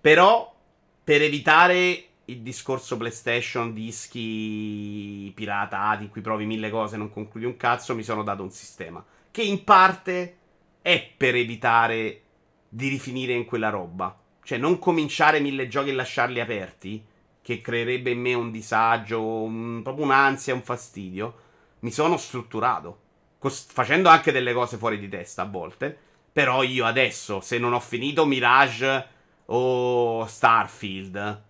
Però, 0.00 0.54
per 1.02 1.22
evitare 1.22 2.04
il 2.26 2.38
discorso 2.42 2.96
PlayStation, 2.96 3.74
dischi 3.74 5.32
piratati, 5.34 6.04
in 6.04 6.10
cui 6.10 6.20
provi 6.20 6.46
mille 6.46 6.70
cose 6.70 6.94
e 6.94 6.98
non 6.98 7.10
concludi 7.10 7.46
un 7.46 7.56
cazzo, 7.56 7.96
mi 7.96 8.04
sono 8.04 8.22
dato 8.22 8.44
un 8.44 8.52
sistema. 8.52 9.04
Che 9.28 9.42
in 9.42 9.64
parte 9.64 10.36
è 10.82 11.04
per 11.16 11.34
evitare 11.34 12.20
di 12.68 12.86
rifinire 12.86 13.32
in 13.32 13.44
quella 13.44 13.70
roba. 13.70 14.16
Cioè, 14.44 14.56
non 14.56 14.78
cominciare 14.78 15.40
mille 15.40 15.66
giochi 15.66 15.90
e 15.90 15.94
lasciarli 15.94 16.38
aperti, 16.38 17.14
che 17.46 17.60
creerebbe 17.60 18.10
in 18.10 18.20
me 18.20 18.34
un 18.34 18.50
disagio, 18.50 19.22
un, 19.22 19.80
proprio 19.84 20.04
un'ansia, 20.04 20.52
un 20.52 20.62
fastidio. 20.62 21.34
Mi 21.80 21.92
sono 21.92 22.16
strutturato, 22.16 22.98
cos- 23.38 23.66
facendo 23.70 24.08
anche 24.08 24.32
delle 24.32 24.52
cose 24.52 24.76
fuori 24.76 24.98
di 24.98 25.08
testa 25.08 25.42
a 25.42 25.46
volte. 25.46 25.96
Però 26.32 26.64
io 26.64 26.84
adesso, 26.84 27.40
se 27.40 27.58
non 27.58 27.72
ho 27.72 27.78
finito 27.78 28.26
Mirage 28.26 29.06
o 29.46 30.26
Starfield, 30.26 31.42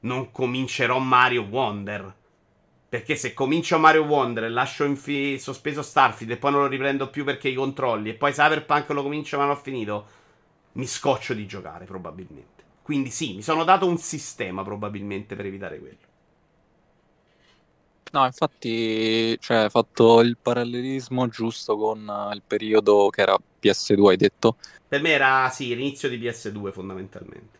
non 0.00 0.32
comincerò 0.32 0.98
Mario 0.98 1.42
Wonder. 1.42 2.12
Perché 2.88 3.14
se 3.14 3.32
comincio 3.32 3.78
Mario 3.78 4.02
Wonder 4.02 4.42
e 4.42 4.48
lascio 4.48 4.82
in 4.82 4.96
fi- 4.96 5.38
sospeso 5.38 5.82
Starfield 5.82 6.32
e 6.32 6.36
poi 6.36 6.50
non 6.50 6.62
lo 6.62 6.66
riprendo 6.66 7.10
più 7.10 7.22
perché 7.22 7.48
i 7.48 7.54
controlli 7.54 8.10
e 8.10 8.14
poi 8.14 8.32
Cyberpunk 8.32 8.88
lo 8.88 9.02
comincio 9.04 9.36
ma 9.36 9.44
non 9.44 9.52
ho 9.52 9.60
finito, 9.60 10.06
mi 10.72 10.86
scoccio 10.88 11.32
di 11.32 11.46
giocare 11.46 11.84
probabilmente. 11.84 12.53
Quindi 12.84 13.08
sì, 13.08 13.36
mi 13.36 13.40
sono 13.40 13.64
dato 13.64 13.86
un 13.86 13.96
sistema 13.96 14.62
probabilmente 14.62 15.34
per 15.34 15.46
evitare 15.46 15.78
quello. 15.78 15.96
No, 18.12 18.26
infatti, 18.26 19.40
cioè, 19.40 19.56
hai 19.56 19.70
fatto 19.70 20.20
il 20.20 20.36
parallelismo 20.36 21.26
giusto 21.28 21.78
con 21.78 22.06
uh, 22.06 22.34
il 22.34 22.42
periodo 22.46 23.08
che 23.08 23.22
era 23.22 23.38
PS2, 23.58 24.10
hai 24.10 24.16
detto? 24.18 24.56
Per 24.86 25.00
me 25.00 25.08
era, 25.08 25.48
sì, 25.50 25.68
l'inizio 25.68 26.10
di 26.10 26.18
PS2 26.18 26.72
fondamentalmente. 26.72 27.58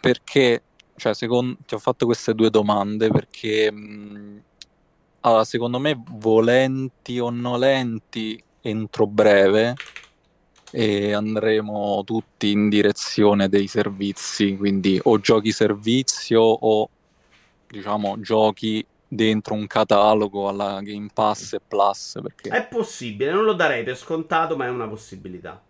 Perché, 0.00 0.62
cioè, 0.94 1.14
secondo, 1.14 1.56
ti 1.66 1.74
ho 1.74 1.78
fatto 1.78 2.06
queste 2.06 2.32
due 2.32 2.48
domande 2.48 3.08
perché 3.08 3.72
mh, 3.72 4.42
allora, 5.22 5.44
secondo 5.44 5.80
me, 5.80 6.00
volenti 6.12 7.18
o 7.18 7.28
nolenti, 7.28 8.40
entro 8.60 9.08
breve 9.08 9.74
e 10.70 11.12
andremo 11.12 12.02
tutti 12.04 12.50
in 12.50 12.68
direzione 12.68 13.48
dei 13.48 13.66
servizi, 13.66 14.56
quindi 14.56 15.00
o 15.02 15.18
giochi 15.18 15.52
servizio 15.52 16.40
o 16.40 16.88
diciamo 17.66 18.20
giochi 18.20 18.84
dentro 19.06 19.54
un 19.54 19.66
catalogo 19.66 20.48
alla 20.48 20.80
Game 20.80 21.08
Pass 21.12 21.54
e 21.54 21.60
Plus. 21.66 22.18
Perché... 22.22 22.50
È 22.50 22.66
possibile, 22.66 23.32
non 23.32 23.44
lo 23.44 23.54
darei 23.54 23.82
per 23.82 23.96
scontato, 23.96 24.56
ma 24.56 24.66
è 24.66 24.70
una 24.70 24.88
possibilità. 24.88 25.60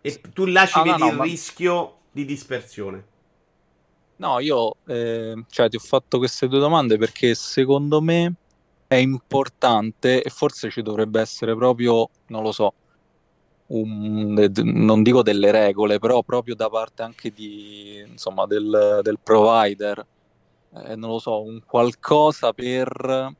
E 0.00 0.20
tu 0.32 0.44
lasci 0.46 0.78
ah, 0.78 0.84
no, 0.84 0.96
no, 0.96 1.08
il 1.08 1.16
ma... 1.16 1.24
rischio 1.24 1.98
di 2.10 2.24
dispersione. 2.24 3.06
No, 4.16 4.38
io 4.38 4.76
eh, 4.86 5.44
cioè, 5.48 5.68
ti 5.68 5.76
ho 5.76 5.80
fatto 5.80 6.18
queste 6.18 6.46
due 6.46 6.60
domande 6.60 6.96
perché 6.98 7.34
secondo 7.34 8.00
me 8.00 8.34
è 8.86 8.94
importante 8.96 10.22
e 10.22 10.28
forse 10.28 10.70
ci 10.70 10.82
dovrebbe 10.82 11.20
essere 11.20 11.56
proprio, 11.56 12.08
non 12.26 12.42
lo 12.42 12.52
so, 12.52 12.74
un, 13.68 14.50
non 14.64 15.02
dico 15.02 15.22
delle 15.22 15.50
regole, 15.50 15.98
però 15.98 16.22
proprio 16.22 16.54
da 16.54 16.68
parte 16.68 17.02
anche 17.02 17.32
di, 17.32 18.04
insomma, 18.06 18.46
del, 18.46 19.00
del 19.02 19.18
provider, 19.22 20.06
eh, 20.74 20.96
non 20.96 21.10
lo 21.10 21.18
so, 21.18 21.42
un 21.42 21.62
qualcosa 21.64 22.52
per, 22.52 23.34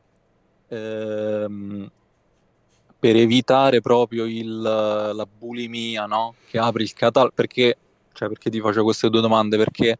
ehm, 0.68 1.90
per 2.98 3.16
evitare 3.16 3.80
proprio 3.80 4.24
il, 4.24 4.60
la 4.60 5.26
bulimia, 5.26 6.06
no? 6.06 6.34
Che 6.48 6.58
apri 6.58 6.82
il 6.84 6.92
catalogo, 6.92 7.34
perché, 7.34 7.76
cioè, 8.12 8.28
perché 8.28 8.50
ti 8.50 8.60
faccio 8.60 8.84
queste 8.84 9.10
due 9.10 9.20
domande? 9.20 9.56
Perché 9.56 9.98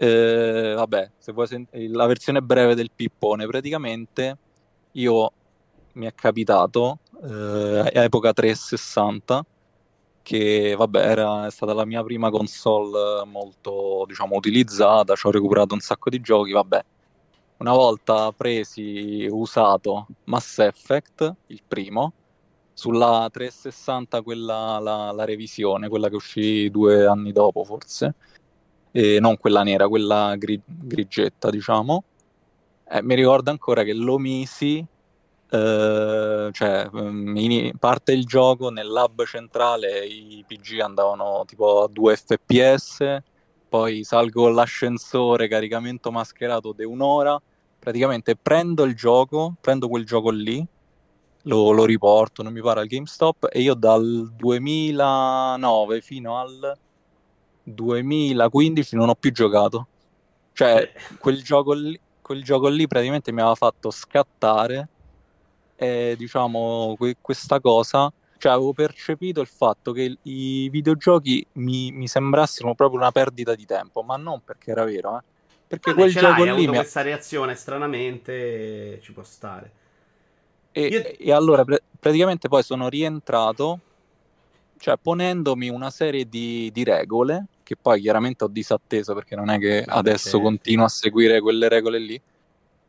eh, 0.00 0.74
vabbè, 0.76 1.10
se 1.18 1.32
vuoi 1.32 1.46
sent- 1.48 1.74
la 1.74 2.06
versione 2.06 2.40
breve 2.40 2.74
del 2.74 2.90
pippone, 2.94 3.46
praticamente 3.46 4.38
io 4.92 5.32
mi 5.94 6.06
è 6.06 6.14
capitato 6.14 6.98
eh, 7.22 7.90
epoca 7.94 8.32
360 8.32 9.44
che 10.22 10.74
vabbè 10.76 10.98
era 11.10 11.46
è 11.46 11.50
stata 11.50 11.72
la 11.72 11.86
mia 11.86 12.02
prima 12.02 12.28
console 12.30 13.24
molto 13.24 14.04
diciamo 14.06 14.36
utilizzata, 14.36 15.14
ci 15.14 15.26
ho 15.26 15.30
recuperato 15.30 15.74
un 15.74 15.80
sacco 15.80 16.10
di 16.10 16.20
giochi, 16.20 16.52
vabbè. 16.52 16.84
Una 17.58 17.72
volta 17.72 18.30
presi 18.32 19.26
usato 19.30 20.06
Mass 20.24 20.58
Effect, 20.58 21.34
il 21.46 21.62
primo, 21.66 22.12
sulla 22.72 23.28
360 23.32 24.22
quella 24.22 24.78
la, 24.78 25.12
la 25.12 25.24
revisione, 25.24 25.88
quella 25.88 26.08
che 26.08 26.16
uscì 26.16 26.70
due 26.70 27.06
anni 27.06 27.32
dopo 27.32 27.64
forse 27.64 28.14
e 28.92 29.18
non 29.20 29.36
quella 29.36 29.62
nera, 29.62 29.88
quella 29.88 30.34
gri- 30.36 30.60
grigetta, 30.64 31.50
diciamo. 31.50 32.04
Eh, 32.90 33.02
mi 33.02 33.14
ricordo 33.14 33.50
ancora 33.50 33.82
che 33.82 33.94
lo 33.94 34.18
misi, 34.18 34.84
eh, 35.50 36.50
cioè 36.52 36.90
in, 36.92 37.72
parte 37.78 38.12
il 38.12 38.26
gioco 38.26 38.68
nel 38.68 38.88
lab 38.88 39.24
centrale 39.24 40.04
i 40.04 40.44
PG 40.46 40.80
andavano 40.80 41.44
tipo 41.46 41.84
a 41.84 41.88
2 41.88 42.16
fps, 42.16 43.18
poi 43.68 44.04
salgo 44.04 44.42
con 44.42 44.54
l'ascensore, 44.54 45.48
caricamento 45.48 46.10
mascherato 46.10 46.72
di 46.72 46.84
un'ora, 46.84 47.40
praticamente 47.78 48.36
prendo 48.36 48.84
il 48.84 48.94
gioco, 48.94 49.54
prendo 49.60 49.88
quel 49.88 50.04
gioco 50.04 50.30
lì, 50.30 50.64
lo, 51.42 51.70
lo 51.70 51.84
riporto, 51.86 52.42
non 52.42 52.52
mi 52.52 52.60
pare 52.60 52.80
al 52.80 52.86
GameStop 52.86 53.48
e 53.50 53.60
io 53.60 53.74
dal 53.74 54.30
2009 54.36 56.00
fino 56.02 56.38
al 56.38 56.76
2015 57.62 58.96
non 58.96 59.08
ho 59.08 59.14
più 59.14 59.32
giocato. 59.32 59.86
Cioè, 60.52 60.92
eh. 60.94 61.16
quel 61.18 61.42
gioco 61.42 61.72
lì, 61.72 61.98
quel 62.20 62.42
gioco 62.42 62.68
lì 62.68 62.86
praticamente 62.86 63.32
mi 63.32 63.40
aveva 63.40 63.54
fatto 63.54 63.90
scattare 63.90 64.88
e 65.80 66.16
diciamo 66.18 66.96
que- 66.98 67.16
questa 67.20 67.60
cosa, 67.60 68.12
cioè 68.36 68.52
avevo 68.52 68.72
percepito 68.72 69.40
il 69.40 69.46
fatto 69.46 69.92
che 69.92 70.18
i 70.22 70.68
videogiochi 70.70 71.46
mi, 71.52 71.92
mi 71.92 72.08
sembrassero 72.08 72.74
proprio 72.74 72.98
una 72.98 73.12
perdita 73.12 73.54
di 73.54 73.64
tempo, 73.64 74.02
ma 74.02 74.16
non 74.16 74.42
perché 74.44 74.72
era 74.72 74.84
vero, 74.84 75.18
eh. 75.18 75.22
Perché 75.68 75.90
Vabbè, 75.92 76.02
quel 76.02 76.12
gioco 76.14 76.44
lì 76.44 76.66
mi 76.66 76.76
ha 76.76 76.80
questa 76.80 77.02
reazione 77.02 77.54
stranamente 77.54 79.00
ci 79.02 79.12
può 79.12 79.22
stare. 79.22 79.72
E, 80.72 80.86
Io... 80.86 81.02
e 81.02 81.32
allora 81.32 81.62
pr- 81.64 81.82
praticamente 82.00 82.48
poi 82.48 82.62
sono 82.62 82.88
rientrato 82.88 83.80
cioè 84.78 84.96
ponendomi 84.96 85.68
una 85.68 85.90
serie 85.90 86.28
di, 86.28 86.70
di 86.72 86.84
regole 86.84 87.46
che 87.62 87.76
poi 87.76 88.00
chiaramente 88.00 88.44
ho 88.44 88.48
disatteso 88.48 89.12
perché 89.12 89.36
non 89.36 89.50
è 89.50 89.58
che 89.58 89.84
adesso 89.86 90.30
certo. 90.30 90.40
continuo 90.40 90.86
a 90.86 90.88
seguire 90.88 91.40
quelle 91.40 91.68
regole 91.68 91.98
lì, 91.98 92.18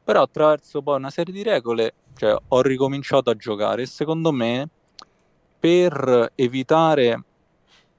però 0.02 0.22
attraverso 0.22 0.82
poi 0.82 0.96
una 0.96 1.10
serie 1.10 1.34
di 1.34 1.44
regole 1.44 1.94
cioè, 2.20 2.36
ho 2.50 2.62
ricominciato 2.62 3.30
a 3.30 3.36
giocare 3.36 3.84
e 3.84 3.86
secondo 3.86 4.34
me 4.34 4.68
per 5.58 6.34
evitare 6.36 7.24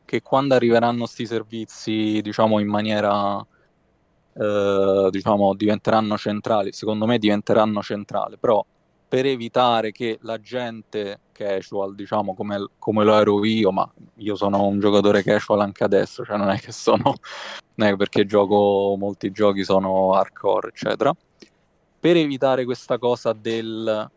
che 0.05 0.21
quando 0.21 0.55
arriveranno 0.55 0.99
questi 0.99 1.25
servizi 1.25 2.21
diciamo 2.21 2.59
in 2.59 2.69
maniera 2.69 3.43
eh, 4.35 5.09
diciamo 5.11 5.55
diventeranno 5.55 6.19
centrali 6.19 6.71
secondo 6.73 7.07
me 7.07 7.17
diventeranno 7.19 7.81
centrali 7.81 8.37
però 8.39 8.63
per 9.09 9.25
evitare 9.25 9.91
che 9.91 10.19
la 10.23 10.39
gente 10.39 11.21
casual, 11.33 11.97
diciamo, 11.97 12.33
come, 12.35 12.69
come, 12.79 13.03
lo 13.03 13.19
ero 13.19 13.45
io, 13.45 13.73
ma 13.73 13.91
io 14.19 14.37
sono 14.37 14.65
un 14.67 14.79
giocatore 14.79 15.25
casual 15.25 15.59
anche 15.63 15.83
adesso, 15.83 16.25
cioè 16.25 16.37
non 16.37 16.49
è 16.51 16.61
che 16.61 16.71
sono, 16.71 17.15
non 17.75 17.89
è 17.89 17.97
perché 17.97 18.25
gioco 18.25 18.95
molti 18.97 19.33
giochi 19.33 19.65
sono 19.65 20.13
hardcore, 20.13 20.69
eccetera. 20.69 21.13
Per 22.01 22.17
evitare 22.17 22.65
questa 22.65 22.99
cosa 22.99 23.35
del 23.35 24.11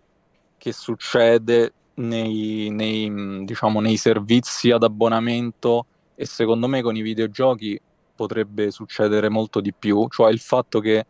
che 0.58 0.72
succede 0.72 1.74
nei, 1.96 2.70
nei, 2.70 3.44
diciamo, 3.44 3.82
nei 3.82 3.98
servizi 3.98 4.72
ad 4.72 4.84
abbonamento 4.84 5.86
e 6.16 6.26
secondo 6.26 6.68
me 6.68 6.82
con 6.82 6.96
i 6.96 7.02
videogiochi 7.02 7.78
potrebbe 8.16 8.72
succedere 8.72 9.28
molto 9.28 9.60
di 9.60 9.74
più, 9.74 10.08
cioè 10.08 10.32
il 10.32 10.40
fatto 10.40 10.80
che 10.80 11.06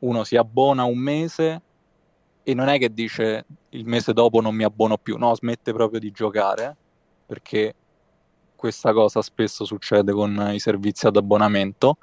uno 0.00 0.24
si 0.24 0.36
abbona 0.36 0.82
un 0.82 0.98
mese 0.98 1.62
e 2.42 2.54
non 2.54 2.68
è 2.68 2.78
che 2.78 2.92
dice 2.92 3.44
il 3.68 3.86
mese 3.86 4.12
dopo 4.12 4.40
non 4.40 4.56
mi 4.56 4.64
abbono 4.64 4.98
più, 4.98 5.16
no, 5.16 5.34
smette 5.36 5.72
proprio 5.72 6.00
di 6.00 6.10
giocare 6.10 6.76
perché 7.26 7.74
questa 8.56 8.92
cosa 8.92 9.22
spesso 9.22 9.64
succede 9.64 10.10
con 10.12 10.50
i 10.52 10.58
servizi 10.58 11.06
ad 11.06 11.16
abbonamento, 11.16 11.98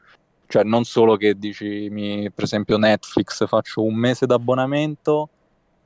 cioè 0.48 0.64
non 0.64 0.84
solo 0.84 1.16
che 1.18 1.38
dici 1.38 1.88
mi, 1.89 2.32
per 2.32 2.43
esempio 2.43 2.78
Netflix 2.78 3.46
faccio 3.48 3.84
un 3.84 3.96
mese 3.96 4.26
d'abbonamento 4.26 5.30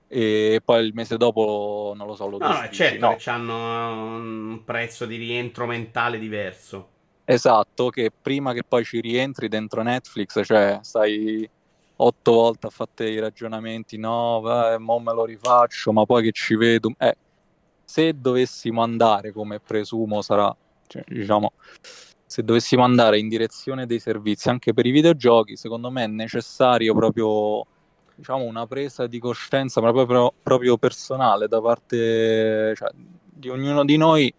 e 0.08 0.62
poi 0.64 0.86
il 0.86 0.94
mese 0.94 1.18
dopo 1.18 1.94
non 1.96 2.08
lo 2.08 2.16
so 2.16 2.28
lo 2.28 2.38
no, 2.38 2.68
certo 2.72 3.10
no. 3.10 3.16
che 3.16 3.30
hanno 3.30 4.16
un 4.16 4.62
prezzo 4.66 5.06
di 5.06 5.18
rientro 5.18 5.66
mentale 5.68 6.18
diverso 6.18 6.88
esatto 7.26 7.90
che 7.90 8.12
prima 8.20 8.54
che 8.54 8.64
poi 8.64 8.84
ci 8.84 9.00
rientri 9.02 9.48
dentro 9.48 9.84
Netflix 9.84 10.42
cioè 10.44 10.80
stai 10.82 11.48
otto 12.02 12.32
volte 12.32 12.68
a 12.68 12.70
fare 12.70 13.10
i 13.10 13.20
ragionamenti, 13.20 13.98
no, 13.98 14.40
vai, 14.42 14.78
mo 14.80 15.00
me 15.00 15.14
lo 15.14 15.26
rifaccio, 15.26 15.92
ma 15.92 16.06
poi 16.06 16.24
che 16.24 16.32
ci 16.32 16.56
vedo. 16.56 16.94
Eh, 16.98 17.16
se 17.84 18.14
dovessimo 18.20 18.82
andare, 18.82 19.32
come 19.32 19.60
presumo 19.60 20.22
sarà, 20.22 20.56
cioè, 20.88 21.04
diciamo, 21.08 21.54
se 22.30 22.44
dovessimo 22.44 22.84
andare 22.84 23.18
in 23.18 23.28
direzione 23.28 23.88
dei 23.88 24.00
servizi 24.00 24.50
anche 24.50 24.72
per 24.72 24.86
i 24.86 24.92
videogiochi, 24.92 25.56
secondo 25.56 25.90
me 25.90 26.04
è 26.04 26.08
necessario 26.08 26.94
proprio 26.94 27.66
diciamo, 28.14 28.44
una 28.44 28.68
presa 28.68 29.08
di 29.08 29.18
coscienza 29.18 29.82
proprio, 29.82 30.32
proprio 30.44 30.78
personale 30.78 31.48
da 31.48 31.60
parte 31.60 32.76
cioè, 32.76 32.92
di 32.94 33.50
ognuno 33.50 33.84
di 33.84 33.98
noi 33.98 34.32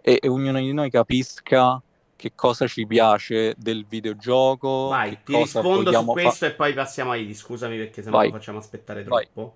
e, 0.00 0.18
e 0.22 0.26
ognuno 0.26 0.58
di 0.58 0.72
noi 0.72 0.88
capisca 0.88 1.82
che 2.16 2.32
cosa 2.34 2.66
ci 2.66 2.86
piace 2.86 3.54
del 3.58 3.84
videogioco. 3.86 4.88
Vai, 4.88 5.18
ti 5.22 5.36
rispondo 5.36 5.92
su 5.92 6.06
questo 6.06 6.46
fa- 6.46 6.46
e 6.46 6.52
poi 6.52 6.72
passiamo 6.72 7.10
a 7.10 7.16
Idi. 7.16 7.34
Scusami 7.34 7.76
perché 7.76 8.02
se 8.02 8.08
no 8.08 8.22
lo 8.22 8.30
facciamo 8.30 8.56
aspettare 8.56 9.04
troppo. 9.04 9.54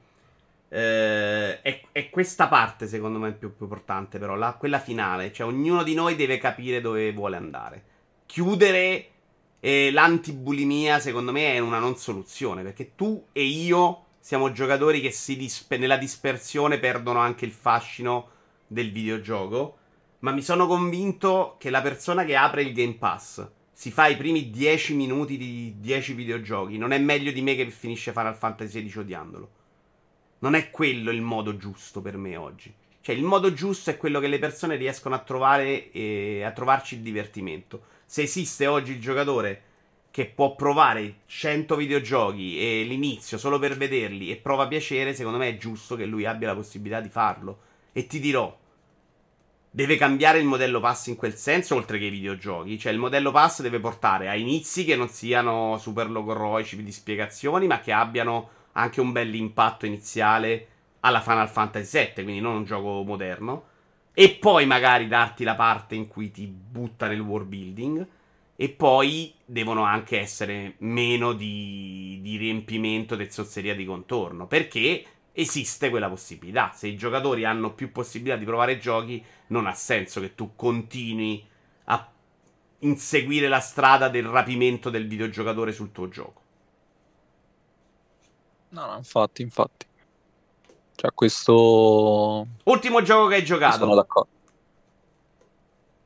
Eh, 0.74 1.60
è, 1.60 1.82
è, 1.92 2.08
questa 2.08 2.48
parte, 2.48 2.86
secondo 2.86 3.18
me, 3.18 3.32
più, 3.32 3.54
più 3.54 3.66
importante, 3.66 4.18
però, 4.18 4.36
la, 4.36 4.54
quella 4.54 4.78
finale. 4.78 5.30
Cioè, 5.30 5.46
ognuno 5.46 5.82
di 5.82 5.92
noi 5.92 6.16
deve 6.16 6.38
capire 6.38 6.80
dove 6.80 7.12
vuole 7.12 7.36
andare. 7.36 7.84
Chiudere 8.24 9.08
eh, 9.60 9.90
l'antibulimia, 9.92 10.98
secondo 10.98 11.30
me, 11.30 11.52
è 11.52 11.58
una 11.58 11.78
non 11.78 11.96
soluzione. 11.96 12.62
Perché 12.62 12.94
tu 12.94 13.26
e 13.32 13.42
io 13.42 14.04
siamo 14.18 14.52
giocatori 14.52 15.02
che 15.02 15.14
dispe- 15.36 15.76
nella 15.76 15.98
dispersione 15.98 16.78
perdono 16.78 17.18
anche 17.18 17.44
il 17.44 17.52
fascino 17.52 18.28
del 18.66 18.90
videogioco 18.90 19.78
ma 20.20 20.30
mi 20.30 20.42
sono 20.42 20.66
convinto 20.66 21.56
che 21.58 21.68
la 21.68 21.82
persona 21.82 22.24
che 22.24 22.36
apre 22.36 22.62
il 22.62 22.72
Game 22.72 22.94
Pass 22.94 23.44
si 23.72 23.90
fa 23.90 24.06
i 24.06 24.16
primi 24.16 24.50
10 24.50 24.94
minuti 24.94 25.36
di 25.36 25.74
10 25.80 26.12
videogiochi 26.12 26.78
non 26.78 26.92
è 26.92 26.98
meglio 26.98 27.32
di 27.32 27.42
me 27.42 27.56
che 27.56 27.68
finisce 27.70 28.12
Final 28.12 28.36
Fantasy 28.36 28.84
XVI 28.84 29.00
odiandolo. 29.00 29.50
Non 30.42 30.54
è 30.54 30.70
quello 30.70 31.10
il 31.10 31.22
modo 31.22 31.56
giusto 31.56 32.00
per 32.00 32.16
me 32.16 32.36
oggi. 32.36 32.72
Cioè, 33.00 33.14
il 33.14 33.22
modo 33.22 33.52
giusto 33.52 33.90
è 33.90 33.96
quello 33.96 34.20
che 34.20 34.26
le 34.26 34.38
persone 34.38 34.76
riescono 34.76 35.14
a 35.14 35.20
trovare 35.20 35.90
e 35.92 36.42
a 36.42 36.50
trovarci 36.50 36.96
il 36.96 37.00
divertimento. 37.00 37.82
Se 38.06 38.22
esiste 38.22 38.66
oggi 38.66 38.92
il 38.92 39.00
giocatore 39.00 39.62
che 40.10 40.26
può 40.26 40.54
provare 40.54 41.20
100 41.26 41.74
videogiochi 41.76 42.60
e 42.60 42.82
l'inizio 42.82 43.38
solo 43.38 43.58
per 43.58 43.76
vederli 43.76 44.30
e 44.30 44.36
prova 44.36 44.66
piacere, 44.66 45.14
secondo 45.14 45.38
me 45.38 45.48
è 45.48 45.56
giusto 45.56 45.96
che 45.96 46.04
lui 46.04 46.26
abbia 46.26 46.48
la 46.48 46.56
possibilità 46.56 47.00
di 47.00 47.08
farlo. 47.08 47.58
E 47.92 48.06
ti 48.06 48.18
dirò, 48.18 48.56
deve 49.70 49.96
cambiare 49.96 50.38
il 50.38 50.44
modello 50.44 50.80
pass 50.80 51.06
in 51.06 51.16
quel 51.16 51.34
senso, 51.34 51.76
oltre 51.76 51.98
che 51.98 52.06
i 52.06 52.10
videogiochi. 52.10 52.78
Cioè, 52.80 52.92
il 52.92 52.98
modello 52.98 53.30
pass 53.30 53.62
deve 53.62 53.78
portare 53.78 54.28
a 54.28 54.34
inizi 54.34 54.84
che 54.84 54.96
non 54.96 55.08
siano 55.08 55.78
super 55.78 56.10
logoroici 56.10 56.82
di 56.82 56.92
spiegazioni, 56.92 57.68
ma 57.68 57.80
che 57.80 57.92
abbiano 57.92 58.60
anche 58.72 59.00
un 59.00 59.12
bel 59.12 59.34
impatto 59.34 59.86
iniziale 59.86 60.68
alla 61.00 61.20
Final 61.20 61.48
Fantasy 61.48 61.98
VII, 62.14 62.24
quindi 62.24 62.40
non 62.40 62.56
un 62.56 62.64
gioco 62.64 63.02
moderno. 63.02 63.70
E 64.14 64.30
poi 64.30 64.66
magari 64.66 65.08
darti 65.08 65.44
la 65.44 65.54
parte 65.54 65.94
in 65.94 66.06
cui 66.06 66.30
ti 66.30 66.46
butta 66.46 67.06
nel 67.06 67.20
world 67.20 67.48
building. 67.48 68.06
E 68.54 68.68
poi 68.68 69.34
devono 69.44 69.82
anche 69.82 70.20
essere 70.20 70.74
meno 70.78 71.32
di, 71.32 72.18
di 72.22 72.36
riempimento 72.36 73.16
del 73.16 73.32
zozzeria 73.32 73.74
di 73.74 73.84
contorno. 73.84 74.46
Perché 74.46 75.04
esiste 75.32 75.90
quella 75.90 76.08
possibilità. 76.08 76.72
Se 76.74 76.86
i 76.86 76.96
giocatori 76.96 77.44
hanno 77.44 77.72
più 77.72 77.90
possibilità 77.90 78.36
di 78.36 78.44
provare 78.44 78.78
giochi, 78.78 79.24
non 79.48 79.66
ha 79.66 79.72
senso 79.72 80.20
che 80.20 80.34
tu 80.34 80.54
continui 80.54 81.44
a 81.84 82.10
inseguire 82.80 83.48
la 83.48 83.60
strada 83.60 84.08
del 84.08 84.24
rapimento 84.24 84.90
del 84.90 85.08
videogiocatore 85.08 85.72
sul 85.72 85.92
tuo 85.92 86.08
gioco. 86.08 86.41
No, 88.72 88.86
no, 88.86 88.96
infatti, 88.96 89.42
infatti. 89.42 89.86
Cioè, 90.94 91.10
questo... 91.14 92.46
Ultimo 92.64 93.02
gioco 93.02 93.28
che 93.28 93.34
hai 93.36 93.44
giocato. 93.44 93.78
Sono 93.78 93.94
d'accordo. 93.94 94.30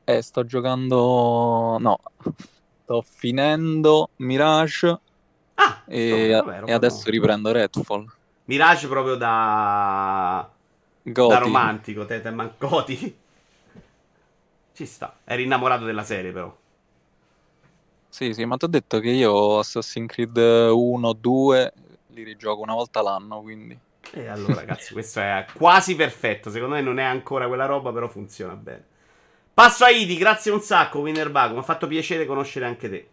Eh, 0.03 0.21
sto 0.21 0.45
giocando... 0.45 1.77
No, 1.79 1.99
sto 2.83 3.01
finendo 3.01 4.09
Mirage. 4.17 4.99
Ah, 5.55 5.83
e, 5.85 6.33
sto... 6.33 6.45
Vabbè, 6.45 6.69
e 6.69 6.73
adesso 6.73 7.09
riprendo 7.09 7.51
Redfall. 7.51 8.05
Mirage 8.45 8.87
proprio 8.87 9.15
da... 9.15 10.49
Goti. 11.03 11.33
Da 11.33 11.39
romantico, 11.39 12.05
Teteman 12.05 12.53
Goti. 12.57 13.17
Ci 14.73 14.85
sta. 14.85 15.19
Eri 15.23 15.43
innamorato 15.43 15.85
della 15.85 16.03
serie, 16.03 16.31
però. 16.31 16.53
Sì, 18.09 18.33
sì, 18.33 18.43
ma 18.43 18.57
ti 18.57 18.65
ho 18.65 18.69
detto 18.69 18.99
che 18.99 19.09
io 19.11 19.59
Assassin's 19.59 20.11
Creed 20.11 20.37
1, 20.37 21.13
2 21.13 21.73
li 22.17 22.23
rigioco 22.23 22.61
una 22.61 22.73
volta 22.73 23.01
l'anno, 23.01 23.41
quindi. 23.41 23.77
E 24.11 24.27
allora, 24.27 24.55
ragazzi, 24.55 24.93
questo 24.93 25.19
è 25.19 25.45
quasi 25.53 25.95
perfetto. 25.95 26.49
Secondo 26.49 26.75
me 26.75 26.81
non 26.81 26.97
è 26.99 27.03
ancora 27.03 27.47
quella 27.47 27.65
roba, 27.65 27.91
però 27.91 28.07
funziona 28.07 28.53
bene. 28.55 28.85
Passo 29.53 29.85
a 29.85 29.89
Idi, 29.89 30.17
grazie 30.17 30.51
un 30.51 30.61
sacco, 30.61 30.99
Winnerbago. 30.99 31.53
Mi 31.53 31.59
ha 31.59 31.63
fatto 31.63 31.87
piacere 31.87 32.25
conoscere 32.25 32.65
anche 32.65 32.89
te. 32.89 33.09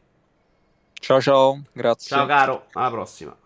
Ciao 0.93 1.21
ciao, 1.21 1.63
grazie. 1.73 2.17
Ciao 2.17 2.27
caro, 2.27 2.67
alla 2.73 2.91
prossima. 2.91 3.37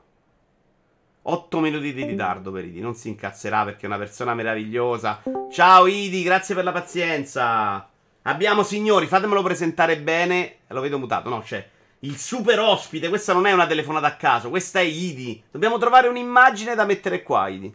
8 1.23 1.61
minuti 1.61 1.93
di 1.93 2.05
ritardo 2.05 2.51
per 2.53 2.65
Idi, 2.65 2.81
non 2.81 2.95
si 2.95 3.09
incazzerà 3.09 3.65
perché 3.65 3.83
è 3.83 3.87
una 3.87 3.99
persona 3.99 4.35
meravigliosa. 4.35 5.23
Ciao 5.51 5.87
Idi, 5.87 6.23
grazie 6.23 6.55
per 6.55 6.65
la 6.65 6.73
pazienza. 6.73 7.89
Abbiamo, 8.23 8.63
signori, 8.63 9.07
fatemelo 9.07 9.43
presentare 9.43 9.99
bene. 9.99 10.59
Lo 10.69 10.81
vedo 10.81 10.99
mutato, 10.99 11.29
no, 11.29 11.41
c'è. 11.41 11.69
Il 12.01 12.17
super 12.17 12.61
ospite, 12.61 13.09
questa 13.09 13.33
non 13.33 13.47
è 13.47 13.53
una 13.53 13.67
telefonata 13.67 14.07
a 14.07 14.17
caso, 14.17 14.51
questa 14.51 14.79
è 14.79 14.85
Idi. 14.85 15.43
Dobbiamo 15.51 15.79
trovare 15.79 16.07
un'immagine 16.09 16.75
da 16.75 16.85
mettere 16.85 17.23
qua, 17.23 17.49
Idi. 17.49 17.75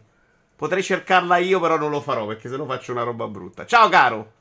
Potrei 0.56 0.82
cercarla 0.82 1.36
io, 1.36 1.60
però 1.60 1.76
non 1.76 1.90
lo 1.90 2.00
farò 2.00 2.26
perché 2.26 2.48
sennò 2.48 2.64
faccio 2.64 2.92
una 2.92 3.02
roba 3.02 3.26
brutta. 3.26 3.66
Ciao, 3.66 3.88
caro. 3.88 4.32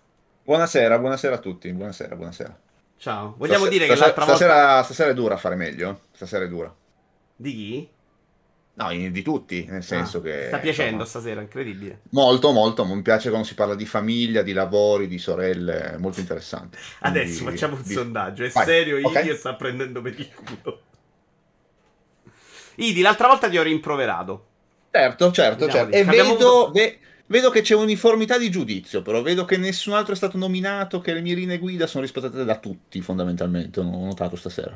Buonasera, 0.43 0.99
buonasera 0.99 1.35
a 1.35 1.39
tutti. 1.39 1.72
Buonasera, 1.73 2.15
buonasera. 2.15 2.60
Ciao. 2.97 3.35
Vogliamo 3.38 3.65
stasera, 3.65 3.69
dire 3.69 3.93
che 3.93 3.99
l'altra 3.99 4.23
stasera, 4.23 4.53
volta. 4.53 4.84
Stasera 4.84 5.10
è 5.10 5.14
dura 5.14 5.38
fare 5.38 5.55
meglio. 5.55 5.99
Stasera 6.14 6.45
è 6.45 6.47
dura. 6.47 6.73
Di 7.35 7.53
chi? 7.53 7.89
No, 8.75 8.89
di 8.89 9.21
tutti, 9.21 9.65
nel 9.69 9.83
senso 9.83 10.17
ah, 10.17 10.21
che... 10.21 10.45
Sta 10.47 10.57
piacendo 10.57 11.03
insomma, 11.03 11.05
stasera, 11.05 11.41
incredibile. 11.41 12.01
Molto, 12.09 12.51
molto, 12.51 12.83
mi 12.85 13.03
piace 13.03 13.29
quando 13.29 13.45
si 13.45 13.53
parla 13.53 13.75
di 13.75 13.85
famiglia, 13.85 14.41
di 14.41 14.51
lavori, 14.51 15.07
di 15.07 15.19
sorelle, 15.19 15.95
molto 15.99 16.19
interessante. 16.19 16.79
Quindi, 16.99 17.19
Adesso 17.19 17.43
facciamo 17.43 17.75
un 17.75 17.83
di... 17.83 17.93
sondaggio, 17.93 18.43
è 18.43 18.49
Vai, 18.49 18.65
serio, 18.65 19.07
okay. 19.07 19.27
Idi 19.27 19.35
sta 19.35 19.53
prendendo 19.53 20.01
per 20.01 20.19
il 20.19 20.27
culo. 20.33 20.81
Idi, 22.75 23.01
l'altra 23.01 23.27
volta 23.27 23.47
ti 23.47 23.59
ho 23.59 23.63
rimproverato. 23.63 24.47
Certo, 24.89 25.31
certo, 25.31 25.69
certo. 25.69 25.95
E 25.95 26.03
vedo, 26.03 26.71
ve, 26.73 26.97
vedo, 27.27 27.51
che 27.51 27.61
c'è 27.61 27.75
uniformità 27.75 28.39
di 28.39 28.49
giudizio, 28.49 29.03
però 29.03 29.21
vedo 29.21 29.45
che 29.45 29.57
nessun 29.57 29.93
altro 29.93 30.13
è 30.13 30.15
stato 30.15 30.37
nominato, 30.39 30.99
che 30.99 31.13
le 31.13 31.21
mie 31.21 31.35
linee 31.35 31.59
guida 31.59 31.85
sono 31.85 32.01
rispettate 32.01 32.43
da 32.43 32.57
tutti, 32.57 32.99
fondamentalmente, 33.01 33.79
ho 33.79 33.83
notato 33.83 34.35
stasera. 34.35 34.75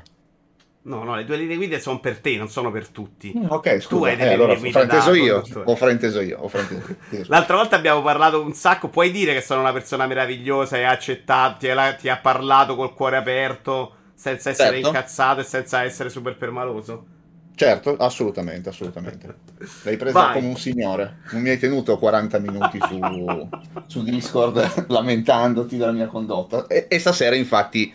No, 0.87 1.03
no, 1.03 1.15
le 1.15 1.25
due 1.25 1.35
linee 1.35 1.57
guida 1.57 1.77
sono 1.79 1.99
per 1.99 2.19
te, 2.19 2.37
non 2.37 2.47
sono 2.47 2.71
per 2.71 2.87
tutti. 2.87 3.33
Mm, 3.35 3.47
ok, 3.49 3.79
scusa. 3.79 3.87
Tu 3.87 4.03
hai 4.05 4.15
delle 4.15 4.29
eh, 4.29 4.33
allora, 4.33 4.53
linee 4.53 4.71
guida 4.71 5.05
ho 5.05 5.13
io. 5.13 5.43
Ho 5.65 5.75
frainteso 5.75 6.21
io. 6.21 6.39
Ho 6.39 6.47
frainteso 6.47 6.95
io. 7.09 7.25
L'altra 7.27 7.57
volta 7.57 7.75
abbiamo 7.75 8.01
parlato 8.01 8.41
un 8.41 8.53
sacco. 8.53 8.87
Puoi 8.87 9.11
dire 9.11 9.33
che 9.33 9.41
sono 9.41 9.59
una 9.59 9.73
persona 9.73 10.07
meravigliosa 10.07 10.77
e 10.77 10.83
accettato, 10.83 11.57
ti, 11.59 11.67
ti, 11.99 12.07
ha 12.07 12.17
parlato 12.17 12.77
col 12.77 12.93
cuore 12.93 13.17
aperto, 13.17 13.95
senza 14.13 14.49
essere 14.49 14.75
certo. 14.75 14.87
incazzato 14.87 15.41
e 15.41 15.43
senza 15.43 15.83
essere 15.83 16.09
super 16.09 16.37
permaloso? 16.37 17.15
Certo, 17.57 17.97
assolutamente, 17.97 18.69
assolutamente. 18.69 19.33
L'hai 19.81 19.97
presa 19.97 20.25
Vai. 20.25 20.33
come 20.33 20.47
un 20.47 20.57
signore. 20.57 21.21
Non 21.31 21.41
mi 21.41 21.49
hai 21.49 21.57
tenuto 21.57 21.97
40 21.97 22.37
minuti 22.37 22.77
su, 22.87 23.49
su 23.87 24.03
Discord 24.03 24.85
lamentandoti 24.89 25.75
della 25.75 25.91
mia 25.91 26.05
condotta. 26.05 26.67
E, 26.67 26.85
e, 26.87 26.99
stasera, 26.99 27.35
infatti, 27.35 27.91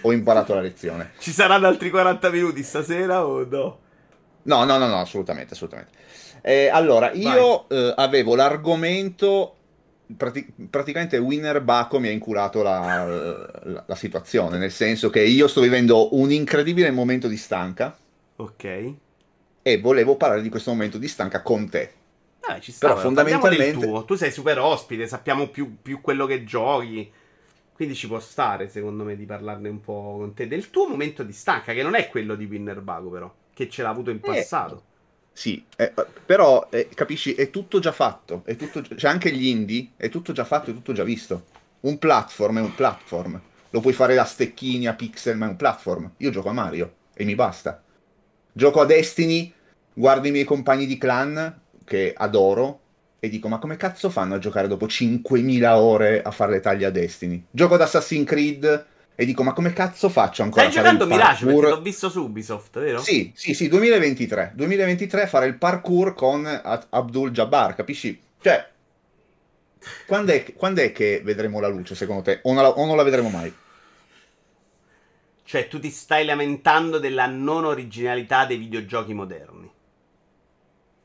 ho 0.00 0.10
imparato 0.10 0.54
la 0.54 0.60
lezione. 0.60 1.12
Ci 1.20 1.30
saranno 1.30 1.68
altri 1.68 1.88
40 1.88 2.30
minuti 2.30 2.64
stasera 2.64 3.24
o 3.24 3.46
no? 3.48 3.78
No, 4.42 4.64
no, 4.64 4.76
no, 4.76 4.88
no 4.88 4.98
assolutamente, 4.98 5.54
assolutamente. 5.54 5.92
Eh, 6.42 6.66
allora, 6.66 7.12
io 7.12 7.68
eh, 7.68 7.94
avevo 7.96 8.34
l'argomento 8.34 9.52
Prati- 10.16 10.52
praticamente 10.70 11.16
Winner 11.18 11.60
Baco 11.60 11.98
mi 11.98 12.06
ha 12.06 12.12
inculato 12.12 12.62
la, 12.62 13.04
la, 13.64 13.84
la, 13.86 13.94
situazione, 13.96 14.56
nel 14.56 14.70
senso 14.70 15.10
che 15.10 15.20
io 15.20 15.48
sto 15.48 15.60
vivendo 15.60 16.14
un 16.16 16.30
incredibile 16.30 16.92
momento 16.92 17.26
di 17.26 17.36
stanca. 17.36 17.96
Ok. 18.36 18.94
E 19.62 19.80
volevo 19.80 20.16
parlare 20.16 20.42
di 20.42 20.48
questo 20.48 20.70
momento 20.70 20.98
di 20.98 21.08
stanca 21.08 21.42
con 21.42 21.68
te. 21.68 21.92
Eh, 22.48 22.60
ci 22.60 22.70
sta, 22.70 22.88
Però 22.88 23.00
fondamentalmente... 23.00 24.04
Tu 24.06 24.14
sei 24.14 24.30
super 24.30 24.58
ospite, 24.58 25.06
sappiamo 25.08 25.48
più, 25.48 25.78
più, 25.82 26.00
quello 26.00 26.26
che 26.26 26.44
giochi. 26.44 27.10
Quindi 27.72 27.94
ci 27.94 28.06
può 28.06 28.20
stare, 28.20 28.68
secondo 28.68 29.04
me, 29.04 29.16
di 29.16 29.26
parlarne 29.26 29.68
un 29.68 29.80
po' 29.80 30.16
con 30.18 30.34
te. 30.34 30.46
Del 30.46 30.70
tuo 30.70 30.86
momento 30.86 31.22
di 31.24 31.32
stanca, 31.32 31.72
che 31.72 31.82
non 31.82 31.94
è 31.94 32.08
quello 32.08 32.34
di 32.34 32.44
Winner 32.44 32.80
Baco, 32.80 33.10
però. 33.10 33.34
Che 33.52 33.68
ce 33.68 33.82
l'ha 33.82 33.88
avuto 33.88 34.10
in 34.10 34.18
eh, 34.18 34.20
passato. 34.20 34.74
Eh, 34.76 34.94
sì, 35.32 35.64
eh, 35.76 35.92
però 36.24 36.68
eh, 36.70 36.88
capisci, 36.94 37.34
è 37.34 37.50
tutto 37.50 37.80
già 37.80 37.92
fatto. 37.92 38.42
È 38.44 38.54
tutto, 38.54 38.82
c'è 38.82 39.08
anche 39.08 39.32
gli 39.32 39.46
indie, 39.46 39.90
è 39.96 40.08
tutto 40.08 40.32
già 40.32 40.44
fatto, 40.44 40.70
è 40.70 40.74
tutto 40.74 40.92
già 40.92 41.04
visto. 41.04 41.46
Un 41.80 41.98
platform 41.98 42.58
è 42.58 42.62
un 42.62 42.74
platform. 42.74 43.40
Lo 43.70 43.80
puoi 43.80 43.92
fare 43.92 44.16
a 44.18 44.24
stecchini, 44.24 44.86
a 44.86 44.94
pixel, 44.94 45.36
ma 45.36 45.46
è 45.46 45.50
un 45.50 45.56
platform. 45.56 46.12
Io 46.18 46.30
gioco 46.30 46.48
a 46.48 46.52
Mario 46.52 46.94
e 47.12 47.24
mi 47.24 47.34
basta. 47.34 47.82
Gioco 48.56 48.80
a 48.80 48.86
Destiny, 48.86 49.52
guardo 49.92 50.28
i 50.28 50.30
miei 50.30 50.44
compagni 50.44 50.86
di 50.86 50.96
clan, 50.96 51.60
che 51.84 52.14
adoro, 52.16 52.80
e 53.20 53.28
dico, 53.28 53.48
ma 53.48 53.58
come 53.58 53.76
cazzo 53.76 54.08
fanno 54.08 54.36
a 54.36 54.38
giocare 54.38 54.66
dopo 54.66 54.86
5.000 54.86 55.74
ore 55.74 56.22
a 56.22 56.30
fare 56.30 56.52
le 56.52 56.60
taglie 56.60 56.86
a 56.86 56.90
Destiny? 56.90 57.44
Gioco 57.50 57.74
ad 57.74 57.82
Assassin's 57.82 58.26
Creed 58.26 58.86
e 59.14 59.26
dico, 59.26 59.42
ma 59.42 59.52
come 59.52 59.74
cazzo 59.74 60.08
faccio 60.08 60.42
ancora 60.42 60.70
Stai 60.70 60.78
a 60.78 60.82
fare 60.84 60.96
giocando 60.96 61.14
Mirage 61.14 61.44
perché 61.44 61.68
l'ho 61.68 61.82
visto 61.82 62.08
su 62.08 62.22
Ubisoft, 62.22 62.78
vero? 62.78 62.98
Sì, 62.98 63.30
sì, 63.34 63.52
sì, 63.52 63.68
2023. 63.68 64.52
2023 64.54 65.26
fare 65.26 65.44
il 65.44 65.58
parkour 65.58 66.14
con 66.14 66.46
Abdul 66.88 67.32
Jabbar, 67.32 67.74
capisci? 67.74 68.18
Cioè, 68.40 68.66
quando 70.06 70.32
è, 70.32 70.54
quando 70.54 70.80
è 70.80 70.92
che 70.92 71.20
vedremo 71.22 71.60
la 71.60 71.68
luce, 71.68 71.94
secondo 71.94 72.22
te? 72.22 72.40
O 72.44 72.54
non 72.54 72.62
la, 72.62 72.70
o 72.70 72.86
non 72.86 72.96
la 72.96 73.02
vedremo 73.02 73.28
mai? 73.28 73.52
Cioè, 75.46 75.68
tu 75.68 75.78
ti 75.78 75.90
stai 75.90 76.24
lamentando 76.24 76.98
della 76.98 77.26
non 77.26 77.64
originalità 77.64 78.46
dei 78.46 78.56
videogiochi 78.56 79.14
moderni. 79.14 79.70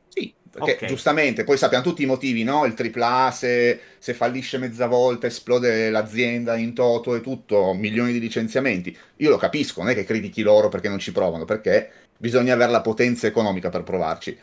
Sì, 0.08 0.34
perché 0.50 0.72
okay. 0.72 0.88
giustamente, 0.88 1.44
poi 1.44 1.56
sappiamo 1.56 1.84
tutti 1.84 2.02
i 2.02 2.06
motivi, 2.06 2.42
no? 2.42 2.64
Il 2.64 2.74
AAA, 2.76 3.30
se, 3.30 3.80
se, 3.98 4.14
fallisce 4.14 4.58
mezza 4.58 4.88
volta, 4.88 5.28
esplode 5.28 5.90
l'azienda 5.90 6.56
in 6.56 6.74
toto 6.74 7.14
e 7.14 7.20
tutto, 7.20 7.72
milioni 7.72 8.10
di 8.10 8.18
licenziamenti. 8.18 8.96
Io 9.18 9.30
lo 9.30 9.36
capisco, 9.36 9.80
non 9.80 9.90
è 9.90 9.94
che 9.94 10.02
critichi 10.02 10.42
loro 10.42 10.68
perché 10.68 10.88
non 10.88 10.98
ci 10.98 11.12
provano, 11.12 11.44
perché 11.44 11.90
bisogna 12.18 12.54
avere 12.54 12.72
la 12.72 12.80
potenza 12.80 13.28
economica 13.28 13.68
per 13.68 13.84
provarci. 13.84 14.36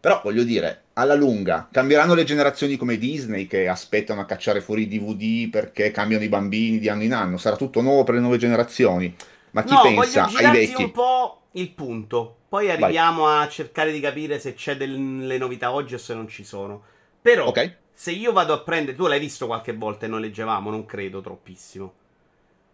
Però 0.00 0.20
voglio 0.24 0.42
dire, 0.42 0.86
alla 0.94 1.14
lunga, 1.14 1.68
cambieranno 1.70 2.14
le 2.14 2.24
generazioni 2.24 2.76
come 2.76 2.98
Disney 2.98 3.46
che 3.46 3.68
aspettano 3.68 4.20
a 4.20 4.24
cacciare 4.24 4.60
fuori 4.60 4.82
i 4.82 4.88
DVD 4.88 5.50
perché 5.50 5.92
cambiano 5.92 6.24
i 6.24 6.28
bambini 6.28 6.80
di 6.80 6.88
anno 6.88 7.04
in 7.04 7.14
anno. 7.14 7.36
Sarà 7.36 7.54
tutto 7.54 7.80
nuovo 7.80 8.02
per 8.02 8.14
le 8.16 8.20
nuove 8.20 8.38
generazioni. 8.38 9.14
Ma 9.56 9.62
chi 9.62 9.72
no, 9.72 9.80
pensa 9.80 10.26
ai 10.26 10.50
vecchi? 10.50 10.82
un 10.82 10.90
po' 10.90 11.44
il 11.52 11.70
punto. 11.70 12.36
Poi 12.46 12.70
arriviamo 12.70 13.22
Vai. 13.22 13.46
a 13.46 13.48
cercare 13.48 13.90
di 13.90 14.00
capire 14.00 14.38
se 14.38 14.52
c'è 14.52 14.76
delle 14.76 15.38
novità 15.38 15.72
oggi 15.72 15.94
o 15.94 15.98
se 15.98 16.12
non 16.12 16.28
ci 16.28 16.44
sono. 16.44 16.82
Però, 17.22 17.46
okay. 17.46 17.74
se 17.90 18.10
io 18.10 18.32
vado 18.32 18.52
a 18.52 18.60
prendere. 18.60 18.94
Tu 18.94 19.06
l'hai 19.06 19.18
visto 19.18 19.46
qualche 19.46 19.72
volta 19.72 20.04
e 20.04 20.10
noi 20.10 20.20
leggevamo, 20.20 20.68
non 20.68 20.84
credo 20.84 21.22
troppissimo. 21.22 21.90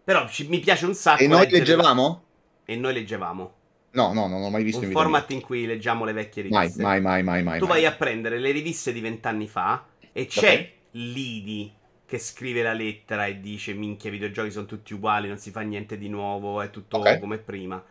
Però 0.03 0.27
ci, 0.29 0.49
mi 0.49 0.59
piace 0.59 0.87
un 0.87 0.95
sacco. 0.95 1.23
E 1.23 1.29
noi 1.29 1.49
leggevamo? 1.49 2.23
E 2.65 2.75
noi 2.75 2.95
leggevamo. 2.95 3.53
No, 3.93 4.13
no, 4.13 4.27
non 4.27 4.43
ho 4.43 4.51
mai 4.51 4.65
visto 4.65 4.81
un 4.81 4.87
in 4.87 4.93
format 4.93 5.31
in 5.31 5.41
cui 5.41 5.67
leggiamo 5.67 6.05
le 6.05 6.13
vecchie 6.13 6.43
riviste. 6.43 6.83
Mai, 6.83 7.01
mai, 7.01 7.23
mai, 7.23 7.45
mai. 7.45 7.61
Tu 7.61 7.67
mai. 7.67 7.81
vai 7.81 7.87
a 7.87 7.93
prendere 7.93 8.41
le 8.41 8.51
riviste 8.51 8.93
di 8.93 9.01
vent'anni 9.01 9.47
fa 9.47 9.87
e 10.11 10.27
c'è 10.27 10.39
okay. 10.39 10.73
l'IDI 10.91 11.73
che 12.07 12.19
scrive 12.19 12.63
la 12.63 12.73
lettera 12.73 13.27
e 13.27 13.41
dice 13.41 13.73
minchia 13.73 14.11
i 14.11 14.13
videogiochi 14.13 14.51
sono 14.51 14.67
tutti 14.67 14.95
uguali, 14.95 15.29
non 15.29 15.39
si 15.39 15.51
fa 15.51 15.61
niente 15.61 15.97
di 15.97 16.09
nuovo, 16.09 16.61
è 16.61 16.71
tutto 16.71 16.99
okay. 16.99 17.19
come 17.19 17.39
prima. 17.39 17.83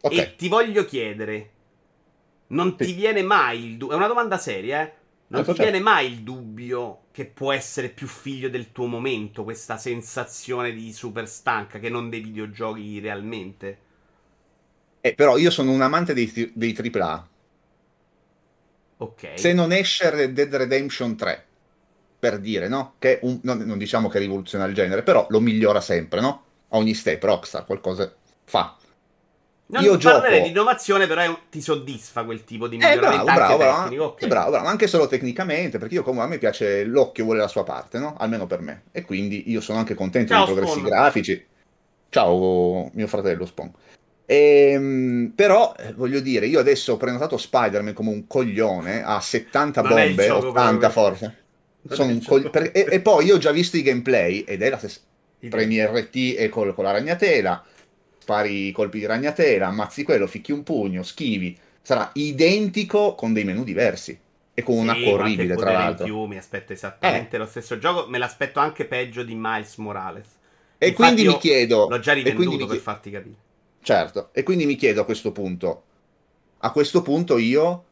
Okay. 0.00 0.18
E 0.18 0.36
ti 0.36 0.48
voglio 0.48 0.84
chiedere, 0.84 1.50
non 2.48 2.74
sì. 2.78 2.86
ti 2.86 2.92
viene 2.92 3.22
mai 3.22 3.64
il 3.64 3.76
dubbio, 3.76 3.94
è 3.94 3.98
una 3.98 4.08
domanda 4.08 4.38
seria, 4.38 4.82
eh? 4.82 4.92
Non 5.30 5.44
ti 5.44 5.52
viene 5.52 5.78
mai 5.78 6.10
il 6.10 6.22
dubbio 6.22 7.02
che 7.12 7.26
può 7.26 7.52
essere 7.52 7.90
più 7.90 8.06
figlio 8.06 8.48
del 8.48 8.72
tuo 8.72 8.86
momento, 8.86 9.44
questa 9.44 9.76
sensazione 9.76 10.72
di 10.72 10.90
super 10.92 11.28
stanca 11.28 11.78
che 11.78 11.90
non 11.90 12.08
dei 12.08 12.20
videogiochi 12.20 12.98
realmente? 12.98 13.78
Eh, 15.02 15.14
però 15.14 15.36
io 15.36 15.50
sono 15.50 15.70
un 15.72 15.82
amante 15.82 16.14
dei, 16.14 16.52
dei 16.54 16.74
AAA. 16.74 17.28
Ok. 18.98 19.32
Se 19.34 19.52
non 19.52 19.72
esce 19.72 20.10
Red 20.10 20.32
Dead 20.32 20.54
Redemption 20.54 21.14
3, 21.14 21.46
per 22.18 22.38
dire, 22.38 22.68
no? 22.68 22.94
Che 22.98 23.20
un, 23.22 23.38
non, 23.42 23.58
non, 23.58 23.78
diciamo 23.78 24.08
che 24.08 24.18
rivoluziona 24.18 24.64
il 24.64 24.74
genere, 24.74 25.02
però 25.02 25.26
lo 25.30 25.40
migliora 25.40 25.80
sempre, 25.80 26.20
no? 26.20 26.42
A 26.68 26.76
ogni 26.76 26.94
step 26.94 27.22
Rockstar 27.22 27.64
qualcosa 27.64 28.12
fa. 28.44 28.76
Non 29.70 29.82
Io 29.82 29.96
gioco... 29.98 30.26
di 30.28 30.48
innovazione, 30.48 31.06
però 31.06 31.22
un... 31.28 31.38
ti 31.50 31.60
soddisfa 31.60 32.24
quel 32.24 32.44
tipo 32.44 32.68
di 32.68 32.76
miglioramento 32.76 33.30
eh, 33.30 33.34
bravo, 33.34 33.56
bravo, 33.56 33.82
tecnico. 33.82 34.04
Okay. 34.04 34.24
Eh, 34.24 34.28
bravo, 34.28 34.50
bravo, 34.50 34.66
anche 34.66 34.86
solo 34.86 35.06
tecnicamente, 35.06 35.78
perché 35.78 35.94
io 35.94 36.02
comunque 36.02 36.26
a 36.26 36.30
me 36.30 36.38
piace 36.38 36.84
l'occhio 36.84 37.24
vuole 37.24 37.40
la 37.40 37.48
sua 37.48 37.64
parte, 37.64 37.98
no? 37.98 38.16
Almeno 38.18 38.46
per 38.46 38.60
me. 38.60 38.84
E 38.92 39.02
quindi 39.02 39.50
io 39.50 39.60
sono 39.60 39.78
anche 39.78 39.94
contento 39.94 40.32
Ciao, 40.32 40.46
dei 40.46 40.54
progressi 40.54 40.78
Spawn. 40.78 40.90
grafici. 40.90 41.46
Ciao, 42.08 42.90
mio 42.94 43.06
fratello 43.06 43.44
Spawn. 43.44 43.72
Ehm, 44.24 45.32
però 45.34 45.74
eh, 45.78 45.92
voglio 45.92 46.20
dire, 46.20 46.46
io 46.46 46.60
adesso 46.60 46.94
ho 46.94 46.96
prenotato 46.96 47.36
Spider-Man 47.36 47.94
come 47.94 48.10
un 48.10 48.26
coglione 48.26 49.02
a 49.02 49.20
70 49.20 49.82
non 49.82 49.90
bombe, 49.90 50.30
80 50.30 50.90
forse. 50.90 51.36
Col... 52.24 52.50
per... 52.50 52.70
e, 52.72 52.86
e, 52.88 53.00
poi 53.00 53.26
io 53.26 53.36
ho 53.36 53.38
già 53.38 53.50
visto 53.50 53.76
i 53.76 53.82
gameplay 53.82 54.40
ed 54.40 54.62
è 54.62 54.70
la 54.70 54.78
stessa. 54.78 55.00
Premi 55.48 55.84
RT 55.84 56.34
e 56.36 56.48
col... 56.48 56.74
con 56.74 56.84
la 56.84 56.90
ragnatela, 56.90 57.64
spari 58.18 58.68
i 58.68 58.72
colpi 58.72 58.98
di 58.98 59.06
ragnatela, 59.06 59.68
ammazzi 59.68 60.02
quello, 60.02 60.26
ficchi 60.26 60.52
un 60.52 60.62
pugno, 60.62 61.02
schivi. 61.02 61.56
Sarà 61.80 62.10
identico 62.14 63.14
con 63.14 63.32
dei 63.32 63.44
menu 63.44 63.64
diversi 63.64 64.18
e 64.52 64.62
con 64.62 64.74
sì, 64.74 64.80
un 64.80 64.88
acqua 64.88 65.12
orribile, 65.12 65.56
tra 65.56 65.72
l'altro. 65.72 66.04
In 66.04 66.12
più, 66.12 66.24
mi 66.24 66.36
aspetto 66.36 66.72
esattamente 66.72 67.36
eh. 67.36 67.38
lo 67.38 67.46
stesso 67.46 67.78
gioco, 67.78 68.08
me 68.08 68.18
l'aspetto 68.18 68.60
anche 68.60 68.84
peggio 68.84 69.22
di 69.22 69.34
Miles 69.36 69.76
Morales. 69.76 70.26
E 70.76 70.88
Infatti 70.88 71.12
quindi 71.12 71.32
mi 71.32 71.38
chiedo... 71.38 71.88
L'ho 71.88 71.98
già 71.98 72.12
rivenduto 72.12 72.66
per 72.66 72.78
farti 72.78 73.10
capire. 73.10 73.36
Certo, 73.80 74.30
e 74.32 74.42
quindi 74.42 74.66
mi 74.66 74.76
chiedo 74.76 75.00
a 75.00 75.04
questo 75.04 75.32
punto, 75.32 75.84
a 76.58 76.72
questo 76.72 77.02
punto 77.02 77.38
io 77.38 77.84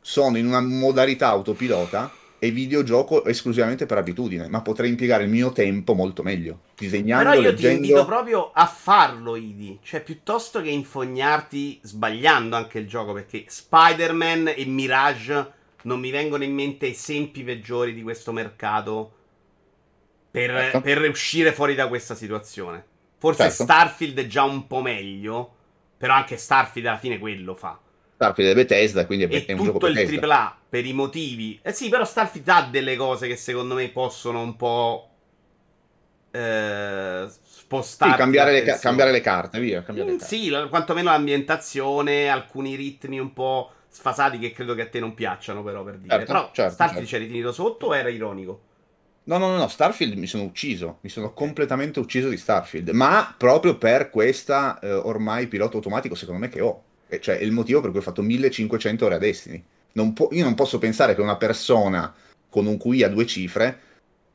sono 0.00 0.36
in 0.36 0.46
una 0.46 0.60
modalità 0.60 1.28
autopilota 1.28 2.12
e 2.38 2.50
videogioco 2.50 3.24
esclusivamente 3.24 3.86
per 3.86 3.98
abitudine, 3.98 4.48
ma 4.48 4.60
potrei 4.60 4.90
impiegare 4.90 5.24
il 5.24 5.30
mio 5.30 5.52
tempo 5.52 5.94
molto 5.94 6.22
meglio, 6.22 6.60
disegnando, 6.76 7.30
Però 7.30 7.34
io 7.34 7.50
leggendo... 7.50 7.80
ti 7.80 7.86
invito 7.86 8.04
proprio 8.04 8.50
a 8.52 8.66
farlo, 8.66 9.36
Idi, 9.36 9.78
cioè 9.82 10.02
piuttosto 10.02 10.60
che 10.60 10.68
infognarti 10.68 11.80
sbagliando 11.82 12.56
anche 12.56 12.78
il 12.78 12.86
gioco, 12.86 13.12
perché 13.12 13.44
Spider-Man 13.46 14.52
e 14.54 14.64
Mirage 14.66 15.52
non 15.82 16.00
mi 16.00 16.10
vengono 16.10 16.44
in 16.44 16.52
mente 16.52 16.88
esempi 16.88 17.42
peggiori 17.42 17.94
di 17.94 18.02
questo 18.02 18.32
mercato 18.32 19.12
per, 20.30 20.50
certo. 20.50 20.80
per 20.80 21.08
uscire 21.08 21.52
fuori 21.52 21.74
da 21.74 21.88
questa 21.88 22.14
situazione. 22.14 22.84
Forse 23.18 23.44
certo. 23.44 23.62
Starfield 23.62 24.18
è 24.18 24.26
già 24.26 24.42
un 24.42 24.66
po' 24.66 24.82
meglio, 24.82 25.54
però 25.96 26.14
anche 26.14 26.36
Starfield 26.36 26.86
alla 26.86 26.98
fine 26.98 27.18
quello 27.18 27.54
fa. 27.54 27.80
Starfield 28.16 28.50
è 28.50 28.54
Bethesda, 28.54 29.04
quindi 29.04 29.24
è, 29.26 29.44
è 29.44 29.52
un 29.52 29.64
gioco 29.64 29.78
Bethesda. 29.78 30.14
tutto 30.14 30.24
il 30.24 30.30
AAA 30.30 30.58
per 30.70 30.86
i 30.86 30.92
motivi. 30.94 31.58
Eh 31.62 31.72
sì, 31.72 31.90
però 31.90 32.04
Starfield 32.04 32.48
ha 32.48 32.68
delle 32.70 32.96
cose 32.96 33.28
che 33.28 33.36
secondo 33.36 33.74
me 33.74 33.88
possono 33.90 34.40
un 34.40 34.56
po' 34.56 35.10
eh, 36.30 37.26
spostare. 37.44 38.12
Sì, 38.12 38.16
cambiare 38.16 38.52
le, 38.52 38.62
ca- 38.62 38.78
cambiare 38.78 39.12
le, 39.12 39.20
carte, 39.20 39.60
via. 39.60 39.82
Cambiare 39.82 40.10
mm, 40.10 40.12
le 40.14 40.18
carte. 40.18 40.34
Sì, 40.34 40.50
quantomeno 40.70 41.10
l'ambientazione, 41.10 42.28
alcuni 42.28 42.74
ritmi 42.74 43.18
un 43.18 43.34
po' 43.34 43.72
sfasati 43.88 44.38
che 44.38 44.52
credo 44.52 44.74
che 44.74 44.82
a 44.82 44.88
te 44.88 44.98
non 44.98 45.12
piacciono, 45.12 45.62
però 45.62 45.84
per 45.84 45.98
dire. 45.98 46.14
Certo, 46.14 46.26
però 46.32 46.50
certo, 46.54 46.72
Starfield 46.72 47.06
certo. 47.06 47.16
c'eri 47.18 47.30
finito 47.30 47.52
sotto 47.52 47.86
o 47.86 47.96
era 47.96 48.08
ironico? 48.08 48.62
No, 49.24 49.36
no, 49.38 49.48
no, 49.48 49.56
no, 49.58 49.68
Starfield 49.68 50.16
mi 50.16 50.26
sono 50.26 50.44
ucciso, 50.44 50.98
mi 51.02 51.10
sono 51.10 51.34
completamente 51.34 51.98
ucciso 51.98 52.30
di 52.30 52.38
Starfield, 52.38 52.90
ma 52.90 53.34
proprio 53.36 53.76
per 53.76 54.08
questa 54.08 54.78
eh, 54.78 54.90
ormai 54.90 55.48
pilota 55.48 55.76
automatico 55.76 56.14
secondo 56.14 56.40
me 56.40 56.48
che 56.48 56.60
ho. 56.62 56.84
E 57.08 57.20
cioè, 57.20 57.38
è 57.38 57.42
il 57.42 57.52
motivo 57.52 57.80
per 57.80 57.90
cui 57.90 58.00
ho 58.00 58.02
fatto 58.02 58.22
1500 58.22 59.04
ore 59.04 59.14
a 59.14 59.18
Destiny. 59.18 59.62
Non 59.92 60.12
po- 60.12 60.28
io 60.32 60.44
non 60.44 60.54
posso 60.54 60.78
pensare 60.78 61.14
che 61.14 61.20
una 61.20 61.36
persona 61.36 62.12
con 62.48 62.66
un 62.66 62.76
QI 62.78 63.02
a 63.02 63.08
due 63.08 63.26
cifre 63.26 63.80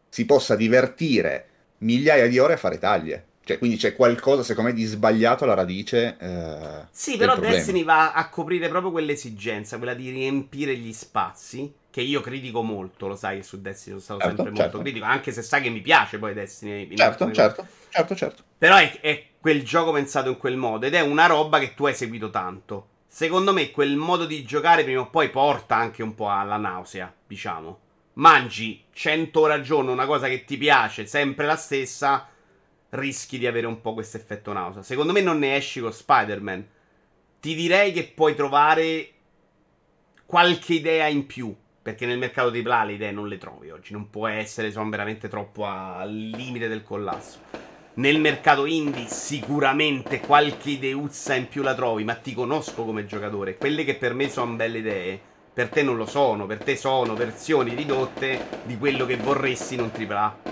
si 0.10 0.26
possa 0.26 0.56
divertire 0.56 1.48
migliaia 1.80 2.27
di 2.27 2.39
ore 2.39 2.53
a 2.53 2.57
fare 2.57 2.77
taglie. 2.77 3.26
Cioè, 3.43 3.57
quindi 3.57 3.77
c'è 3.77 3.95
qualcosa, 3.95 4.43
secondo 4.43 4.69
me, 4.69 4.76
di 4.76 4.85
sbagliato 4.85 5.43
alla 5.43 5.56
radice. 5.56 6.15
Eh, 6.19 6.85
sì, 6.91 7.18
però 7.18 7.35
Destiny 7.35 7.84
va 7.84 8.14
a 8.14 8.30
coprire 8.30 8.69
proprio 8.69 8.91
quell'esigenza, 8.91 9.77
quella 9.77 9.93
di 9.93 10.10
riempire 10.10 10.76
gli 10.76 10.93
spazi. 10.93 11.73
Che 11.91 11.99
io 11.99 12.22
critico 12.22 12.61
molto, 12.61 13.07
lo 13.07 13.18
sai 13.18 13.38
che 13.38 13.43
su 13.43 13.60
Destiny 13.60 13.99
sono 13.99 14.19
stato 14.19 14.19
certo, 14.22 14.35
sempre 14.43 14.56
certo. 14.56 14.77
molto 14.77 14.89
critico, 14.89 15.06
anche 15.06 15.34
se 15.34 15.41
sai 15.41 15.61
che 15.61 15.69
mi 15.69 15.81
piace 15.81 16.19
poi 16.19 16.34
Destiny. 16.34 16.95
Certo, 16.95 17.31
certo, 17.34 17.68
certo, 17.89 18.15
certo. 18.15 18.43
Però 18.57 18.77
è, 18.77 18.98
è 19.02 19.26
quel 19.41 19.63
gioco 19.63 19.91
pensato 19.91 20.30
in 20.30 20.38
quel 20.38 20.55
modo 20.55 20.85
ed 20.85 20.93
è 20.93 21.01
una 21.01 21.26
roba 21.26 21.57
che 21.57 21.73
tu 21.73 21.88
hai 21.88 21.95
seguito 21.95 22.30
tanto. 22.30 22.89
Secondo 23.07 23.51
me 23.51 23.72
quel 23.72 23.97
modo 23.97 24.26
di 24.26 24.43
giocare 24.43 24.84
prima 24.84 25.01
o 25.01 25.09
poi 25.09 25.30
porta 25.31 25.76
anche 25.76 26.03
un 26.03 26.13
po' 26.13 26.30
alla 26.30 26.57
nausea, 26.57 27.11
diciamo. 27.26 27.80
Mangi 28.13 28.85
100 28.93 29.39
ore 29.39 29.53
al 29.53 29.63
giorno 29.63 29.91
una 29.91 30.05
cosa 30.05 30.27
che 30.27 30.45
ti 30.45 30.57
piace, 30.57 31.07
sempre 31.07 31.47
la 31.47 31.55
stessa, 31.55 32.30
rischi 32.89 33.39
di 33.39 33.47
avere 33.47 33.65
un 33.65 33.81
po' 33.81 33.95
questo 33.95 34.18
effetto 34.18 34.53
nausea. 34.53 34.84
Secondo 34.84 35.11
me 35.11 35.22
non 35.22 35.39
ne 35.39 35.55
esci 35.55 35.81
con 35.81 35.91
Spider-Man. 35.91 36.68
Ti 37.39 37.55
direi 37.55 37.91
che 37.93 38.03
puoi 38.03 38.35
trovare 38.35 39.09
qualche 40.27 40.76
idea 40.76 41.07
in 41.07 41.26
più. 41.26 41.53
Perché 41.81 42.05
nel 42.05 42.19
mercato 42.19 42.51
dei 42.51 42.61
play 42.61 42.85
le 42.85 42.93
idee 42.93 43.11
non 43.11 43.27
le 43.27 43.39
trovi 43.39 43.72
oggi. 43.72 43.91
Non 43.91 44.11
può 44.11 44.27
essere, 44.27 44.72
sono 44.72 44.88
veramente 44.88 45.27
troppo 45.27 45.65
al 45.65 46.13
limite 46.13 46.68
del 46.68 46.84
collasso. 46.84 47.70
Nel 47.93 48.19
mercato 48.19 48.65
indie 48.65 49.07
sicuramente 49.07 50.22
qualche 50.22 50.72
ideuzza 50.72 51.35
in 51.35 51.49
più 51.49 51.61
la 51.61 51.76
trovi, 51.76 52.03
ma 52.05 52.15
ti 52.15 52.34
conosco 52.34 52.85
come 52.85 53.05
giocatore. 53.05 53.57
Quelle 53.57 53.84
che 53.84 53.95
per 53.95 54.13
me 54.13 54.30
sono 54.30 54.53
belle 54.53 54.77
idee, 54.77 55.19
per 55.53 55.69
te 55.69 55.84
non 55.84 55.97
lo 55.97 56.05
sono. 56.05 56.45
Per 56.45 56.63
te 56.63 56.77
sono 56.77 57.15
versioni 57.15 57.76
ridotte 57.76 58.39
di 58.63 58.77
quello 58.77 59.05
che 59.05 59.18
vorresti 59.18 59.73
in 59.73 59.81
un 59.81 59.91
AAA 59.93 60.51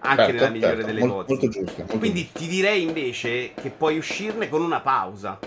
anche 0.00 0.22
certo, 0.22 0.36
nella 0.36 0.50
migliore 0.50 0.74
certo. 0.76 0.86
delle 0.86 1.00
molto, 1.04 1.32
ipotesi. 1.32 1.58
Molto 1.58 1.60
giusto. 1.60 1.78
Molto 1.82 1.98
Quindi 1.98 2.22
giusto. 2.22 2.38
ti 2.38 2.46
direi 2.46 2.82
invece 2.82 3.52
che 3.54 3.70
puoi 3.70 3.98
uscirne 3.98 4.48
con 4.48 4.62
una 4.62 4.80
pausa. 4.80 5.38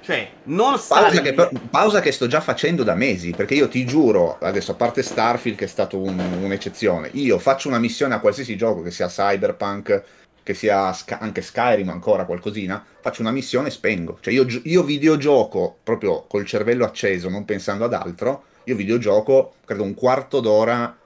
Cioè, 0.00 0.30
non 0.44 0.80
pausa 0.88 1.20
che, 1.20 1.34
pausa 1.68 2.00
che, 2.00 2.12
sto 2.12 2.26
già 2.26 2.40
facendo 2.40 2.82
da 2.82 2.94
mesi, 2.94 3.32
perché 3.32 3.54
io 3.54 3.68
ti 3.68 3.84
giuro, 3.84 4.38
adesso 4.40 4.70
a 4.70 4.74
parte 4.74 5.02
Starfield 5.02 5.58
che 5.58 5.66
è 5.66 5.68
stato 5.68 5.98
un, 5.98 6.18
un'eccezione, 6.18 7.10
io 7.12 7.38
faccio 7.38 7.68
una 7.68 7.78
missione 7.78 8.14
a 8.14 8.18
qualsiasi 8.18 8.56
gioco, 8.56 8.80
che 8.80 8.90
sia 8.90 9.08
Cyberpunk, 9.08 10.02
che 10.48 10.54
sia 10.54 10.94
Sky, 10.94 11.18
anche 11.20 11.42
Skyrim 11.42 11.90
ancora 11.90 12.24
qualcosina, 12.24 12.82
faccio 13.02 13.20
una 13.20 13.32
missione 13.32 13.68
e 13.68 13.70
spengo. 13.70 14.16
Cioè 14.18 14.32
io, 14.32 14.46
io 14.62 14.82
videogioco 14.82 15.76
proprio 15.82 16.24
col 16.26 16.46
cervello 16.46 16.86
acceso, 16.86 17.28
non 17.28 17.44
pensando 17.44 17.84
ad 17.84 17.92
altro, 17.92 18.44
io 18.64 18.74
videogioco 18.74 19.56
credo 19.66 19.82
un 19.82 19.92
quarto 19.92 20.40
d'ora 20.40 20.96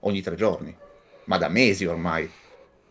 ogni 0.00 0.20
tre 0.20 0.34
giorni 0.34 0.76
ma 1.24 1.38
da 1.38 1.48
mesi 1.48 1.86
ormai. 1.86 2.30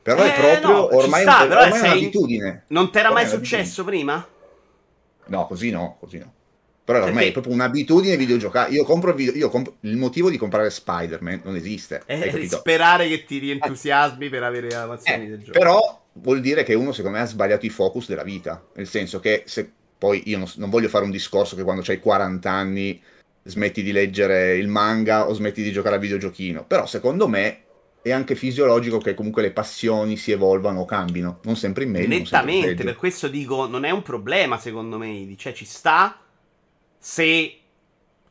Però 0.02 0.23
eh, 0.23 0.34
è 0.34 0.40
proprio 0.40 0.72
no, 0.72 0.95
ormai, 0.95 1.22
sta, 1.22 1.44
un, 1.44 1.52
ormai 1.52 1.72
è 1.72 1.91
un'abitudine. 1.91 2.64
Non 2.69 2.91
ti 2.91 2.98
era 2.98 3.11
mai 3.11 3.28
successo 3.28 3.84
prima? 3.84 4.28
No, 5.28 5.45
così 5.45 5.69
no, 5.69 5.98
così 5.99 6.18
no. 6.18 6.34
Però 6.84 6.98
ormai 6.99 7.14
Perché? 7.14 7.30
è 7.30 7.32
proprio 7.32 7.53
un'abitudine 7.53 8.18
videogiocare. 8.18 8.72
Io 8.72 8.84
compro, 8.84 9.14
video, 9.14 9.34
io 9.36 9.49
compro 9.49 9.78
il 9.82 9.98
motivo 9.98 10.30
di 10.30 10.38
comprare 10.38 10.70
Spider-Man 10.70 11.41
non 11.44 11.56
esiste. 11.56 12.02
Eh, 12.06 12.48
sperare 12.48 13.08
che 13.08 13.24
ti 13.24 13.38
rientusiasmi 13.38 14.30
per 14.30 14.44
avere 14.44 14.68
le 14.68 14.76
avanzazioni 14.76 15.26
eh, 15.26 15.30
del 15.30 15.40
gioco. 15.40 15.58
Però 15.58 16.02
vuol 16.14 16.41
dire 16.41 16.64
che 16.64 16.74
uno, 16.74 16.91
secondo 16.91 17.18
me, 17.18 17.24
ha 17.24 17.28
sbagliato 17.28 17.66
i 17.66 17.70
focus 17.70 18.08
della 18.08 18.24
vita. 18.24 18.64
Nel 18.76 18.88
senso 18.88 19.20
che 19.20 19.44
se 19.45 19.72
poi 19.98 20.24
io 20.26 20.40
non, 20.40 20.52
non 20.56 20.70
voglio 20.72 20.90
fare 20.90 21.06
un 21.06 21.12
discorso 21.12 21.56
che 21.56 21.64
quando 21.64 21.84
hai 21.86 21.99
40 21.99 22.49
anni 22.49 23.02
smetti 23.44 23.84
di 23.84 23.91
leggere 23.91 24.56
il 24.56 24.68
manga 24.68 25.28
o 25.28 25.34
smetti 25.34 25.62
di 25.62 25.72
giocare 25.72 25.95
al 25.95 26.02
videogiochino. 26.02 26.66
Però 26.66 26.88
secondo 26.88 27.28
me 27.28 27.60
è 28.02 28.12
anche 28.12 28.36
fisiologico 28.36 28.98
che 28.98 29.14
comunque 29.14 29.44
le 29.44 29.52
passioni 29.52 30.18
si 30.18 30.32
evolvano 30.32 30.82
o 30.82 30.86
cambino, 30.86 31.40
non 31.44 31.56
sempre 31.56 31.84
in 31.84 31.91
meglio. 31.91 32.08
Nettamente, 32.08 32.84
per 32.84 32.95
questo 32.95 33.28
dico, 33.28 33.68
non 33.68 33.86
è 33.86 33.91
un 33.91 34.02
problema 34.02 34.58
secondo 34.58 34.98
me, 34.98 35.34
cioè 35.38 35.53
ci 35.53 35.66
sta 35.66 36.20
se 37.02 37.57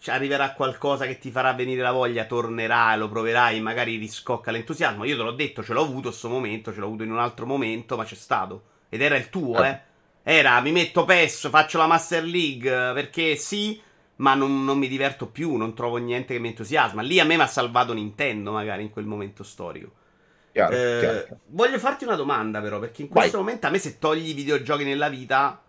arriverà 0.07 0.53
qualcosa 0.53 1.07
che 1.07 1.19
ti 1.19 1.33
farà 1.33 1.53
venire 1.53 1.83
la 1.83 1.91
voglia, 1.91 2.25
tornerai, 2.25 2.97
lo 2.97 3.09
proverai 3.09 3.61
magari 3.61 3.97
riscocca 3.97 4.53
l'entusiasmo. 4.53 5.05
Io 5.05 5.17
te 5.17 5.23
l'ho 5.23 5.33
detto, 5.33 5.63
ce 5.65 5.73
l'ho 5.73 5.83
avuto 5.83 6.11
questo 6.11 6.29
momento, 6.29 6.73
ce 6.73 6.79
l'ho 6.79 6.87
avuto 6.87 7.03
in 7.03 7.11
un 7.11 7.19
altro 7.19 7.47
momento, 7.47 7.97
ma 7.97 8.05
c'è 8.05 8.15
stato. 8.15 8.63
Ed 8.89 9.03
era 9.03 9.17
il 9.17 9.29
tuo, 9.29 9.57
ah. 9.57 9.67
eh. 9.67 9.81
Era, 10.23 10.61
mi 10.61 10.71
metto 10.71 11.05
PES, 11.05 11.49
faccio 11.49 11.79
la 11.79 11.87
Master 11.87 12.23
League, 12.23 12.71
perché 12.95 13.35
sì, 13.35 13.81
ma 14.17 14.35
non, 14.35 14.65
non, 14.65 14.79
mi 14.79 14.87
diverto 14.87 15.27
più, 15.27 15.57
non 15.57 15.75
trovo 15.75 15.97
niente 15.97 16.35
che 16.35 16.41
mi 16.41 16.49
entusiasma. 16.49 17.03
Lì 17.03 17.19
a 17.19 17.25
me 17.25 17.37
mi 17.37 17.43
ha 17.43 17.47
salvato 17.47 17.93
Nintendo, 17.93 18.53
magari 18.53 18.83
in 18.83 18.91
quel 18.91 19.07
momento 19.07 19.43
storico. 19.43 19.91
Chiaro, 20.53 20.77
eh, 20.77 20.99
chiaro. 21.01 21.27
Voglio 21.47 21.79
farti 21.79 22.05
una 22.05 22.17
domanda, 22.17 22.61
però, 22.61 22.79
perché 22.79 23.03
in 23.03 23.09
questo 23.09 23.39
Vai. 23.39 23.47
momento 23.47 23.67
a 23.67 23.71
me 23.71 23.79
se 23.79 23.99
togli 23.99 24.29
i 24.29 24.35
videogiochi 24.35 24.85
nella 24.85 25.09
vita, 25.09 25.61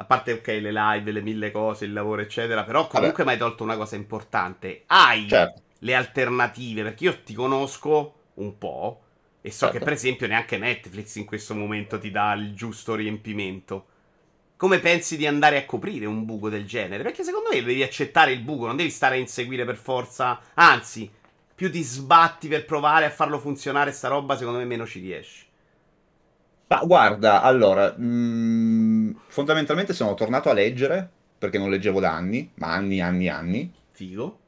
a 0.00 0.04
parte 0.04 0.32
ok, 0.32 0.46
le 0.46 0.72
live, 0.72 1.12
le 1.12 1.20
mille 1.20 1.50
cose, 1.50 1.84
il 1.84 1.92
lavoro, 1.92 2.22
eccetera, 2.22 2.64
però 2.64 2.86
comunque 2.86 3.24
mi 3.24 3.30
hai 3.30 3.38
tolto 3.38 3.62
una 3.62 3.76
cosa 3.76 3.96
importante. 3.96 4.84
Hai 4.86 5.28
certo. 5.28 5.62
le 5.80 5.94
alternative, 5.94 6.82
perché 6.82 7.04
io 7.04 7.22
ti 7.22 7.34
conosco 7.34 8.14
un 8.34 8.56
po' 8.58 9.02
e 9.40 9.50
so 9.50 9.66
certo. 9.66 9.78
che 9.78 9.84
per 9.84 9.92
esempio 9.92 10.26
neanche 10.26 10.58
Netflix 10.58 11.16
in 11.16 11.24
questo 11.24 11.54
momento 11.54 11.98
ti 11.98 12.10
dà 12.10 12.32
il 12.34 12.54
giusto 12.54 12.94
riempimento 12.94 13.86
come 14.58 14.80
pensi 14.80 15.16
di 15.16 15.24
andare 15.24 15.56
a 15.56 15.64
coprire 15.64 16.04
un 16.04 16.24
buco 16.24 16.48
del 16.48 16.66
genere? 16.66 17.04
Perché 17.04 17.22
secondo 17.22 17.50
me 17.50 17.62
devi 17.62 17.80
accettare 17.80 18.32
il 18.32 18.40
buco, 18.40 18.66
non 18.66 18.74
devi 18.74 18.90
stare 18.90 19.14
a 19.14 19.18
inseguire 19.18 19.64
per 19.64 19.76
forza. 19.76 20.40
Anzi, 20.54 21.08
più 21.54 21.70
ti 21.70 21.80
sbatti 21.80 22.48
per 22.48 22.64
provare 22.64 23.04
a 23.04 23.10
farlo 23.10 23.38
funzionare 23.38 23.92
sta 23.92 24.08
roba, 24.08 24.36
secondo 24.36 24.58
me 24.58 24.64
meno 24.64 24.84
ci 24.84 24.98
riesci. 24.98 25.46
Ma 26.68 26.80
guarda, 26.84 27.42
allora, 27.42 27.94
mh, 27.96 28.04
mm, 28.04 29.10
fondamentalmente 29.28 29.92
sono 29.92 30.14
tornato 30.14 30.50
a 30.50 30.52
leggere, 30.52 31.08
perché 31.38 31.58
non 31.58 31.70
leggevo 31.70 32.00
da 32.00 32.12
anni, 32.12 32.50
ma 32.54 32.72
anni, 32.72 33.00
anni, 33.00 33.28
anni. 33.28 33.72
Figo. 33.90 34.38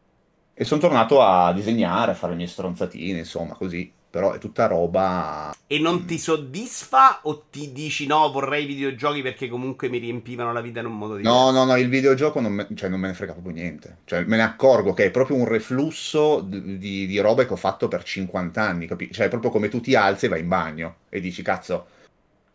E 0.54 0.64
sono 0.64 0.80
tornato 0.80 1.22
a 1.22 1.52
disegnare, 1.52 2.12
a 2.12 2.14
fare 2.14 2.32
le 2.32 2.38
mie 2.38 2.46
stronzatine, 2.46 3.18
insomma, 3.20 3.54
così 3.54 3.90
però 4.10 4.32
è 4.32 4.38
tutta 4.38 4.66
roba... 4.66 5.54
E 5.68 5.78
non 5.78 6.04
ti 6.04 6.18
soddisfa 6.18 7.20
o 7.22 7.44
ti 7.48 7.70
dici 7.70 8.08
no, 8.08 8.28
vorrei 8.32 8.66
videogiochi 8.66 9.22
perché 9.22 9.48
comunque 9.48 9.88
mi 9.88 9.98
riempivano 9.98 10.52
la 10.52 10.60
vita 10.60 10.80
in 10.80 10.86
un 10.86 10.98
modo 10.98 11.14
diverso? 11.14 11.38
No, 11.38 11.50
no, 11.52 11.64
no, 11.64 11.76
il 11.76 11.88
videogioco 11.88 12.40
non 12.40 12.52
me, 12.52 12.66
cioè, 12.74 12.88
non 12.88 12.98
me 12.98 13.06
ne 13.06 13.14
frega 13.14 13.32
proprio 13.32 13.54
niente. 13.54 13.98
Cioè, 14.04 14.24
me 14.24 14.36
ne 14.36 14.42
accorgo 14.42 14.92
che 14.94 15.04
è 15.04 15.10
proprio 15.12 15.36
un 15.36 15.46
reflusso 15.46 16.40
di, 16.40 16.76
di, 16.76 17.06
di 17.06 17.18
robe 17.20 17.46
che 17.46 17.52
ho 17.52 17.56
fatto 17.56 17.86
per 17.86 18.02
50 18.02 18.60
anni, 18.60 18.86
capi? 18.86 19.12
Cioè, 19.12 19.26
è 19.26 19.30
proprio 19.30 19.52
come 19.52 19.68
tu 19.68 19.80
ti 19.80 19.94
alzi 19.94 20.26
e 20.26 20.28
vai 20.28 20.40
in 20.40 20.48
bagno 20.48 20.96
e 21.08 21.20
dici, 21.20 21.42
cazzo, 21.42 21.86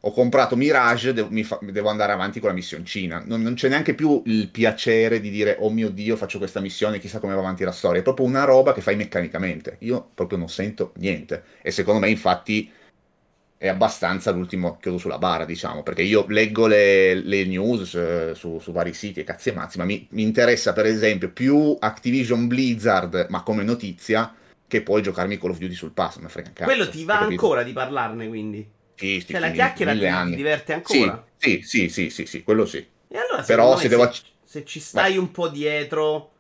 ho 0.06 0.12
comprato 0.12 0.56
Mirage, 0.56 1.14
devo, 1.14 1.30
fa, 1.44 1.58
devo, 1.64 1.90
andare 1.90 2.12
avanti 2.12 2.40
con 2.40 2.50
la 2.50 2.56
missioncina. 2.56 3.24
Non, 3.26 3.42
non, 3.42 3.56
c'è 3.56 3.70
neanche 3.70 3.96
più 3.96 4.22
il 4.26 4.50
piacere 4.50 5.20
di 5.20 5.32
dire, 5.32 5.58
oh 5.60 5.72
mio 5.72 5.90
Dio, 5.90 6.16
faccio 6.16 6.38
questa 6.38 6.60
missione, 6.60 7.00
chissà 7.00 7.18
come 7.20 7.34
va 7.34 7.40
avanti 7.40 7.64
la 7.64 7.72
storia. 7.72 8.02
È 8.02 8.04
proprio 8.04 8.28
una 8.28 8.44
roba 8.44 8.72
che 8.72 8.82
fai 8.82 8.96
meccanicamente. 8.96 9.78
Io 9.80 10.08
proprio 10.14 10.38
non 10.38 10.48
sento 10.48 10.94
niente. 10.98 11.44
E 11.64 11.72
secondo 11.72 12.00
me, 12.00 12.10
infatti, 12.10 12.72
è 13.58 13.68
abbastanza 13.68 14.30
l'ultimo 14.30 14.78
chiodo 14.80 15.00
sulla 15.00 15.18
bara, 15.18 15.44
diciamo, 15.44 15.82
perché 15.82 16.04
io 16.04 16.24
leggo 16.28 16.68
le, 16.68 17.16
le 17.16 17.44
news 17.46 17.96
eh, 17.96 18.34
su, 18.36 18.60
su, 18.60 18.72
vari 18.72 18.94
siti 18.94 19.22
e 19.22 19.24
cazzi 19.24 19.50
e 19.50 19.54
mazzi, 19.54 19.80
ma 19.80 19.86
mi, 19.86 20.08
mi, 20.12 20.22
interessa, 20.22 20.72
per 20.74 20.86
esempio, 20.86 21.32
più 21.32 21.76
Activision 21.80 22.46
Blizzard, 22.46 23.26
ma 23.30 23.42
come 23.42 23.64
notizia, 23.64 24.32
che 24.68 24.84
poi 24.84 25.02
giocarmi 25.02 25.40
Call 25.40 25.50
of 25.50 25.58
Duty 25.58 25.74
sul 25.74 25.94
pass. 25.94 26.18
Mi 26.18 26.28
frega 26.30 26.50
un 26.50 26.54
cazzo. 26.54 26.70
Quello 26.70 26.90
ti 26.90 27.04
va 27.06 27.22
ancora 27.22 27.64
di 27.64 27.74
parlarne, 27.74 28.28
quindi? 28.28 28.74
Sì, 28.96 29.20
sì, 29.20 29.32
cioè, 29.34 29.40
la 29.40 29.52
chiacchiera 29.52 29.92
ti, 29.92 30.30
ti, 30.30 30.36
diverte 30.36 30.74
ancora? 30.74 31.26
Sì, 31.36 31.62
sì, 31.62 31.90
sì, 31.90 32.10
sì, 32.10 32.26
sì, 32.26 32.44
quello 32.44 32.66
sì. 32.66 32.78
E 33.08 33.18
allora, 33.18 33.44
Però 33.44 33.78
se, 33.78 33.88
devo... 33.90 34.10
se, 34.44 34.66
ci 34.66 34.80
stai 34.80 35.18
un 35.18 35.32
po' 35.32 35.50
dietro, 35.50 36.32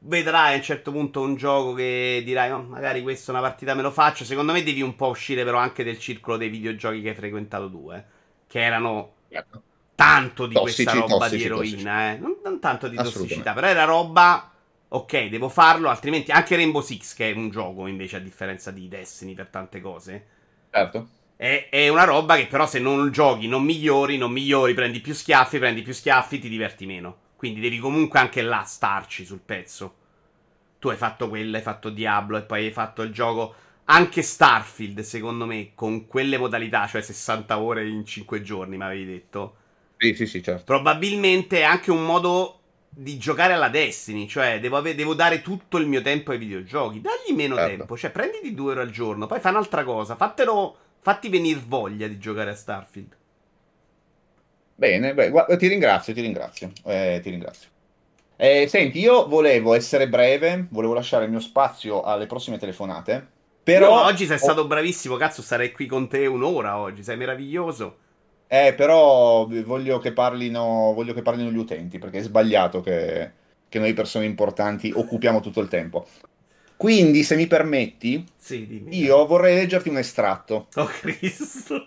vedrai 0.00 0.54
a 0.54 0.56
un 0.56 0.62
certo 0.62 0.92
punto 0.92 1.22
un 1.22 1.36
gioco 1.36 1.72
che 1.72 2.22
dirai, 2.24 2.50
oh, 2.50 2.62
magari 2.62 3.02
questa 3.02 3.32
è 3.32 3.34
una 3.34 3.42
partita 3.42 3.74
me 3.74 3.82
lo 3.82 3.90
faccio. 3.90 4.24
Secondo 4.24 4.52
me 4.52 4.62
devi 4.62 4.82
un 4.82 4.94
po' 4.94 5.08
uscire 5.08 5.42
però 5.42 5.58
anche 5.58 5.84
del 5.84 5.98
circolo 5.98 6.36
dei 6.36 6.50
videogiochi 6.50 7.00
che 7.00 7.08
hai 7.10 7.14
frequentato 7.14 7.70
tu, 7.70 7.90
eh, 7.92 8.04
che 8.46 8.62
erano 8.62 9.14
certo. 9.30 9.62
tanto 9.94 10.46
di 10.46 10.54
tossici, 10.54 10.84
questa 10.84 11.00
roba 11.00 11.24
tossici, 11.24 11.36
di 11.36 11.44
eroina, 11.44 12.12
eh. 12.12 12.18
non, 12.18 12.36
non, 12.44 12.60
tanto 12.60 12.88
di 12.88 12.96
tossicità, 12.96 13.52
però 13.52 13.66
era 13.66 13.84
roba... 13.84 14.50
Ok, 14.86 15.24
devo 15.24 15.48
farlo, 15.48 15.88
altrimenti 15.88 16.30
anche 16.30 16.54
Rainbow 16.54 16.80
Six, 16.80 17.14
che 17.14 17.32
è 17.32 17.34
un 17.34 17.50
gioco 17.50 17.88
invece 17.88 18.14
a 18.14 18.20
differenza 18.20 18.70
di 18.70 18.86
Destiny 18.86 19.34
per 19.34 19.48
tante 19.48 19.80
cose. 19.80 20.26
Certo 20.70 21.08
è, 21.36 21.68
è, 21.70 21.88
una 21.88 22.04
roba 22.04 22.36
che 22.36 22.46
però 22.46 22.66
se 22.66 22.78
non 22.78 23.10
giochi, 23.10 23.48
non 23.48 23.64
migliori, 23.64 24.16
non 24.16 24.30
migliori, 24.30 24.74
prendi 24.74 25.00
più 25.00 25.14
schiaffi, 25.14 25.58
prendi 25.58 25.82
più 25.82 25.92
schiaffi, 25.92 26.38
ti 26.38 26.48
diverti 26.48 26.86
meno. 26.86 27.16
Quindi 27.36 27.60
devi 27.60 27.78
comunque 27.78 28.18
anche 28.18 28.42
là 28.42 28.62
starci 28.64 29.24
sul 29.24 29.40
pezzo. 29.44 29.96
Tu 30.78 30.88
hai 30.88 30.96
fatto 30.96 31.28
quello, 31.28 31.56
hai 31.56 31.62
fatto 31.62 31.90
Diablo 31.90 32.36
e 32.36 32.42
poi 32.42 32.66
hai 32.66 32.72
fatto 32.72 33.02
il 33.02 33.12
gioco. 33.12 33.54
Anche 33.86 34.22
Starfield, 34.22 35.00
secondo 35.00 35.44
me, 35.44 35.72
con 35.74 36.06
quelle 36.06 36.38
modalità, 36.38 36.86
cioè 36.86 37.02
60 37.02 37.58
ore 37.58 37.86
in 37.86 38.06
5 38.06 38.40
giorni, 38.40 38.76
mi 38.76 38.84
avevi 38.84 39.04
detto. 39.04 39.56
Sì, 39.98 40.14
sì, 40.14 40.26
sì, 40.26 40.42
certo. 40.42 40.64
Probabilmente 40.64 41.58
è 41.58 41.62
anche 41.64 41.90
un 41.90 42.04
modo 42.04 42.60
di 42.88 43.18
giocare 43.18 43.52
alla 43.52 43.68
Destiny, 43.68 44.26
cioè 44.28 44.60
devo, 44.60 44.76
ave- 44.76 44.94
devo, 44.94 45.14
dare 45.14 45.42
tutto 45.42 45.78
il 45.78 45.86
mio 45.86 46.00
tempo 46.00 46.30
ai 46.30 46.38
videogiochi. 46.38 47.00
Dagli 47.00 47.34
meno 47.34 47.56
certo. 47.56 47.76
tempo, 47.76 47.96
cioè 47.96 48.10
prenditi 48.10 48.54
due 48.54 48.72
ore 48.72 48.82
al 48.82 48.90
giorno, 48.90 49.26
poi 49.26 49.40
fai 49.40 49.50
un'altra 49.50 49.84
cosa, 49.84 50.14
fatelo 50.16 50.76
Fatti 51.04 51.28
venire 51.28 51.60
voglia 51.66 52.08
di 52.08 52.18
giocare 52.18 52.48
a 52.48 52.54
Starfield. 52.54 53.14
Bene, 54.74 55.12
beh, 55.12 55.28
guarda, 55.28 55.54
ti 55.54 55.68
ringrazio, 55.68 56.14
ti 56.14 56.22
ringrazio. 56.22 56.72
Eh, 56.82 57.20
ti 57.22 57.28
ringrazio. 57.28 57.68
Eh, 58.36 58.66
senti, 58.70 59.00
io 59.00 59.28
volevo 59.28 59.74
essere 59.74 60.08
breve, 60.08 60.66
volevo 60.70 60.94
lasciare 60.94 61.26
il 61.26 61.30
mio 61.30 61.40
spazio 61.40 62.00
alle 62.00 62.24
prossime 62.24 62.56
telefonate. 62.56 63.26
Però 63.62 63.96
no, 63.96 64.04
oggi 64.06 64.24
sei 64.24 64.38
stato 64.38 64.66
bravissimo, 64.66 65.16
cazzo, 65.16 65.42
sarei 65.42 65.72
qui 65.72 65.84
con 65.84 66.08
te 66.08 66.24
un'ora 66.24 66.78
oggi, 66.78 67.02
sei 67.02 67.18
meraviglioso. 67.18 67.98
Eh, 68.46 68.72
però 68.74 69.46
voglio 69.46 69.98
che 69.98 70.14
parlino, 70.14 70.94
voglio 70.94 71.12
che 71.12 71.20
parlino 71.20 71.50
gli 71.50 71.58
utenti, 71.58 71.98
perché 71.98 72.20
è 72.20 72.22
sbagliato 72.22 72.80
che, 72.80 73.30
che 73.68 73.78
noi 73.78 73.92
persone 73.92 74.24
importanti 74.24 74.90
occupiamo 74.90 75.40
tutto 75.40 75.60
il 75.60 75.68
tempo. 75.68 76.06
Quindi, 76.84 77.22
se 77.22 77.34
mi 77.34 77.46
permetti, 77.46 78.26
sì, 78.36 78.84
io 78.90 79.24
vorrei 79.24 79.56
leggerti 79.56 79.88
un 79.88 79.96
estratto. 79.96 80.68
Oh 80.76 80.84
Cristo. 80.84 81.82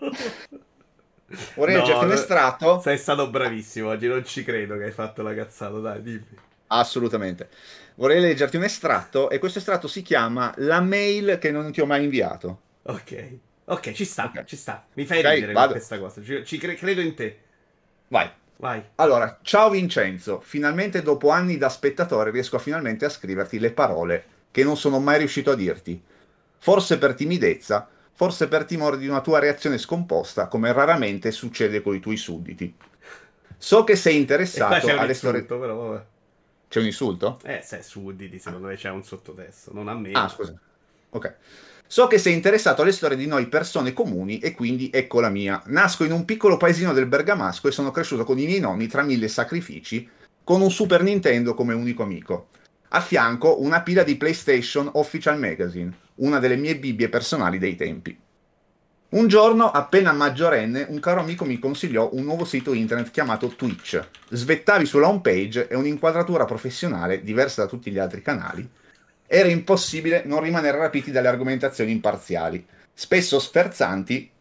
Vorrei 1.53 1.75
no, 1.75 1.81
leggerti 1.81 2.05
un 2.05 2.11
estratto. 2.13 2.79
Sei 2.79 2.97
stato 2.97 3.29
bravissimo 3.29 3.89
oggi, 3.89 4.07
non 4.07 4.25
ci 4.25 4.43
credo 4.43 4.75
che 4.75 4.85
hai 4.85 4.91
fatto 4.91 5.21
la 5.21 5.35
cazzata, 5.35 5.77
dai, 5.77 6.01
dimmi. 6.01 6.25
Assolutamente. 6.69 7.47
Vorrei 7.93 8.19
leggerti 8.19 8.57
un 8.57 8.63
estratto 8.63 9.29
e 9.29 9.37
questo 9.37 9.59
estratto 9.59 9.87
si 9.87 10.01
chiama 10.01 10.51
La 10.57 10.81
mail 10.81 11.37
che 11.39 11.51
non 11.51 11.71
ti 11.71 11.79
ho 11.79 11.85
mai 11.85 12.03
inviato. 12.03 12.61
Ok. 12.81 13.37
Ok, 13.65 13.91
ci 13.91 14.03
sta, 14.03 14.25
okay. 14.25 14.45
ci 14.47 14.55
sta. 14.55 14.83
Mi 14.93 15.05
fai 15.05 15.19
okay, 15.19 15.35
ridere 15.35 15.53
con 15.53 15.67
questa 15.67 15.99
cosa. 15.99 16.23
Ci, 16.23 16.43
ci 16.43 16.57
cre- 16.57 16.73
credo 16.73 17.01
in 17.01 17.13
te. 17.13 17.39
Vai. 18.07 18.27
Vai. 18.55 18.83
Allora, 18.95 19.37
ciao 19.43 19.69
Vincenzo. 19.69 20.39
Finalmente 20.39 21.03
dopo 21.03 21.29
anni 21.29 21.59
da 21.59 21.69
spettatore 21.69 22.31
riesco 22.31 22.57
finalmente 22.57 23.05
a 23.05 23.09
scriverti 23.09 23.59
le 23.59 23.71
parole 23.71 24.25
che 24.57 24.63
non 24.63 24.75
sono 24.75 24.97
mai 24.97 25.19
riuscito 25.19 25.51
a 25.51 25.55
dirti. 25.55 26.01
Forse 26.57 26.97
per 26.97 27.13
timidezza, 27.13 27.87
forse 28.11 28.47
per 28.47 28.65
timore 28.65 28.97
di 28.97 29.07
una 29.07 29.21
tua 29.21 29.37
reazione 29.37 29.77
scomposta, 29.77 30.47
come 30.47 30.73
raramente 30.73 31.29
succede 31.29 31.83
con 31.83 31.93
i 31.93 31.99
tuoi 31.99 32.17
sudditi. 32.17 32.73
So 33.55 33.83
che 33.83 33.95
sei 33.95 34.17
interessato 34.17 34.87
alle 34.87 35.13
storie. 35.13 35.43
Però. 35.43 36.03
C'è 36.67 36.79
un 36.79 36.85
insulto? 36.87 37.39
Eh, 37.43 37.61
se 37.63 37.83
sudditi, 37.83 38.39
secondo 38.39 38.65
me 38.65 38.75
c'è 38.75 38.89
un 38.89 39.03
sottotesto, 39.03 39.73
non 39.75 39.89
a 39.89 39.93
me. 39.93 40.09
Ah, 40.13 40.27
scusa. 40.27 40.59
Ok. 41.11 41.35
So 41.85 42.07
che 42.07 42.17
sei 42.17 42.33
interessato 42.33 42.81
alle 42.81 42.93
storie 42.93 43.15
di 43.15 43.27
noi 43.27 43.45
persone 43.45 43.93
comuni 43.93 44.39
e 44.39 44.55
quindi 44.55 44.89
ecco 44.91 45.19
la 45.19 45.29
mia. 45.29 45.61
Nasco 45.67 46.03
in 46.03 46.13
un 46.13 46.25
piccolo 46.25 46.57
paesino 46.57 46.93
del 46.93 47.05
Bergamasco 47.05 47.67
e 47.67 47.71
sono 47.71 47.91
cresciuto 47.91 48.23
con 48.23 48.39
i 48.39 48.45
miei 48.47 48.59
nonni 48.59 48.87
tra 48.87 49.03
mille 49.03 49.27
sacrifici, 49.27 50.09
con 50.43 50.61
un 50.61 50.71
Super 50.71 51.03
Nintendo 51.03 51.53
come 51.53 51.75
unico 51.75 52.01
amico. 52.01 52.47
A 52.89 53.01
fianco 53.01 53.61
una 53.61 53.81
pila 53.81 54.03
di 54.03 54.15
PlayStation 54.15 54.89
Official 54.93 55.37
Magazine, 55.37 55.91
una 56.15 56.39
delle 56.39 56.55
mie 56.55 56.77
bibbie 56.77 57.09
personali 57.09 57.57
dei 57.57 57.75
tempi. 57.75 58.17
Un 59.09 59.27
giorno, 59.27 59.71
appena 59.71 60.11
maggiorenne, 60.13 60.85
un 60.89 60.99
caro 60.99 61.21
amico 61.21 61.45
mi 61.45 61.59
consigliò 61.59 62.09
un 62.13 62.23
nuovo 62.23 62.45
sito 62.45 62.73
internet 62.73 63.11
chiamato 63.11 63.47
Twitch. 63.47 64.05
Svettavi 64.29 64.85
sulla 64.85 65.07
home 65.07 65.21
page 65.21 65.67
e 65.67 65.75
un'inquadratura 65.75 66.45
professionale 66.45 67.23
diversa 67.23 67.63
da 67.63 67.69
tutti 67.69 67.91
gli 67.91 67.99
altri 67.99 68.21
canali. 68.21 68.69
Era 69.25 69.49
impossibile 69.49 70.23
non 70.25 70.41
rimanere 70.41 70.77
rapiti 70.77 71.11
dalle 71.11 71.27
argomentazioni 71.27 71.91
imparziali, 71.91 72.65
spesso 72.93 73.39
sferzanti. 73.39 74.31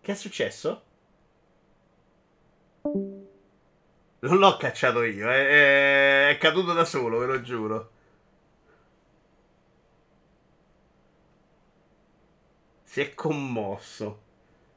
Che 0.00 0.12
è 0.12 0.14
successo? 0.14 0.83
Non 2.84 4.38
l'ho 4.38 4.56
cacciato 4.56 5.02
io, 5.04 5.28
è, 5.30 6.28
è, 6.30 6.38
caduto 6.38 6.72
da 6.72 6.84
solo, 6.84 7.18
ve 7.18 7.26
lo 7.26 7.40
giuro. 7.42 7.90
si 12.94 13.00
è 13.00 13.12
commosso. 13.12 14.20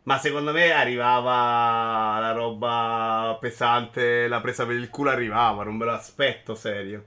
Ma 0.04 0.18
secondo 0.18 0.52
me 0.52 0.72
arrivava 0.72 2.18
la 2.20 2.32
roba 2.32 3.38
pesante, 3.40 4.28
la 4.28 4.42
presa 4.42 4.66
per 4.66 4.76
il 4.76 4.90
culo 4.90 5.12
arrivava, 5.12 5.64
non 5.64 5.76
me 5.76 5.86
lo 5.86 5.92
aspetto 5.92 6.56
serio. 6.56 7.06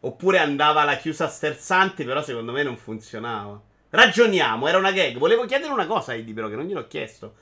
Oppure 0.00 0.38
andava 0.38 0.84
la 0.84 0.96
chiusa 0.96 1.28
sterzante, 1.28 2.02
però 2.06 2.22
secondo 2.22 2.52
me 2.52 2.62
non 2.62 2.78
funzionava. 2.78 3.60
Ragioniamo, 3.90 4.66
era 4.66 4.78
una 4.78 4.92
gag. 4.92 5.18
Volevo 5.18 5.44
chiedere 5.44 5.70
una 5.70 5.86
cosa 5.86 6.12
a 6.12 6.14
Eddie, 6.14 6.32
però, 6.32 6.48
che 6.48 6.56
non 6.56 6.64
gliel'ho 6.64 6.86
chiesto. 6.86 7.34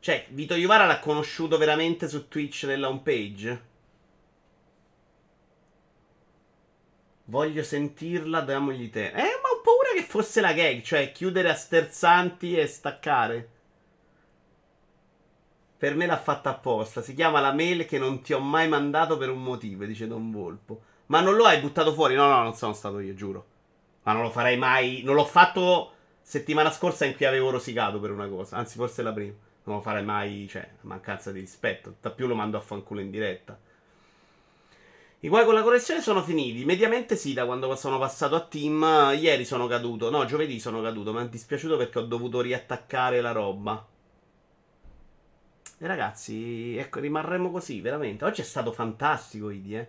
Cioè, 0.00 0.26
Vito 0.30 0.54
Iovara 0.54 0.86
l'ha 0.86 0.98
conosciuto 0.98 1.58
veramente 1.58 2.08
su 2.08 2.26
Twitch 2.26 2.64
nella 2.64 2.88
homepage? 2.88 3.68
Voglio 7.26 7.62
sentirla, 7.62 8.40
damogli 8.40 8.88
te. 8.90 9.08
Eh, 9.08 9.12
ma 9.12 9.48
ho 9.52 9.60
paura 9.62 9.90
che 9.94 10.02
fosse 10.02 10.40
la 10.40 10.54
gag, 10.54 10.80
cioè 10.80 11.12
chiudere 11.12 11.50
a 11.50 11.54
sterzanti 11.54 12.56
e 12.56 12.66
staccare. 12.66 13.48
Per 15.76 15.94
me 15.94 16.06
l'ha 16.06 16.18
fatta 16.18 16.50
apposta. 16.50 17.02
Si 17.02 17.14
chiama 17.14 17.40
la 17.40 17.52
mail 17.52 17.84
che 17.84 17.98
non 17.98 18.22
ti 18.22 18.32
ho 18.32 18.40
mai 18.40 18.68
mandato 18.68 19.18
per 19.18 19.28
un 19.28 19.42
motivo, 19.42 19.84
dice 19.84 20.06
Don 20.06 20.30
Volpo. 20.30 20.80
Ma 21.06 21.20
non 21.20 21.36
lo 21.36 21.44
hai 21.44 21.60
buttato 21.60 21.92
fuori? 21.92 22.14
No, 22.14 22.26
no, 22.26 22.42
non 22.42 22.54
sono 22.54 22.72
stato 22.72 23.00
io, 23.00 23.14
giuro. 23.14 23.46
Ma 24.04 24.12
non 24.12 24.22
lo 24.22 24.30
farei 24.30 24.56
mai. 24.56 25.02
Non 25.04 25.14
l'ho 25.14 25.24
fatto 25.24 25.92
settimana 26.22 26.70
scorsa 26.70 27.04
in 27.04 27.14
cui 27.14 27.26
avevo 27.26 27.50
rosicato 27.50 28.00
per 28.00 28.10
una 28.10 28.28
cosa. 28.28 28.56
Anzi, 28.56 28.76
forse 28.76 29.02
la 29.02 29.12
prima. 29.12 29.34
Non 29.64 29.76
lo 29.76 29.82
farei 29.82 30.04
mai, 30.04 30.46
cioè, 30.48 30.68
mancanza 30.82 31.32
di 31.32 31.40
rispetto. 31.40 31.96
Da 32.00 32.10
più 32.10 32.26
lo 32.26 32.34
mando 32.34 32.56
a 32.56 32.60
fanculo 32.60 33.00
in 33.00 33.10
diretta. 33.10 33.58
I 35.22 35.28
guai 35.28 35.44
con 35.44 35.54
la 35.54 35.62
connessione 35.62 36.00
sono 36.00 36.22
finiti. 36.22 36.64
Mediamente 36.64 37.14
sì, 37.14 37.34
da 37.34 37.44
quando 37.44 37.74
sono 37.76 37.98
passato 37.98 38.34
a 38.36 38.40
team. 38.40 39.12
Ieri 39.18 39.44
sono 39.44 39.66
caduto. 39.66 40.10
No, 40.10 40.24
giovedì 40.24 40.58
sono 40.58 40.80
caduto. 40.80 41.12
Mi 41.12 41.22
è 41.22 41.28
dispiaciuto 41.28 41.76
perché 41.76 41.98
ho 41.98 42.06
dovuto 42.06 42.40
riattaccare 42.40 43.20
la 43.20 43.32
roba. 43.32 43.86
E 45.82 45.86
ragazzi, 45.86 46.76
ecco, 46.76 47.00
rimarremo 47.00 47.50
così, 47.50 47.80
veramente. 47.80 48.24
Oggi 48.24 48.40
è 48.42 48.44
stato 48.44 48.72
fantastico, 48.72 49.50
Idi, 49.50 49.76
eh. 49.76 49.88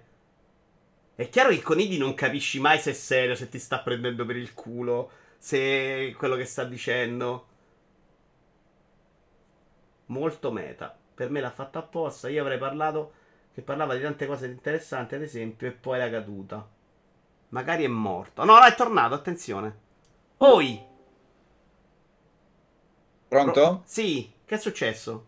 È 1.16 1.30
chiaro 1.30 1.50
che 1.50 1.62
con 1.62 1.80
Idi 1.80 1.98
non 1.98 2.14
capisci 2.14 2.60
mai 2.60 2.80
se 2.80 2.92
è 2.92 2.94
serio, 2.94 3.36
se 3.36 3.50
ti 3.50 3.60
sta 3.60 3.80
prendendo 3.80 4.26
per 4.26 4.38
il 4.38 4.54
culo, 4.54 5.12
se 5.38 6.16
quello 6.18 6.36
che 6.36 6.46
sta 6.46 6.64
dicendo. 6.64 7.48
Molto 10.12 10.52
meta. 10.52 10.96
Per 11.14 11.30
me 11.30 11.40
l'ha 11.42 11.52
fatto 11.52 11.80
apposta. 11.80 12.30
Io 12.30 12.42
avrei 12.42 12.58
parlato 12.58 13.14
che 13.54 13.62
parlava 13.62 13.96
di 13.96 14.02
tante 14.02 14.28
cose 14.28 14.48
interessanti, 14.48 15.16
ad 15.16 15.22
esempio, 15.22 15.68
e 15.68 15.72
poi 15.72 16.00
era 16.00 16.10
caduta. 16.10 16.68
Magari 17.50 17.84
è 17.84 17.88
morto. 17.88 18.44
No, 18.46 18.58
no, 18.60 18.66
è 18.66 18.76
tornato, 18.76 19.14
attenzione. 19.14 19.76
Poi. 20.38 20.86
Pronto? 23.28 23.52
Pro- 23.52 23.82
sì, 23.86 24.32
che 24.46 24.56
è 24.56 24.58
successo? 24.60 25.26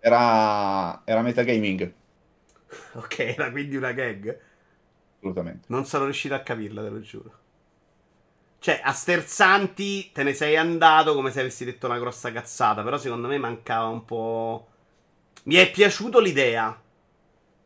Era, 0.00 1.02
era 1.04 1.22
metagaming. 1.22 1.92
ok, 2.94 3.18
era 3.18 3.50
quindi 3.50 3.76
una 3.76 3.92
gag. 3.92 4.38
Assolutamente. 5.18 5.68
Non 5.68 5.84
sono 5.84 6.04
riuscito 6.04 6.34
a 6.34 6.40
capirla, 6.40 6.82
te 6.82 6.88
lo 6.88 7.00
giuro. 7.00 7.38
Cioè, 8.60 8.80
a 8.82 8.92
sterzanti 8.92 10.10
te 10.12 10.22
ne 10.22 10.34
sei 10.34 10.56
andato 10.56 11.14
come 11.14 11.30
se 11.30 11.40
avessi 11.40 11.64
detto 11.64 11.86
una 11.86 11.98
grossa 11.98 12.32
cazzata. 12.32 12.82
Però 12.82 12.98
secondo 12.98 13.28
me 13.28 13.38
mancava 13.38 13.86
un 13.86 14.04
po'. 14.04 14.66
Mi 15.44 15.54
è 15.54 15.70
piaciuto 15.70 16.18
l'idea. 16.18 16.78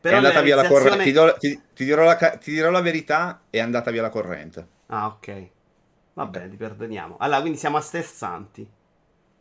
Però 0.00 0.14
è 0.14 0.18
andata 0.18 0.40
via 0.40 0.56
la 0.56 0.66
corrente. 0.66 1.04
Ti, 1.04 1.12
do, 1.12 1.36
ti, 1.38 1.60
ti, 1.74 1.84
dirò 1.84 2.04
la, 2.04 2.16
ti, 2.16 2.50
dirò 2.50 2.70
la, 2.70 2.80
verità, 2.80 3.42
è 3.48 3.60
andata 3.60 3.90
via 3.90 4.02
la 4.02 4.10
corrente. 4.10 4.66
Ah, 4.86 5.06
ok. 5.06 5.46
Va 6.14 6.26
bene, 6.26 6.50
ti 6.50 6.56
perdoniamo. 6.56 7.16
Allora, 7.18 7.40
quindi 7.40 7.58
siamo 7.58 7.76
a 7.76 7.80
sterzanti. 7.80 8.66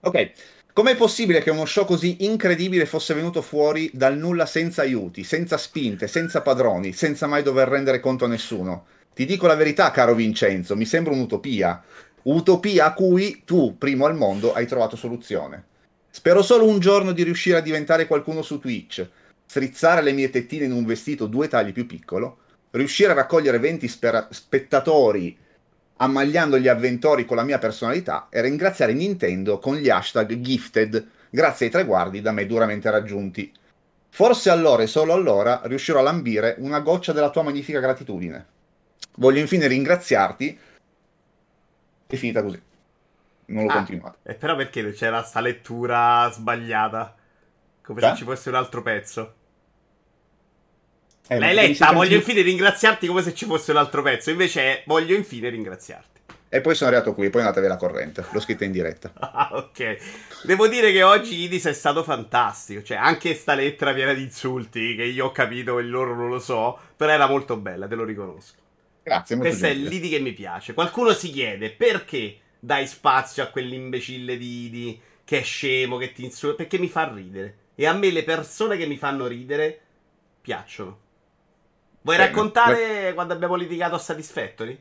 Ok. 0.01 0.31
Com'è 0.73 0.95
possibile 0.95 1.41
che 1.41 1.49
uno 1.49 1.65
show 1.65 1.83
così 1.83 2.23
incredibile 2.23 2.85
fosse 2.85 3.13
venuto 3.13 3.41
fuori 3.41 3.89
dal 3.93 4.17
nulla 4.17 4.45
senza 4.45 4.83
aiuti, 4.83 5.23
senza 5.23 5.57
spinte, 5.57 6.07
senza 6.07 6.41
padroni, 6.41 6.93
senza 6.93 7.27
mai 7.27 7.43
dover 7.43 7.67
rendere 7.67 7.99
conto 7.99 8.25
a 8.25 8.29
nessuno? 8.29 8.85
Ti 9.13 9.25
dico 9.25 9.47
la 9.47 9.55
verità, 9.55 9.91
caro 9.91 10.15
Vincenzo, 10.15 10.75
mi 10.75 10.85
sembra 10.85 11.13
un'utopia. 11.13 11.83
Utopia 12.23 12.85
a 12.85 12.93
cui 12.93 13.43
tu, 13.45 13.77
primo 13.77 14.05
al 14.05 14.15
mondo, 14.15 14.53
hai 14.53 14.65
trovato 14.65 14.95
soluzione. 14.95 15.65
Spero 16.09 16.41
solo 16.41 16.67
un 16.67 16.79
giorno 16.79 17.11
di 17.11 17.23
riuscire 17.23 17.57
a 17.57 17.61
diventare 17.61 18.07
qualcuno 18.07 18.41
su 18.41 18.59
Twitch 18.59 19.07
strizzare 19.51 20.01
le 20.01 20.13
mie 20.13 20.29
tettine 20.29 20.63
in 20.63 20.71
un 20.71 20.85
vestito 20.85 21.27
due 21.27 21.49
tagli 21.49 21.73
più 21.73 21.85
piccolo, 21.85 22.37
riuscire 22.71 23.11
a 23.11 23.15
raccogliere 23.15 23.59
20 23.59 23.85
spera- 23.89 24.27
spettatori 24.31 25.37
ammagliando 25.97 26.57
gli 26.57 26.69
avventori 26.69 27.25
con 27.25 27.35
la 27.35 27.43
mia 27.43 27.59
personalità 27.59 28.27
e 28.29 28.39
ringraziare 28.39 28.93
Nintendo 28.93 29.59
con 29.59 29.75
gli 29.75 29.89
hashtag 29.89 30.35
gifted 30.35 31.05
grazie 31.29 31.65
ai 31.65 31.71
traguardi 31.73 32.21
da 32.21 32.31
me 32.31 32.45
duramente 32.45 32.89
raggiunti. 32.89 33.51
Forse 34.09 34.49
allora 34.49 34.83
e 34.83 34.87
solo 34.87 35.11
allora 35.11 35.59
riuscirò 35.65 35.99
a 35.99 36.03
lambire 36.03 36.55
una 36.59 36.79
goccia 36.79 37.11
della 37.11 37.29
tua 37.29 37.43
magnifica 37.43 37.81
gratitudine. 37.81 38.45
Voglio 39.15 39.39
infine 39.39 39.67
ringraziarti. 39.67 40.59
È 42.07 42.15
finita 42.15 42.41
così. 42.41 42.61
Non 43.45 43.65
l'ho 43.65 43.71
ah, 43.71 43.75
continuato. 43.75 44.17
E 44.23 44.33
però 44.33 44.55
perché 44.55 44.91
c'era 44.93 45.23
sta 45.23 45.41
lettura 45.41 46.29
sbagliata? 46.31 47.15
Come 47.81 47.99
Beh? 47.99 48.09
se 48.09 48.15
ci 48.15 48.23
fosse 48.23 48.49
un 48.49 48.55
altro 48.55 48.81
pezzo. 48.81 49.33
Eh, 51.27 51.39
L'hai 51.39 51.53
letta, 51.53 51.91
voglio 51.91 52.15
infine 52.15 52.41
ringraziarti 52.41 53.07
come 53.07 53.21
se 53.21 53.33
ci 53.33 53.45
fosse 53.45 53.71
un 53.71 53.77
altro 53.77 54.01
pezzo, 54.01 54.29
invece 54.31 54.61
è 54.61 54.83
voglio 54.85 55.15
infine 55.15 55.49
ringraziarti. 55.49 56.19
E 56.53 56.59
poi 56.59 56.75
sono 56.75 56.89
arrivato 56.89 57.13
qui, 57.13 57.29
poi 57.29 57.39
andatevi 57.41 57.67
la 57.67 57.77
corrente. 57.77 58.25
L'ho 58.29 58.41
scritta 58.41 58.65
in 58.65 58.73
diretta. 58.73 59.13
Ah, 59.33 59.51
ok. 59.53 59.97
Devo 60.43 60.67
dire 60.67 60.91
che 60.91 61.01
oggi 61.01 61.39
Idis 61.43 61.65
è 61.65 61.73
stato 61.73 62.03
fantastico. 62.03 62.83
Cioè, 62.83 62.97
anche 62.97 63.33
sta 63.33 63.53
lettera 63.53 63.93
piena 63.93 64.13
di 64.13 64.23
insulti, 64.23 64.95
che 64.95 65.03
io 65.03 65.27
ho 65.27 65.31
capito 65.31 65.79
e 65.79 65.83
loro 65.83 66.13
non 66.13 66.27
lo 66.27 66.39
so, 66.39 66.77
però 66.97 67.13
era 67.13 67.27
molto 67.27 67.55
bella, 67.55 67.87
te 67.87 67.95
lo 67.95 68.03
riconosco. 68.03 68.60
Grazie, 69.11 69.35
molto 69.35 69.57
Questa 69.57 69.67
gentile. 69.67 69.87
è 69.89 69.89
l'Idi 69.89 70.09
che 70.09 70.19
mi 70.19 70.33
piace. 70.33 70.73
Qualcuno 70.73 71.11
si 71.13 71.31
chiede 71.31 71.71
perché 71.71 72.39
dai 72.59 72.87
spazio 72.87 73.43
a 73.43 73.47
quell'imbecille 73.47 74.37
di 74.37 74.65
Idi 74.65 75.01
che 75.23 75.39
è 75.39 75.43
scemo, 75.43 75.97
che 75.97 76.11
ti 76.13 76.23
insulta, 76.23 76.55
perché 76.57 76.77
mi 76.77 76.87
fa 76.89 77.11
ridere. 77.13 77.57
E 77.75 77.85
a 77.87 77.93
me 77.93 78.11
le 78.11 78.23
persone 78.23 78.77
che 78.77 78.85
mi 78.85 78.97
fanno 78.97 79.27
ridere 79.27 79.79
piacciono. 80.41 80.99
Vuoi 82.01 82.17
Bene. 82.17 82.27
raccontare 82.27 82.77
Beh. 83.09 83.13
quando 83.13 83.33
abbiamo 83.33 83.55
litigato 83.55 83.95
a 83.95 83.99
Satisfactory? 83.99 84.79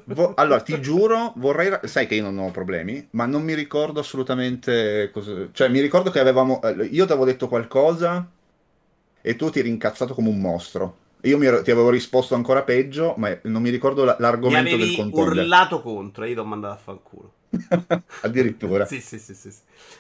vo- 0.05 0.35
allora, 0.37 0.61
ti 0.63 0.79
giuro, 0.81 1.33
vorrei. 1.37 1.79
Sai 1.85 2.07
che 2.07 2.15
io 2.17 2.23
non 2.23 2.39
ho 2.39 2.51
problemi, 2.51 3.07
ma 3.13 3.27
non 3.27 3.43
mi 3.43 3.55
ricordo 3.55 4.01
assolutamente. 4.01 5.11
Cosa... 5.13 5.49
Cioè, 5.53 5.69
mi 5.69 5.81
ricordo 5.81 6.11
che 6.11 6.19
avevamo. 6.21 6.61
Eh, 6.63 6.85
io 6.87 7.07
ti 7.07 7.13
avevo 7.13 7.25
detto 7.25 7.49
qualcosa 7.49 8.29
e 9.21 9.37
tu 9.37 9.51
ti 9.51 9.59
eri 9.59 9.69
incazzato 9.69 10.15
come 10.15 10.29
un 10.29 10.41
mostro. 10.41 10.97
Io 11.23 11.41
ero... 11.43 11.63
ti 11.63 11.71
avevo 11.71 11.91
risposto 11.91 12.35
ancora 12.35 12.63
peggio, 12.63 13.15
ma 13.17 13.37
non 13.45 13.63
mi 13.63 13.71
ricordo 13.71 14.05
l'argomento 14.05 14.77
del 14.77 14.97
contender. 14.97 15.35
Mi 15.35 15.41
urlato 15.41 15.83
contro 15.83 16.25
io 16.25 16.35
ti 16.35 16.41
ho 16.41 16.45
mandato 16.45 16.75
a 16.75 16.79
fanculo. 16.79 17.33
Addirittura. 18.23 18.87
sì, 18.87 19.01
sì, 19.01 19.19
sì, 19.19 19.35
sì, 19.35 19.51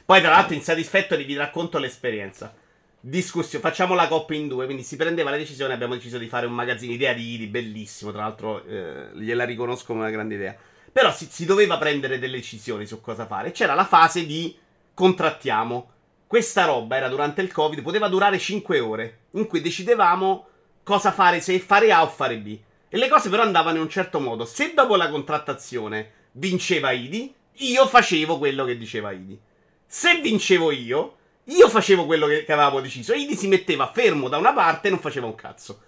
Poi, 0.04 0.20
tra 0.20 0.30
l'altro, 0.30 0.54
in 0.54 0.62
satisfetto 0.62 1.16
vi 1.16 1.36
racconto 1.36 1.78
l'esperienza 1.78 2.54
discussione. 3.00 3.64
Facciamo 3.64 3.94
la 3.94 4.08
coppa 4.08 4.34
in 4.34 4.48
due. 4.48 4.66
Quindi 4.66 4.82
si 4.82 4.96
prendeva 4.96 5.30
la 5.30 5.36
decisione. 5.36 5.74
Abbiamo 5.74 5.94
deciso 5.94 6.18
di 6.18 6.28
fare 6.28 6.46
un 6.46 6.52
magazzino. 6.52 6.92
Idea 6.92 7.12
di 7.12 7.34
Idi, 7.34 7.46
bellissimo. 7.46 8.12
Tra 8.12 8.22
l'altro, 8.22 8.64
eh, 8.64 9.10
gliela 9.14 9.44
riconosco 9.44 9.86
come 9.86 10.00
una 10.00 10.10
grande 10.10 10.34
idea. 10.34 10.56
Però 10.92 11.12
si, 11.12 11.26
si, 11.30 11.44
doveva 11.44 11.78
prendere 11.78 12.18
delle 12.18 12.36
decisioni 12.36 12.86
su 12.86 13.00
cosa 13.00 13.26
fare. 13.26 13.52
C'era 13.52 13.74
la 13.74 13.84
fase 13.84 14.26
di 14.26 14.56
contrattiamo. 14.92 15.90
Questa 16.30 16.64
roba 16.64 16.94
era 16.94 17.08
durante 17.08 17.42
il 17.42 17.50
Covid, 17.50 17.82
poteva 17.82 18.06
durare 18.06 18.38
5 18.38 18.78
ore. 18.78 19.18
In 19.32 19.48
cui 19.48 19.60
decidevamo 19.60 20.46
cosa 20.84 21.10
fare, 21.10 21.40
se 21.40 21.58
fare 21.58 21.90
A 21.90 22.04
o 22.04 22.06
fare 22.06 22.38
B. 22.38 22.56
E 22.88 22.96
le 22.96 23.08
cose 23.08 23.28
però 23.28 23.42
andavano 23.42 23.78
in 23.78 23.82
un 23.82 23.88
certo 23.88 24.20
modo. 24.20 24.44
Se 24.44 24.72
dopo 24.72 24.94
la 24.94 25.10
contrattazione 25.10 26.28
vinceva 26.30 26.92
Idi, 26.92 27.34
io 27.54 27.84
facevo 27.84 28.38
quello 28.38 28.64
che 28.64 28.78
diceva 28.78 29.10
Idi. 29.10 29.36
Se 29.84 30.20
vincevo 30.20 30.70
io, 30.70 31.16
io 31.46 31.68
facevo 31.68 32.06
quello 32.06 32.28
che, 32.28 32.44
che 32.44 32.52
avevamo 32.52 32.80
deciso. 32.80 33.12
Idi 33.12 33.34
si 33.34 33.48
metteva 33.48 33.90
fermo 33.90 34.28
da 34.28 34.36
una 34.36 34.52
parte 34.52 34.86
e 34.86 34.90
non 34.90 35.00
faceva 35.00 35.26
un 35.26 35.34
cazzo. 35.34 35.80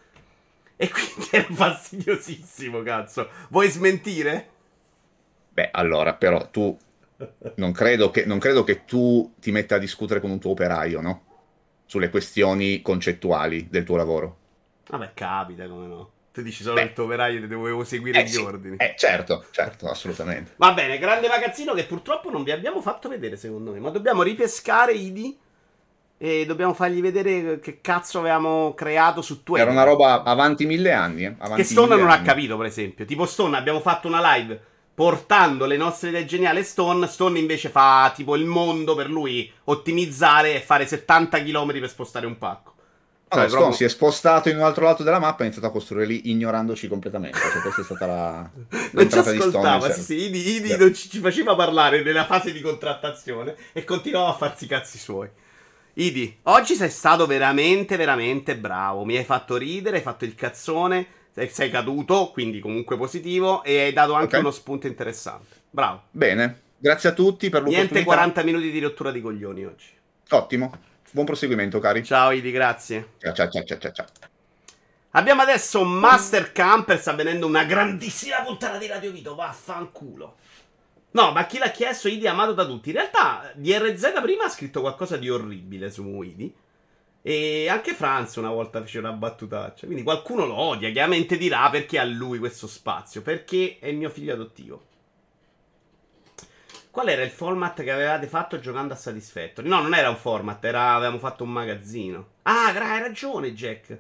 E 0.75 0.91
quindi 0.91 1.29
era 1.31 1.47
fastidiosissimo, 1.55 2.83
cazzo. 2.83 3.29
Vuoi 3.51 3.69
smentire? 3.71 4.51
Beh, 5.51 5.69
allora, 5.71 6.15
però 6.15 6.51
tu 6.51 6.77
non 7.57 7.73
credo, 7.73 8.11
che, 8.11 8.25
non 8.25 8.39
credo 8.39 8.65
che 8.65 8.85
tu 8.85 9.35
ti 9.39 9.51
metta 9.51 9.77
a 9.77 9.79
discutere 9.79 10.21
con 10.21 10.31
un 10.31 10.39
tuo 10.39 10.53
operaio, 10.53 11.01
no? 11.01 11.25
Sulle 11.87 12.11
questioni 12.11 12.83
concettuali 12.83 13.69
del 13.71 13.85
tuo 13.85 13.97
lavoro. 13.97 14.37
Vabbè, 14.89 15.13
capita, 15.15 15.67
come 15.67 15.87
no. 15.87 16.11
Tu 16.33 16.41
dici 16.41 16.63
solo 16.63 16.77
Beh, 16.77 16.83
il 16.85 16.93
tuo 16.95 17.05
operaio 17.05 17.47
dovevo 17.47 17.85
seguire 17.85 18.21
eh, 18.21 18.25
gli 18.25 18.29
sì. 18.29 18.41
ordini. 18.41 18.77
Eh, 18.79 18.95
certo, 18.97 19.45
certo, 19.51 19.89
assolutamente. 19.89 20.53
Va 20.57 20.73
bene, 20.73 20.99
grande 20.99 21.29
magazzino 21.29 21.75
che 21.75 21.85
purtroppo 21.85 22.31
non 22.31 22.43
vi 22.43 22.53
abbiamo 22.53 22.81
fatto 22.81 23.11
vedere, 23.11 23.37
secondo 23.37 23.73
me. 23.73 23.81
Ma 23.81 23.91
dobbiamo 23.91 24.23
ripescare 24.23 24.93
Idi 24.93 25.39
e 26.17 26.47
dobbiamo 26.47 26.73
fargli 26.73 27.03
vedere 27.03 27.61
che 27.61 27.81
cazzo 27.83 28.21
avevamo 28.21 28.73
creato 28.73 29.21
su 29.21 29.43
Twitter. 29.43 29.67
Era 29.67 29.75
una 29.75 29.85
roba 29.85 30.23
avanti 30.23 30.65
mille 30.65 30.93
anni. 30.93 31.25
Eh? 31.25 31.35
Avanti 31.37 31.63
che 31.63 31.69
Stone 31.69 31.97
non 31.97 32.09
anni. 32.09 32.23
ha 32.23 32.23
capito, 32.23 32.57
per 32.57 32.67
esempio. 32.67 33.05
Tipo 33.05 33.27
Stone, 33.27 33.57
abbiamo 33.57 33.81
fatto 33.81 34.09
una 34.09 34.37
live 34.37 34.61
portando 34.95 35.67
le 35.67 35.77
nostre 35.77 36.11
idee 36.11 36.25
geniali 36.25 36.61
a 36.61 36.65
Stone. 36.65 37.07
Stone 37.07 37.39
invece 37.39 37.69
fa 37.69 38.13
tipo 38.15 38.37
il 38.37 38.45
mondo 38.45 38.95
per 38.95 39.09
lui 39.11 39.51
ottimizzare 39.65 40.55
e 40.55 40.61
fare 40.61 40.87
70 40.87 41.43
km 41.43 41.81
per 41.81 41.89
spostare 41.89 42.27
un 42.27 42.39
pacco. 42.39 42.71
Allora, 43.33 43.49
cioè, 43.49 43.59
proprio... 43.59 43.77
si 43.77 43.85
è 43.85 43.89
spostato 43.89 44.49
in 44.51 44.57
un 44.57 44.63
altro 44.63 44.85
lato 44.85 45.03
della 45.03 45.19
mappa 45.19 45.39
e 45.39 45.43
ha 45.43 45.45
iniziato 45.45 45.69
a 45.69 45.71
costruire 45.71 46.07
lì 46.07 46.31
ignorandoci 46.31 46.87
completamente. 46.87 47.39
Cioè, 47.39 47.63
questa 47.63 47.81
è 47.81 47.85
stata 47.85 48.07
la. 48.07 48.51
non 48.93 49.11
ci 49.11 49.19
ascoltava, 49.19 49.91
sì, 49.91 50.03
sì. 50.03 50.15
Idi, 50.27 50.57
Idi 50.57 50.77
non 50.77 50.93
ci, 50.95 51.09
ci 51.09 51.19
faceva 51.19 51.55
parlare 51.55 52.03
nella 52.03 52.27
fase 52.27 52.53
di 52.53 52.61
contrattazione 52.61 53.57
e 53.73 53.85
continuava 53.85 54.31
a 54.31 54.35
farsi 54.35 54.65
i 54.65 54.69
cazzi 54.69 54.99
suoi. 54.99 55.31
Idi, 55.95 56.39
oggi 56.45 56.75
sei 56.75 56.91
stato 56.91 57.27
veramente, 57.27 57.97
veramente 57.97 58.57
bravo. 58.57 59.05
Mi 59.05 59.17
hai 59.17 59.25
fatto 59.25 59.57
ridere, 59.57 59.97
hai 59.97 60.03
fatto 60.03 60.25
il 60.27 60.35
cazzone, 60.35 61.07
sei 61.33 61.71
caduto, 61.71 62.31
quindi 62.33 62.61
comunque 62.61 62.97
positivo, 62.97 63.63
e 63.65 63.81
hai 63.81 63.93
dato 63.93 64.13
anche 64.15 64.27
okay. 64.27 64.41
uno 64.41 64.51
spunto 64.51 64.87
interessante. 64.87 65.57
Bravo. 65.71 66.03
Bene, 66.11 66.61
grazie 66.79 67.11
a 67.11 67.13
tutti 67.13 67.49
per 67.49 67.63
l'opportunità. 67.63 67.95
Niente 67.95 68.07
40 68.07 68.43
minuti 68.43 68.71
di 68.71 68.81
rottura 68.81 69.11
di 69.11 69.21
coglioni 69.21 69.65
oggi. 69.65 69.87
Ottimo. 70.31 70.73
Buon 71.11 71.27
proseguimento, 71.27 71.79
cari. 71.79 72.05
Ciao, 72.05 72.31
Idi, 72.31 72.51
grazie. 72.51 73.15
Ciao, 73.19 73.33
ciao, 73.35 73.51
ciao, 73.51 73.79
ciao, 73.79 73.93
ciao. 73.93 74.07
Abbiamo 75.15 75.43
adesso 75.43 75.85
Master 75.85 76.53
Camper, 76.53 76.99
sta 76.99 77.13
venendo 77.13 77.47
una 77.47 77.65
grandissima 77.65 78.41
puntata 78.43 78.79
di 78.79 78.87
Radio 78.87 79.11
Vito, 79.11 79.35
vaffanculo. 79.35 80.37
No, 81.11 81.33
ma 81.33 81.45
chi 81.45 81.59
l'ha 81.59 81.71
chiesto 81.71 82.09
Idi 82.09 82.25
è 82.25 82.29
amato 82.29 82.55
da 82.55 82.65
tutti. 82.65 82.89
In 82.89 82.95
realtà 82.95 83.53
DRZ 83.55 84.21
prima 84.23 84.45
ha 84.45 84.49
scritto 84.49 84.81
qualcosa 84.81 85.19
di 85.19 85.29
orribile 85.29 85.91
su 85.91 86.23
Idi. 86.23 86.53
E 87.23 87.69
anche 87.69 87.95
Franz 87.95 88.35
una 88.37 88.51
volta 88.51 88.81
fece 88.81 88.99
una 88.99 89.13
battutaccia. 89.13 89.87
Quindi 89.87 90.03
qualcuno 90.03 90.45
lo 90.45 90.55
odia. 90.55 90.91
Chiaramente 90.91 91.37
dirà 91.37 91.71
perché 91.71 91.99
ha 91.99 92.05
lui 92.05 92.39
questo 92.39 92.67
spazio. 92.67 93.23
Perché 93.23 93.79
è 93.81 93.93
mio 93.93 94.11
figlio 94.11 94.35
adottivo. 94.35 94.91
Qual 96.91 97.09
era 97.09 97.23
il 97.23 97.31
format 97.31 97.83
che 97.83 97.91
avevate 97.91 98.27
fatto 98.27 98.61
giocando 98.61 98.93
a 98.93 98.97
Satisfactory? 98.97 99.67
No, 99.67 99.81
non 99.81 99.95
era 99.95 100.11
un 100.11 100.17
format, 100.17 100.63
era, 100.63 100.93
avevamo 100.93 101.19
fatto 101.19 101.43
un 101.43 101.51
magazzino. 101.51 102.27
Ah, 102.43 102.67
hai 102.67 103.01
ragione, 103.01 103.55
Jack. 103.55 103.99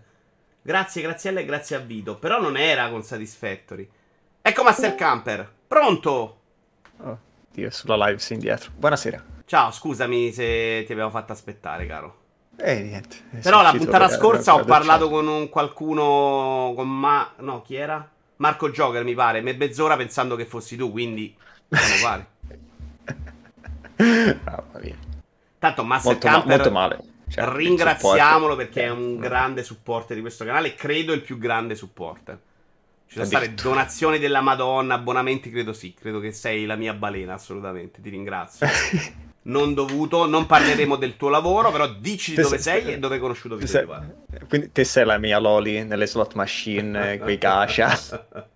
Grazie, 0.60 1.00
Graziella 1.00 1.40
e 1.40 1.46
grazie 1.46 1.76
a 1.76 1.78
Vito. 1.78 2.16
Però 2.16 2.38
non 2.38 2.56
era 2.56 2.90
con 2.90 3.02
Satisfactory. 3.02 3.88
Ecco 4.42 4.62
Master 4.62 4.94
Camper. 4.94 5.50
Pronto? 5.66 6.40
Oh, 6.98 7.18
Dio, 7.50 7.70
sulla 7.70 7.96
live 8.06 8.18
sei 8.18 8.36
indietro. 8.36 8.72
Buonasera. 8.76 9.24
Ciao, 9.46 9.70
scusami 9.70 10.30
se 10.32 10.82
ti 10.84 10.92
avevo 10.92 11.08
fatto 11.08 11.32
aspettare, 11.32 11.86
caro. 11.86 12.21
Eh, 12.56 12.82
niente. 12.82 13.16
Però 13.42 13.62
la 13.62 13.72
puntata 13.72 14.08
scorsa 14.08 14.54
ho 14.54 14.64
parlato 14.64 15.08
con 15.08 15.26
un 15.26 15.48
qualcuno. 15.48 16.72
Con 16.74 16.88
ma. 16.88 17.32
No, 17.38 17.62
chi 17.62 17.74
era? 17.74 18.08
Marco 18.36 18.70
Joker, 18.70 19.04
mi 19.04 19.14
pare. 19.14 19.40
Me 19.40 19.54
mezz'ora 19.54 19.96
pensando 19.96 20.36
che 20.36 20.44
fossi 20.44 20.76
tu, 20.76 20.90
quindi. 20.90 21.34
Siamo 21.68 22.02
pari. 22.02 22.26
Mamma 24.44 24.78
mia. 24.80 24.96
Tanto 25.58 25.84
Master 25.84 26.12
molto, 26.12 26.26
Camper. 26.26 26.48
Ma- 26.48 26.54
molto 26.56 26.70
male. 26.70 26.98
Cioè, 27.28 27.48
ringraziamolo 27.48 28.56
perché 28.56 28.82
è 28.82 28.90
un 28.90 29.18
grande 29.18 29.62
supporter 29.62 30.16
di 30.16 30.20
questo 30.20 30.44
canale. 30.44 30.74
Credo 30.74 31.12
il 31.12 31.22
più 31.22 31.38
grande 31.38 31.74
supporter. 31.74 32.38
Ci 33.06 33.14
sono 33.14 33.24
state 33.26 33.54
donazioni 33.54 34.18
della 34.18 34.40
Madonna, 34.40 34.94
abbonamenti, 34.94 35.50
credo 35.50 35.72
sì. 35.72 35.94
Credo 35.94 36.20
che 36.20 36.32
sei 36.32 36.66
la 36.66 36.76
mia 36.76 36.92
balena, 36.94 37.34
assolutamente. 37.34 38.00
Ti 38.00 38.10
ringrazio. 38.10 38.66
non 39.42 39.74
dovuto, 39.74 40.26
non 40.26 40.46
parleremo 40.46 40.96
del 40.96 41.16
tuo 41.16 41.28
lavoro, 41.28 41.70
però 41.72 41.88
dici 41.88 42.34
dove 42.34 42.58
sei 42.58 42.92
e 42.92 42.98
dove 42.98 43.14
hai 43.14 43.20
conosciuto 43.20 43.56
Vito 43.56 43.68
sei, 43.68 43.86
Quindi 44.48 44.70
te 44.72 44.84
sei 44.84 45.04
la 45.04 45.18
mia 45.18 45.38
Loli 45.38 45.84
nelle 45.84 46.06
slot 46.06 46.34
machine, 46.34 47.18
quei 47.18 47.38
gacha. 47.38 47.98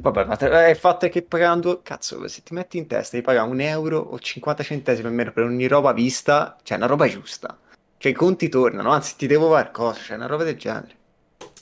Vabbè, 0.00 0.24
ma 0.24 0.68
il 0.68 0.76
fatto 0.76 1.04
è 1.04 1.10
che 1.10 1.22
pagando, 1.22 1.80
cazzo, 1.82 2.26
se 2.28 2.42
ti 2.42 2.54
metti 2.54 2.78
in 2.78 2.86
testa 2.86 3.16
di 3.16 3.22
pagare 3.22 3.48
un 3.48 3.60
euro 3.60 3.98
o 3.98 4.18
50 4.18 4.62
centesimi 4.62 5.08
almeno 5.08 5.32
per 5.32 5.44
ogni 5.44 5.66
roba 5.66 5.92
vista, 5.92 6.56
cioè 6.62 6.78
una 6.78 6.86
roba 6.86 7.06
giusta. 7.06 7.58
Cioè 7.98 8.12
i 8.12 8.14
conti 8.14 8.48
tornano, 8.48 8.90
anzi 8.90 9.16
ti 9.16 9.26
devo 9.26 9.50
fare 9.50 9.70
cosa, 9.72 10.00
cioè 10.00 10.16
una 10.16 10.26
roba 10.26 10.44
del 10.44 10.56
genere. 10.56 10.94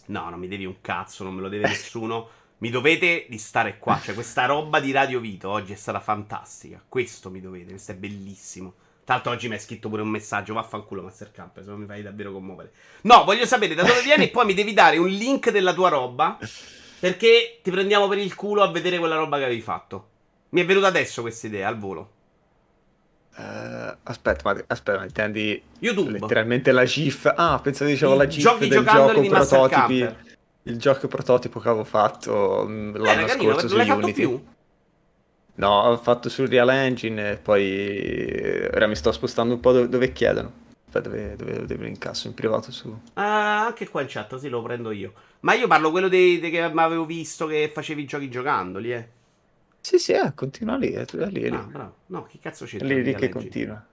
No, 0.06 0.28
non 0.31 0.39
mi 0.39 0.47
devi 0.47 0.64
un 0.64 0.76
cazzo, 0.81 1.24
non 1.24 1.35
me 1.35 1.40
lo 1.40 1.48
deve 1.48 1.66
nessuno. 1.68 2.28
Mi 2.65 2.70
dovete 2.70 3.27
di 3.28 3.36
stare 3.36 3.77
qua. 3.78 4.01
Cioè, 4.03 4.15
questa 4.15 4.47
roba 4.47 4.81
di 4.81 4.91
Radio 4.91 5.20
Vito 5.20 5.51
oggi 5.51 5.74
è 5.74 5.77
stata 5.77 6.01
fantastica. 6.01 6.82
Questo 6.89 7.28
mi 7.28 7.43
dovete, 7.43 7.69
questo 7.69 7.93
è 7.93 7.95
bellissimo. 7.95 8.73
L'altro 9.05 9.32
oggi 9.32 9.49
mi 9.49 9.55
hai 9.55 9.61
scritto 9.61 9.91
pure 9.91 10.01
un 10.01 10.09
messaggio, 10.09 10.55
vaffanculo 10.55 11.03
Master 11.03 11.31
Camp, 11.31 11.61
se 11.62 11.69
no 11.69 11.77
mi 11.77 11.85
fai 11.85 12.01
davvero 12.01 12.32
commuovere. 12.32 12.73
No, 13.03 13.24
voglio 13.24 13.45
sapere 13.45 13.74
da 13.74 13.82
dove 13.82 14.01
vieni 14.01 14.24
e 14.24 14.28
poi 14.31 14.47
mi 14.47 14.55
devi 14.55 14.73
dare 14.73 14.97
un 14.97 15.09
link 15.09 15.51
della 15.51 15.74
tua 15.74 15.91
roba, 15.91 16.39
perché 17.01 17.61
ti 17.62 17.70
prendiamo 17.70 18.09
per 18.09 18.16
il 18.16 18.35
culo 18.35 18.62
a 18.62 18.70
vedere 18.70 18.97
quella 18.97 19.16
roba 19.16 19.36
che 19.36 19.45
avevi 19.45 19.61
fatto. 19.61 20.09
Mi 20.51 20.62
è 20.62 20.65
venuta 20.65 20.86
adesso 20.86 21.20
questa 21.20 21.47
idea, 21.47 21.69
al 21.69 21.77
volo. 21.77 22.12
Uh, 23.36 23.95
aspetta, 24.05 24.41
ma, 24.55 24.65
aspetta, 24.69 25.01
ma 25.01 25.05
intendi 25.05 25.62
YouTube. 25.81 26.12
letteralmente 26.12 26.73
la 26.73 26.85
GIF? 26.85 27.31
Ah, 27.36 27.61
pensavo 27.62 27.91
dicevo 27.91 28.15
la 28.15 28.27
GIF 28.27 28.59
del 28.59 28.86
gioco 28.86 29.20
prototipi. 29.20 30.32
Il 30.66 30.78
gioco 30.78 31.09
prototipo 31.09 31.61
che 31.61 31.69
avevo 31.69 31.85
fatto 31.85 32.65
mm, 32.66 32.97
l'anno 32.97 33.27
carino, 33.27 33.53
scorso 33.53 33.69
su 33.69 33.77
Unity. 33.77 34.12
più? 34.12 34.45
No, 35.57 35.82
ho 35.82 35.97
fatto 35.99 36.28
sul 36.28 36.49
Real 36.49 36.70
Engine 36.70 37.32
e 37.32 37.36
poi 37.36 38.66
ora 38.73 38.86
mi 38.86 38.97
sto 38.97 39.12
spostando 39.12 39.55
un 39.55 39.61
po' 39.61 39.73
dove, 39.73 39.89
dove 39.89 40.12
chiedono. 40.12 40.53
dove, 40.91 41.36
dove, 41.36 41.66
dove 41.66 41.85
l'incasso 41.85 42.27
in 42.27 42.35
privato 42.35 42.73
su. 42.73 42.99
Ah, 43.15 43.66
anche 43.66 43.89
qua 43.89 44.01
in 44.01 44.09
chat, 44.09 44.36
sì, 44.36 44.49
lo 44.49 44.62
prendo 44.62 44.91
io. 44.91 45.12
Ma 45.41 45.55
io 45.55 45.66
parlo 45.66 45.91
quello 45.91 46.09
dei, 46.09 46.41
dei 46.41 46.51
che 46.51 46.62
avevo 46.62 47.05
visto 47.05 47.47
che 47.47 47.70
facevi 47.73 48.03
i 48.03 48.07
giochi 48.07 48.31
giocandoli, 48.31 48.93
eh. 48.93 49.09
Sì, 49.81 49.99
sì, 49.99 50.12
eh, 50.12 50.32
continua 50.35 50.77
lì, 50.77 50.93
è 50.93 51.05
lì, 51.12 51.31
lì. 51.31 51.49
Ah, 51.49 51.69
bravo. 51.70 51.95
No, 52.07 52.24
che 52.24 52.39
cazzo 52.41 52.65
c'è? 52.65 52.78
lì, 52.78 53.03
lì 53.03 53.15
che 53.15 53.28
continua. 53.28 53.85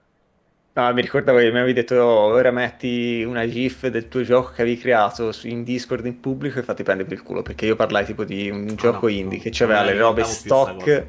No, 0.73 0.93
mi 0.93 1.01
ricordavo 1.01 1.37
che 1.39 1.51
mi 1.51 1.57
avevi 1.57 1.73
detto 1.73 1.95
oh, 1.95 2.31
ora 2.31 2.49
metti 2.51 3.23
una 3.23 3.45
GIF 3.47 3.87
del 3.87 4.07
tuo 4.07 4.23
gioco 4.23 4.51
che 4.53 4.61
avevi 4.61 4.77
creato 4.77 5.29
in 5.43 5.63
Discord 5.63 6.05
in 6.05 6.21
pubblico 6.21 6.59
e 6.59 6.63
fatti 6.63 6.83
prendere 6.83 7.09
per 7.09 7.17
il 7.17 7.23
culo 7.23 7.41
perché 7.41 7.65
io 7.65 7.75
parlai 7.75 8.05
tipo 8.05 8.23
di 8.23 8.49
un 8.49 8.75
Ah, 8.75 8.75
gioco 8.75 9.07
no, 9.07 9.11
indie 9.11 9.37
no, 9.37 9.43
che 9.43 9.49
c'aveva 9.51 9.83
le 9.83 9.97
robe 9.97 10.23
stock, 10.23 11.07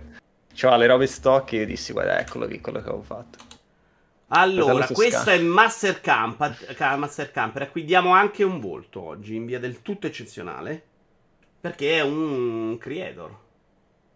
c'aveva 0.54 0.76
le 0.78 0.86
robe 0.86 1.06
stock 1.06 1.52
e 1.52 1.58
io 1.58 1.66
dissi 1.66 1.92
guarda 1.92 2.18
eccolo 2.18 2.46
lì 2.46 2.60
quello 2.60 2.80
che 2.82 2.88
avevo 2.88 3.02
fatto. 3.02 3.38
Allora, 4.34 4.88
questo 4.88 5.30
è 5.30 5.38
Master 5.38 6.00
Camp, 6.00 6.74
ca- 6.74 6.96
Master 6.96 7.30
Camper, 7.30 7.62
a 7.62 7.68
cui 7.68 7.84
diamo 7.84 8.12
anche 8.12 8.42
un 8.42 8.60
volto 8.60 9.02
oggi, 9.02 9.34
in 9.34 9.44
via 9.44 9.58
del 9.60 9.82
tutto 9.82 10.06
eccezionale, 10.06 10.82
perché 11.60 11.98
è 11.98 12.00
un 12.00 12.78
creator. 12.78 13.36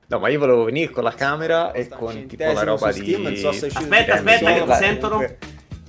No, 0.08 0.18
ma 0.20 0.28
io 0.28 0.38
volevo 0.38 0.64
venire 0.64 0.90
con 0.92 1.02
la 1.02 1.12
camera 1.12 1.72
e 1.72 1.88
con 1.88 2.26
tipo 2.26 2.44
la 2.44 2.62
roba 2.62 2.92
di... 2.92 3.14
Aspetta, 3.14 4.14
aspetta, 4.14 4.14
Amazon. 4.18 4.54
che 4.54 4.64
ti 4.64 4.74
sentono. 4.74 5.26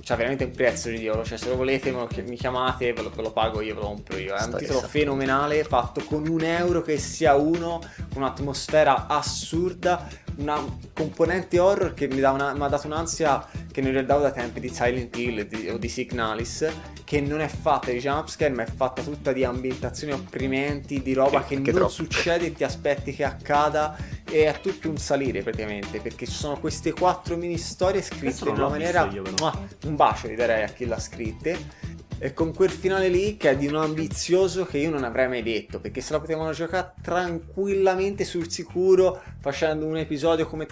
C'ha 0.02 0.16
veramente 0.16 0.44
un 0.44 0.52
prezzo 0.52 0.88
ridicolo. 0.88 1.22
Cioè, 1.22 1.36
se 1.36 1.48
lo 1.48 1.56
volete, 1.56 1.94
mi 2.26 2.36
chiamate, 2.36 2.92
ve 2.94 3.02
lo, 3.02 3.10
ve 3.14 3.22
lo 3.22 3.30
pago 3.30 3.60
io, 3.60 3.74
ve 3.74 3.80
lo 3.80 3.86
compro 3.88 4.16
io. 4.16 4.34
È 4.34 4.42
un 4.42 4.48
Sta- 4.48 4.56
titolo 4.56 4.80
fenomenale, 4.80 5.62
fatto 5.64 6.02
con 6.02 6.26
un 6.26 6.42
euro 6.42 6.82
che 6.82 6.96
sia 6.98 7.34
uno, 7.34 7.78
con 8.12 8.22
un'atmosfera 8.22 9.06
assurda, 9.06 10.08
una 10.38 10.62
componente 10.92 11.58
horror 11.58 11.94
che 11.94 12.06
mi, 12.08 12.20
dà 12.20 12.30
una- 12.30 12.52
mi 12.54 12.62
ha 12.62 12.68
dato 12.68 12.86
un'ansia 12.86 13.44
che 13.72 13.80
non 13.80 13.90
ricordavo 13.90 14.22
da 14.22 14.30
tempi 14.30 14.60
di 14.60 14.68
Silent 14.68 15.16
Hill 15.16 15.46
di- 15.46 15.68
o 15.68 15.78
di 15.78 15.88
Signalis, 15.88 16.66
che 17.04 17.20
non 17.20 17.40
è 17.40 17.48
fatta 17.48 17.90
di 17.90 17.98
jumpscare, 17.98 18.52
ma 18.52 18.62
è 18.64 18.66
fatta 18.66 19.02
tutta 19.02 19.32
di 19.32 19.44
ambientazioni 19.44 20.12
opprimenti, 20.12 21.02
di 21.02 21.12
roba 21.12 21.42
Che- 21.42 21.56
che, 21.56 21.62
che 21.62 21.70
non 21.70 21.80
troppo. 21.80 21.92
succede 21.92 22.46
e 22.46 22.52
ti 22.52 22.64
aspetti 22.64 23.12
che 23.14 23.24
accada. 23.24 23.96
E 24.30 24.44
è 24.46 24.60
tutto 24.60 24.88
un 24.90 24.98
salire 24.98 25.42
praticamente, 25.42 26.00
perché 26.00 26.26
ci 26.26 26.32
sono 26.34 26.58
queste 26.60 26.92
quattro 26.92 27.36
mini 27.36 27.56
storie 27.56 28.02
scritte 28.02 28.48
in 28.48 28.54
una 28.56 28.68
maniera... 28.68 29.08
io. 29.10 29.22
Mua, 29.38 29.58
un 29.86 29.96
bacio 29.96 30.28
gli 30.28 30.34
darei 30.36 30.62
a 30.64 30.68
chi 30.68 30.84
l'ha 30.84 30.98
scritte. 31.00 31.96
E 32.20 32.32
con 32.34 32.52
quel 32.52 32.70
finale 32.70 33.08
lì 33.08 33.36
che 33.36 33.50
è 33.50 33.56
di 33.56 33.68
un 33.68 33.76
ambizioso 33.76 34.64
che 34.66 34.78
io 34.78 34.90
non 34.90 35.04
avrei 35.04 35.28
mai 35.28 35.42
detto, 35.42 35.78
perché 35.78 36.00
se 36.00 36.12
la 36.12 36.18
potevano 36.20 36.50
giocare 36.52 36.94
tranquillamente 37.00 38.24
sul 38.24 38.50
sicuro 38.50 39.22
facendo 39.38 39.86
un 39.86 39.96
episodio 39.96 40.46
come 40.46 40.66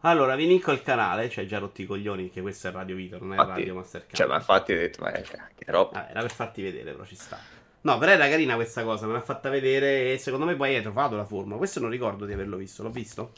Allora, 0.00 0.34
vi 0.34 0.46
linko 0.46 0.72
il 0.72 0.82
canale, 0.82 1.28
cioè 1.28 1.46
già 1.46 1.58
rotti 1.58 1.82
i 1.82 1.86
coglioni, 1.86 2.30
che 2.30 2.40
questo 2.40 2.68
è 2.68 2.72
Radio 2.72 2.96
Vito, 2.96 3.18
non 3.20 3.34
è 3.34 3.36
Infatti, 3.38 3.60
Radio 3.60 3.74
Master 3.74 4.00
Camp. 4.00 4.14
Cioè, 4.14 4.26
ma 4.26 4.34
infatti 4.36 4.72
ho 4.72 4.76
detto, 4.76 5.02
ma 5.02 5.10
che, 5.12 5.22
che 5.22 5.64
roba. 5.70 5.90
Vabbè, 6.00 6.10
era 6.10 6.20
per 6.20 6.30
farti 6.32 6.62
vedere, 6.62 6.90
però 6.92 7.04
ci 7.04 7.16
sta. 7.16 7.38
No, 7.80 7.98
però 7.98 8.10
era 8.12 8.28
carina 8.28 8.54
questa 8.56 8.82
cosa, 8.82 9.06
me 9.06 9.12
l'ha 9.12 9.20
fatta 9.20 9.48
vedere 9.50 10.12
e 10.12 10.18
secondo 10.18 10.44
me 10.44 10.56
poi 10.56 10.74
hai 10.74 10.82
trovato 10.82 11.14
la 11.16 11.24
formula. 11.24 11.56
Questo 11.56 11.78
non 11.78 11.90
ricordo 11.90 12.26
di 12.26 12.32
averlo 12.32 12.56
visto, 12.56 12.82
l'ho 12.82 12.90
visto? 12.90 13.32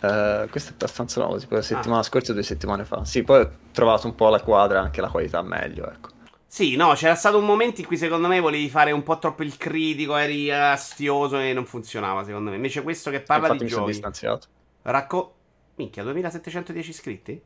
Eh, 0.00 0.46
questo 0.50 0.70
è 0.70 0.72
abbastanza 0.74 1.20
nuovo, 1.20 1.38
tipo 1.38 1.54
la 1.54 1.60
Ah. 1.60 1.64
settimana 1.64 2.02
scorsa 2.02 2.30
o 2.32 2.34
due 2.34 2.44
settimane 2.44 2.84
fa. 2.84 3.04
Sì, 3.04 3.22
poi 3.22 3.40
ho 3.40 3.50
trovato 3.72 4.06
un 4.06 4.14
po' 4.14 4.28
la 4.28 4.40
quadra, 4.40 4.80
anche 4.80 5.00
la 5.00 5.08
qualità 5.08 5.40
meglio, 5.42 5.90
ecco. 5.90 6.10
Sì, 6.50 6.76
no, 6.76 6.94
c'era 6.94 7.14
stato 7.14 7.38
un 7.38 7.44
momento 7.44 7.80
in 7.82 7.86
cui 7.86 7.98
secondo 7.98 8.26
me 8.26 8.40
volevi 8.40 8.70
fare 8.70 8.90
un 8.90 9.02
po' 9.02 9.18
troppo 9.18 9.42
il 9.42 9.56
critico, 9.58 10.16
eri 10.16 10.50
astioso 10.50 11.38
e 11.38 11.52
non 11.52 11.66
funzionava 11.66 12.24
secondo 12.24 12.48
me. 12.50 12.56
Invece 12.56 12.82
questo 12.82 13.10
che 13.10 13.20
parla 13.20 13.48
Infatti 13.48 13.64
di 13.64 13.70
giochi. 13.70 13.90
distanziato. 13.92 14.46
Racco... 14.82 15.34
Minchia, 15.76 16.02
2710 16.02 16.90
iscritti? 16.90 17.42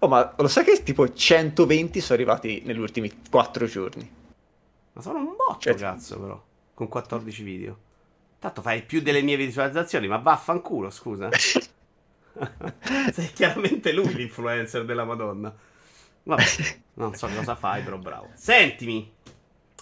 Oh, 0.00 0.08
ma 0.08 0.34
lo 0.36 0.46
sai 0.46 0.64
che 0.64 0.82
tipo 0.82 1.12
120 1.12 2.00
sono 2.00 2.18
arrivati 2.18 2.62
negli 2.64 2.78
ultimi 2.78 3.10
4 3.30 3.66
giorni? 3.66 4.08
Ma 4.92 5.00
sono 5.02 5.18
un 5.18 5.34
botto, 5.34 5.58
Cioè, 5.58 5.74
cazzo, 5.74 6.20
però. 6.20 6.44
Con 6.74 6.86
14 6.88 7.42
video. 7.42 7.78
Tanto 8.38 8.62
fai 8.62 8.82
più 8.84 9.00
delle 9.00 9.22
mie 9.22 9.36
visualizzazioni, 9.36 10.06
ma 10.06 10.18
vaffanculo, 10.18 10.90
scusa. 10.90 11.30
Sei 13.12 13.32
chiaramente 13.32 13.92
lui 13.92 14.14
l'influencer 14.14 14.84
della 14.84 15.04
Madonna. 15.04 15.52
Vabbè, 16.28 16.44
non 16.94 17.14
so 17.14 17.26
cosa 17.26 17.56
fai, 17.56 17.82
però 17.82 17.96
bravo. 17.96 18.28
Sentimi. 18.34 19.10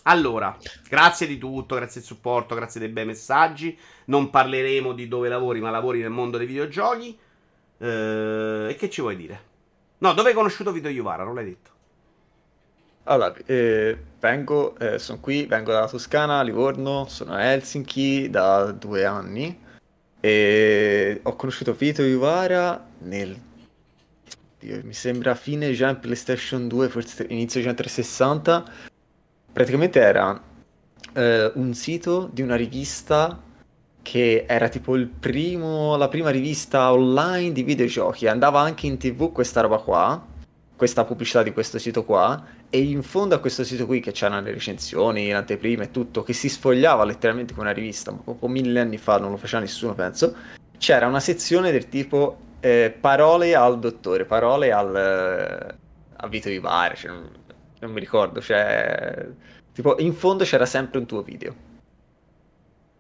Allora, 0.05 0.57
grazie 0.89 1.27
di 1.27 1.37
tutto, 1.37 1.75
grazie 1.75 2.01
del 2.01 2.09
supporto, 2.09 2.55
grazie 2.55 2.79
dei 2.79 2.89
bei 2.89 3.05
messaggi. 3.05 3.77
Non 4.07 4.31
parleremo 4.31 4.93
di 4.93 5.09
dove 5.09 5.29
lavori, 5.29 5.61
ma 5.61 5.71
lavori 5.71 6.01
nel 6.01 6.11
mondo 6.11 6.39
dei 6.39 6.47
videogiochi. 6.47 7.19
Eh, 7.79 8.67
e 8.71 8.77
che 8.77 8.89
ci 8.89 9.01
vuoi 9.01 9.17
dire? 9.17 9.41
No, 9.99 10.13
dove 10.13 10.29
hai 10.29 10.35
conosciuto 10.35 10.71
Vito 10.71 10.89
Iuvara? 10.89 11.25
Non 11.25 11.35
l'hai 11.35 11.45
detto. 11.45 11.71
Allora, 13.05 13.35
eh, 13.47 13.99
vengo, 14.21 14.79
eh, 14.79 14.99
sono 15.01 15.19
qui, 15.19 15.47
vengo 15.47 15.73
dalla 15.73 15.89
Toscana, 15.89 16.43
Livorno, 16.43 17.07
sono 17.09 17.35
a 17.35 17.43
Helsinki 17.43 18.31
da 18.31 18.71
due 18.73 19.05
anni 19.05 19.65
e 20.21 21.21
ho 21.23 21.37
conosciuto 21.37 21.73
Vito 21.73 22.03
Iuvara 22.03 22.85
nel, 22.99 23.39
Dio, 24.67 24.81
mi 24.83 24.93
sembra 24.93 25.37
fine 25.37 25.73
già 25.73 25.91
in 25.91 26.01
PlayStation 26.01 26.67
2, 26.67 26.89
forse 26.89 27.25
inizio 27.29 27.61
già 27.61 27.71
in 27.71 27.77
360. 27.77 28.65
Praticamente 29.53 30.01
era 30.01 30.43
eh, 31.13 31.53
un 31.55 31.73
sito 31.73 32.29
di 32.33 32.43
una 32.43 32.57
rivista 32.57 33.41
che 34.03 34.45
era 34.49 34.69
tipo 34.69 34.99
primo, 35.21 35.97
la 35.97 36.09
prima 36.09 36.31
rivista 36.31 36.93
online 36.93 37.53
di 37.53 37.63
videogiochi. 37.63 38.27
Andava 38.27 38.59
anche 38.61 38.89
in 38.89 38.99
TV 38.99 39.31
questa 39.31 39.61
roba 39.61 39.79
qua, 39.79 40.27
questa 40.75 41.05
pubblicità 41.05 41.45
di 41.45 41.53
questo 41.53 41.79
sito 41.79 42.05
qua. 42.05 42.45
E 42.69 42.81
in 42.81 43.05
fondo 43.05 43.37
a 43.37 43.39
questo 43.39 43.63
sito 43.63 43.87
qui, 43.87 44.01
che 44.01 44.11
c'erano 44.11 44.41
le 44.41 44.51
recensioni, 44.51 45.31
l'anteprima 45.31 45.85
e 45.85 45.93
tutto, 45.93 46.25
che 46.25 46.33
si 46.33 46.49
sfogliava 46.49 47.05
letteralmente 47.05 47.55
come 47.55 47.67
una 47.67 47.75
rivista, 47.75 48.11
ma 48.11 48.19
proprio 48.19 48.49
mille 48.49 48.81
anni 48.81 48.99
fa 48.99 49.19
non 49.19 49.31
lo 49.31 49.37
faceva 49.37 49.63
nessuno, 49.63 49.95
penso. 49.95 50.35
C'era 50.77 51.07
una 51.07 51.21
sezione 51.21 51.71
del 51.71 51.89
tipo 51.89 52.46
eh, 52.67 52.91
parole 52.91 53.55
al 53.55 53.79
dottore, 53.79 54.25
parole 54.25 54.73
al, 54.73 54.97
eh, 54.97 55.75
a 56.17 56.27
Vito 56.27 56.49
Vivare, 56.49 56.97
cioè, 56.97 57.13
non, 57.13 57.31
non 57.79 57.93
mi 57.93 58.01
ricordo, 58.01 58.41
cioè, 58.41 59.29
tipo 59.73 59.97
in 60.01 60.13
fondo 60.13 60.43
c'era 60.43 60.67
sempre 60.67 60.99
un 60.99 61.07
tuo 61.07 61.23
video. 61.23 61.55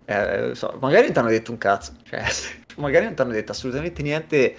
Eh, 0.04 0.54
so, 0.54 0.78
magari 0.80 1.06
non 1.06 1.12
ti 1.12 1.18
hanno 1.18 1.28
detto 1.30 1.50
un 1.50 1.58
cazzo, 1.58 1.94
cioè, 2.04 2.22
magari 2.78 3.06
non 3.06 3.14
ti 3.14 3.22
hanno 3.22 3.32
detto 3.32 3.50
assolutamente 3.50 4.02
niente 4.02 4.56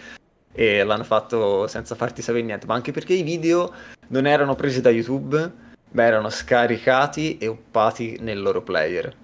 e 0.52 0.84
l'hanno 0.84 1.06
fatto 1.06 1.68
senza 1.68 1.96
farti 1.96 2.22
sapere 2.22 2.44
niente, 2.44 2.66
ma 2.66 2.74
anche 2.74 2.92
perché 2.92 3.14
i 3.14 3.24
video 3.24 3.74
non 4.10 4.26
erano 4.26 4.56
presi 4.56 4.82
da 4.82 4.90
YouTube, 4.90 5.54
ma 5.92 6.04
erano 6.04 6.30
scaricati 6.30 7.38
e 7.38 7.48
uppati 7.48 8.18
nel 8.20 8.42
loro 8.42 8.62
player. 8.62 9.16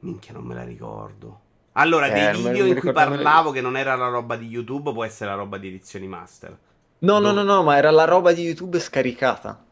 Minchia, 0.00 0.32
non 0.32 0.44
me 0.44 0.54
la 0.54 0.62
ricordo. 0.62 1.45
Allora, 1.78 2.08
Eh, 2.08 2.12
dei 2.12 2.26
me- 2.32 2.50
video 2.50 2.66
in 2.66 2.74
cui 2.76 2.90
parlavo 2.90 3.50
che 3.52 3.60
non 3.60 3.76
era 3.76 3.94
la 3.94 4.08
roba 4.08 4.36
di 4.36 4.46
YouTube, 4.46 4.92
può 4.92 5.04
essere 5.04 5.30
la 5.30 5.36
roba 5.36 5.58
di 5.58 5.68
edizioni 5.68 6.06
master. 6.08 6.58
No, 6.98 7.20
no, 7.20 7.30
Dove? 7.30 7.32
no, 7.32 7.42
no, 7.42 7.62
ma 7.62 7.78
era 7.78 7.90
la 7.90 8.04
roba 8.04 8.32
di 8.34 8.42
YouTube 8.42 8.78
scaricata. 8.78 9.64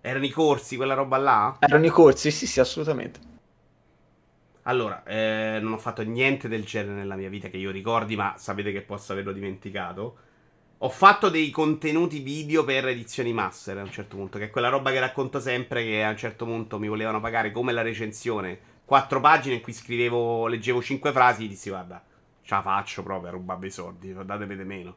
Erano 0.00 0.24
i 0.24 0.30
corsi, 0.30 0.76
quella 0.76 0.94
roba 0.94 1.18
là? 1.18 1.58
Erano 1.58 1.84
i 1.84 1.90
corsi, 1.90 2.30
sì, 2.30 2.46
sì, 2.46 2.60
assolutamente. 2.60 3.20
Allora, 4.62 5.04
eh, 5.04 5.58
non 5.62 5.74
ho 5.74 5.78
fatto 5.78 6.02
niente 6.02 6.48
del 6.48 6.64
genere 6.64 6.96
nella 6.96 7.14
mia 7.14 7.28
vita 7.28 7.48
che 7.48 7.56
io 7.56 7.70
ricordi, 7.70 8.16
ma 8.16 8.34
sapete 8.36 8.72
che 8.72 8.82
posso 8.82 9.12
averlo 9.12 9.32
dimenticato. 9.32 10.16
Ho 10.78 10.88
fatto 10.90 11.28
dei 11.30 11.50
contenuti 11.50 12.20
video 12.20 12.64
per 12.64 12.86
edizioni 12.88 13.32
master 13.32 13.78
a 13.78 13.82
un 13.82 13.90
certo 13.92 14.16
punto, 14.16 14.38
che 14.38 14.46
è 14.46 14.50
quella 14.50 14.68
roba 14.68 14.90
che 14.90 15.00
racconto 15.00 15.40
sempre 15.40 15.84
che 15.84 16.02
a 16.04 16.10
un 16.10 16.16
certo 16.16 16.44
punto 16.46 16.78
mi 16.80 16.88
volevano 16.88 17.20
pagare 17.20 17.52
come 17.52 17.72
la 17.72 17.82
recensione, 17.82 18.58
quattro 18.86 19.20
pagine 19.20 19.56
in 19.56 19.60
cui 19.60 19.74
scrivevo, 19.74 20.46
leggevo 20.46 20.80
cinque 20.80 21.12
frasi 21.12 21.44
e 21.44 21.48
dissi 21.48 21.68
guarda, 21.68 22.02
ce 22.40 22.54
la 22.54 22.62
faccio 22.62 23.02
proprio 23.02 23.28
a 23.28 23.32
rubarvi 23.32 23.66
i 23.66 23.70
soldi, 23.70 24.14
datemi 24.24 24.56
di 24.56 24.64
meno. 24.64 24.96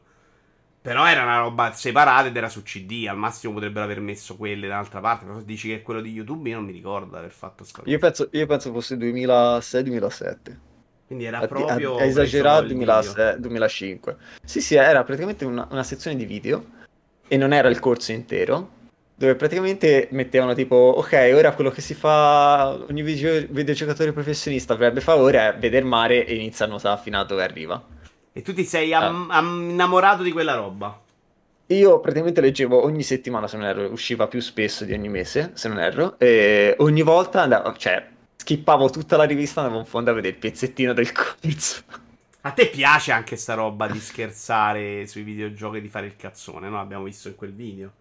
Però 0.82 1.06
era 1.06 1.24
una 1.24 1.40
roba 1.40 1.72
separata 1.72 2.28
ed 2.28 2.36
era 2.36 2.48
su 2.48 2.62
CD, 2.62 3.04
al 3.06 3.18
massimo 3.18 3.52
potrebbero 3.52 3.84
aver 3.84 4.00
messo 4.00 4.36
quelle 4.36 4.66
da 4.66 4.74
un'altra 4.76 5.00
parte, 5.00 5.26
però 5.26 5.38
se 5.38 5.44
dici 5.44 5.68
che 5.68 5.74
è 5.74 5.82
quello 5.82 6.00
di 6.00 6.10
YouTube 6.10 6.48
io 6.48 6.56
non 6.56 6.64
mi 6.64 6.72
ricordo 6.72 7.10
di 7.10 7.16
aver 7.16 7.32
fatto 7.32 7.64
sta 7.64 7.80
cosa. 7.80 7.90
Io 7.90 7.98
penso, 7.98 8.28
io 8.32 8.46
penso 8.46 8.72
fosse 8.72 8.96
2006-2007. 8.96 10.36
Quindi 11.06 11.24
era 11.26 11.38
Ha- 11.40 11.46
proprio... 11.48 11.96
ha 11.96 12.04
esagerato 12.04 12.60
preso 12.60 12.72
il 12.72 12.78
video. 12.78 13.02
2006 13.02 13.40
2005. 13.40 14.16
Sì, 14.44 14.60
sì, 14.62 14.76
era 14.76 15.02
praticamente 15.04 15.44
una, 15.44 15.66
una 15.70 15.82
sezione 15.82 16.16
di 16.16 16.24
video 16.24 16.64
e 17.28 17.36
non 17.36 17.52
era 17.52 17.68
il 17.68 17.78
corso 17.78 18.12
intero, 18.12 18.70
dove 19.20 19.34
praticamente 19.34 20.08
mettevano 20.12 20.54
tipo, 20.54 20.94
ok, 20.96 21.32
ora 21.34 21.52
quello 21.52 21.68
che 21.68 21.82
si 21.82 21.92
fa, 21.92 22.70
ogni 22.88 23.02
video- 23.02 23.44
videogiocatore 23.50 24.14
professionista 24.14 24.72
dovrebbe 24.72 25.02
fare 25.02 25.20
ora 25.20 25.54
è 25.54 25.58
vedere 25.58 25.84
mare 25.84 26.24
e 26.24 26.36
inizia 26.36 26.64
a 26.64 26.68
nuotare 26.68 26.98
fino 27.02 27.20
a 27.20 27.24
dove 27.24 27.42
arriva. 27.42 27.84
E 28.32 28.40
tu 28.40 28.54
ti 28.54 28.64
sei 28.64 28.94
am- 28.94 29.30
am- 29.30 29.72
innamorato 29.72 30.22
di 30.22 30.32
quella 30.32 30.54
roba. 30.54 30.98
Io 31.66 32.00
praticamente 32.00 32.40
leggevo 32.40 32.82
ogni 32.82 33.02
settimana, 33.02 33.46
se 33.46 33.58
non 33.58 33.66
erro, 33.66 33.90
usciva 33.90 34.26
più 34.26 34.40
spesso 34.40 34.86
di 34.86 34.94
ogni 34.94 35.10
mese, 35.10 35.50
se 35.52 35.68
non 35.68 35.78
erro, 35.80 36.18
e 36.18 36.74
ogni 36.78 37.02
volta 37.02 37.42
andavo, 37.42 37.76
cioè, 37.76 38.02
skippavo 38.36 38.88
tutta 38.88 39.18
la 39.18 39.24
rivista, 39.24 39.60
andavo 39.60 39.80
in 39.80 39.84
fondo 39.84 40.12
a 40.12 40.14
vedere 40.14 40.32
il 40.32 40.40
pezzettino 40.40 40.94
del 40.94 41.12
corso. 41.12 41.82
A 42.40 42.52
te 42.52 42.68
piace 42.68 43.12
anche 43.12 43.36
sta 43.36 43.52
roba 43.52 43.86
di 43.86 44.00
scherzare 44.00 45.06
sui 45.06 45.24
videogiochi 45.24 45.76
e 45.76 45.80
di 45.82 45.88
fare 45.88 46.06
il 46.06 46.16
cazzone, 46.16 46.70
no? 46.70 46.80
Abbiamo 46.80 47.04
visto 47.04 47.28
in 47.28 47.36
quel 47.36 47.52
video. 47.52 47.92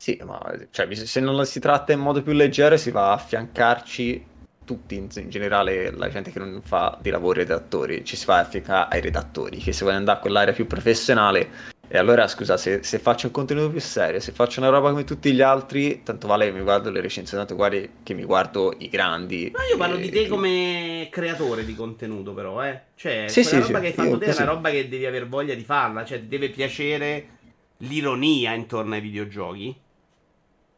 Sì, 0.00 0.18
ma 0.24 0.40
cioè, 0.70 0.94
se 0.94 1.20
non 1.20 1.44
si 1.44 1.60
tratta 1.60 1.92
in 1.92 2.00
modo 2.00 2.22
più 2.22 2.32
leggero 2.32 2.78
si 2.78 2.90
va 2.90 3.10
a 3.10 3.12
affiancarci 3.12 4.26
tutti, 4.64 4.94
in, 4.94 5.08
in 5.14 5.28
generale 5.28 5.90
la 5.90 6.08
gente 6.08 6.30
che 6.30 6.38
non 6.38 6.62
fa 6.62 6.96
di 7.02 7.10
lavoro 7.10 7.40
redattori, 7.40 8.02
ci 8.02 8.16
si 8.16 8.24
va 8.24 8.36
a 8.36 8.40
affiancare 8.40 8.94
ai 8.94 9.02
redattori, 9.02 9.58
che 9.58 9.72
se 9.72 9.80
vogliono 9.80 9.98
andare 9.98 10.18
a 10.18 10.20
quell'area 10.22 10.54
più 10.54 10.66
professionale 10.66 11.78
e 11.92 11.98
allora, 11.98 12.28
scusa, 12.28 12.56
se, 12.56 12.84
se, 12.84 13.00
faccio 13.00 13.26
un 13.26 13.32
contenuto 13.32 13.68
più 13.68 13.80
serio, 13.80 14.20
se 14.20 14.30
faccio 14.30 14.60
una 14.60 14.70
roba 14.70 14.90
come 14.90 15.02
tutti 15.02 15.32
gli 15.32 15.40
altri, 15.40 16.02
tanto 16.04 16.28
vale 16.28 16.46
che 16.46 16.52
mi 16.52 16.62
guardo 16.62 16.88
le 16.88 17.00
recensioni, 17.00 17.44
tanto 17.44 17.56
guardi 17.56 17.90
che 18.04 18.14
mi 18.14 18.22
guardo 18.22 18.72
i 18.78 18.88
grandi. 18.88 19.50
Ma 19.52 19.66
io 19.68 19.76
parlo 19.76 19.96
e... 19.96 20.02
di 20.02 20.10
te 20.10 20.28
come 20.28 21.08
creatore 21.10 21.64
di 21.64 21.74
contenuto, 21.74 22.32
però, 22.32 22.64
eh. 22.64 22.80
Cioè, 22.94 23.26
sì, 23.26 23.42
sì, 23.42 23.58
roba 23.58 23.66
sì, 23.66 23.72
che 23.72 23.86
hai 23.88 23.92
fatto 23.92 24.18
te 24.18 24.26
è 24.26 24.34
una 24.36 24.52
roba 24.52 24.70
che 24.70 24.88
devi 24.88 25.04
aver 25.04 25.26
voglia 25.26 25.54
di 25.54 25.64
farla, 25.64 26.04
cioè 26.04 26.20
ti 26.20 26.28
deve 26.28 26.50
piacere 26.50 27.26
l'ironia 27.78 28.52
intorno 28.52 28.94
ai 28.94 29.00
videogiochi. 29.00 29.76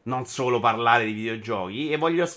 Non 0.05 0.27
solo 0.27 0.61
parlare 0.61 1.05
di 1.05 1.12
videogiochi. 1.12 1.91
E 1.91 1.97
voglio 1.97 2.29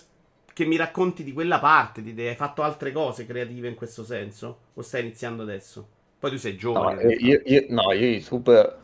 che 0.54 0.66
mi 0.66 0.76
racconti 0.76 1.24
di 1.24 1.34
quella 1.34 1.60
parte. 1.60 2.02
Di 2.02 2.14
te. 2.14 2.30
Hai 2.30 2.36
fatto 2.36 2.64
altre 2.64 2.92
cose 2.92 3.26
creative 3.26 3.68
in 3.68 3.76
questo 3.76 4.04
senso? 4.04 4.58
O 4.74 4.82
stai 4.82 5.02
iniziando 5.02 5.44
adesso? 5.44 5.88
Poi 6.20 6.32
tu 6.32 6.38
sei 6.38 6.56
giovane. 6.56 7.04
No, 7.04 7.10
io, 7.12 7.42
io, 7.44 7.66
no, 7.70 7.92
io 7.92 8.08
YouTube 8.08 8.84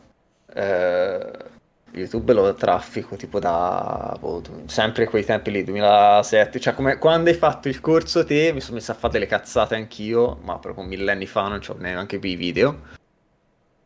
eh, 0.54 1.32
YouTube 1.92 2.32
lo 2.32 2.54
traffico 2.54 3.16
tipo 3.16 3.38
da 3.38 4.16
boh, 4.18 4.42
sempre 4.66 5.06
quei 5.06 5.24
tempi 5.24 5.50
lì 5.50 5.62
2007 5.62 6.58
cioè 6.58 6.74
come 6.74 6.96
quando 6.98 7.28
hai 7.28 7.36
fatto 7.36 7.68
il 7.68 7.80
corso 7.80 8.24
te 8.24 8.52
mi 8.52 8.60
sono 8.60 8.76
messo 8.76 8.92
a 8.92 8.94
fare 8.94 9.14
delle 9.14 9.26
cazzate 9.26 9.74
anch'io 9.74 10.38
ma 10.42 10.58
proprio 10.58 10.84
millenni 10.84 11.26
fa 11.26 11.48
non 11.48 11.60
c'ho 11.60 11.76
neanche 11.78 12.18
più 12.18 12.30
i 12.30 12.36
video 12.36 12.80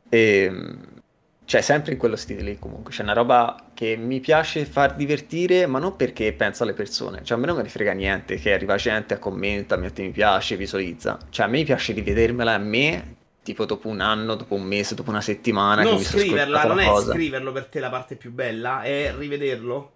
e 0.08 0.52
cioè 1.46 1.62
sempre 1.62 1.92
in 1.92 1.98
quello 1.98 2.16
stile 2.16 2.42
lì 2.42 2.58
comunque 2.58 2.92
c'è 2.92 3.02
una 3.02 3.14
roba 3.14 3.56
che 3.72 3.96
mi 3.96 4.20
piace 4.20 4.66
far 4.66 4.94
divertire 4.94 5.66
ma 5.66 5.78
non 5.78 5.96
perché 5.96 6.32
penso 6.32 6.64
alle 6.64 6.74
persone 6.74 7.22
cioè 7.22 7.38
a 7.38 7.40
me 7.40 7.46
non 7.46 7.56
me 7.56 7.62
ne 7.62 7.68
frega 7.68 7.92
niente 7.92 8.36
che 8.36 8.52
arriva 8.52 8.76
gente 8.76 9.14
a 9.14 9.18
commenta 9.18 9.76
mette 9.76 10.02
mi 10.02 10.10
piace 10.10 10.56
visualizza 10.56 11.18
cioè 11.30 11.46
a 11.46 11.48
me 11.48 11.64
piace 11.64 11.92
rivedermela 11.92 12.52
a 12.52 12.58
me 12.58 13.14
tipo 13.46 13.64
dopo 13.64 13.86
un 13.86 14.00
anno, 14.00 14.34
dopo 14.34 14.56
un 14.56 14.64
mese, 14.64 14.96
dopo 14.96 15.10
una 15.10 15.20
settimana. 15.20 15.84
Non 15.84 16.00
scriverla, 16.00 16.64
non 16.64 16.80
è 16.80 16.86
cosa. 16.86 17.12
scriverlo 17.12 17.52
per 17.52 17.66
te 17.66 17.78
la 17.78 17.90
parte 17.90 18.16
più 18.16 18.32
bella, 18.32 18.82
è 18.82 19.14
rivederlo? 19.16 19.92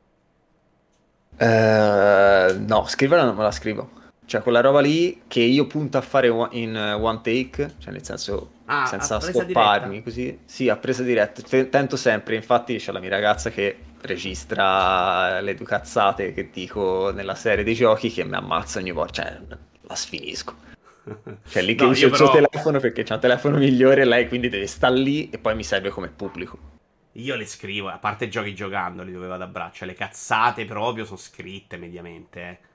Uh, 1.37 2.65
no, 2.65 2.85
scriverla 2.87 3.25
non 3.25 3.35
me 3.35 3.43
la 3.43 3.51
scrivo. 3.51 3.91
Cioè, 4.31 4.43
quella 4.43 4.61
roba 4.61 4.79
lì 4.79 5.23
che 5.27 5.41
io 5.41 5.67
punto 5.67 5.99
a 5.99 6.01
fare 6.03 6.29
in 6.53 6.97
one 7.01 7.21
take, 7.21 7.75
cioè 7.79 7.93
nel 7.93 8.05
senso 8.05 8.53
ah, 8.67 8.87
senza 8.87 9.19
stopparmi 9.19 9.89
diretta. 9.89 10.05
così. 10.05 10.39
Sì, 10.45 10.69
a 10.69 10.77
presa 10.77 11.03
diretta. 11.03 11.43
Tento 11.43 11.97
sempre, 11.97 12.37
infatti 12.37 12.77
c'è 12.77 12.93
la 12.93 13.01
mia 13.01 13.09
ragazza 13.09 13.51
che 13.51 13.77
registra 14.03 15.41
le 15.41 15.57
due 15.57 15.67
cazzate 15.67 16.33
che 16.33 16.49
dico 16.49 17.11
nella 17.11 17.35
serie 17.35 17.65
dei 17.65 17.75
giochi 17.75 18.09
che 18.09 18.23
mi 18.23 18.37
ammazza 18.37 18.79
ogni 18.79 18.93
volta, 18.93 19.25
cioè 19.25 19.41
la 19.81 19.95
sfinisco. 19.97 20.55
Cioè 21.49 21.63
lì 21.63 21.75
che 21.75 21.83
no, 21.83 21.91
uso 21.91 22.05
il 22.05 22.13
però... 22.13 22.27
suo 22.27 22.35
telefono 22.35 22.79
perché 22.79 23.03
c'ha 23.03 23.15
un 23.15 23.21
telefono 23.21 23.57
migliore 23.57 24.05
lei 24.05 24.29
quindi 24.29 24.49
deve 24.49 24.69
stare 24.69 24.95
lì 24.95 25.29
e 25.31 25.39
poi 25.39 25.57
mi 25.57 25.65
serve 25.65 25.89
come 25.89 26.07
pubblico. 26.07 26.57
Io 27.15 27.35
le 27.35 27.47
scrivo, 27.47 27.89
a 27.89 27.99
parte 27.99 28.29
giochi 28.29 28.55
giocandoli 28.55 29.11
dove 29.11 29.27
vado 29.27 29.43
a 29.43 29.49
braccia, 29.49 29.87
le 29.87 29.95
cazzate 29.95 30.65
proprio 30.67 31.05
sono 31.05 31.19
scritte 31.19 31.77
mediamente. 31.77 32.41
Eh. 32.41 32.69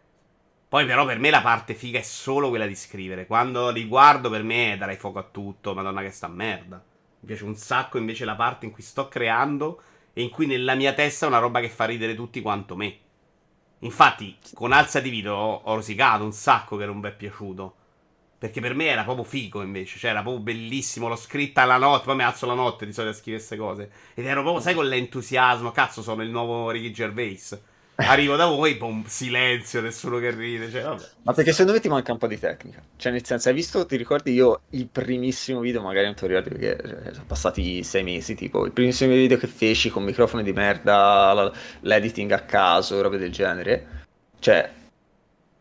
Poi 0.75 0.85
però 0.85 1.05
per 1.05 1.19
me 1.19 1.29
la 1.29 1.41
parte 1.41 1.73
figa 1.73 1.99
è 1.99 2.01
solo 2.01 2.49
quella 2.49 2.65
di 2.65 2.75
scrivere. 2.75 3.27
Quando 3.27 3.69
li 3.69 3.85
guardo 3.85 4.29
per 4.29 4.43
me 4.43 4.75
darei 4.77 4.97
fuoco 4.97 5.19
a 5.19 5.23
tutto, 5.23 5.73
madonna 5.73 6.01
che 6.01 6.09
sta 6.09 6.27
merda. 6.27 6.83
Mi 7.21 7.27
piace 7.27 7.45
un 7.45 7.55
sacco 7.55 7.97
invece 7.97 8.25
la 8.25 8.35
parte 8.35 8.65
in 8.65 8.73
cui 8.73 8.83
sto 8.83 9.07
creando 9.07 9.81
e 10.11 10.21
in 10.21 10.29
cui 10.29 10.45
nella 10.45 10.75
mia 10.75 10.91
testa 10.91 11.25
è 11.25 11.29
una 11.29 11.37
roba 11.37 11.61
che 11.61 11.69
fa 11.69 11.85
ridere 11.85 12.13
tutti 12.13 12.41
quanto 12.41 12.75
me. 12.75 12.97
Infatti 13.79 14.35
con 14.53 14.73
Alza 14.73 14.99
di 14.99 15.09
Video 15.09 15.35
ho, 15.35 15.61
ho 15.63 15.75
rosicato 15.75 16.25
un 16.25 16.33
sacco 16.33 16.75
che 16.75 16.85
non 16.85 16.97
mi 16.97 17.07
è 17.07 17.15
piaciuto. 17.15 17.75
Perché 18.37 18.59
per 18.59 18.73
me 18.73 18.87
era 18.87 19.05
proprio 19.05 19.23
figo 19.23 19.61
invece, 19.61 19.97
cioè 19.97 20.11
era 20.11 20.23
proprio 20.23 20.43
bellissimo, 20.43 21.07
l'ho 21.07 21.15
scritta 21.15 21.63
la 21.63 21.77
notte, 21.77 22.03
poi 22.03 22.17
mi 22.17 22.23
alzo 22.23 22.47
la 22.47 22.53
notte 22.53 22.85
di 22.85 22.91
solito 22.91 23.13
a 23.13 23.17
scrivere 23.17 23.37
queste 23.37 23.55
cose. 23.55 23.91
Ed 24.13 24.25
ero 24.25 24.41
proprio, 24.41 24.61
sai, 24.61 24.73
con 24.73 24.87
l'entusiasmo, 24.89 25.71
cazzo 25.71 26.01
sono 26.01 26.21
il 26.21 26.31
nuovo 26.31 26.69
Ricky 26.69 26.91
Gervais. 26.91 27.63
Arrivo 27.97 28.35
da 28.35 28.45
voi, 28.45 28.75
boom, 28.75 29.05
silenzio, 29.05 29.79
nessuno 29.79 30.19
che 30.19 30.31
ride, 30.31 30.69
cioè. 30.69 30.83
Ma 31.23 31.31
perché 31.31 31.51
secondo 31.51 31.71
me 31.71 31.79
ti 31.79 31.87
manca 31.87 32.11
un 32.11 32.17
po' 32.17 32.27
di 32.27 32.37
tecnica. 32.37 32.81
Cioè 32.97 33.11
nel 33.11 33.25
senso, 33.25 33.47
hai 33.47 33.55
visto, 33.55 33.85
ti 33.85 33.95
ricordi 33.95 34.33
io 34.33 34.63
il 34.71 34.87
primissimo 34.87 35.61
video, 35.61 35.81
magari 35.81 36.05
non 36.05 36.15
ti 36.15 36.27
ricordi 36.27 36.49
perché 36.49 36.77
cioè, 36.81 37.13
sono 37.13 37.25
passati 37.25 37.83
sei 37.83 38.03
mesi, 38.03 38.35
tipo, 38.35 38.65
il 38.65 38.73
primissimo 38.73 39.13
video 39.13 39.37
che 39.37 39.47
feci 39.47 39.89
con 39.89 40.03
microfono 40.03 40.43
di 40.43 40.51
merda, 40.51 41.51
l'editing 41.81 42.31
a 42.31 42.41
caso, 42.41 43.01
robe 43.01 43.17
del 43.17 43.31
genere. 43.31 43.87
Cioè, 44.39 44.69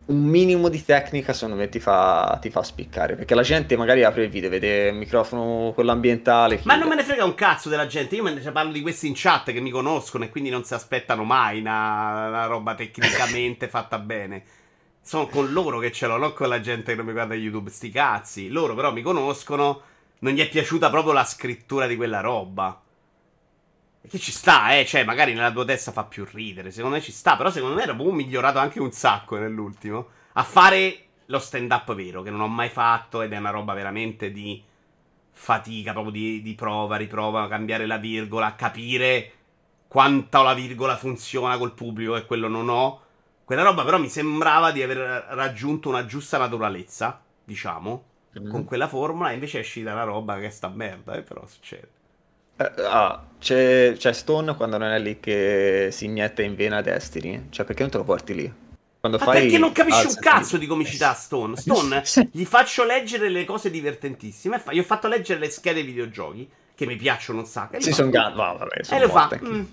un 0.07 0.23
minimo 0.23 0.69
di 0.69 0.85
tecnica 0.85 1.33
secondo 1.33 1.57
me 1.57 1.69
ti 1.69 1.81
fa, 1.81 2.39
ti 2.41 2.51
fa 2.51 2.63
spiccare 2.63 3.15
perché 3.15 3.35
la 3.35 3.43
gente 3.43 3.77
magari 3.77 4.05
apre 4.05 4.25
il 4.25 4.31
video 4.31 4.51
vede 4.51 4.89
il 4.89 4.95
microfono 4.95 5.73
quello 5.75 5.93
ambientale 5.93 6.61
ma 6.65 6.77
non 6.77 6.89
me 6.89 6.95
ne 6.95 7.05
frega 7.05 7.25
un 7.25 7.35
cazzo 7.35 7.71
della 7.71 7.87
gente 7.87 8.15
io 8.17 8.23
me 8.23 8.35
ne 8.35 8.53
parlo 8.53 8.73
di 8.73 8.81
questi 8.81 9.07
in 9.07 9.15
chat 9.17 9.53
che 9.53 9.61
mi 9.61 9.71
conoscono 9.71 10.25
e 10.25 10.29
quindi 10.31 10.51
non 10.51 10.65
si 10.65 10.75
aspettano 10.75 11.25
mai 11.25 11.61
una, 11.61 12.29
una 12.29 12.47
roba 12.47 12.75
tecnicamente 12.75 13.69
fatta 13.69 13.99
bene. 13.99 14.45
Sono 15.03 15.27
con 15.27 15.53
loro 15.53 15.79
che 15.79 15.93
ce 15.93 16.07
l'ho 16.07 16.17
non 16.17 16.33
con 16.33 16.49
la 16.49 16.61
gente 16.61 16.93
che 16.93 16.97
non 16.97 17.07
mi 17.07 17.13
guarda 17.13 17.35
YouTube 17.35 17.71
sti 17.71 17.91
cazzi. 17.91 18.49
Loro 18.49 18.75
però 18.75 18.93
mi 18.93 19.03
conoscono 19.03 19.83
non 20.21 20.33
gli 20.33 20.41
è 20.41 20.49
piaciuta 20.49 20.89
proprio 20.91 21.13
la 21.13 21.25
scrittura 21.25 21.87
di 21.87 21.97
quella 21.97 22.21
roba 22.21 22.81
che 24.09 24.19
ci 24.19 24.33
sta, 24.33 24.77
eh, 24.77 24.85
cioè, 24.85 25.05
magari 25.05 25.33
nella 25.33 25.53
tua 25.53 25.65
testa 25.65 25.93
fa 25.93 26.05
più 26.05 26.27
ridere, 26.31 26.71
secondo 26.71 26.97
me 26.97 27.03
ci 27.03 27.13
sta, 27.13 27.37
però 27.37 27.51
secondo 27.51 27.75
me 27.75 27.83
era 27.83 27.95
proprio 27.95 28.15
migliorato 28.15 28.59
anche 28.59 28.81
un 28.81 28.93
sacco 28.93 29.37
nell'ultimo. 29.37 30.09
A 30.35 30.43
fare 30.43 30.99
lo 31.27 31.39
stand 31.39 31.71
up 31.71 31.95
vero, 31.95 32.23
che 32.23 32.31
non 32.31 32.41
ho 32.41 32.49
mai 32.49 32.69
fatto 32.69 33.23
ed 33.23 33.33
è 33.33 33.39
una 33.39 33.51
roba 33.51 33.73
veramente 33.73 34.31
di 34.31 34.63
fatica, 35.31 35.93
proprio 35.93 36.13
di, 36.13 36.43
di 36.43 36.55
prova, 36.55 36.97
riprova, 36.97 37.49
cambiare 37.49 37.87
la 37.87 37.97
virgola, 37.97 38.55
capire 38.55 39.33
quanta 39.89 40.43
la 40.43 40.55
virgola 40.55 40.97
funziona 40.97 41.57
col 41.57 41.73
pubblico 41.73 42.17
e 42.17 42.27
quello 42.27 42.49
non 42.49 42.69
ho. 42.69 43.01
Quella 43.45 43.63
roba 43.63 43.85
però 43.85 43.99
mi 43.99 44.09
sembrava 44.09 44.71
di 44.71 44.83
aver 44.83 44.99
raggiunto 45.31 45.89
una 45.89 46.05
giusta 46.05 46.39
naturalezza, 46.39 47.23
diciamo, 47.45 48.05
mm-hmm. 48.39 48.51
con 48.51 48.65
quella 48.65 48.89
formula, 48.89 49.31
e 49.31 49.35
invece 49.35 49.59
è 49.59 49.61
uscita 49.61 49.93
una 49.93 50.05
roba 50.05 50.39
che 50.39 50.51
sta 50.51 50.69
merda, 50.69 51.15
eh, 51.15 51.23
però 51.23 51.47
succede. 51.47 51.94
Uh, 52.57 52.81
ah, 52.87 53.27
c'è, 53.39 53.95
c'è, 53.97 54.13
Stone 54.13 54.55
quando 54.55 54.79
non 54.79 54.91
è 54.91 54.99
lì 54.99 55.19
che 55.19 55.89
si 55.91 56.05
inietta 56.05 56.43
in 56.43 56.55
vena 56.55 56.81
Destiny. 56.81 57.47
Cioè, 57.51 57.67
perché 57.67 57.83
non 57.83 57.91
te 57.91 57.99
lo 57.99 58.05
porti 58.05 58.35
lì? 58.35 58.53
Quando 59.01 59.19
Ma 59.19 59.25
fai 59.25 59.43
perché 59.43 59.59
non 59.59 59.73
capisci 59.73 60.07
un 60.07 60.15
cazzo 60.15 60.57
di 60.57 60.67
comicità 60.67 61.13
Stone? 61.13 61.57
Stone, 61.57 62.03
gli 62.31 62.45
faccio 62.45 62.85
leggere 62.85 63.29
le 63.29 63.45
cose 63.45 63.71
divertentissime. 63.71 64.63
Gli 64.71 64.79
ho 64.79 64.85
fatto 64.85 65.09
leggere 65.09 65.41
le 65.41 65.51
schede 65.51 65.83
videogiochi, 65.83 66.49
che 66.75 66.87
mi 66.87 66.97
piacciono 66.97 67.41
un 67.41 67.47
sacco. 67.47 67.81
Sì, 67.81 67.93
sono 67.93 68.11
gan- 68.11 68.35
no, 68.35 68.57
vabbè, 68.57 68.81
E 68.89 68.99
lo 68.99 69.09
fa. 69.09 69.29
Mm. 69.45 69.65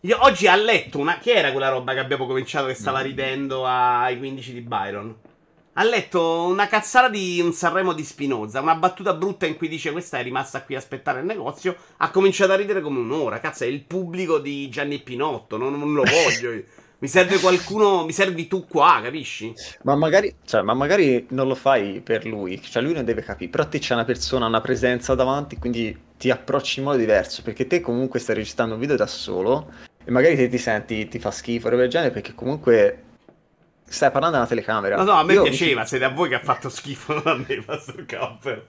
Io, 0.00 0.18
oggi 0.22 0.46
ha 0.46 0.56
letto 0.56 0.98
una... 0.98 1.18
Che 1.18 1.32
era 1.32 1.52
quella 1.52 1.68
roba 1.68 1.92
che 1.92 1.98
abbiamo 1.98 2.26
cominciato 2.26 2.66
che 2.66 2.74
stava 2.74 3.00
ridendo 3.00 3.66
ai 3.66 4.18
15 4.18 4.52
di 4.54 4.60
Byron? 4.62 5.14
Ha 5.74 5.84
letto 5.84 6.46
una 6.46 6.66
cazzata 6.66 7.08
di 7.08 7.40
un 7.40 7.52
Sanremo 7.52 7.92
di 7.92 8.02
Spinoza, 8.02 8.60
una 8.60 8.74
battuta 8.74 9.14
brutta 9.14 9.46
in 9.46 9.56
cui 9.56 9.68
dice 9.68 9.92
questa 9.92 10.18
è 10.18 10.22
rimasta 10.22 10.62
qui 10.64 10.74
a 10.74 10.78
aspettare 10.78 11.20
il 11.20 11.26
negozio, 11.26 11.76
ha 11.98 12.10
cominciato 12.10 12.50
a 12.52 12.56
ridere 12.56 12.80
come 12.80 12.98
un'ora, 12.98 13.38
cazzo 13.38 13.62
è 13.62 13.68
il 13.68 13.84
pubblico 13.84 14.40
di 14.40 14.68
Gianni 14.68 14.98
Pinotto, 14.98 15.56
non, 15.56 15.78
non 15.78 15.94
lo 15.94 16.02
voglio 16.02 16.52
io. 16.52 16.64
Mi 16.98 17.08
serve 17.08 17.38
qualcuno, 17.38 18.04
mi 18.04 18.12
servi 18.12 18.46
tu 18.48 18.66
qua, 18.66 19.00
capisci? 19.02 19.54
Ma 19.84 19.94
magari, 19.94 20.34
cioè, 20.44 20.60
ma 20.60 20.74
magari 20.74 21.24
non 21.30 21.46
lo 21.46 21.54
fai 21.54 22.00
per 22.00 22.26
lui, 22.26 22.60
cioè 22.60 22.82
lui 22.82 22.92
non 22.92 23.04
deve 23.04 23.22
capire, 23.22 23.50
però 23.50 23.66
te 23.66 23.78
c'è 23.78 23.94
una 23.94 24.04
persona, 24.04 24.46
una 24.46 24.60
presenza 24.60 25.14
davanti, 25.14 25.56
quindi 25.56 25.96
ti 26.18 26.30
approcci 26.30 26.80
in 26.80 26.86
modo 26.86 26.98
diverso, 26.98 27.42
perché 27.42 27.66
te 27.66 27.80
comunque 27.80 28.18
stai 28.18 28.34
registrando 28.34 28.74
un 28.74 28.80
video 28.80 28.96
da 28.96 29.06
solo 29.06 29.72
e 30.04 30.10
magari 30.10 30.36
te 30.36 30.48
ti 30.48 30.58
senti, 30.58 31.08
ti 31.08 31.18
fa 31.18 31.30
schifo, 31.30 31.70
roba 31.70 31.82
del 31.82 31.90
genere, 31.90 32.10
perché 32.10 32.34
comunque 32.34 33.04
stai 33.90 34.10
parlando 34.10 34.36
alla 34.36 34.46
telecamera. 34.46 34.96
No, 34.96 35.02
no, 35.02 35.12
a 35.12 35.24
me 35.24 35.34
Io 35.34 35.42
piaceva, 35.42 35.80
mi... 35.80 35.86
siete 35.86 36.04
a 36.04 36.10
voi 36.10 36.28
che 36.28 36.36
ha 36.36 36.40
fatto 36.40 36.68
schifo, 36.68 37.14
non 37.22 37.26
a 37.26 37.34
me, 37.34 37.62
Pastor 37.62 38.06
Camper. 38.06 38.66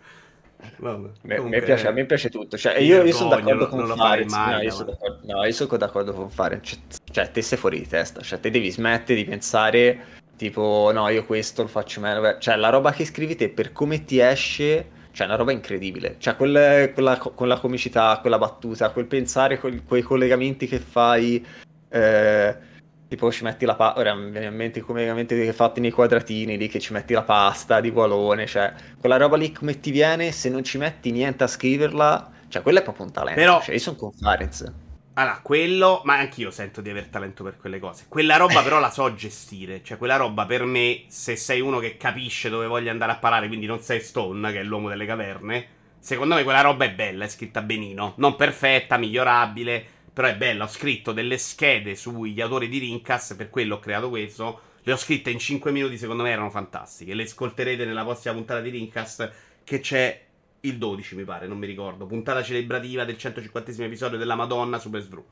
Vabbè, 0.77 1.10
Comunque, 1.22 1.60
mi 1.60 1.65
piace, 1.65 1.88
a 1.88 1.91
me 1.91 2.06
piace 2.06 2.30
tutto. 2.30 2.57
Cioè, 2.57 2.77
io, 2.80 3.03
io 3.03 3.14
sono 3.14 3.30
d'accordo 3.30 3.68
con 3.68 3.88
fare. 3.95 4.26
No, 4.26 4.61
io 4.61 4.72
sono 4.72 4.91
d'accordo, 4.91 5.19
no, 5.23 5.45
io 5.45 5.52
sono 5.52 5.77
d'accordo 5.77 6.14
con 6.14 6.30
fare. 6.30 6.60
Cioè, 6.61 6.80
cioè, 7.11 7.31
te 7.31 7.41
sei 7.41 7.57
fuori 7.57 7.80
di 7.80 7.88
testa. 7.88 8.22
Cioè, 8.22 8.39
te 8.39 8.49
devi 8.49 8.69
smettere 8.69 9.23
di 9.23 9.26
pensare, 9.26 9.99
tipo, 10.38 10.91
no, 10.93 11.07
io 11.10 11.26
questo 11.26 11.64
lo 11.64 11.68
faccio 11.68 11.99
meglio. 11.99 12.38
Cioè, 12.39 12.56
la 12.56 12.69
roba 12.69 12.91
che 12.91 13.06
scrivi 13.06 13.35
te 13.35 13.49
per 13.49 13.72
come 13.72 14.06
ti 14.06 14.19
esce, 14.19 14.89
cioè, 15.11 15.26
è 15.26 15.30
una 15.30 15.38
roba 15.38 15.52
incredibile. 15.52 16.15
Cioè, 16.19 16.35
quel, 16.35 16.91
quella, 16.93 17.18
con 17.18 17.48
la 17.48 17.60
comicità, 17.60 18.18
quella 18.22 18.38
battuta, 18.38 18.89
quel 18.91 19.06
pensare, 19.06 19.60
quel, 19.60 19.84
quei 19.84 20.02
collegamenti 20.02 20.68
che 20.68 20.80
fai. 20.80 21.45
Eh, 21.89 22.69
Tipo 23.11 23.29
ci 23.29 23.43
metti 23.43 23.65
la 23.65 23.75
pasta, 23.75 23.99
ora 23.99 24.15
mi 24.15 24.31
viene 24.31 24.45
in 24.45 24.55
mente 24.55 24.79
come 24.79 25.01
veramente 25.01 25.51
fatti 25.51 25.81
nei 25.81 25.91
quadratini 25.91 26.55
lì 26.55 26.69
che 26.69 26.79
ci 26.79 26.93
metti 26.93 27.11
la 27.11 27.23
pasta 27.23 27.81
di 27.81 27.91
gualone, 27.91 28.45
cioè 28.45 28.73
quella 28.97 29.17
roba 29.17 29.35
lì 29.35 29.51
come 29.51 29.81
ti 29.81 29.91
viene 29.91 30.31
se 30.31 30.47
non 30.47 30.63
ci 30.63 30.77
metti 30.77 31.11
niente 31.11 31.43
a 31.43 31.47
scriverla, 31.47 32.31
cioè 32.47 32.61
quello 32.61 32.79
è 32.79 32.83
proprio 32.83 33.07
un 33.07 33.11
talento, 33.11 33.38
Però- 33.38 33.61
cioè 33.61 33.73
io 33.73 33.81
sono 33.81 33.97
conference. 33.97 34.73
Allora, 35.15 35.41
quello, 35.43 36.01
ma 36.05 36.19
anch'io 36.19 36.51
sento 36.51 36.79
di 36.79 36.89
aver 36.89 37.07
talento 37.07 37.43
per 37.43 37.57
quelle 37.57 37.79
cose. 37.79 38.05
Quella 38.07 38.38
roba 38.38 38.63
però 38.63 38.79
la 38.79 38.89
so 38.89 39.13
gestire. 39.13 39.83
Cioè, 39.83 39.97
quella 39.97 40.15
roba 40.15 40.45
per 40.45 40.63
me, 40.63 41.03
se 41.07 41.35
sei 41.35 41.59
uno 41.59 41.79
che 41.79 41.97
capisce 41.97 42.47
dove 42.47 42.65
voglio 42.65 42.91
andare 42.91 43.11
a 43.11 43.17
parare, 43.17 43.47
quindi 43.47 43.65
non 43.65 43.81
sei 43.81 43.99
Stone, 43.99 44.53
che 44.53 44.61
è 44.61 44.63
l'uomo 44.63 44.88
delle 44.88 45.05
caverne, 45.05 45.67
secondo 45.99 46.35
me 46.35 46.43
quella 46.43 46.61
roba 46.61 46.85
è 46.85 46.93
bella, 46.93 47.25
è 47.25 47.27
scritta 47.27 47.61
benino. 47.61 48.13
Non 48.15 48.38
perfetta, 48.38 48.95
migliorabile, 48.95 49.85
però 50.13 50.27
è 50.27 50.35
bella. 50.35 50.65
Ho 50.65 50.67
scritto 50.67 51.11
delle 51.11 51.38
schede 51.38 51.95
sugli 51.95 52.41
autori 52.41 52.67
di 52.67 52.79
Rincas, 52.79 53.33
per 53.38 53.49
quello 53.49 53.75
ho 53.75 53.79
creato 53.79 54.09
questo. 54.09 54.69
Le 54.83 54.93
ho 54.93 54.97
scritte 54.97 55.29
in 55.29 55.39
5 55.39 55.71
minuti, 55.71 55.97
secondo 55.97 56.23
me 56.23 56.31
erano 56.31 56.49
fantastiche. 56.49 57.13
Le 57.13 57.23
ascolterete 57.23 57.85
nella 57.85 58.03
prossima 58.03 58.33
puntata 58.33 58.61
di 58.61 58.69
Rincast, 58.69 59.31
che 59.63 59.79
c'è 59.79 60.25
il 60.61 60.77
12, 60.77 61.15
mi 61.15 61.23
pare, 61.23 61.47
non 61.47 61.57
mi 61.57 61.67
ricordo. 61.67 62.05
Puntata 62.05 62.43
celebrativa 62.43 63.05
del 63.05 63.17
150 63.17 63.83
episodio 63.83 64.17
della 64.17 64.35
Madonna 64.35 64.79
Super 64.79 65.01
Svru. 65.01 65.25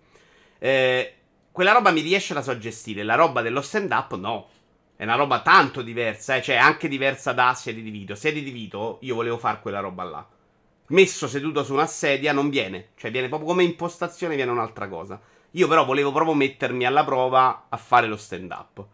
Eh, 0.59 1.13
quella 1.51 1.71
roba 1.71 1.91
mi 1.91 2.01
riesce 2.01 2.33
la 2.33 2.41
so 2.41 2.57
gestire. 2.57 3.03
La 3.03 3.15
roba 3.15 3.41
dello 3.41 3.61
stand-up, 3.61 4.15
no. 4.15 4.49
È 4.95 5.03
una 5.03 5.15
roba 5.15 5.41
tanto 5.41 5.81
diversa, 5.81 6.35
eh. 6.35 6.41
cioè 6.41 6.55
anche 6.55 6.87
diversa 6.87 7.31
da 7.31 7.53
Serie 7.53 7.81
di 7.81 7.89
Vito. 7.89 8.15
Serie 8.15 8.43
di 8.43 8.51
Vito, 8.51 8.99
io 9.01 9.15
volevo 9.15 9.37
fare 9.37 9.61
quella 9.61 9.79
roba 9.79 10.03
là. 10.03 10.27
Messo 10.89 11.27
seduto 11.27 11.63
su 11.63 11.73
una 11.73 11.85
sedia 11.85 12.33
non 12.33 12.49
viene, 12.49 12.89
cioè 12.95 13.11
viene 13.11 13.27
proprio 13.27 13.49
come 13.49 13.63
impostazione, 13.63 14.35
viene 14.35 14.51
un'altra 14.51 14.87
cosa. 14.87 15.19
Io 15.51 15.67
però 15.67 15.85
volevo 15.85 16.11
proprio 16.11 16.35
mettermi 16.35 16.85
alla 16.85 17.03
prova 17.03 17.65
a 17.69 17.77
fare 17.77 18.07
lo 18.07 18.17
stand-up. 18.17 18.85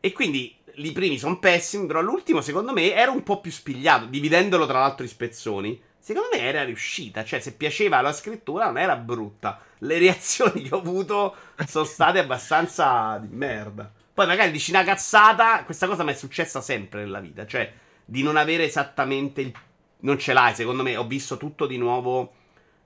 E 0.00 0.12
quindi 0.12 0.56
i 0.74 0.92
primi 0.92 1.18
sono 1.18 1.38
pessimi, 1.38 1.86
però 1.86 2.00
l'ultimo 2.00 2.40
secondo 2.40 2.72
me 2.72 2.92
era 2.92 3.10
un 3.10 3.22
po' 3.22 3.40
più 3.40 3.50
spigliato, 3.50 4.06
dividendolo 4.06 4.66
tra 4.66 4.80
l'altro 4.80 5.04
in 5.04 5.10
spezzoni. 5.10 5.80
Secondo 5.98 6.28
me 6.32 6.40
era 6.40 6.64
riuscita, 6.64 7.24
cioè 7.24 7.40
se 7.40 7.54
piaceva 7.54 8.00
la 8.00 8.12
scrittura 8.12 8.66
non 8.66 8.78
era 8.78 8.96
brutta. 8.96 9.60
Le 9.78 9.98
reazioni 9.98 10.62
che 10.62 10.74
ho 10.74 10.78
avuto 10.78 11.34
sono 11.66 11.84
state 11.84 12.18
abbastanza 12.18 13.18
di 13.20 13.34
merda. 13.34 13.92
Poi 14.14 14.26
magari 14.26 14.50
dici 14.50 14.70
una 14.70 14.84
cazzata, 14.84 15.62
questa 15.64 15.86
cosa 15.86 16.02
mi 16.02 16.12
è 16.12 16.14
successa 16.14 16.60
sempre 16.60 17.00
nella 17.02 17.20
vita, 17.20 17.46
cioè 17.46 17.72
di 18.04 18.22
non 18.22 18.36
avere 18.36 18.64
esattamente 18.64 19.40
il... 19.40 19.52
Non 20.00 20.18
ce 20.18 20.32
l'hai, 20.32 20.54
secondo 20.54 20.82
me, 20.82 20.96
ho 20.96 21.06
visto 21.06 21.36
tutto 21.36 21.66
di 21.66 21.76
nuovo 21.76 22.34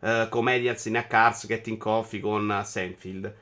eh, 0.00 0.26
Comedians 0.30 0.84
in 0.86 0.96
a 0.96 1.04
Cars, 1.04 1.46
Getting 1.46 1.78
Coffee 1.78 2.20
con 2.20 2.62
Seinfeld. 2.64 3.34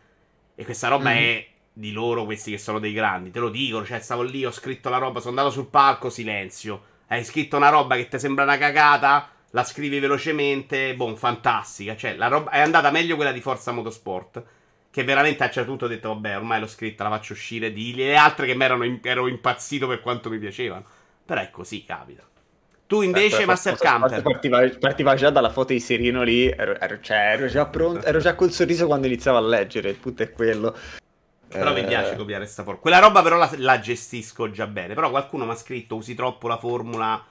E 0.55 0.65
questa 0.65 0.89
roba 0.89 1.11
Mhm. 1.11 1.17
è 1.17 1.47
di 1.73 1.93
loro, 1.93 2.25
questi 2.25 2.51
che 2.51 2.59
sono 2.59 2.79
dei 2.79 2.93
grandi. 2.93 3.31
Te 3.31 3.39
lo 3.39 3.49
dicono, 3.49 3.85
cioè 3.87 4.01
stavo 4.01 4.23
lì, 4.23 4.45
ho 4.45 4.51
scritto 4.51 4.89
la 4.91 4.99
roba, 4.99 5.21
sono 5.21 5.31
andato 5.39 5.51
sul 5.51 5.69
palco, 5.69 6.11
silenzio. 6.11 6.83
Hai 7.07 7.25
scritto 7.25 7.57
una 7.57 7.71
roba 7.71 7.97
che 7.97 8.09
ti 8.09 8.19
sembra 8.19 8.45
una 8.45 8.59
cagata, 8.59 9.31
la 9.51 9.65
scrivi 9.65 9.99
velocemente, 10.01 10.95
boh, 10.95 11.17
fantastica. 11.17 11.97
Cioè, 11.97 12.17
la 12.17 12.29
roba 12.29 12.51
è 12.51 12.61
andata 12.61 12.91
meglio 12.91 13.17
quella 13.17 13.33
di 13.33 13.41
Forza 13.41 13.73
Motorsport. 13.73 14.43
Che 14.91 15.05
veramente 15.05 15.45
a 15.45 15.51
certo 15.51 15.69
punto 15.71 15.85
ho 15.87 15.89
detto, 15.89 16.09
vabbè, 16.09 16.37
ormai 16.37 16.61
l'ho 16.61 16.67
scritta, 16.67 17.05
la 17.05 17.11
faccio 17.11 17.33
uscire. 17.33 17.73
Di 17.73 17.95
le 17.95 18.17
altre 18.17 18.47
che 18.47 18.55
mi 18.55 18.65
erano 18.65 18.85
in- 18.85 18.99
ero 19.03 19.29
impazzito 19.29 19.87
per 19.87 20.01
quanto 20.01 20.29
mi 20.29 20.39
piacevano. 20.39 20.85
Però 21.25 21.41
è 21.41 21.51
così, 21.51 21.85
capita. 21.85 22.23
Tu 22.91 23.03
invece, 23.03 23.47
Master 23.47 23.77
Camper. 23.77 24.21
Partiva, 24.21 24.69
partiva 24.81 25.15
già 25.15 25.31
dalla 25.31 25.51
foto 25.51 25.73
di 25.73 25.79
Serino 25.79 26.25
lì, 26.25 26.49
ero, 26.49 26.77
ero- 26.77 26.99
cioè, 27.01 27.35
ero 27.37 27.47
già 27.47 27.65
pronto, 27.67 28.05
ero 28.05 28.19
già 28.19 28.35
col 28.35 28.51
sorriso 28.51 28.87
quando 28.87 29.07
iniziavo 29.07 29.39
a 29.39 29.41
leggere, 29.41 29.91
il 29.91 29.97
punto 29.97 30.25
è 30.25 30.33
quello. 30.33 30.77
Però 31.47 31.73
mi 31.73 31.83
Eh, 31.83 31.85
piace 31.85 32.17
copiare 32.17 32.47
sta 32.47 32.65
formula. 32.65 32.81
Quella 32.83 32.99
roba 32.99 33.23
però 33.23 33.37
la, 33.37 33.49
la 33.59 33.79
gestisco 33.79 34.51
già 34.51 34.67
bene. 34.67 34.95
Però 34.95 35.09
qualcuno 35.11 35.45
mi 35.45 35.53
ha 35.53 35.55
scritto 35.55 35.95
usi 35.95 36.17
troppo 36.17 36.49
la 36.49 36.59
formula 36.59 37.25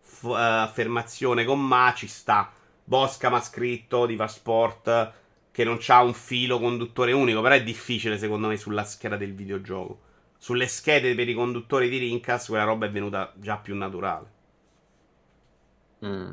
f- 0.00 0.24
eh, 0.36 0.42
affermazione 0.42 1.44
con 1.44 1.64
ma, 1.64 1.92
ci 1.96 2.08
sta. 2.08 2.52
Bosca 2.82 3.30
mi 3.30 3.36
ha 3.36 3.40
scritto 3.40 4.06
di 4.06 4.18
Sport 4.26 5.12
che 5.52 5.62
non 5.62 5.76
c'ha 5.78 6.00
un 6.02 6.12
filo 6.14 6.58
conduttore 6.58 7.12
unico. 7.12 7.40
Però 7.40 7.54
è 7.54 7.62
difficile 7.62 8.18
secondo 8.18 8.48
me 8.48 8.56
sulla 8.56 8.82
scheda 8.84 9.16
del 9.16 9.32
videogioco. 9.34 10.00
Sulle 10.38 10.66
schede 10.66 11.14
per 11.14 11.28
i 11.28 11.34
conduttori 11.34 11.88
di 11.88 11.98
Rincas 11.98 12.48
quella 12.48 12.64
roba 12.64 12.86
è 12.86 12.90
venuta 12.90 13.32
già 13.36 13.56
più 13.58 13.76
naturale. 13.76 14.33
Mm. 16.04 16.30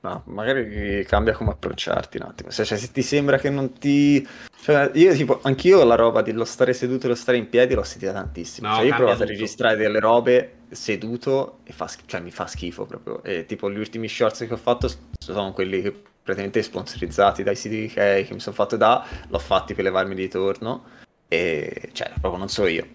No, 0.00 0.22
magari 0.26 1.04
cambia 1.08 1.32
come 1.32 1.50
approcciarti 1.50 2.18
un 2.18 2.22
attimo. 2.24 2.50
Se, 2.50 2.64
cioè, 2.64 2.78
se 2.78 2.92
ti 2.92 3.02
sembra 3.02 3.36
che 3.36 3.50
non 3.50 3.72
ti. 3.72 4.26
Cioè, 4.60 4.90
io 4.94 5.12
tipo, 5.12 5.40
anch'io 5.42 5.82
la 5.82 5.96
roba 5.96 6.22
dello 6.22 6.44
stare 6.44 6.72
seduto 6.72 7.06
e 7.06 7.08
lo 7.08 7.14
stare 7.16 7.36
in 7.36 7.48
piedi 7.48 7.74
l'ho 7.74 7.82
sentita 7.82 8.12
tantissimo. 8.12 8.68
No, 8.68 8.74
cioè, 8.76 8.84
io 8.84 8.92
ho 8.92 8.96
provato 8.96 9.16
a 9.16 9.20
tutto. 9.20 9.32
registrare 9.32 9.76
delle 9.76 9.98
robe 9.98 10.52
seduto 10.70 11.58
e 11.64 11.72
fa, 11.72 11.88
sch- 11.88 12.02
cioè, 12.06 12.20
mi 12.20 12.30
fa 12.30 12.46
schifo 12.46 12.86
proprio. 12.86 13.22
E 13.24 13.44
tipo, 13.46 13.70
gli 13.70 13.78
ultimi 13.78 14.08
shorts 14.08 14.46
che 14.46 14.52
ho 14.52 14.56
fatto 14.56 14.88
sono 15.18 15.52
quelli 15.52 15.82
che 15.82 15.90
praticamente 16.22 16.62
sponsorizzati 16.62 17.42
dai 17.42 17.56
siti 17.56 17.88
che, 17.88 18.24
che 18.26 18.34
mi 18.34 18.40
sono 18.40 18.54
fatto 18.54 18.76
da, 18.76 19.04
l'ho 19.28 19.38
fatti 19.38 19.74
per 19.74 19.82
levarmi 19.82 20.14
di 20.14 20.28
torno. 20.28 20.84
E 21.26 21.90
cioè, 21.92 22.10
proprio 22.20 22.36
non 22.38 22.48
so 22.48 22.66
io. 22.66 22.86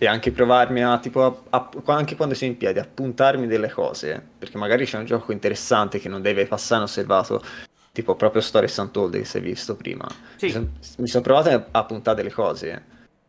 E 0.00 0.06
anche 0.06 0.30
provarmi 0.30 0.82
a, 0.84 0.98
tipo, 0.98 1.44
a- 1.50 1.68
a- 1.84 1.92
anche 1.94 2.14
quando 2.14 2.34
sei 2.34 2.48
in 2.50 2.56
piedi, 2.56 2.78
a 2.78 2.86
puntarmi 2.92 3.46
delle 3.46 3.68
cose. 3.70 4.24
Perché 4.38 4.56
magari 4.56 4.84
c'è 4.84 4.98
un 4.98 5.04
gioco 5.06 5.32
interessante 5.32 5.98
che 5.98 6.08
non 6.08 6.22
deve 6.22 6.46
passare 6.46 6.80
inosservato. 6.82 7.42
Tipo 7.90 8.14
proprio 8.14 8.40
Stories 8.40 8.76
Untold 8.76 9.16
che 9.16 9.24
si 9.24 9.38
è 9.38 9.40
visto 9.40 9.74
prima. 9.74 10.06
Sì. 10.36 10.46
Mi, 10.46 10.52
son- 10.52 10.72
sono 11.06 11.22
provato 11.24 11.66
a, 11.72 11.84
puntare 11.84 12.16
delle 12.18 12.30
cose. 12.32 12.84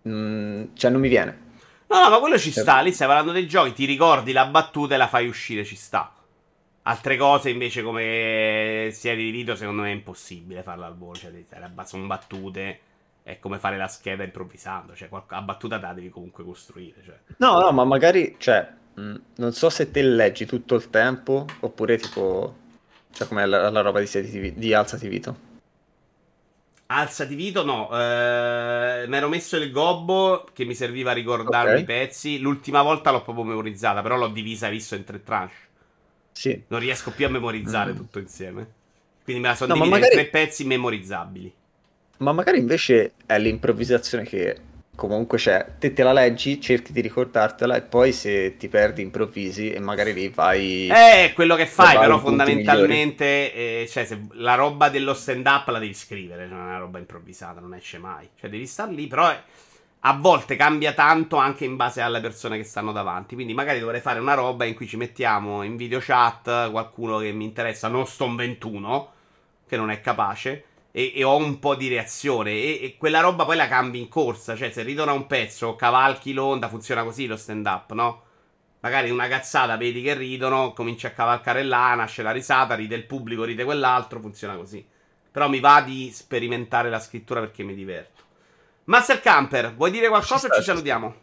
Mm, 0.07 0.65
cioè, 0.75 0.91
non 0.91 1.01
mi 1.01 1.07
viene. 1.09 1.47
No, 1.87 2.03
no, 2.03 2.09
ma 2.11 2.19
quello 2.19 2.37
ci 2.37 2.51
Cioè- 2.51 2.61
sta. 2.61 2.79
Lì 2.81 2.91
stai 2.93 3.07
parlando 3.07 3.31
dei 3.31 3.47
giochi, 3.47 3.73
ti 3.73 3.85
ricordi 3.85 4.31
la 4.31 4.45
battuta 4.45 4.93
e 4.93 4.97
la 4.97 5.07
fai 5.07 5.27
uscire, 5.27 5.63
ci 5.65 5.75
sta. 5.75 6.13
Altre 6.83 7.17
cose 7.17 7.49
invece 7.49 7.81
come 7.83 8.89
serie 8.93 9.23
di 9.25 9.31
video 9.31 9.55
secondo 9.55 9.81
me 9.83 9.89
è 9.89 9.93
impossibile 9.93 10.63
farla 10.63 10.85
al 10.87 10.97
volo, 10.97 11.13
cioè 11.15 11.31
sono 11.85 12.05
battute, 12.07 12.79
è 13.29 13.39
come 13.39 13.59
fare 13.59 13.77
la 13.77 13.87
scheda 13.87 14.23
improvvisando, 14.23 14.95
cioè 14.95 15.09
qualc- 15.09 15.31
la 15.31 15.41
battuta 15.41 15.79
la 15.79 15.93
devi 15.93 16.09
comunque 16.09 16.43
costruire, 16.43 17.01
cioè. 17.05 17.17
No, 17.37 17.59
no, 17.59 17.71
ma 17.71 17.83
magari, 17.83 18.35
cioè, 18.39 18.67
mm, 18.99 19.15
non 19.37 19.53
so 19.53 19.69
se 19.69 19.91
te 19.91 20.01
leggi 20.01 20.45
tutto 20.45 20.75
il 20.75 20.89
tempo 20.89 21.45
oppure 21.61 21.97
tipo. 21.97 22.55
Cioè, 23.11 23.27
com'è 23.27 23.45
la, 23.45 23.69
la 23.69 23.81
roba 23.81 23.99
di, 23.99 24.05
Siedi- 24.07 24.53
di 24.53 24.73
Alzati 24.73 25.07
Vito. 25.07 25.47
Alzati 26.91 27.35
Vito, 27.35 27.63
no, 27.63 27.87
eh, 27.91 29.05
mi 29.07 29.15
ero 29.15 29.29
messo 29.29 29.57
il 29.57 29.71
gobbo 29.71 30.47
che 30.53 30.65
mi 30.65 30.73
serviva 30.73 31.11
a 31.11 31.13
ricordarmi 31.13 31.73
Ok. 31.73 31.79
i 31.81 31.83
pezzi, 31.83 32.39
l'ultima 32.39 32.81
volta 32.81 33.11
l'ho 33.11 33.21
proprio 33.21 33.43
memorizzata, 33.45 34.01
però 34.01 34.17
l'ho 34.17 34.29
divisa, 34.29 34.69
visto, 34.69 34.95
in 34.95 35.03
tre 35.03 35.21
tranche. 35.23 35.53
Sì. 36.31 36.63
Non 36.67 36.79
riesco 36.79 37.11
più 37.11 37.27
a 37.27 37.29
memorizzare 37.29 37.93
Mm. 37.93 37.95
tutto 37.95 38.17
insieme. 38.19 38.67
Quindi 39.23 39.41
me 39.43 39.49
la 39.49 39.55
sono 39.55 39.73
No, 39.73 39.79
ma 39.79 39.85
divisa 39.85 40.01
magari- 40.01 40.21
in 40.23 40.29
tre 40.31 40.39
pezzi 40.39 40.65
memorizzabili. 40.65 41.53
Ma 42.19 42.31
magari 42.31 42.59
invece 42.59 43.13
è 43.25 43.39
l'improvvisazione 43.39 44.23
che 44.23 44.57
comunque 44.99 45.37
c'è. 45.37 45.65
Te 45.79 45.93
te 45.93 46.03
la 46.03 46.11
leggi, 46.11 46.59
cerchi 46.59 46.91
di 46.91 46.99
ricordartela 46.99 47.77
e 47.77 47.81
poi 47.81 48.11
se 48.11 48.57
ti 48.57 48.67
perdi 48.67 49.01
improvvisi 49.01 49.71
e 49.71 49.79
magari 49.79 50.13
lì 50.13 50.27
vai... 50.27 50.89
Eh, 50.89 51.31
quello 51.33 51.55
che 51.55 51.65
fai, 51.65 51.97
però 51.97 52.19
fondamentalmente, 52.19 53.53
eh, 53.53 53.87
cioè, 53.87 54.03
se 54.03 54.27
la 54.33 54.55
roba 54.55 54.89
dello 54.89 55.13
stand-up 55.13 55.69
la 55.69 55.79
devi 55.79 55.93
scrivere, 55.93 56.47
non 56.47 56.59
è 56.59 56.63
una 56.63 56.77
roba 56.77 56.99
improvvisata, 56.99 57.61
non 57.61 57.73
esce 57.73 57.97
mai. 57.97 58.27
Cioè, 58.37 58.49
devi 58.49 58.67
star 58.67 58.89
lì, 58.89 59.07
però 59.07 59.33
a 60.01 60.13
volte 60.13 60.57
cambia 60.57 60.91
tanto 60.91 61.37
anche 61.37 61.63
in 61.63 61.77
base 61.77 62.01
alle 62.01 62.19
persone 62.19 62.57
che 62.57 62.65
stanno 62.65 62.91
davanti. 62.91 63.35
Quindi 63.35 63.53
magari 63.53 63.79
dovrei 63.79 64.01
fare 64.01 64.19
una 64.19 64.33
roba 64.33 64.65
in 64.65 64.75
cui 64.75 64.87
ci 64.87 64.97
mettiamo 64.97 65.63
in 65.63 65.77
video 65.77 65.99
chat 66.01 66.69
qualcuno 66.69 67.19
che 67.19 67.31
mi 67.31 67.45
interessa, 67.45 67.87
non 67.87 68.05
Stone 68.05 68.35
21, 68.35 69.11
che 69.65 69.77
non 69.77 69.91
è 69.91 70.01
capace. 70.01 70.65
E, 70.99 71.13
e 71.15 71.23
ho 71.23 71.37
un 71.37 71.59
po' 71.59 71.75
di 71.75 71.87
reazione. 71.87 72.51
E, 72.51 72.79
e 72.83 72.97
quella 72.97 73.21
roba 73.21 73.45
poi 73.45 73.55
la 73.55 73.69
cambi 73.69 73.99
in 73.99 74.09
corsa. 74.09 74.57
Cioè, 74.57 74.69
se 74.69 74.83
ridono 74.83 75.11
a 75.11 75.13
un 75.13 75.27
pezzo, 75.27 75.75
cavalchi 75.75 76.33
l'onda, 76.33 76.67
funziona 76.67 77.05
così 77.05 77.25
lo 77.25 77.37
stand-up, 77.37 77.93
no? 77.93 78.23
Magari 78.81 79.09
una 79.09 79.29
cazzata, 79.29 79.77
vedi 79.77 80.01
che 80.01 80.13
ridono, 80.13 80.73
cominci 80.73 81.05
a 81.05 81.11
cavalcare 81.11 81.63
là, 81.63 81.95
nasce 81.95 82.21
la 82.21 82.31
risata, 82.31 82.75
ride 82.75 82.95
il 82.95 83.05
pubblico, 83.05 83.45
ride 83.45 83.63
quell'altro, 83.63 84.19
funziona 84.19 84.55
così. 84.55 84.85
Però 85.31 85.47
mi 85.47 85.61
va 85.61 85.81
di 85.81 86.11
sperimentare 86.11 86.89
la 86.89 86.99
scrittura 86.99 87.39
perché 87.39 87.63
mi 87.63 87.75
diverto. 87.75 88.23
Master 88.85 89.21
Camper, 89.21 89.73
vuoi 89.75 89.91
dire 89.91 90.09
qualcosa 90.09 90.39
Ci 90.39 90.45
o 90.45 90.47
sta, 90.47 90.55
ci 90.55 90.61
ci 90.61 90.67
salutiamo? 90.67 91.15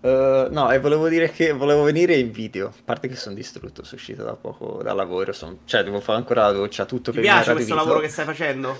Eh, 0.00 0.48
no, 0.50 0.70
e 0.70 0.78
volevo 0.78 1.08
dire 1.08 1.30
che 1.30 1.52
volevo 1.52 1.82
venire 1.82 2.16
in 2.16 2.30
video. 2.30 2.68
A 2.68 2.82
parte 2.84 3.08
che 3.08 3.16
sono 3.16 3.34
distrutto, 3.34 3.82
sono 3.84 3.96
uscito 3.96 4.22
da 4.24 4.34
poco 4.36 4.82
dal 4.82 4.96
lavoro. 4.96 5.32
son- 5.32 5.60
Cioè, 5.64 5.82
devo 5.82 6.00
fare 6.00 6.18
ancora 6.18 6.42
la 6.44 6.52
doccia, 6.52 6.84
tutto 6.86 7.10
Ti 7.12 7.20
piace 7.20 7.52
questo 7.52 7.74
lavoro 7.74 8.00
che 8.00 8.08
stai 8.08 8.24
facendo? 8.24 8.78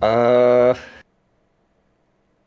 Eh, 0.00 0.76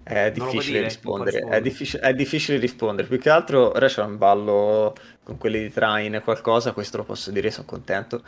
È 0.04 0.32
difficile 0.32 0.80
dire? 0.80 0.84
Rispondere, 0.84 1.40
è, 1.40 1.62
difficile, 1.62 2.02
è 2.04 2.14
difficile 2.14 2.58
rispondere. 2.60 3.08
Più 3.08 3.18
che 3.20 3.30
altro 3.30 3.70
ora 3.72 3.88
c'è 3.88 4.04
un 4.04 4.18
ballo 4.18 4.94
con 5.24 5.38
quelli 5.38 5.60
di 5.60 5.72
Train 5.72 6.14
e 6.16 6.22
qualcosa, 6.22 6.74
questo 6.74 6.98
lo 6.98 7.04
posso 7.04 7.32
dire, 7.32 7.50
sono 7.50 7.66
contento. 7.66 8.24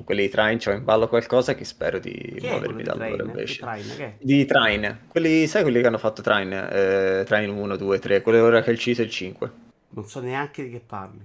Con 0.00 0.04
quelli 0.04 0.22
di 0.22 0.28
Train 0.30 0.58
c'ho 0.58 0.70
in 0.70 0.84
ballo 0.84 1.08
qualcosa 1.08 1.54
che 1.54 1.64
spero 1.64 1.98
di 1.98 2.10
Chi 2.10 2.46
è 2.46 2.50
muovermi 2.50 2.82
quello 2.82 2.96
da 2.96 3.04
di 3.04 3.10
loro 3.10 3.24
invece. 3.26 3.52
Di 3.52 3.58
Train, 3.58 3.96
che? 3.96 4.14
Di 4.18 4.44
Train, 4.46 4.98
quelli, 5.08 5.46
sai 5.46 5.62
quelli 5.62 5.80
che 5.80 5.86
hanno 5.86 5.98
fatto 5.98 6.22
Train? 6.22 6.52
Eh, 6.52 7.24
Train 7.26 7.50
1, 7.50 7.76
2, 7.76 7.98
3, 7.98 8.22
quello 8.22 8.42
ora 8.42 8.62
che 8.62 8.70
è 8.70 8.72
il 8.72 8.78
CIS 8.78 9.00
e 9.00 9.02
il 9.02 9.10
5. 9.10 9.50
Non 9.90 10.06
so 10.06 10.20
neanche 10.20 10.62
di 10.62 10.70
che 10.70 10.80
parli. 10.84 11.20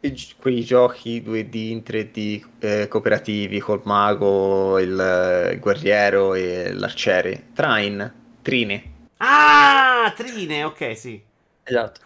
Gi- 0.00 0.34
quei 0.38 0.62
giochi 0.64 1.22
2D 1.22 1.54
in 1.54 1.82
3D 1.84 2.42
eh, 2.58 2.88
cooperativi 2.88 3.58
col 3.60 3.80
mago, 3.84 4.78
il, 4.78 4.98
eh, 4.98 5.52
il 5.54 5.60
guerriero 5.60 6.34
e 6.34 6.72
l'arciere. 6.72 7.48
Train, 7.54 8.12
Trine. 8.42 8.92
Ah, 9.18 10.12
Trine, 10.16 10.64
ok, 10.64 10.96
sì. 10.96 11.22
Esatto. 11.62 12.00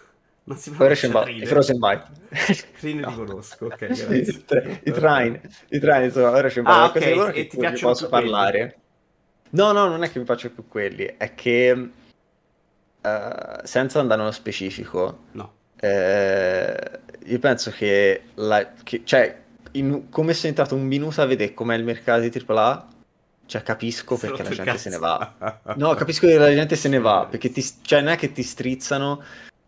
Non 0.46 0.56
si 0.58 0.74
Ora 0.76 0.92
c'è 0.94 1.08
pronuncia 1.08 1.22
Trine. 1.32 1.46
Frozen 1.46 1.78
Byte. 1.78 2.06
Trine 2.78 3.00
No. 3.00 3.08
li 3.08 3.14
conosco, 3.16 3.64
ok, 3.66 3.76
grazie. 3.86 4.16
I, 4.18 4.44
tra- 4.44 4.62
i 4.82 4.90
train, 4.92 5.40
i 5.70 5.78
train, 5.78 6.04
insomma, 6.04 6.30
ora 6.30 6.48
c'è 6.48 6.60
un 6.60 6.66
Ah, 6.66 6.90
po' 6.90 6.98
di 6.98 7.04
ok, 7.12 7.28
e 7.28 7.32
che 7.32 7.46
ti 7.46 7.56
piacciono 7.56 7.92
posso 7.92 8.08
più 8.08 8.16
quelli? 8.16 8.30
parlare. 8.30 8.78
No, 9.50 9.72
no, 9.72 9.86
non 9.88 10.02
è 10.02 10.10
che 10.10 10.18
mi 10.18 10.24
piacciono 10.26 10.52
più 10.54 10.68
quelli, 10.68 11.14
è 11.16 11.34
che 11.34 11.88
eh, 13.00 13.58
senza 13.62 14.00
andare 14.00 14.20
nello 14.20 14.32
specifico, 14.32 15.18
No. 15.32 15.52
eh, 15.80 16.90
io 17.24 17.38
penso 17.38 17.70
che, 17.70 18.22
la, 18.34 18.72
che- 18.82 19.02
cioè, 19.04 19.42
in- 19.72 20.08
come 20.10 20.34
sono 20.34 20.48
entrato 20.48 20.74
un 20.74 20.84
minuto 20.84 21.20
a 21.22 21.26
vedere 21.26 21.54
com'è 21.54 21.74
il 21.76 21.84
mercato 21.84 22.20
di 22.20 22.30
AAA, 22.46 22.88
cioè 23.46 23.62
capisco 23.62 24.16
perché 24.16 24.42
la 24.42 24.48
gente 24.50 24.78
se 24.78 24.88
ne 24.90 24.98
cazzo. 24.98 25.32
va. 25.38 25.74
No, 25.76 25.94
capisco 25.94 26.26
che 26.26 26.36
la 26.38 26.48
gente 26.52 26.76
se 26.76 26.88
ne 26.88 26.98
va, 26.98 27.26
perché 27.30 27.50
ti, 27.50 27.62
cioè, 27.82 28.00
non 28.00 28.12
è 28.12 28.16
che 28.16 28.32
ti 28.32 28.42
strizzano, 28.42 29.22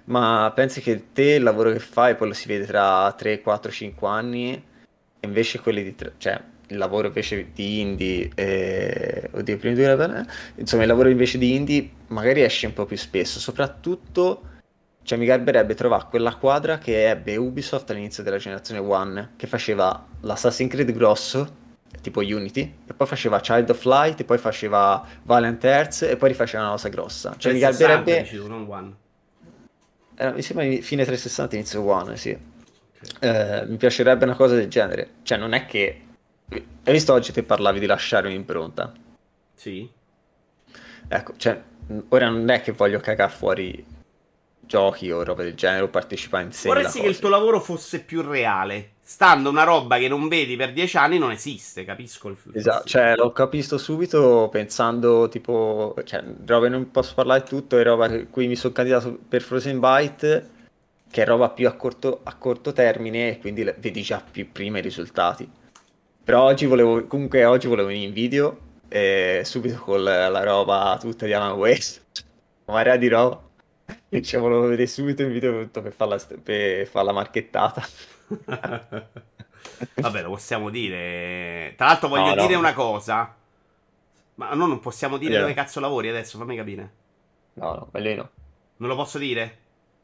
ma 0.06 0.50
pensi 0.54 0.80
che 0.80 1.12
te 1.12 1.34
il 1.34 1.42
lavoro 1.42 1.72
che 1.72 1.78
fai 1.78 2.14
poi 2.16 2.28
lo 2.28 2.34
si 2.34 2.48
vede 2.48 2.66
tra 2.66 3.12
3, 3.12 3.40
4, 3.40 3.70
5 3.70 4.08
anni, 4.08 4.52
e 4.52 5.26
invece 5.26 5.60
quelli 5.60 5.82
di... 5.82 5.94
tra- 5.94 6.12
cioè, 6.16 6.40
il 6.68 6.78
lavoro 6.78 7.06
invece 7.06 7.50
di 7.52 7.80
indie, 7.80 8.30
eh, 8.34 9.30
oddio, 9.32 9.54
i 9.54 9.56
primi 9.56 9.74
due, 9.74 9.92
eh, 9.92 10.24
insomma, 10.56 10.82
il 10.82 10.88
lavoro 10.88 11.08
invece 11.08 11.38
di 11.38 11.54
indie 11.54 11.90
magari 12.08 12.42
esce 12.42 12.66
un 12.66 12.72
po' 12.72 12.86
più 12.86 12.96
spesso, 12.96 13.38
soprattutto, 13.38 14.42
cioè, 15.02 15.18
mi 15.18 15.26
garberebbe 15.26 15.74
trovare 15.74 16.06
quella 16.10 16.34
quadra 16.34 16.78
che 16.78 17.08
ebbe 17.08 17.36
Ubisoft 17.36 17.90
all'inizio 17.90 18.22
della 18.22 18.38
generazione 18.38 18.80
One, 18.80 19.32
che 19.36 19.46
faceva 19.46 20.04
l'Assassin's 20.20 20.70
Creed 20.70 20.92
grosso, 20.92 21.64
tipo 22.00 22.20
Unity, 22.20 22.74
e 22.86 22.94
poi 22.94 23.06
faceva 23.06 23.38
Child 23.38 23.70
of 23.70 23.84
Light, 23.84 24.20
e 24.20 24.24
poi 24.24 24.38
faceva 24.38 25.04
Valiant 25.22 25.62
Hearts, 25.62 26.02
e 26.02 26.16
poi 26.16 26.30
rifaceva 26.30 26.64
una 26.64 26.72
cosa 26.72 26.88
grossa. 26.88 27.34
Cioè, 27.36 27.52
mi 27.52 27.60
360 27.60 28.12
garberebbe... 28.12 28.72
One. 28.72 29.04
Eh, 30.16 30.32
mi 30.32 30.42
sembra 30.42 30.64
fine 30.80 31.04
360, 31.04 31.54
inizio 31.56 31.82
One, 31.82 32.16
sì. 32.16 32.36
Eh, 33.20 33.64
mi 33.66 33.76
piacerebbe 33.76 34.24
una 34.24 34.34
cosa 34.34 34.54
del 34.54 34.68
genere. 34.68 35.10
Cioè, 35.22 35.38
non 35.38 35.52
è 35.52 35.66
che... 35.66 36.02
Hai 36.48 36.92
visto 36.92 37.12
oggi 37.12 37.32
te 37.32 37.42
parlavi 37.42 37.80
di 37.80 37.86
lasciare 37.86 38.28
un'impronta? 38.28 38.92
Sì. 39.54 39.88
Ecco, 41.08 41.34
cioè, 41.36 41.60
ora 42.08 42.28
non 42.28 42.48
è 42.48 42.60
che 42.62 42.72
voglio 42.72 42.98
cagare 43.00 43.32
fuori 43.32 43.84
giochi 44.60 45.10
o 45.10 45.22
roba 45.22 45.42
del 45.42 45.54
genere 45.54 45.84
o 45.84 45.88
partecipare 45.88 46.44
in 46.44 46.52
sé 46.52 46.68
Vorresti 46.68 47.00
che 47.00 47.06
il 47.06 47.18
tuo 47.18 47.28
lavoro 47.28 47.60
fosse 47.60 48.00
più 48.00 48.22
reale. 48.22 48.92
Stando 49.08 49.50
una 49.50 49.62
roba 49.62 49.98
che 49.98 50.08
non 50.08 50.26
vedi 50.26 50.56
per 50.56 50.72
dieci 50.72 50.96
anni 50.96 51.16
non 51.16 51.30
esiste, 51.30 51.84
capisco 51.84 52.26
il 52.26 52.36
il 52.42 52.56
Esatto, 52.56 52.88
cioè 52.88 53.14
l'ho 53.14 53.30
capito 53.30 53.78
subito 53.78 54.48
pensando 54.50 55.28
tipo, 55.28 55.94
cioè, 56.02 56.24
roba 56.44 56.68
non 56.68 56.90
posso 56.90 57.14
parlare 57.14 57.42
di 57.42 57.48
tutto, 57.48 57.78
è 57.78 57.84
roba 57.84 58.08
che 58.08 58.26
cui 58.26 58.48
mi 58.48 58.56
sono 58.56 58.72
candidato 58.72 59.16
per 59.28 59.42
Frozen 59.42 59.78
Byte, 59.78 60.50
che 61.08 61.22
è 61.22 61.24
roba 61.24 61.50
più 61.50 61.68
a 61.68 61.74
corto, 61.74 62.18
a 62.24 62.34
corto 62.34 62.72
termine 62.72 63.30
e 63.30 63.38
quindi 63.38 63.62
le- 63.62 63.76
vedi 63.78 64.02
già 64.02 64.20
più 64.28 64.50
prima 64.50 64.78
i 64.78 64.82
risultati. 64.82 65.48
Però 66.24 66.42
oggi 66.42 66.66
volevo, 66.66 67.06
comunque 67.06 67.44
oggi 67.44 67.68
volevo 67.68 67.86
venire 67.86 68.06
in 68.08 68.12
video 68.12 68.58
e 68.88 69.42
subito 69.44 69.78
con 69.78 70.02
la, 70.02 70.28
la 70.28 70.42
roba 70.42 70.98
tutta 71.00 71.26
di 71.26 71.32
Alan 71.32 71.56
una 71.56 71.70
marea 72.66 72.96
di 72.96 73.06
roba. 73.06 73.40
E 74.08 74.20
cioè, 74.20 74.40
volevo 74.40 74.62
vedere 74.62 74.88
subito 74.88 75.22
in 75.22 75.30
video 75.30 75.62
tutto 75.62 75.80
per 75.80 75.92
farla, 75.92 76.18
per 76.42 76.88
farla 76.88 77.12
marchettata. 77.12 77.86
Vabbè, 79.96 80.22
lo 80.22 80.30
possiamo 80.30 80.70
dire. 80.70 81.74
Tra 81.76 81.86
l'altro 81.86 82.08
voglio 82.08 82.28
No, 82.28 82.34
no. 82.34 82.40
dire 82.46 82.54
una 82.54 82.72
cosa. 82.74 83.34
Ma 84.36 84.54
no, 84.54 84.66
non 84.66 84.80
possiamo 84.80 85.16
dire 85.16 85.38
dove 85.38 85.54
cazzo 85.54 85.80
lavori 85.80 86.08
adesso, 86.08 86.38
fammi 86.38 86.56
capire. 86.56 86.92
No, 87.54 87.88
no, 87.92 88.14
no. 88.14 88.30
Non 88.78 88.88
lo 88.90 88.96
posso 88.96 89.18
dire? 89.18 89.58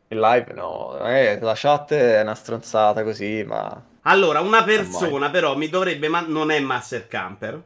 In 0.08 0.20
live 0.20 0.52
no, 0.54 0.98
eh, 1.06 1.38
la 1.40 1.52
chat 1.54 1.92
è 1.92 2.20
una 2.20 2.34
stronzata 2.34 3.02
così, 3.02 3.44
ma... 3.46 3.82
Allora, 4.02 4.40
una 4.40 4.62
persona 4.64 5.30
però 5.30 5.56
mi 5.56 5.68
dovrebbe 5.68 6.08
man- 6.08 6.30
non 6.30 6.50
è 6.50 6.58
Master 6.60 7.06
Camper. 7.08 7.62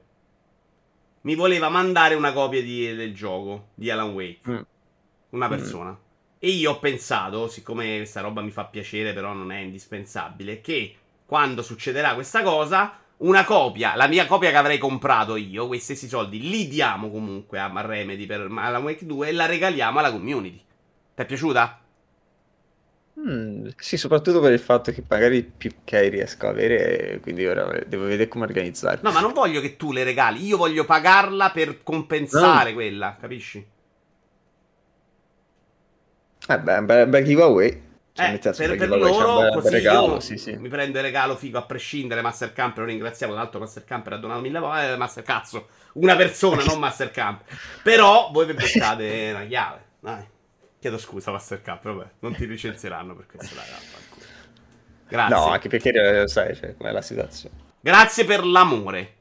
Mi 1.23 1.35
voleva 1.35 1.69
mandare 1.69 2.15
una 2.15 2.33
copia 2.33 2.63
di- 2.63 2.95
del 2.95 3.15
gioco 3.15 3.69
di 3.75 3.91
Alan 3.91 4.13
Wake. 4.13 4.41
Mm. 4.51 4.61
Una 5.31 5.47
Mm. 5.49 5.51
E 6.47 6.51
io 6.51 6.71
ho 6.71 6.79
pensato, 6.79 7.49
siccome 7.49 7.97
questa 7.97 8.21
roba 8.21 8.41
mi 8.41 8.53
fa 8.53 8.67
piacere, 8.67 9.13
però 9.13 9.33
non 9.33 9.51
è 9.51 9.59
indispensabile, 9.59 10.61
che 10.61 10.95
quando 11.27 11.61
succederà 11.61 12.15
questa 12.15 12.45
cosa, 12.45 13.01
una 13.17 13.45
copia, 13.45 13.97
la 13.97 14.07
mia 14.07 14.27
copia 14.27 14.51
che 14.51 14.57
avrei 14.57 14.79
comprato 14.79 15.35
io, 15.35 15.67
quei 15.67 15.81
stessi 15.81 16.07
soldi, 16.07 16.49
li 16.49 16.69
diamo 16.69 17.11
comunque 17.11 17.59
a 17.59 17.69
Remedy 17.81 18.27
per 18.27 18.43
Alan 18.43 18.85
Wake 18.85 19.05
2 19.05 19.27
e 19.27 19.33
la 19.33 19.47
regaliamo 19.47 19.99
alla 19.99 20.13
community. 20.13 20.63
Ti 21.17 21.23
è 21.23 21.27
piaciuta? 21.27 21.81
Mm, 23.19 23.67
sì, 23.77 23.97
soprattutto 23.97 24.39
per 24.39 24.53
il 24.53 24.61
fatto 24.61 24.93
che 24.93 25.03
magari 25.09 25.43
più 25.43 25.73
che 25.83 26.09
riesco 26.09 26.47
a 26.47 26.51
avere, 26.51 27.19
quindi 27.23 27.45
ora 27.45 27.77
devo 27.89 28.05
vedere 28.05 28.29
come 28.29 28.45
organizzare. 28.45 29.01
No, 29.03 29.11
ma 29.11 29.19
non 29.19 29.33
voglio 29.33 29.61
che 29.61 29.75
tu 29.75 29.91
le 29.91 30.05
regali, 30.05 30.47
io 30.47 30.57
voglio 30.57 30.85
pagarla 30.85 31.51
per 31.51 31.83
compensare 31.83 32.73
quella, 32.73 33.17
capisci? 33.19 33.75
Eh 36.49 36.59
beh, 36.61 36.83
bel, 36.83 37.07
bel 37.09 37.25
giveaway. 37.25 37.83
Cioè, 38.13 38.27
Eh, 38.33 38.39
per, 38.39 38.77
per 38.77 38.79
cioè, 38.79 38.87
loro 38.89 39.41
bel- 39.41 39.61
bel 39.61 39.63
così 39.63 39.75
regalo, 39.75 40.15
io 40.15 40.21
sì, 40.21 40.39
sì. 40.39 40.57
mi 40.57 40.69
prendo 40.69 40.97
il 40.99 41.05
regalo 41.05 41.37
figo 41.37 41.59
a 41.59 41.67
prescindere 41.67 42.23
Master 42.23 42.53
Camp 42.55 42.77
lo 42.79 42.85
ringraziamo 42.85 43.33
tra 43.35 43.43
l'altro 43.43 43.61
Master 43.61 43.85
Camp 43.85 44.07
ha 44.07 44.17
donato 44.17 44.41
mille 44.41 44.59
volte 44.59 44.93
eh, 44.93 44.97
Master 44.97 45.23
cazzo 45.23 45.69
una 45.95 46.17
persona 46.17 46.63
non 46.65 46.79
Master 46.79 47.11
Camp 47.11 47.43
però 47.83 48.31
voi 48.33 48.47
vi 48.47 48.55
beccate 48.55 49.33
una 49.35 49.45
chiave 49.45 49.85
dai 50.01 50.25
chiedo 50.79 50.97
scusa 50.97 51.31
Master 51.31 51.61
Camp 51.61 51.83
vabbè 51.83 52.11
non 52.21 52.35
ti 52.35 52.47
licenzieranno 52.47 53.15
per 53.15 53.27
questo 53.27 53.55
dai, 53.55 53.65
grazie 55.09 55.35
No, 55.35 55.47
anche 55.49 55.69
perché 55.69 56.23
eh, 56.23 56.29
sai, 56.29 56.55
cioè, 56.57 56.75
com'è 56.77 56.91
la 56.93 57.03
situazione. 57.03 57.55
grazie 57.81 58.25
per 58.25 58.45
l'amore 58.47 59.15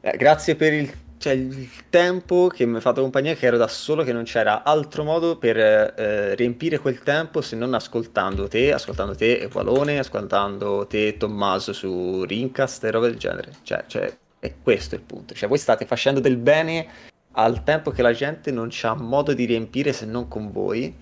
Eh, 0.00 0.16
grazie 0.16 0.54
per 0.56 0.72
il, 0.72 0.92
cioè, 1.18 1.32
il 1.32 1.70
tempo 1.88 2.48
che 2.48 2.66
mi 2.66 2.76
ha 2.76 2.80
fatto 2.80 3.00
compagnia, 3.00 3.34
che 3.34 3.46
ero 3.46 3.56
da 3.56 3.68
solo, 3.68 4.02
che 4.02 4.12
non 4.12 4.24
c'era 4.24 4.62
altro 4.62 5.04
modo 5.04 5.38
per 5.38 5.56
eh, 5.56 6.34
riempire 6.34 6.78
quel 6.78 7.00
tempo 7.02 7.40
se 7.40 7.56
non 7.56 7.72
ascoltando 7.72 8.46
te, 8.48 8.72
ascoltando 8.72 9.14
te 9.14 9.48
e 9.48 9.98
ascoltando 9.98 10.86
te 10.86 11.16
Tommaso 11.16 11.72
su 11.72 12.24
Rincast 12.24 12.84
e 12.84 12.90
roba 12.90 13.06
del 13.06 13.16
genere. 13.16 13.52
Cioè, 13.62 13.84
cioè, 13.86 14.14
è 14.38 14.54
questo 14.62 14.94
il 14.96 15.00
punto. 15.00 15.34
Cioè, 15.34 15.48
voi 15.48 15.58
state 15.58 15.86
facendo 15.86 16.20
del 16.20 16.36
bene 16.36 16.86
al 17.32 17.64
tempo 17.64 17.90
che 17.90 18.02
la 18.02 18.12
gente 18.12 18.50
non 18.50 18.68
c'ha 18.70 18.94
modo 18.94 19.32
di 19.32 19.44
riempire 19.46 19.92
se 19.92 20.04
non 20.04 20.28
con 20.28 20.52
voi. 20.52 20.94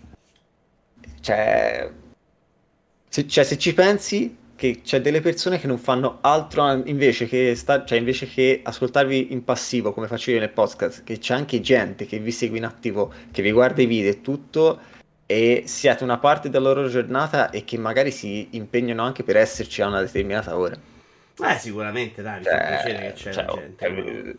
Cioè, 1.20 1.90
se, 3.08 3.26
cioè, 3.26 3.44
se 3.44 3.58
ci 3.58 3.74
pensi 3.74 4.36
che 4.62 4.80
c'è 4.82 5.00
delle 5.00 5.20
persone 5.20 5.58
che 5.58 5.66
non 5.66 5.76
fanno 5.76 6.18
altro 6.20 6.70
invece 6.86 7.26
che, 7.26 7.56
sta- 7.56 7.84
cioè, 7.84 7.98
invece 7.98 8.28
che 8.28 8.60
ascoltarvi 8.62 9.32
in 9.32 9.42
passivo 9.42 9.92
come 9.92 10.06
faccio 10.06 10.30
io 10.30 10.38
nel 10.38 10.50
podcast, 10.52 11.02
che 11.02 11.18
c'è 11.18 11.34
anche 11.34 11.60
gente 11.60 12.06
che 12.06 12.20
vi 12.20 12.30
segue 12.30 12.58
in 12.58 12.64
attivo, 12.64 13.12
che 13.32 13.42
vi 13.42 13.50
guarda 13.50 13.82
i 13.82 13.86
video 13.86 14.12
e 14.12 14.20
tutto, 14.20 14.78
e 15.26 15.64
siete 15.66 16.04
una 16.04 16.18
parte 16.18 16.48
della 16.48 16.72
loro 16.72 16.88
giornata 16.88 17.50
e 17.50 17.64
che 17.64 17.76
magari 17.76 18.12
si 18.12 18.50
impegnano 18.52 19.02
anche 19.02 19.24
per 19.24 19.36
esserci 19.36 19.82
a 19.82 19.88
una 19.88 20.00
determinata 20.00 20.56
ora. 20.56 20.76
eh 20.76 21.58
sicuramente 21.58 22.22
dai 22.22 22.38
mi 22.40 22.46
fa 22.46 22.60
Cioè, 22.60 22.64
piacere 22.64 23.00
che 23.00 23.12
c'è 23.14 23.32
cioè, 23.32 23.44
gente 23.46 23.86
eh, 23.86 24.36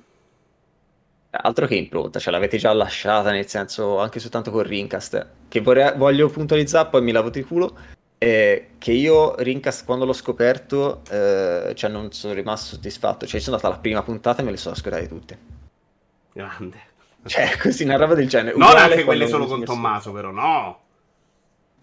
altro 1.31 1.65
che 1.67 1.75
impronta, 1.75 2.19
ce 2.19 2.31
l'avete 2.31 2.57
già 2.57 2.71
lasciata, 2.71 3.31
nel 3.31 3.47
senso 3.47 3.99
anche 3.99 4.19
soltanto 4.21 4.51
con 4.51 4.63
Rincast, 4.63 5.27
che 5.49 5.59
vorrei- 5.59 5.97
voglio 5.97 6.29
puntualizzare, 6.29 6.87
poi 6.89 7.01
mi 7.01 7.11
lavo 7.11 7.29
di 7.29 7.43
culo, 7.43 7.75
eh, 8.23 8.67
che 8.77 8.91
io 8.91 9.35
Rincast 9.37 9.85
quando 9.85 10.05
l'ho 10.05 10.13
scoperto, 10.13 11.01
eh, 11.09 11.73
cioè 11.75 11.89
non 11.89 12.11
sono 12.11 12.33
rimasto 12.33 12.75
soddisfatto, 12.75 13.25
cioè 13.25 13.39
sono 13.39 13.55
andata 13.55 13.73
alla 13.73 13.81
prima 13.81 14.01
puntata 14.03 14.41
e 14.41 14.45
me 14.45 14.51
le 14.51 14.57
sono 14.57 14.73
ascoltate 14.75 15.07
tutte. 15.07 15.37
grande 16.33 16.77
Cioè, 17.25 17.57
così 17.61 17.83
una 17.83 17.95
roba 17.97 18.13
del 18.15 18.27
genere. 18.27 18.57
non 18.57 18.75
anche 18.77 19.03
quelle 19.03 19.27
solo 19.27 19.45
con 19.45 19.59
sono 19.59 19.65
Tommaso 19.65 20.11
però 20.11 20.31
no 20.31 20.79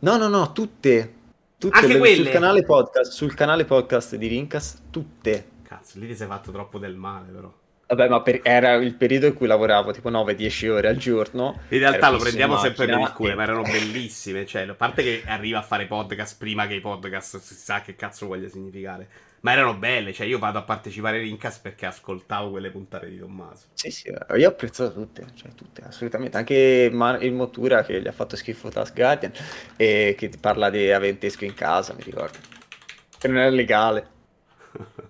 No, 0.01 0.17
no, 0.17 0.29
no, 0.29 0.53
tutte. 0.53 1.15
Tutte 1.59 1.77
Anche 1.77 1.93
le- 1.93 1.99
quelle? 1.99 2.15
sul 2.17 2.29
canale 2.31 2.65
podcast, 2.65 3.13
sul 3.13 3.35
canale 3.35 3.65
podcast 3.67 4.17
di 4.17 4.27
Rincast, 4.29 4.81
tutte. 4.91 5.49
cazzo 5.63 5.99
lì 5.99 6.07
ti 6.07 6.17
sei 6.17 6.27
fatto 6.27 6.51
troppo 6.51 6.79
del 6.79 6.95
male 6.97 7.31
però 7.31 7.53
Vabbè, 7.91 8.09
ma 8.09 8.23
per- 8.23 8.41
era 8.45 8.75
il 8.75 8.95
periodo 8.95 9.27
in 9.27 9.35
cui 9.35 9.49
lavoravo 9.49 9.91
tipo 9.91 10.11
9-10 10.11 10.69
ore 10.69 10.87
al 10.87 10.97
giorno. 10.97 11.59
In 11.71 11.81
realtà 11.81 12.09
lo 12.09 12.19
prendiamo 12.19 12.57
sempre 12.57 12.87
per 12.87 12.97
il 12.97 13.13
culo, 13.13 13.35
ma 13.35 13.43
erano 13.43 13.63
bellissime. 13.63 14.47
Cioè, 14.47 14.69
a 14.69 14.75
parte 14.75 15.03
che 15.03 15.25
arriva 15.27 15.59
a 15.59 15.63
fare 15.63 15.87
podcast 15.87 16.39
prima 16.39 16.69
che 16.69 16.75
i 16.75 16.81
podcast 16.81 17.41
si 17.41 17.55
sa 17.55 17.81
che 17.81 17.97
cazzo 17.97 18.29
voglia 18.29 18.49
significare. 18.49 19.09
Ma 19.41 19.53
erano 19.53 19.75
belle, 19.75 20.13
cioè 20.13 20.29
io 20.29 20.39
vado 20.39 20.59
a 20.59 20.63
partecipare 20.63 21.17
ai 21.17 21.25
Rincast 21.25 21.63
perché 21.63 21.87
ascoltavo 21.87 22.51
quelle 22.51 22.71
puntate 22.71 23.09
di 23.09 23.19
Tommaso. 23.19 23.65
Sì, 23.73 23.91
sì, 23.91 24.09
io 24.09 24.47
ho 24.47 24.51
apprezzato 24.51 24.93
tutte, 24.93 25.25
cioè 25.35 25.53
tutte, 25.55 25.83
assolutamente. 25.83 26.37
Anche 26.37 26.89
il 26.93 27.33
Motura 27.33 27.83
che 27.83 28.01
gli 28.01 28.07
ha 28.07 28.13
fatto 28.13 28.37
schifo 28.37 28.69
Task 28.69 28.95
Guardian 28.95 29.33
e 29.77 30.15
che 30.17 30.31
parla 30.39 30.71
di 30.71 30.93
Aventesco 30.93 31.45
in 31.45 31.55
casa, 31.55 31.93
mi 31.95 32.05
ricordo. 32.05 32.39
Che 33.19 33.27
non 33.27 33.39
era 33.39 33.51
legale. 33.51 34.07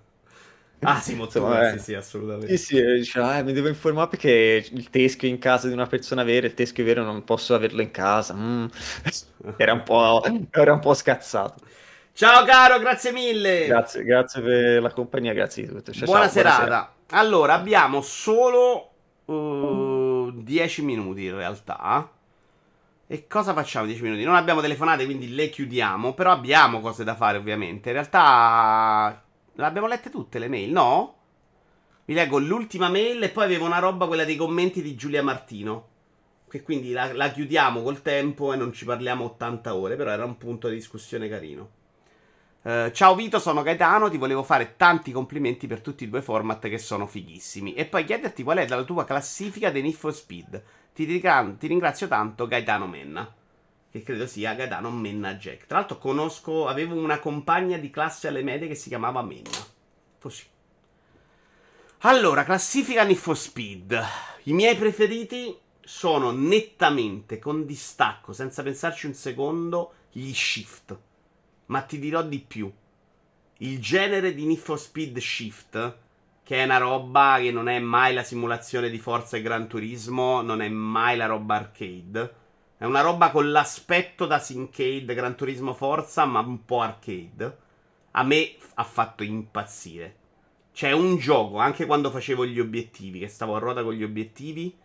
Ah, 0.83 0.99
sì, 0.99 1.13
Mozzone, 1.15 1.45
Insomma, 1.45 1.69
sì, 1.69 1.75
eh. 1.75 1.79
sì, 1.79 1.93
assolutamente. 1.93 2.57
Sì, 2.57 2.57
sì, 2.57 2.77
e 2.77 2.95
diceva, 2.97 3.37
"Eh, 3.37 3.43
mi 3.43 3.53
devo 3.53 3.67
informare 3.67 4.09
perché 4.09 4.65
il 4.71 4.89
teschio 4.89 5.27
in 5.29 5.37
casa 5.37 5.67
di 5.67 5.73
una 5.73 5.85
persona 5.85 6.23
vera, 6.23 6.47
il 6.47 6.55
teschio 6.55 6.83
vero 6.83 7.03
non 7.03 7.23
posso 7.23 7.53
averlo 7.53 7.81
in 7.81 7.91
casa. 7.91 8.33
Mm. 8.33 8.65
Era 9.57 9.73
un 9.73 9.83
po', 9.83 10.23
era 10.51 10.73
un 10.73 10.79
po' 10.79 10.93
scazzato. 10.93 11.61
Ciao 12.13 12.43
caro, 12.45 12.79
grazie 12.79 13.11
mille. 13.11 13.65
Grazie, 13.67 14.03
grazie 14.03 14.41
per 14.41 14.81
la 14.81 14.91
compagnia, 14.91 15.33
grazie 15.33 15.63
di 15.63 15.69
tutto. 15.69 15.91
Ciao, 15.93 16.05
buona 16.05 16.29
ciao, 16.29 16.31
serata. 16.31 16.63
sera. 16.63 16.95
Allora, 17.11 17.53
abbiamo 17.53 18.01
solo 18.01 18.89
10 19.25 20.81
minuti 20.83 21.25
in 21.25 21.35
realtà. 21.35 22.09
E 23.07 23.27
cosa 23.27 23.53
facciamo 23.53 23.85
10 23.87 24.01
minuti? 24.01 24.23
Non 24.23 24.35
abbiamo 24.35 24.61
telefonate, 24.61 25.05
quindi 25.05 25.33
le 25.35 25.49
chiudiamo. 25.49 26.13
Però 26.13 26.31
abbiamo 26.31 26.79
cose 26.79 27.03
da 27.03 27.15
fare, 27.15 27.37
ovviamente. 27.37 27.89
In 27.89 27.95
realtà, 27.95 29.21
le 29.53 29.65
abbiamo 29.65 29.87
lette 29.87 30.09
tutte 30.09 30.39
le 30.39 30.47
mail, 30.47 30.71
no? 30.71 31.15
Vi 32.05 32.13
leggo 32.13 32.39
l'ultima 32.39 32.89
mail 32.89 33.21
e 33.23 33.29
poi 33.29 33.45
avevo 33.45 33.65
una 33.65 33.79
roba, 33.79 34.07
quella 34.07 34.25
dei 34.25 34.35
commenti 34.35 34.81
di 34.81 34.95
Giulia 34.95 35.23
Martino. 35.23 35.87
Che 36.49 36.63
quindi 36.63 36.91
la, 36.91 37.13
la 37.13 37.31
chiudiamo 37.31 37.81
col 37.81 38.01
tempo 38.01 38.51
e 38.51 38.57
non 38.57 38.73
ci 38.73 38.85
parliamo 38.85 39.25
80 39.25 39.75
ore. 39.75 39.95
Però 39.95 40.09
era 40.09 40.25
un 40.25 40.37
punto 40.37 40.67
di 40.67 40.75
discussione 40.75 41.29
carino. 41.29 41.69
Eh, 42.63 42.91
ciao 42.93 43.15
Vito, 43.15 43.39
sono 43.39 43.61
Gaetano. 43.61 44.09
Ti 44.09 44.17
volevo 44.17 44.43
fare 44.43 44.75
tanti 44.75 45.11
complimenti 45.11 45.67
per 45.67 45.81
tutti 45.81 46.03
i 46.03 46.09
due 46.09 46.21
format 46.21 46.67
che 46.67 46.77
sono 46.77 47.07
fighissimi. 47.07 47.73
E 47.73 47.85
poi 47.85 48.03
chiederti 48.03 48.43
qual 48.43 48.57
è 48.57 48.67
la 48.67 48.83
tua 48.83 49.05
classifica 49.05 49.69
dei 49.69 49.81
Need 49.81 49.95
for 49.95 50.13
Speed. 50.13 50.63
Ti, 50.93 51.05
ti 51.05 51.67
ringrazio 51.67 52.07
tanto, 52.07 52.47
Gaetano 52.47 52.87
Menna. 52.87 53.33
Che 53.91 54.03
credo 54.03 54.25
sia 54.25 54.53
Gaetano 54.53 54.89
Menna 54.89 55.35
Jack. 55.35 55.65
Tra 55.65 55.79
l'altro, 55.79 55.97
conosco, 55.97 56.65
avevo 56.65 56.95
una 56.95 57.19
compagna 57.19 57.77
di 57.77 57.89
classe 57.89 58.29
alle 58.29 58.41
medie 58.41 58.69
che 58.69 58.75
si 58.75 58.87
chiamava 58.87 59.21
Menna. 59.21 59.49
Così. 60.17 60.43
Allora, 62.03 62.45
classifica 62.45 63.03
Need 63.03 63.31
Speed. 63.33 64.01
I 64.43 64.53
miei 64.53 64.77
preferiti 64.77 65.55
sono 65.81 66.31
nettamente, 66.31 67.37
con 67.37 67.65
distacco, 67.65 68.31
senza 68.31 68.63
pensarci 68.63 69.07
un 69.07 69.13
secondo, 69.13 69.93
gli 70.09 70.31
Shift. 70.33 70.97
Ma 71.65 71.81
ti 71.81 71.99
dirò 71.99 72.23
di 72.23 72.39
più. 72.39 72.71
Il 73.57 73.79
genere 73.81 74.33
di 74.33 74.45
Need 74.45 74.73
Speed 74.73 75.17
Shift, 75.17 75.97
che 76.43 76.55
è 76.55 76.63
una 76.63 76.77
roba 76.77 77.39
che 77.41 77.51
non 77.51 77.67
è 77.67 77.77
mai 77.79 78.13
la 78.13 78.23
simulazione 78.23 78.89
di 78.89 78.99
Forza 78.99 79.35
e 79.35 79.41
Gran 79.41 79.67
Turismo, 79.67 80.41
non 80.41 80.61
è 80.61 80.69
mai 80.69 81.17
la 81.17 81.25
roba 81.25 81.55
arcade. 81.55 82.39
È 82.81 82.85
una 82.85 83.01
roba 83.01 83.29
con 83.29 83.51
l'aspetto 83.51 84.25
da 84.25 84.39
Syncade, 84.39 85.13
Gran 85.13 85.35
Turismo 85.35 85.75
Forza, 85.75 86.25
ma 86.25 86.39
un 86.39 86.65
po' 86.65 86.81
arcade. 86.81 87.57
A 88.09 88.23
me 88.23 88.55
f- 88.57 88.71
ha 88.73 88.83
fatto 88.83 89.21
impazzire. 89.21 90.15
C'è 90.73 90.91
un 90.91 91.17
gioco, 91.17 91.59
anche 91.59 91.85
quando 91.85 92.09
facevo 92.09 92.43
gli 92.43 92.59
obiettivi, 92.59 93.19
che 93.19 93.27
stavo 93.27 93.55
a 93.55 93.59
ruota 93.59 93.83
con 93.83 93.93
gli 93.93 94.03
obiettivi. 94.03 94.75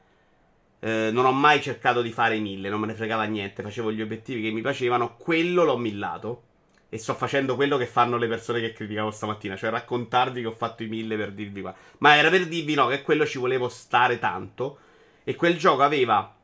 eh, 0.80 1.08
non 1.10 1.24
ho 1.24 1.32
mai 1.32 1.62
cercato 1.62 2.02
di 2.02 2.12
fare 2.12 2.38
mille, 2.38 2.68
non 2.68 2.80
me 2.80 2.86
ne 2.88 2.92
fregava 2.94 3.24
niente. 3.24 3.62
Facevo 3.62 3.90
gli 3.90 4.02
obiettivi 4.02 4.42
che 4.42 4.50
mi 4.50 4.60
piacevano. 4.60 5.16
Quello 5.16 5.64
l'ho 5.64 5.78
millato. 5.78 6.42
E 6.90 6.98
sto 6.98 7.14
facendo 7.14 7.54
quello 7.56 7.78
che 7.78 7.86
fanno 7.86 8.18
le 8.18 8.28
persone 8.28 8.60
che 8.60 8.74
criticavo 8.74 9.10
stamattina. 9.10 9.56
Cioè 9.56 9.70
raccontarvi 9.70 10.42
che 10.42 10.48
ho 10.48 10.52
fatto 10.52 10.82
i 10.82 10.88
mille 10.88 11.16
per 11.16 11.32
dirvi 11.32 11.62
qua. 11.62 11.74
Ma 12.00 12.16
era 12.16 12.28
per 12.28 12.46
dirvi 12.46 12.74
no, 12.74 12.88
che 12.88 13.00
quello 13.00 13.24
ci 13.24 13.38
volevo 13.38 13.70
stare 13.70 14.18
tanto. 14.18 14.78
E 15.24 15.34
quel 15.34 15.56
gioco 15.56 15.82
aveva. 15.82 16.35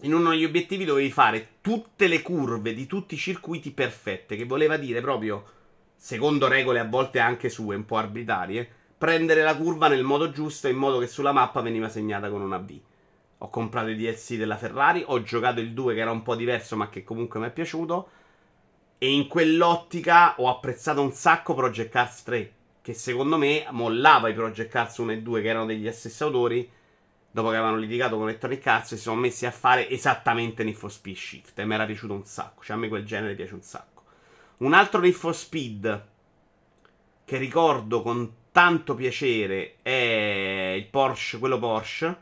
In 0.00 0.12
uno 0.12 0.30
degli 0.30 0.44
obiettivi 0.44 0.84
dovevi 0.84 1.10
fare 1.10 1.48
tutte 1.60 2.06
le 2.06 2.20
curve 2.22 2.74
di 2.74 2.86
tutti 2.86 3.14
i 3.14 3.18
circuiti 3.18 3.70
perfette. 3.70 4.36
Che 4.36 4.44
voleva 4.44 4.76
dire 4.76 5.00
proprio 5.00 5.44
secondo 5.96 6.48
regole 6.48 6.80
a 6.80 6.84
volte 6.84 7.18
anche 7.18 7.48
sue, 7.48 7.76
un 7.76 7.86
po' 7.86 7.96
arbitrarie, 7.96 8.68
prendere 8.98 9.42
la 9.42 9.56
curva 9.56 9.88
nel 9.88 10.04
modo 10.04 10.30
giusto 10.30 10.68
in 10.68 10.76
modo 10.76 10.98
che 10.98 11.06
sulla 11.06 11.32
mappa 11.32 11.62
veniva 11.62 11.88
segnata 11.88 12.28
con 12.28 12.42
una 12.42 12.58
V. 12.58 12.78
Ho 13.38 13.50
comprato 13.50 13.88
i 13.88 13.96
DLC 13.96 14.34
della 14.34 14.56
Ferrari, 14.56 15.02
ho 15.06 15.22
giocato 15.22 15.60
il 15.60 15.72
2 15.72 15.94
che 15.94 16.00
era 16.00 16.10
un 16.10 16.22
po' 16.22 16.34
diverso 16.34 16.76
ma 16.76 16.88
che 16.88 17.02
comunque 17.02 17.40
mi 17.40 17.46
è 17.46 17.50
piaciuto 17.50 18.08
e 18.98 19.10
in 19.10 19.26
quell'ottica 19.26 20.34
ho 20.38 20.48
apprezzato 20.48 21.02
un 21.02 21.12
sacco 21.12 21.52
Project 21.54 21.90
Cars 21.90 22.22
3 22.22 22.52
che 22.80 22.94
secondo 22.94 23.36
me 23.36 23.66
mollava 23.70 24.28
i 24.28 24.34
Project 24.34 24.70
Cars 24.70 24.98
1 24.98 25.12
e 25.12 25.22
2 25.22 25.42
che 25.42 25.48
erano 25.48 25.66
degli 25.66 25.90
stessi 25.90 26.22
autori 26.22 26.70
dopo 27.34 27.48
che 27.48 27.56
avevano 27.56 27.78
litigato 27.78 28.16
con 28.16 28.28
Electronic 28.28 28.64
Arts 28.64 28.94
si 28.94 28.96
sono 28.96 29.18
messi 29.18 29.44
a 29.44 29.50
fare 29.50 29.90
esattamente 29.90 30.62
Need 30.62 30.76
for 30.76 30.92
Speed 30.92 31.16
Shift 31.16 31.58
e 31.58 31.64
mi 31.64 31.74
era 31.74 31.84
piaciuto 31.84 32.12
un 32.12 32.24
sacco, 32.24 32.62
cioè 32.62 32.76
a 32.76 32.78
me 32.78 32.86
quel 32.86 33.04
genere 33.04 33.34
piace 33.34 33.54
un 33.54 33.60
sacco. 33.60 34.04
Un 34.58 34.72
altro 34.72 35.00
Need 35.00 35.14
for 35.14 35.34
Speed 35.34 36.06
che 37.24 37.36
ricordo 37.36 38.02
con 38.02 38.32
tanto 38.52 38.94
piacere 38.94 39.78
è 39.82 40.74
il 40.76 40.86
Porsche, 40.86 41.40
quello 41.40 41.58
Porsche, 41.58 42.16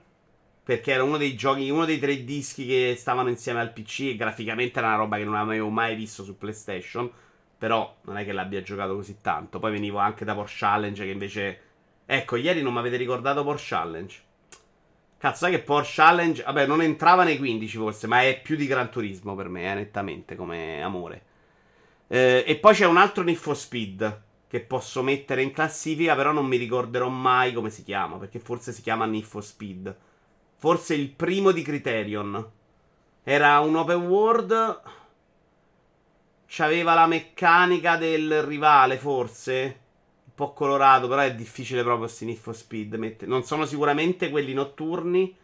perché 0.65 0.93
era 0.93 1.03
uno 1.03 1.19
dei 1.19 1.37
giochi, 1.37 1.69
uno 1.69 1.85
dei 1.85 1.99
tre 1.99 2.25
dischi 2.25 2.65
che 2.65 2.95
stavano 2.97 3.29
insieme 3.29 3.61
al 3.61 3.75
PC 3.75 4.01
e 4.01 4.17
graficamente 4.17 4.79
era 4.79 4.89
una 4.89 4.97
roba 4.97 5.19
che 5.19 5.25
non 5.25 5.35
avevo 5.35 5.69
mai 5.69 5.95
visto 5.95 6.25
su 6.25 6.39
PlayStation, 6.39 7.11
però 7.59 7.99
non 8.05 8.17
è 8.17 8.25
che 8.25 8.33
l'abbia 8.33 8.63
giocato 8.63 8.95
così 8.95 9.19
tanto. 9.21 9.59
Poi 9.59 9.73
venivo 9.73 9.99
anche 9.99 10.25
da 10.25 10.35
Porsche 10.35 10.57
Challenge 10.61 11.05
che 11.05 11.11
invece 11.11 11.61
Ecco, 12.07 12.37
ieri 12.37 12.63
non 12.63 12.73
mi 12.73 12.79
avete 12.79 12.97
ricordato 12.97 13.45
Porsche 13.45 13.75
Challenge. 13.75 14.21
Cazzo, 15.23 15.45
sai 15.45 15.53
che 15.53 15.61
Porsche 15.61 16.03
Challenge, 16.03 16.43
vabbè, 16.43 16.67
non 16.67 16.83
entrava 16.83 17.23
nei 17.23 17.39
15 17.39 17.77
forse, 17.77 18.09
ma 18.09 18.23
è 18.23 18.41
più 18.43 18.57
di 18.57 18.67
Gran 18.67 18.91
Turismo 18.91 19.37
per 19.37 19.49
me, 19.49 19.71
eh, 19.71 19.75
nettamente, 19.75 20.35
come 20.35 20.83
amore. 20.83 21.23
Eh, 22.09 22.43
e 22.45 22.57
poi 22.57 22.75
c'è 22.75 22.87
un 22.87 22.97
altro 22.97 23.23
Need 23.23 23.37
for 23.37 23.57
Speed 23.57 24.23
che 24.49 24.61
posso 24.63 25.01
mettere 25.05 25.43
in 25.43 25.53
classifica, 25.53 26.17
però 26.17 26.33
non 26.33 26.47
mi 26.47 26.57
ricorderò 26.57 27.09
mai 27.09 27.53
come 27.53 27.71
si 27.71 27.85
chiama, 27.85 28.17
perché 28.17 28.41
forse 28.41 28.73
si 28.73 28.83
chiama 28.83 29.07
Need 29.07 29.23
for 29.23 29.45
Speed. 29.45 29.97
Forse 30.57 30.95
il 30.97 31.11
primo 31.11 31.53
di 31.53 31.63
Criterion. 31.63 32.51
Era 33.23 33.61
un 33.61 33.77
open 33.77 34.09
world. 34.09 34.83
C'aveva 36.49 36.95
la 36.95 37.07
meccanica 37.07 37.95
del 37.95 38.43
rivale, 38.43 38.99
forse. 38.99 39.82
Po' 40.43 40.55
colorato, 40.55 41.07
però 41.07 41.21
è 41.21 41.37
difficile 41.37 41.85
proprio 41.85 42.13
Need 42.27 42.37
for 42.37 42.57
Speed. 42.57 42.95
mette- 42.95 43.27
Non 43.27 43.45
sono 43.45 43.65
sicuramente 43.65 44.29
quelli 44.29 44.53
notturni. 44.53 45.37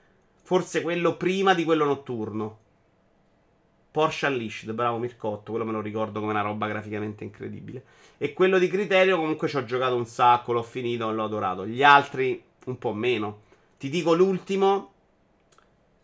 Forse 0.43 0.83
quello 0.83 1.17
prima 1.17 1.55
di 1.55 1.63
quello 1.63 1.85
notturno. 1.85 2.59
Porsche 3.93 4.27
Unleashed, 4.27 4.73
bravo 4.73 4.99
Mircotto, 4.99 5.53
quello 5.53 5.65
me 5.65 5.71
lo 5.71 5.81
ricordo 5.81 6.19
come 6.19 6.33
una 6.33 6.41
roba 6.41 6.67
graficamente 6.67 7.23
incredibile. 7.23 7.85
E 8.19 8.33
quello 8.33 8.59
di 8.59 8.67
Criterio 8.67 9.19
comunque 9.19 9.47
ci 9.47 9.57
ho 9.57 9.65
giocato 9.65 9.95
un 9.95 10.05
sacco, 10.05 10.53
l'ho 10.53 10.65
finito, 10.65 11.13
l'ho 11.13 11.23
adorato. 11.23 11.65
Gli 11.65 11.85
altri 11.85 12.43
un 12.65 12.77
po' 12.77 12.93
meno. 12.93 13.43
Ti 13.79 13.89
dico 13.89 14.15
l'ultimo, 14.15 14.95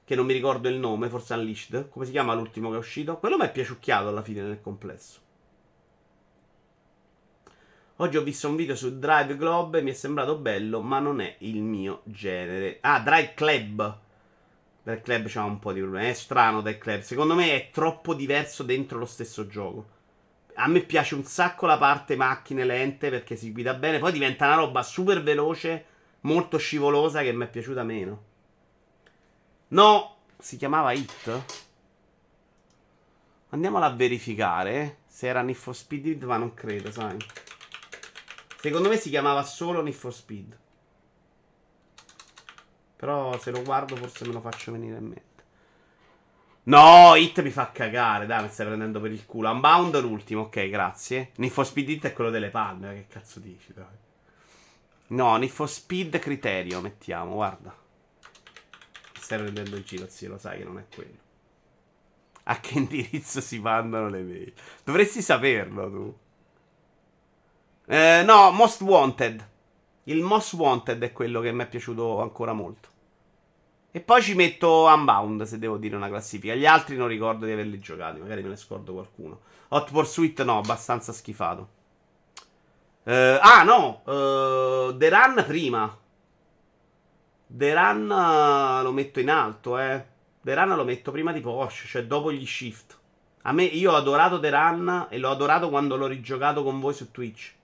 che 0.05 0.15
non 0.15 0.25
mi 0.25 0.35
ricordo 0.35 0.69
il 0.69 0.77
nome, 0.77 1.09
forse 1.09 1.35
Unleashed. 1.35 1.89
Come 1.89 2.05
si 2.05 2.13
chiama 2.13 2.35
l'ultimo 2.35 2.71
che 2.71 2.77
è 2.77 2.79
uscito? 2.79 3.17
Quello 3.17 3.37
mi 3.37 3.45
è 3.47 3.51
piaciucchiato 3.51 4.07
alla 4.07 4.23
fine 4.23 4.43
nel 4.43 4.61
complesso. 4.61 5.23
Oggi 7.99 8.17
ho 8.17 8.25
visto 8.25 8.49
un 8.49 8.57
video 8.57 8.75
su 8.75 8.99
Drive 8.99 9.37
Globe 9.37 9.79
e 9.79 9.83
mi 9.83 9.93
è 9.93 9.95
sembrato 9.95 10.37
bello, 10.37 10.81
ma 10.81 10.99
non 10.99 11.21
è 11.21 11.37
il 11.39 11.63
mio 11.63 12.01
genere. 12.03 12.79
Ah, 12.81 12.99
Drive 12.99 13.35
Club. 13.35 13.99
Drive 14.83 15.03
Club 15.03 15.27
c'ha 15.29 15.45
un 15.45 15.61
po' 15.61 15.73
di 15.73 15.79
problemi. 15.79 16.09
È 16.09 16.13
strano 16.13 16.61
Drive 16.61 16.79
Club. 16.79 17.01
Secondo 17.03 17.37
me 17.37 17.53
è 17.55 17.71
troppo 17.71 18.15
diverso 18.15 18.65
dentro 18.65 18.99
lo 18.99 19.07
stesso 19.07 19.47
gioco. 19.47 19.87
A 20.55 20.67
me 20.67 20.81
piace 20.81 21.15
un 21.15 21.23
sacco 21.23 21.67
la 21.67 21.79
parte 21.79 22.17
macchine 22.17 22.65
lente 22.65 23.11
perché 23.11 23.37
si 23.37 23.53
guida 23.53 23.75
bene. 23.75 24.01
Poi 24.01 24.11
diventa 24.11 24.47
una 24.47 24.57
roba 24.57 24.83
super 24.83 25.23
veloce, 25.23 25.85
molto 26.23 26.59
scivolosa 26.59 27.23
che 27.23 27.33
mi 27.33 27.45
è 27.45 27.49
piaciuta 27.49 27.85
meno. 27.85 28.23
No, 29.69 30.17
si 30.37 30.57
chiamava 30.57 30.91
Hit? 30.91 31.45
Andiamola 33.51 33.87
a 33.87 33.95
verificare 33.95 34.97
se 35.07 35.29
era 35.29 35.43
Need 35.43 35.55
for 35.55 35.77
Speed 35.77 36.07
Hit, 36.07 36.25
ma 36.25 36.39
non 36.39 36.55
credo, 36.55 36.91
sai. 36.91 37.17
Secondo 38.65 38.89
me 38.89 38.97
si 38.97 39.11
chiamava 39.11 39.43
solo 39.43 39.83
Need 39.83 39.93
for 39.93 40.15
Speed. 40.15 40.59
Però 42.97 43.39
se 43.39 43.51
lo 43.51 43.63
guardo 43.63 43.95
forse 43.95 44.27
me 44.27 44.33
lo 44.33 44.41
faccio 44.41 44.73
venire 44.73 44.97
in 44.97 45.05
mente. 45.05 45.45
No, 46.63 47.15
Hit 47.15 47.43
mi 47.43 47.51
fa 47.51 47.71
cagare, 47.73 48.25
dai, 48.25 48.43
mi 48.43 48.49
stai 48.49 48.65
prendendo 48.65 49.03
per 49.03 49.13
il 49.13 49.27
culo. 49.27 49.51
Unbound 49.51 50.01
l'ultimo, 50.01 50.45
ok, 50.45 50.71
grazie. 50.71 51.33
Need 51.37 51.53
for 51.53 51.67
Speed 51.67 51.91
Hit 51.91 52.07
è 52.07 52.15
quello 52.15 52.31
delle 52.31 52.49
palme, 52.49 52.95
che 52.95 53.07
cazzo 53.07 53.39
dici, 53.39 53.75
dai. 53.75 53.85
No, 55.09 55.37
Need 55.37 55.51
for 55.51 55.69
Speed 55.69 56.19
criterio, 56.19 56.81
mettiamo, 56.81 57.35
guarda. 57.35 57.77
Stai 59.21 59.41
prendendo 59.41 59.77
in 59.77 59.83
giro, 59.83 60.09
zio, 60.09 60.31
lo 60.31 60.39
sai 60.39 60.57
che 60.57 60.65
non 60.65 60.79
è 60.79 60.87
quello. 60.89 61.19
A 62.45 62.59
che 62.61 62.79
indirizzo 62.79 63.43
si 63.43 63.59
mandano 63.59 64.09
le 64.09 64.23
mail? 64.23 64.55
Dovresti 64.83 65.21
saperlo 65.21 65.91
tu. 65.91 66.19
Eh, 67.87 68.23
no, 68.25 68.51
Most 68.51 68.81
Wanted. 68.81 69.49
Il 70.05 70.23
Most 70.23 70.55
Wanted 70.55 71.03
è 71.03 71.13
quello 71.13 71.41
che 71.41 71.53
mi 71.53 71.63
è 71.63 71.69
piaciuto 71.69 72.21
ancora 72.21 72.53
molto. 72.53 72.89
E 73.91 74.01
poi 74.01 74.23
ci 74.23 74.35
metto 74.35 74.87
Unbound, 74.87 75.43
se 75.45 75.59
devo 75.59 75.77
dire 75.77 75.95
una 75.95 76.09
classifica. 76.09 76.55
Gli 76.55 76.67
altri 76.67 76.97
non 76.97 77.09
ricordo 77.09 77.47
di 77.47 77.53
averli 77.53 77.79
giocati, 77.79 78.19
magari 78.21 78.43
me 78.43 78.49
ne 78.49 78.57
scordo 78.57 78.93
qualcuno. 78.93 79.41
Hot 79.69 79.91
Pursuit 79.91 80.43
no, 80.43 80.59
abbastanza 80.59 81.13
schifato. 81.13 81.69
Uh, 83.05 83.39
ah, 83.41 83.63
no, 83.63 84.03
uh, 84.05 84.97
The 84.97 85.09
Run 85.11 85.45
prima. 85.47 85.99
The 87.47 87.75
Run 87.75 88.11
uh, 88.11 88.83
lo 88.83 88.93
metto 88.93 89.21
in 89.21 89.31
alto, 89.31 89.79
eh. 89.79 90.05
The 90.41 90.55
Run 90.55 90.75
lo 90.75 90.85
metto 90.85 91.13
prima 91.13 91.33
di 91.33 91.41
Porsche, 91.41 91.87
cioè 91.87 92.05
dopo 92.05 92.33
gli 92.33 92.47
shift. 92.47 92.99
A 93.43 93.53
me, 93.53 93.63
io 93.63 93.93
ho 93.93 93.95
adorato 93.95 94.41
The 94.41 94.51
Run 94.51 95.07
e 95.11 95.19
l'ho 95.19 95.31
adorato 95.31 95.69
quando 95.69 95.97
l'ho 95.97 96.07
rigiocato 96.07 96.65
con 96.65 96.81
voi 96.81 96.95
su 96.95 97.11
Twitch. 97.11 97.55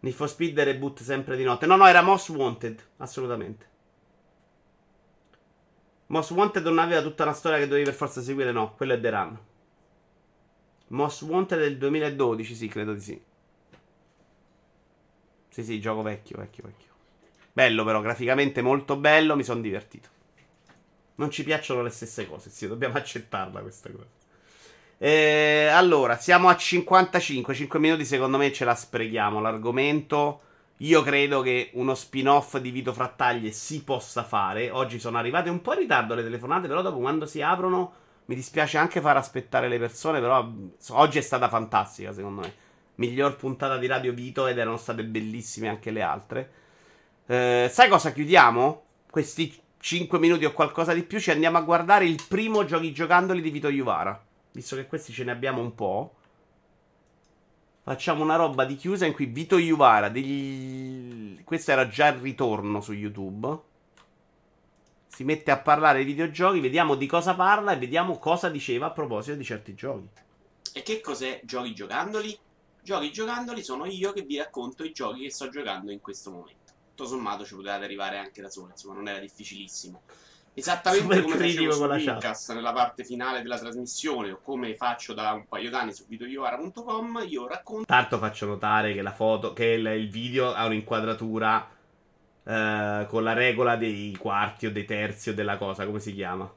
Need 0.00 0.14
for 0.14 0.28
Speed 0.28 0.58
reboot 0.58 1.02
sempre 1.02 1.36
di 1.36 1.44
notte. 1.44 1.66
No, 1.66 1.76
no, 1.76 1.86
era 1.86 2.02
Most 2.02 2.28
Wanted, 2.30 2.82
assolutamente. 2.98 3.74
Most 6.08 6.30
Wanted 6.30 6.64
non 6.64 6.78
aveva 6.78 7.02
tutta 7.02 7.24
una 7.24 7.32
storia 7.32 7.58
che 7.58 7.66
dovevi 7.66 7.84
per 7.84 7.94
forza 7.94 8.22
seguire, 8.22 8.52
no, 8.52 8.74
quello 8.74 8.94
è 8.94 9.00
The 9.00 9.10
Run. 9.10 9.38
Most 10.88 11.22
Wanted 11.22 11.58
del 11.58 11.78
2012, 11.78 12.54
sì, 12.54 12.68
credo 12.68 12.92
di 12.92 13.00
sì. 13.00 13.20
Sì, 15.48 15.64
sì, 15.64 15.80
gioco 15.80 16.02
vecchio, 16.02 16.36
vecchio, 16.38 16.64
vecchio. 16.64 16.90
Bello 17.52 17.84
però, 17.84 18.00
graficamente 18.00 18.62
molto 18.62 18.96
bello, 18.96 19.34
mi 19.34 19.42
sono 19.42 19.60
divertito. 19.60 20.08
Non 21.16 21.30
ci 21.30 21.42
piacciono 21.42 21.82
le 21.82 21.90
stesse 21.90 22.28
cose, 22.28 22.50
sì, 22.50 22.68
dobbiamo 22.68 22.96
accettarla 22.98 23.60
questa 23.60 23.90
cosa. 23.90 24.06
Eh, 24.98 25.66
allora, 25.66 26.16
siamo 26.16 26.48
a 26.48 26.56
55, 26.56 27.54
5 27.54 27.78
minuti 27.78 28.04
secondo 28.06 28.38
me 28.38 28.50
ce 28.52 28.64
la 28.64 28.74
sprechiamo 28.74 29.40
l'argomento. 29.40 30.40
Io 30.78 31.02
credo 31.02 31.40
che 31.42 31.70
uno 31.74 31.94
spin-off 31.94 32.56
di 32.58 32.70
Vito 32.70 32.92
Frattaglie 32.92 33.50
si 33.50 33.82
possa 33.82 34.24
fare. 34.24 34.70
Oggi 34.70 34.98
sono 34.98 35.18
arrivate 35.18 35.50
un 35.50 35.60
po' 35.60 35.72
in 35.72 35.80
ritardo 35.80 36.14
le 36.14 36.22
telefonate, 36.22 36.68
però 36.68 36.82
dopo 36.82 36.98
quando 36.98 37.26
si 37.26 37.42
aprono 37.42 37.92
mi 38.26 38.34
dispiace 38.34 38.78
anche 38.78 39.00
far 39.00 39.16
aspettare 39.16 39.68
le 39.68 39.78
persone, 39.78 40.20
però 40.20 40.50
oggi 40.90 41.18
è 41.18 41.20
stata 41.22 41.48
fantastica 41.48 42.12
secondo 42.12 42.40
me. 42.42 42.54
Miglior 42.96 43.36
puntata 43.36 43.76
di 43.76 43.86
Radio 43.86 44.12
Vito 44.12 44.46
ed 44.46 44.58
erano 44.58 44.78
state 44.78 45.04
bellissime 45.04 45.68
anche 45.68 45.90
le 45.90 46.02
altre. 46.02 46.50
Eh, 47.26 47.68
sai 47.70 47.88
cosa 47.88 48.12
chiudiamo? 48.12 48.84
Questi 49.10 49.54
5 49.78 50.18
minuti 50.18 50.46
o 50.46 50.52
qualcosa 50.52 50.94
di 50.94 51.02
più 51.02 51.20
ci 51.20 51.30
andiamo 51.30 51.58
a 51.58 51.62
guardare 51.62 52.06
il 52.06 52.22
primo 52.26 52.64
giochi 52.64 52.92
giocandoli 52.92 53.42
di 53.42 53.50
Vito 53.50 53.68
Iuvara. 53.68 54.24
Visto 54.56 54.74
che 54.74 54.86
questi 54.86 55.12
ce 55.12 55.22
ne 55.22 55.32
abbiamo 55.32 55.60
un 55.60 55.74
po'. 55.74 56.14
Facciamo 57.82 58.22
una 58.22 58.36
roba 58.36 58.64
di 58.64 58.74
chiusa 58.74 59.04
in 59.04 59.12
cui 59.12 59.26
Vito 59.26 59.58
Iuvara 59.58 60.08
degli... 60.08 61.44
Questo 61.44 61.72
era 61.72 61.88
già 61.88 62.08
il 62.08 62.20
ritorno 62.20 62.80
su 62.80 62.94
YouTube 62.94 63.64
si 65.16 65.24
mette 65.24 65.50
a 65.50 65.58
parlare 65.58 66.00
di 66.00 66.12
videogiochi, 66.12 66.60
vediamo 66.60 66.94
di 66.94 67.06
cosa 67.06 67.34
parla 67.34 67.72
e 67.72 67.78
vediamo 67.78 68.18
cosa 68.18 68.50
diceva 68.50 68.86
a 68.86 68.90
proposito 68.90 69.34
di 69.36 69.44
certi 69.44 69.74
giochi. 69.74 70.08
E 70.74 70.82
che 70.82 71.00
cos'è 71.00 71.40
giochi 71.42 71.74
giocandoli? 71.74 72.38
Giochi 72.82 73.12
giocandoli 73.12 73.62
sono 73.62 73.86
io 73.86 74.12
che 74.12 74.22
vi 74.22 74.36
racconto 74.36 74.84
i 74.84 74.92
giochi 74.92 75.22
che 75.22 75.30
sto 75.30 75.48
giocando 75.48 75.90
in 75.90 76.02
questo 76.02 76.30
momento. 76.30 76.72
Tutto 76.94 77.06
sommato 77.08 77.46
ci 77.46 77.54
potevate 77.54 77.84
arrivare 77.84 78.18
anche 78.18 78.42
da 78.42 78.50
solo, 78.50 78.72
insomma 78.72 78.94
non 78.94 79.08
era 79.08 79.18
difficilissimo. 79.18 80.02
Esattamente 80.58 81.16
Super 81.16 81.22
come 81.22 81.36
facevo 81.36 81.72
su 81.72 81.86
Lucas 81.86 82.48
nella 82.48 82.72
parte 82.72 83.04
finale 83.04 83.42
della 83.42 83.58
trasmissione 83.58 84.32
o 84.32 84.40
come 84.42 84.74
faccio 84.74 85.12
da 85.12 85.32
un 85.32 85.46
paio 85.46 85.68
d'anni 85.68 85.92
su 85.92 86.06
videoiovara.com, 86.08 87.24
io 87.28 87.46
racconto... 87.46 87.84
Tanto 87.84 88.16
faccio 88.16 88.46
notare 88.46 88.94
che 88.94 89.02
la 89.02 89.12
foto, 89.12 89.52
che 89.52 89.66
il, 89.66 89.86
il 89.86 90.08
video 90.08 90.52
ha 90.52 90.64
un'inquadratura 90.66 91.70
Uh, 92.46 93.04
con 93.08 93.24
la 93.24 93.32
regola 93.32 93.74
dei 93.74 94.16
quarti 94.16 94.66
o 94.66 94.70
dei 94.70 94.84
terzi 94.84 95.30
o 95.30 95.34
della 95.34 95.58
cosa, 95.58 95.84
come 95.84 95.98
si 95.98 96.14
chiama? 96.14 96.48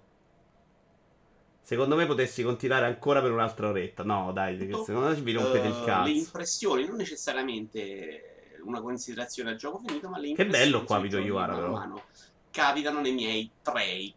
Secondo 1.64 1.96
me 1.96 2.06
potessi 2.06 2.44
continuare 2.44 2.86
ancora 2.86 3.24
per 3.24 3.32
un'altra 3.32 3.70
oretta. 3.70 4.04
No, 4.04 4.32
dai, 4.32 4.56
secondo 4.86 5.08
me 5.08 5.16
vi 5.16 5.34
rompete 5.34 5.68
uh, 5.68 5.72
il 5.72 5.84
cazzo. 5.84 6.08
Le 6.08 6.12
impressioni, 6.12 6.86
non 6.86 6.96
necessariamente 6.96 8.52
una 8.66 8.82
considerazione 8.82 9.50
al 9.50 9.56
gioco 9.56 9.80
finito, 9.80 10.10
ma 10.10 10.20
le 10.20 10.28
impressioni. 10.28 10.60
Che 10.60 10.72
bello 10.72 10.84
qua 10.84 11.00
Video 11.00 11.20
Iwara, 11.20 11.56
però. 11.56 11.72
Mano, 11.72 12.04
capitano 12.52 13.02
nei 13.02 13.14
miei 13.14 13.50
trei. 13.62 14.14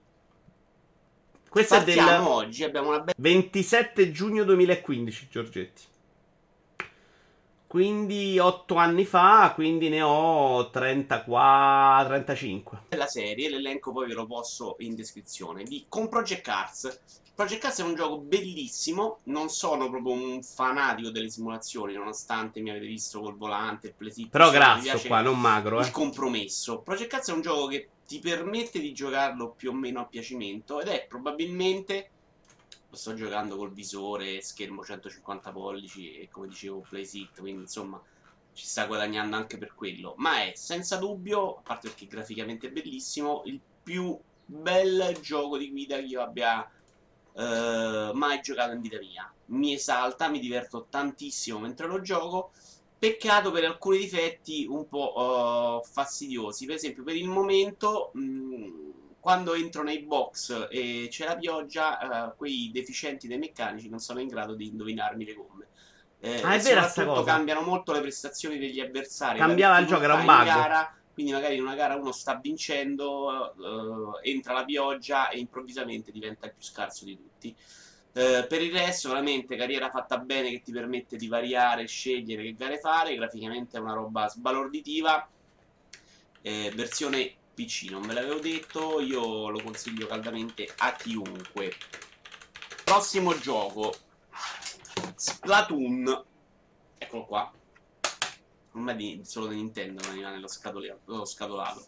Questo 1.49 1.75
è 1.75 1.85
del 1.85 1.99
oggi, 1.99 2.65
abbiamo 2.65 2.89
una 2.89 3.01
be- 3.01 3.13
27 3.17 4.11
giugno 4.11 4.43
2015, 4.45 5.29
Giorgetti. 5.31 5.83
Quindi 7.67 8.39
8 8.39 8.75
anni 8.75 9.05
fa, 9.05 9.53
quindi 9.55 9.89
ne 9.89 10.03
ho 10.03 10.69
34, 10.71 12.07
35. 12.07 12.83
La 12.91 13.07
serie, 13.07 13.49
l'elenco 13.49 13.93
poi 13.93 14.09
ve 14.09 14.15
lo 14.15 14.27
posso 14.27 14.77
in 14.81 14.95
descrizione. 14.95 15.63
Di, 15.65 15.87
con 15.89 16.09
Project 16.09 16.43
Cars. 16.43 17.01
Project 17.35 17.63
Cars 17.63 17.81
è 17.81 17.83
un 17.83 17.95
gioco 17.95 18.19
bellissimo, 18.19 19.21
non 19.25 19.49
sono 19.49 19.89
proprio 19.89 20.13
un 20.13 20.43
fanatico 20.43 21.09
delle 21.09 21.31
simulazioni, 21.31 21.95
nonostante 21.95 22.61
mi 22.61 22.69
avete 22.69 22.87
visto 22.87 23.21
col 23.21 23.37
volante, 23.37 23.87
il 23.89 23.95
play 23.95 24.29
Però 24.29 24.51
grasso 24.51 25.01
qua, 25.07 25.23
non 25.23 25.41
magro. 25.41 25.81
Eh. 25.81 25.85
Il 25.85 25.91
compromesso. 25.91 26.81
Project 26.81 27.11
Cars 27.11 27.29
è 27.31 27.33
un 27.33 27.41
gioco 27.41 27.69
che 27.69 27.89
ti 28.13 28.19
permette 28.19 28.79
di 28.79 28.93
giocarlo 28.93 29.53
più 29.53 29.71
o 29.71 29.73
meno 29.73 30.01
a 30.01 30.05
piacimento 30.05 30.83
ed 30.83 30.89
è 30.89 31.07
probabilmente 31.09 32.11
lo 32.91 32.97
sto 32.99 33.15
giocando 33.15 33.57
col 33.57 33.73
visore, 33.73 34.43
schermo 34.43 34.85
150 34.85 35.51
pollici 35.51 36.19
e 36.19 36.29
come 36.29 36.47
dicevo 36.49 36.85
PlaySit, 36.87 37.41
quindi 37.41 37.63
insomma 37.63 37.99
ci 38.53 38.67
sta 38.67 38.85
guadagnando 38.85 39.35
anche 39.35 39.57
per 39.57 39.75
quello. 39.75 40.13
Ma 40.19 40.43
è 40.43 40.53
senza 40.55 40.97
dubbio, 40.97 41.57
a 41.57 41.61
parte 41.63 41.89
perché 41.89 42.07
graficamente 42.07 42.67
è 42.67 42.71
bellissimo, 42.71 43.45
il 43.47 43.59
più 43.83 44.21
bel 44.45 45.17
gioco 45.23 45.57
di 45.57 45.71
guida 45.71 45.97
che 45.97 46.03
io 46.03 46.21
abbia 46.21 46.71
uh, 47.33 48.13
mai 48.13 48.43
giocato 48.43 48.73
in 48.73 48.83
vita 48.83 48.99
mia. 48.99 49.33
Mi 49.47 49.73
esalta, 49.73 50.29
mi 50.29 50.39
diverto 50.39 50.87
tantissimo 50.91 51.61
mentre 51.61 51.87
lo 51.87 52.03
gioco. 52.03 52.53
Peccato 53.03 53.51
per 53.51 53.65
alcuni 53.65 53.99
difetti 53.99 54.65
un 54.69 54.87
po' 54.87 55.81
uh, 55.83 55.85
fastidiosi. 55.85 56.67
Per 56.67 56.77
esempio, 56.77 57.03
per 57.03 57.17
il 57.17 57.27
momento. 57.27 58.13
Mh, 58.15 58.21
mm, 58.21 58.91
quando 59.19 59.55
entro 59.55 59.83
nei 59.83 60.05
box 60.05 60.69
e 60.71 61.09
c'è 61.11 61.25
la 61.25 61.37
pioggia, 61.37 62.31
uh, 62.31 62.37
quei 62.37 62.71
deficienti 62.73 63.27
dei 63.27 63.39
meccanici 63.39 63.89
non 63.89 63.99
sono 63.99 64.21
in 64.21 64.29
grado 64.29 64.55
di 64.55 64.69
indovinarmi 64.69 65.25
le 65.25 65.35
gomme. 65.35 65.67
Eh, 66.21 66.43
ah, 66.43 66.55
è 66.55 66.61
sta 66.61 67.05
cosa. 67.05 67.25
cambiano 67.25 67.63
molto 67.63 67.91
le 67.91 68.01
prestazioni 68.01 68.57
degli 68.57 68.79
avversari. 68.79 69.39
Cambiava 69.39 69.79
il 69.79 69.87
gioco, 69.87 70.05
era 70.05 70.15
un 70.15 70.25
bug. 70.25 70.45
Gara, 70.45 70.97
quindi 71.13 71.33
magari 71.33 71.57
in 71.57 71.63
una 71.63 71.75
gara 71.75 71.97
uno 71.97 72.13
sta 72.13 72.39
vincendo, 72.41 73.53
uh, 73.57 74.19
entra 74.23 74.53
la 74.53 74.65
pioggia 74.65 75.29
e 75.29 75.39
improvvisamente 75.39 76.13
diventa 76.13 76.47
il 76.47 76.55
più 76.55 76.65
scarso 76.65 77.05
di 77.05 77.17
tutti. 77.17 77.57
Uh, 78.13 78.47
per 78.47 78.61
il 78.61 78.73
resto, 78.73 79.09
veramente 79.09 79.57
carriera 79.57 79.89
fatta 79.89 80.19
bene 80.19 80.51
che 80.51 80.61
ti 80.61 80.71
permette 80.71 81.17
di 81.17 81.29
variare, 81.29 81.87
scegliere 81.87 82.43
che 82.43 82.55
gare 82.55 82.79
fare. 82.79 83.15
Graficamente 83.15 83.79
è 83.79 83.81
una 83.81 83.95
roba 83.95 84.29
sbalorditiva. 84.29 85.29
Eh, 86.43 86.73
versione 86.75 87.35
PC, 87.55 87.91
non 87.91 88.03
ve 88.03 88.15
l'avevo 88.15 88.41
detto, 88.41 89.01
io 89.01 89.49
lo 89.49 89.63
consiglio 89.63 90.07
caldamente 90.07 90.69
a 90.79 90.93
chiunque. 90.95 91.73
Prossimo 92.85 93.39
gioco, 93.39 93.95
Splatoon, 95.15 96.25
eccolo 96.99 97.25
qua, 97.25 97.53
non 98.73 98.89
è 98.89 98.97
di, 98.97 99.21
solo 99.25 99.47
di 99.47 99.57
Nintendo, 99.57 100.03
ma 100.07 100.31
nello 100.31 100.49
scatolato. 100.49 101.87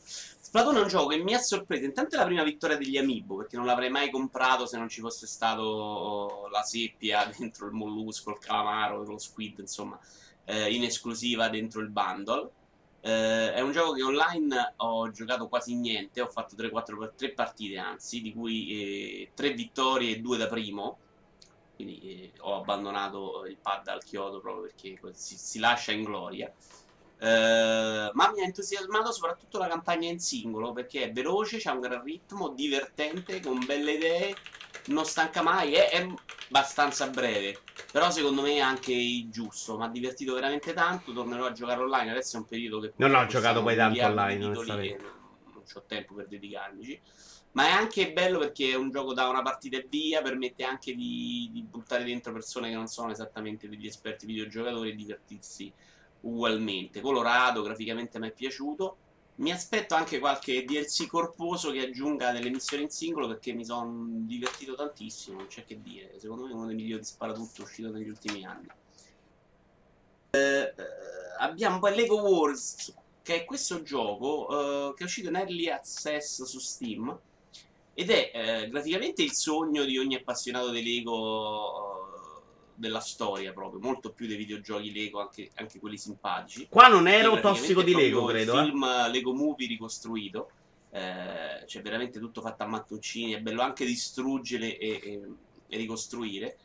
Splatoon 0.55 0.77
è 0.77 0.83
un 0.83 0.87
gioco 0.87 1.09
che 1.09 1.17
mi 1.17 1.35
ha 1.35 1.41
sorpreso. 1.41 1.85
Intanto 1.85 2.15
è 2.15 2.19
la 2.19 2.27
prima 2.27 2.45
vittoria 2.45 2.77
degli 2.77 2.97
Amiibo, 2.97 3.39
perché 3.39 3.57
non 3.57 3.67
l'avrei 3.67 3.91
mai 3.91 4.09
comprato 4.09 4.67
se 4.67 4.79
non 4.79 4.89
ci 4.89 5.01
fosse 5.01 5.27
stato 5.27 6.47
la 6.49 6.63
seppia 6.63 7.25
dentro 7.37 7.67
il 7.67 7.73
mollusco, 7.73 8.31
il 8.31 8.39
calamaro, 8.39 9.03
lo 9.03 9.19
squid, 9.19 9.59
insomma, 9.59 9.99
eh, 10.45 10.73
in 10.73 10.85
esclusiva 10.85 11.49
dentro 11.49 11.81
il 11.81 11.89
bundle. 11.89 12.51
Eh, 13.01 13.53
è 13.53 13.61
un 13.63 13.73
gioco 13.73 13.95
che 13.95 14.05
online 14.05 14.75
ho 14.77 15.11
giocato 15.11 15.49
quasi 15.49 15.75
niente, 15.75 16.21
ho 16.21 16.29
fatto 16.29 16.55
3-4 16.55 17.15
3 17.17 17.33
partite 17.33 17.77
anzi, 17.77 18.21
di 18.21 18.33
cui 18.33 19.23
eh, 19.23 19.31
3 19.35 19.55
vittorie 19.55 20.15
e 20.15 20.21
2 20.21 20.37
da 20.37 20.47
primo. 20.47 20.99
Quindi 21.75 21.99
eh, 22.01 22.33
ho 22.43 22.59
abbandonato 22.59 23.45
il 23.47 23.57
pad 23.61 23.89
al 23.89 24.05
chiodo 24.05 24.41
proprio 24.41 24.71
perché 24.71 25.01
si, 25.15 25.37
si 25.37 25.59
lascia 25.59 25.91
in 25.91 26.05
gloria. 26.05 26.53
Uh, 27.25 28.11
ma 28.13 28.31
mi 28.35 28.43
ha 28.43 28.45
entusiasmato 28.45 29.11
soprattutto 29.11 29.57
la 29.57 29.67
campagna 29.67 30.11
in 30.11 30.21
singolo 30.21 30.75
perché 30.75 31.05
è 31.05 31.11
veloce, 31.11 31.57
c'ha 31.59 31.73
un 31.73 31.81
gran 31.81 32.03
ritmo, 32.03 32.51
divertente, 32.51 33.41
con 33.41 33.65
belle 33.65 33.93
idee, 33.93 34.37
non 34.89 35.07
stanca 35.07 35.41
mai, 35.41 35.73
è, 35.73 35.89
è 35.89 36.07
abbastanza 36.49 37.09
breve, 37.09 37.61
però 37.91 38.11
secondo 38.11 38.43
me 38.43 38.57
è 38.57 38.61
anche 38.61 39.27
giusto, 39.31 39.79
mi 39.79 39.85
ha 39.85 39.89
divertito 39.89 40.35
veramente 40.35 40.75
tanto, 40.75 41.15
tornerò 41.15 41.47
a 41.47 41.53
giocare 41.53 41.81
online, 41.81 42.11
adesso 42.11 42.37
è 42.37 42.41
un 42.41 42.47
periodo 42.47 42.81
che... 42.81 42.93
Non 42.97 43.15
ho 43.15 43.25
giocato 43.25 43.63
poi 43.63 43.75
tanto 43.75 44.05
online, 44.05 44.45
onestamente. 44.45 45.03
Non, 45.03 45.13
non 45.55 45.63
ho 45.75 45.83
tempo 45.87 46.13
per 46.13 46.27
dedicarmici. 46.29 47.01
Ma 47.53 47.69
è 47.69 47.71
anche 47.71 48.13
bello 48.13 48.39
perché 48.39 48.73
è 48.73 48.75
un 48.75 48.91
gioco 48.91 49.15
da 49.15 49.29
una 49.29 49.41
partita 49.41 49.79
e 49.79 49.87
via, 49.89 50.21
permette 50.21 50.65
anche 50.65 50.95
di, 50.95 51.49
di 51.53 51.63
buttare 51.63 52.05
dentro 52.05 52.33
persone 52.35 52.69
che 52.69 52.75
non 52.75 52.89
sono 52.89 53.13
esattamente 53.13 53.67
degli 53.69 53.87
esperti 53.87 54.27
videogiocatori 54.27 54.91
e 54.91 54.95
divertirsi 54.95 55.73
ugualmente. 56.25 57.01
Colorato, 57.01 57.63
graficamente 57.63 58.19
mi 58.19 58.29
è 58.29 58.33
piaciuto. 58.33 58.97
Mi 59.37 59.51
aspetto 59.51 59.95
anche 59.95 60.21
qualche 60.21 60.65
DLC 60.65 61.07
corposo 61.07 61.73
che 61.73 61.81
aggiunga 61.81 62.31
delle 62.31 62.51
missioni 62.51 62.85
in 62.85 62.91
singolo 62.91 63.27
perché 63.27 63.53
mi 63.53 63.65
sono 63.65 63.93
divertito 63.97 64.75
tantissimo, 64.75 65.39
non 65.39 65.47
c'è 65.49 65.65
che 65.65 65.81
dire. 65.83 66.19
Secondo 66.19 66.45
me 66.45 66.51
è 66.51 66.55
uno 66.55 66.67
dei 66.67 66.77
migliori 66.77 67.03
sparatutto 67.03 67.63
uscito 67.63 67.91
negli 67.91 68.09
ultimi 68.09 68.45
anni. 68.45 68.69
Eh, 70.31 70.39
eh, 70.39 70.75
abbiamo 71.39 71.81
poi 71.81 71.97
Lego 71.97 72.21
Wars, 72.21 72.95
che 73.23 73.37
è 73.37 73.45
questo 73.45 73.83
gioco 73.83 74.91
eh, 74.91 74.95
che 74.95 75.03
è 75.03 75.07
uscito 75.07 75.29
in 75.29 75.37
early 75.37 75.69
access 75.69 76.43
su 76.45 76.59
Steam 76.59 77.19
ed 77.95 78.11
è 78.11 78.31
eh, 78.35 78.69
graficamente 78.69 79.23
il 79.23 79.33
sogno 79.33 79.85
di 79.85 79.99
ogni 79.99 80.17
appassionato 80.17 80.71
di 80.71 80.83
Lego 80.83 82.04
della 82.75 83.01
storia 83.01 83.53
proprio, 83.53 83.81
molto 83.81 84.11
più 84.13 84.27
dei 84.27 84.37
videogiochi 84.37 84.93
Lego, 84.93 85.21
anche, 85.21 85.51
anche 85.55 85.79
quelli 85.79 85.99
simpatici. 85.99 86.67
Qua 86.69 86.89
non 86.89 87.09
ero 87.09 87.41
tossico 87.41 87.83
di 87.83 87.95
Lego, 87.95 88.25
credo. 88.25 88.55
Il 88.55 88.59
eh. 88.59 88.65
film 88.65 89.11
Lego 89.11 89.33
Movie 89.33 89.67
ricostruito, 89.67 90.51
eh, 90.91 91.65
cioè 91.67 91.83
veramente 91.83 92.19
tutto 92.19 92.41
fatto 92.41 92.63
a 92.63 92.67
mattoncini, 92.67 93.33
è 93.33 93.41
bello 93.41 93.63
anche 93.63 93.85
distruggere 93.85 94.79
e, 94.79 95.01
e, 95.03 95.23
e 95.69 95.77
ricostruire. 95.77 96.57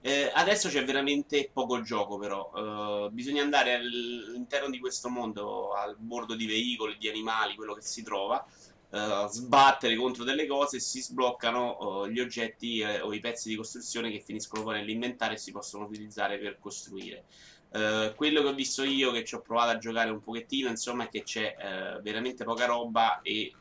Eh, 0.00 0.30
adesso 0.32 0.68
c'è 0.68 0.84
veramente 0.84 1.50
poco 1.52 1.82
gioco, 1.82 2.18
però. 2.18 2.50
Uh, 2.54 3.10
bisogna 3.10 3.42
andare 3.42 3.74
all'interno 3.74 4.70
di 4.70 4.78
questo 4.78 5.08
mondo, 5.08 5.72
al 5.72 5.96
bordo 5.98 6.34
di 6.34 6.46
veicoli, 6.46 6.96
di 6.98 7.08
animali, 7.08 7.56
quello 7.56 7.74
che 7.74 7.82
si 7.82 8.02
trova, 8.02 8.46
uh, 8.90 9.28
sbattere 9.28 9.96
contro 9.96 10.24
delle 10.24 10.46
cose 10.46 10.76
e 10.76 10.80
si 10.80 11.02
sbloccano 11.02 11.78
uh, 11.78 12.06
gli 12.06 12.20
oggetti 12.20 12.78
eh, 12.80 13.00
o 13.00 13.12
i 13.12 13.20
pezzi 13.20 13.48
di 13.48 13.56
costruzione 13.56 14.10
che 14.10 14.20
finiscono 14.20 14.62
poi 14.62 14.74
nell'inventario 14.74 15.36
e 15.36 15.40
si 15.40 15.52
possono 15.52 15.84
utilizzare 15.84 16.38
per 16.38 16.58
costruire. 16.58 17.24
Uh, 17.70 18.14
quello 18.14 18.40
che 18.40 18.48
ho 18.48 18.54
visto 18.54 18.82
io, 18.82 19.10
che 19.12 19.24
ci 19.24 19.34
ho 19.34 19.42
provato 19.42 19.70
a 19.70 19.78
giocare 19.78 20.10
un 20.10 20.22
pochettino, 20.22 20.68
insomma, 20.70 21.04
è 21.04 21.08
che 21.08 21.22
c'è 21.22 21.54
uh, 21.56 22.02
veramente 22.02 22.44
poca 22.44 22.64
roba 22.64 23.20
e 23.20 23.52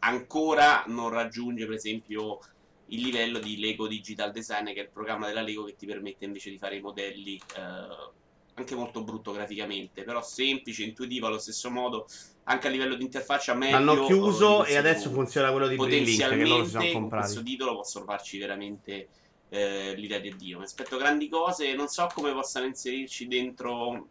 ancora 0.00 0.84
non 0.88 1.10
raggiunge, 1.10 1.66
per 1.66 1.74
esempio, 1.74 2.40
il 2.86 3.00
livello 3.00 3.38
di 3.38 3.58
Lego 3.58 3.86
Digital 3.86 4.32
Design, 4.32 4.66
che 4.66 4.74
è 4.74 4.82
il 4.82 4.90
programma 4.90 5.28
della 5.28 5.40
Lego 5.40 5.64
che 5.64 5.76
ti 5.76 5.86
permette 5.86 6.24
invece 6.24 6.50
di 6.50 6.58
fare 6.58 6.76
i 6.76 6.80
modelli 6.80 7.40
uh, 7.56 8.10
anche 8.54 8.74
molto 8.74 9.02
brutto 9.02 9.32
graficamente, 9.32 10.02
però 10.02 10.22
semplice, 10.22 10.82
intuitivo 10.82 11.26
allo 11.26 11.38
stesso 11.38 11.70
modo 11.70 12.06
anche 12.44 12.66
a 12.66 12.70
livello 12.70 12.94
di 12.94 13.04
interfaccia 13.04 13.54
meglio. 13.54 13.78
L'hanno 13.78 14.04
chiuso 14.06 14.64
e 14.64 14.76
adesso 14.76 15.10
funziona 15.10 15.50
quello 15.50 15.68
di 15.68 15.76
Brink 15.76 16.16
che 16.16 16.44
loro. 16.44 16.68
Con 16.92 17.08
questo 17.08 17.42
titolo 17.42 17.76
possono 17.76 18.04
farci 18.04 18.38
veramente 18.38 19.08
eh, 19.48 19.94
l'idea 19.94 20.18
di 20.18 20.34
Dio. 20.36 20.58
Mi 20.58 20.64
aspetto 20.64 20.96
grandi 20.96 21.28
cose, 21.28 21.74
non 21.74 21.88
so 21.88 22.08
come 22.12 22.32
possano 22.32 22.66
inserirci 22.66 23.28
dentro 23.28 24.08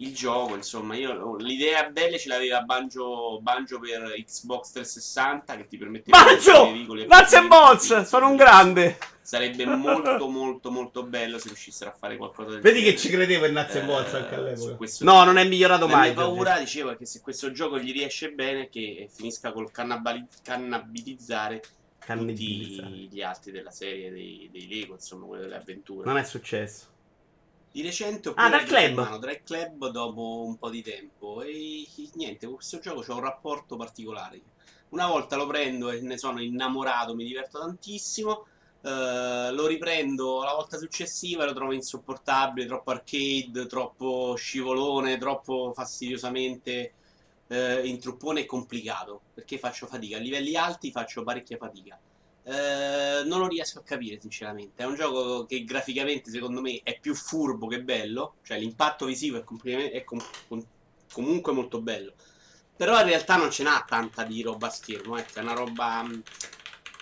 il 0.00 0.14
gioco, 0.14 0.54
insomma, 0.54 0.96
io 0.96 1.36
l'idea 1.36 1.88
bella 1.90 2.16
ce 2.16 2.28
l'aveva 2.28 2.60
Banjo, 2.62 3.40
Banjo 3.40 3.78
per 3.80 4.14
Xbox 4.24 4.70
360 4.72 5.56
che 5.56 5.66
ti 5.66 5.76
permette 5.76 6.10
Banjo! 6.10 6.70
Nuts 6.70 7.32
and 7.34 7.48
Bolts! 7.48 8.02
Sono 8.02 8.28
un 8.28 8.36
grande! 8.36 8.98
Sarebbe 9.20 9.66
molto 9.66 10.28
molto 10.28 10.70
molto 10.70 11.02
bello 11.02 11.38
se 11.38 11.48
riuscissero 11.48 11.90
a 11.90 11.92
fare 11.92 12.16
qualcosa 12.16 12.52
del 12.52 12.60
Vedi 12.60 12.78
genere. 12.78 12.94
che 12.94 13.00
ci 13.00 13.10
credevo 13.10 13.44
in 13.46 13.52
Nuts 13.52 13.74
and 13.76 13.86
Bolts 13.86 14.14
anche 14.14 14.34
all'epoca. 14.34 14.86
No, 15.00 15.24
non 15.24 15.36
è 15.36 15.44
migliorato 15.44 15.86
la 15.86 15.96
mai. 15.96 16.08
La 16.08 16.22
paura, 16.22 16.58
dicevo, 16.58 16.92
è 16.92 16.96
che 16.96 17.04
se 17.04 17.20
questo 17.20 17.50
gioco 17.52 17.78
gli 17.78 17.92
riesce 17.92 18.30
bene 18.30 18.70
che 18.70 19.06
finisca 19.12 19.52
col 19.52 19.70
cannabilizzare 19.70 21.62
tutti 22.06 23.08
gli 23.10 23.20
altri 23.20 23.52
della 23.52 23.70
serie 23.70 24.10
dei, 24.10 24.48
dei 24.50 24.66
Lego, 24.66 24.94
insomma, 24.94 25.26
quelle 25.26 25.42
delle 25.42 25.56
avventure. 25.56 26.06
Non 26.06 26.16
è 26.16 26.24
successo. 26.24 26.86
Di 27.70 27.82
recente 27.82 28.30
ho 28.30 28.34
ah, 28.34 28.48
Drag 28.48 28.66
Club. 28.66 29.18
Drag 29.18 29.42
Club 29.42 29.90
dopo 29.90 30.42
un 30.44 30.56
po' 30.56 30.70
di 30.70 30.82
tempo 30.82 31.42
e 31.42 31.86
niente, 32.14 32.46
con 32.46 32.56
questo 32.56 32.78
gioco 32.78 33.02
c'ho 33.02 33.14
un 33.14 33.20
rapporto 33.20 33.76
particolare. 33.76 34.40
Una 34.90 35.06
volta 35.06 35.36
lo 35.36 35.46
prendo 35.46 35.90
e 35.90 36.00
ne 36.00 36.16
sono 36.16 36.40
innamorato, 36.40 37.14
mi 37.14 37.24
diverto 37.24 37.58
tantissimo. 37.58 38.46
Uh, 38.80 39.52
lo 39.52 39.66
riprendo 39.66 40.42
la 40.44 40.54
volta 40.54 40.78
successiva 40.78 41.42
e 41.42 41.46
lo 41.46 41.52
trovo 41.52 41.72
insopportabile, 41.72 42.66
troppo 42.66 42.92
arcade, 42.92 43.66
troppo 43.66 44.34
scivolone, 44.36 45.18
troppo 45.18 45.72
fastidiosamente 45.74 46.94
uh, 47.48 47.84
intruppone 47.84 48.40
e 48.40 48.46
complicato. 48.46 49.20
Perché 49.34 49.58
faccio 49.58 49.86
fatica. 49.86 50.16
A 50.16 50.20
livelli 50.20 50.56
alti 50.56 50.90
faccio 50.90 51.22
parecchia 51.22 51.58
fatica. 51.58 51.98
Eh, 52.50 53.24
non 53.26 53.40
lo 53.40 53.46
riesco 53.46 53.80
a 53.80 53.82
capire 53.82 54.18
sinceramente. 54.18 54.82
È 54.82 54.86
un 54.86 54.94
gioco 54.94 55.44
che 55.44 55.64
graficamente 55.64 56.30
secondo 56.30 56.62
me 56.62 56.80
è 56.82 56.98
più 56.98 57.14
furbo 57.14 57.66
che 57.66 57.82
bello, 57.82 58.36
cioè 58.42 58.58
l'impatto 58.58 59.04
visivo 59.04 59.36
è, 59.36 59.90
è 59.90 60.02
com- 60.04 60.24
com- 60.48 60.66
comunque 61.12 61.52
molto 61.52 61.82
bello. 61.82 62.14
Però 62.74 62.98
in 63.00 63.06
realtà 63.06 63.36
non 63.36 63.50
ce 63.50 63.64
n'ha 63.64 63.84
tanta 63.86 64.22
di 64.24 64.40
roba 64.40 64.68
a 64.68 64.70
schermo, 64.70 65.18
ecco, 65.18 65.40
è 65.40 65.42
una 65.42 65.52
roba 65.52 66.00
um, 66.02 66.22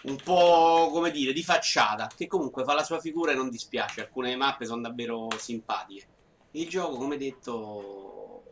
un 0.04 0.16
po' 0.16 0.90
come 0.90 1.12
dire 1.12 1.32
di 1.32 1.44
facciata, 1.44 2.10
che 2.16 2.26
comunque 2.26 2.64
fa 2.64 2.74
la 2.74 2.82
sua 2.82 2.98
figura 2.98 3.30
e 3.30 3.36
non 3.36 3.48
dispiace. 3.48 4.00
Alcune 4.00 4.34
mappe 4.34 4.66
sono 4.66 4.80
davvero 4.80 5.28
simpatiche. 5.38 6.06
Il 6.52 6.68
gioco, 6.68 6.96
come 6.96 7.16
detto, 7.18 8.42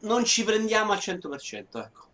non 0.00 0.24
ci 0.24 0.42
prendiamo 0.44 0.92
al 0.92 0.98
100%, 0.98 1.84
ecco 1.84 2.07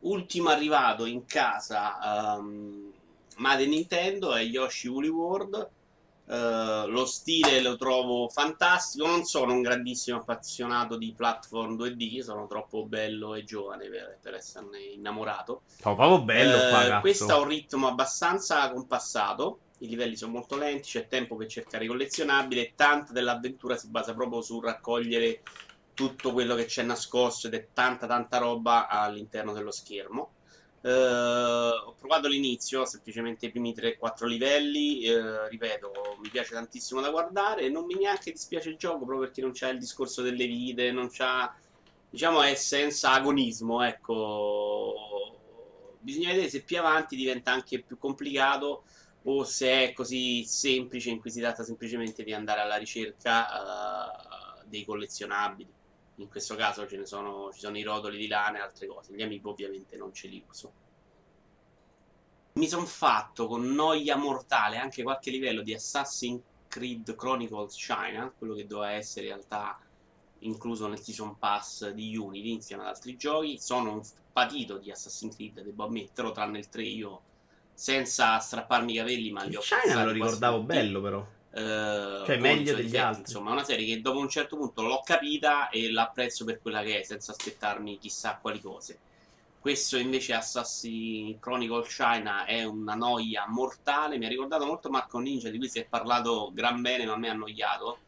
ultimo 0.00 0.50
arrivato 0.50 1.06
in 1.06 1.24
casa 1.24 2.36
um, 2.38 2.92
Made 3.38 3.66
Nintendo 3.66 4.34
è 4.34 4.42
Yoshi 4.42 4.88
Woolly 4.88 5.08
World. 5.08 5.70
Uh, 6.28 6.86
lo 6.88 7.06
stile 7.06 7.62
lo 7.62 7.76
trovo 7.76 8.28
fantastico. 8.28 9.06
Non 9.06 9.24
sono 9.24 9.52
un 9.52 9.62
grandissimo 9.62 10.18
appassionato 10.18 10.98
di 10.98 11.14
platform 11.16 11.74
2D, 11.74 12.20
sono 12.20 12.46
troppo 12.46 12.84
bello 12.84 13.34
e 13.34 13.44
giovane 13.44 13.88
per, 13.88 14.18
per 14.20 14.34
esserne 14.34 14.78
innamorato. 14.78 15.62
Sono 15.80 15.94
proprio 15.94 16.22
bello 16.22 16.56
uh, 16.56 16.68
qua, 16.68 17.00
Questo 17.00 17.32
ha 17.32 17.38
un 17.38 17.48
ritmo 17.48 17.86
abbastanza 17.86 18.70
compassato. 18.70 19.60
I 19.78 19.88
livelli 19.88 20.16
sono 20.16 20.32
molto 20.32 20.56
lenti, 20.56 20.88
c'è 20.88 21.06
tempo 21.06 21.36
per 21.36 21.46
cercare 21.46 21.84
i 21.84 21.88
collezionabili 21.88 22.60
e 22.60 22.72
tanta 22.74 23.12
dell'avventura 23.12 23.76
si 23.76 23.88
basa 23.88 24.12
proprio 24.12 24.42
su 24.42 24.60
raccogliere 24.60 25.42
tutto 25.98 26.32
quello 26.32 26.54
che 26.54 26.66
c'è 26.66 26.84
nascosto 26.84 27.48
ed 27.48 27.54
è 27.54 27.68
tanta 27.72 28.06
tanta 28.06 28.38
roba 28.38 28.86
all'interno 28.86 29.52
dello 29.52 29.72
schermo. 29.72 30.34
Uh, 30.80 31.88
ho 31.88 31.94
provato 31.98 32.28
l'inizio, 32.28 32.84
semplicemente 32.84 33.46
i 33.46 33.50
primi 33.50 33.74
3-4 33.74 34.26
livelli, 34.26 35.08
uh, 35.08 35.48
ripeto, 35.48 36.18
mi 36.22 36.28
piace 36.28 36.54
tantissimo 36.54 37.00
da 37.00 37.10
guardare, 37.10 37.68
non 37.68 37.84
mi 37.84 37.96
neanche 37.96 38.30
dispiace 38.30 38.68
il 38.68 38.76
gioco 38.76 38.98
proprio 38.98 39.18
perché 39.26 39.40
non 39.40 39.50
c'è 39.50 39.70
il 39.70 39.80
discorso 39.80 40.22
delle 40.22 40.46
vite, 40.46 40.92
non 40.92 41.08
c'ha, 41.10 41.52
diciamo, 42.08 42.42
è 42.42 42.54
senza 42.54 43.10
agonismo, 43.10 43.82
ecco. 43.82 44.94
Bisogna 45.98 46.28
vedere 46.28 46.48
se 46.48 46.62
più 46.62 46.78
avanti 46.78 47.16
diventa 47.16 47.50
anche 47.50 47.82
più 47.82 47.98
complicato 47.98 48.84
o 49.24 49.42
se 49.42 49.88
è 49.88 49.92
così 49.92 50.44
semplice 50.44 51.10
in 51.10 51.18
cui 51.18 51.32
si 51.32 51.40
tratta 51.40 51.64
semplicemente 51.64 52.22
di 52.22 52.32
andare 52.32 52.60
alla 52.60 52.76
ricerca 52.76 53.46
uh, 54.62 54.68
dei 54.68 54.84
collezionabili 54.84 55.76
in 56.18 56.28
questo 56.28 56.54
caso 56.54 56.86
ce 56.86 56.96
ne 56.96 57.06
sono, 57.06 57.50
ci 57.52 57.60
sono 57.60 57.78
i 57.78 57.82
rotoli 57.82 58.18
di 58.18 58.26
lana 58.26 58.58
e 58.58 58.60
altre 58.60 58.86
cose. 58.86 59.14
Gli 59.14 59.22
amiibo 59.22 59.50
ovviamente 59.50 59.96
non 59.96 60.12
ce 60.12 60.28
li 60.28 60.42
uso. 60.48 60.72
Mi 62.54 62.66
sono 62.66 62.86
fatto 62.86 63.46
con 63.46 63.64
noia 63.72 64.16
mortale 64.16 64.78
anche 64.78 65.02
qualche 65.02 65.30
livello 65.30 65.62
di 65.62 65.74
Assassin's 65.74 66.42
Creed 66.66 67.14
Chronicles 67.14 67.76
China, 67.76 68.32
quello 68.36 68.54
che 68.54 68.66
doveva 68.66 68.92
essere 68.92 69.26
in 69.26 69.32
realtà 69.32 69.78
incluso 70.40 70.86
nel 70.86 71.00
Season 71.00 71.38
Pass 71.38 71.88
di 71.90 72.16
Unity 72.16 72.52
insieme 72.52 72.82
ad 72.82 72.88
altri 72.88 73.16
giochi. 73.16 73.58
Sono 73.58 73.92
un 73.92 74.02
patito 74.32 74.78
di 74.78 74.90
Assassin's 74.90 75.36
Creed, 75.36 75.62
devo 75.62 75.84
ammetterlo, 75.84 76.32
tranne 76.32 76.58
il 76.58 76.68
3 76.68 76.82
io 76.82 77.22
senza 77.72 78.36
strapparmi 78.38 78.92
i 78.92 78.96
capelli, 78.96 79.30
ma 79.30 79.44
li 79.44 79.54
ho 79.54 79.60
China 79.60 79.94
me 79.94 80.04
lo 80.04 80.10
ricordavo 80.10 80.62
bello 80.62 81.00
però. 81.00 81.26
Uh, 81.50 82.26
cioè 82.26 82.36
meglio 82.36 82.74
degli 82.74 82.84
difetti, 82.84 83.02
altri 83.02 83.22
insomma, 83.22 83.50
è 83.50 83.52
una 83.52 83.64
serie 83.64 83.86
che 83.86 84.00
dopo 84.02 84.18
un 84.18 84.28
certo 84.28 84.56
punto 84.56 84.82
l'ho 84.82 85.00
capita 85.02 85.70
e 85.70 85.90
l'apprezzo 85.90 86.44
per 86.44 86.60
quella 86.60 86.82
che 86.82 87.00
è, 87.00 87.02
senza 87.02 87.32
aspettarmi 87.32 87.98
chissà 87.98 88.38
quali 88.40 88.60
cose. 88.60 88.98
Questo 89.60 89.96
invece 89.96 90.34
Assassin's 90.34 91.38
Chronicle 91.40 91.84
China 91.86 92.44
è 92.44 92.62
una 92.64 92.94
noia 92.94 93.46
mortale. 93.48 94.16
Mi 94.16 94.26
ha 94.26 94.28
ricordato 94.28 94.64
molto 94.64 94.88
Marco 94.88 95.18
Ninja, 95.18 95.50
di 95.50 95.58
cui 95.58 95.68
si 95.68 95.80
è 95.80 95.84
parlato 95.84 96.50
gran 96.54 96.80
bene, 96.80 97.04
ma 97.06 97.14
a 97.14 97.16
me 97.16 97.28
ha 97.28 97.32
annoiato. 97.32 97.98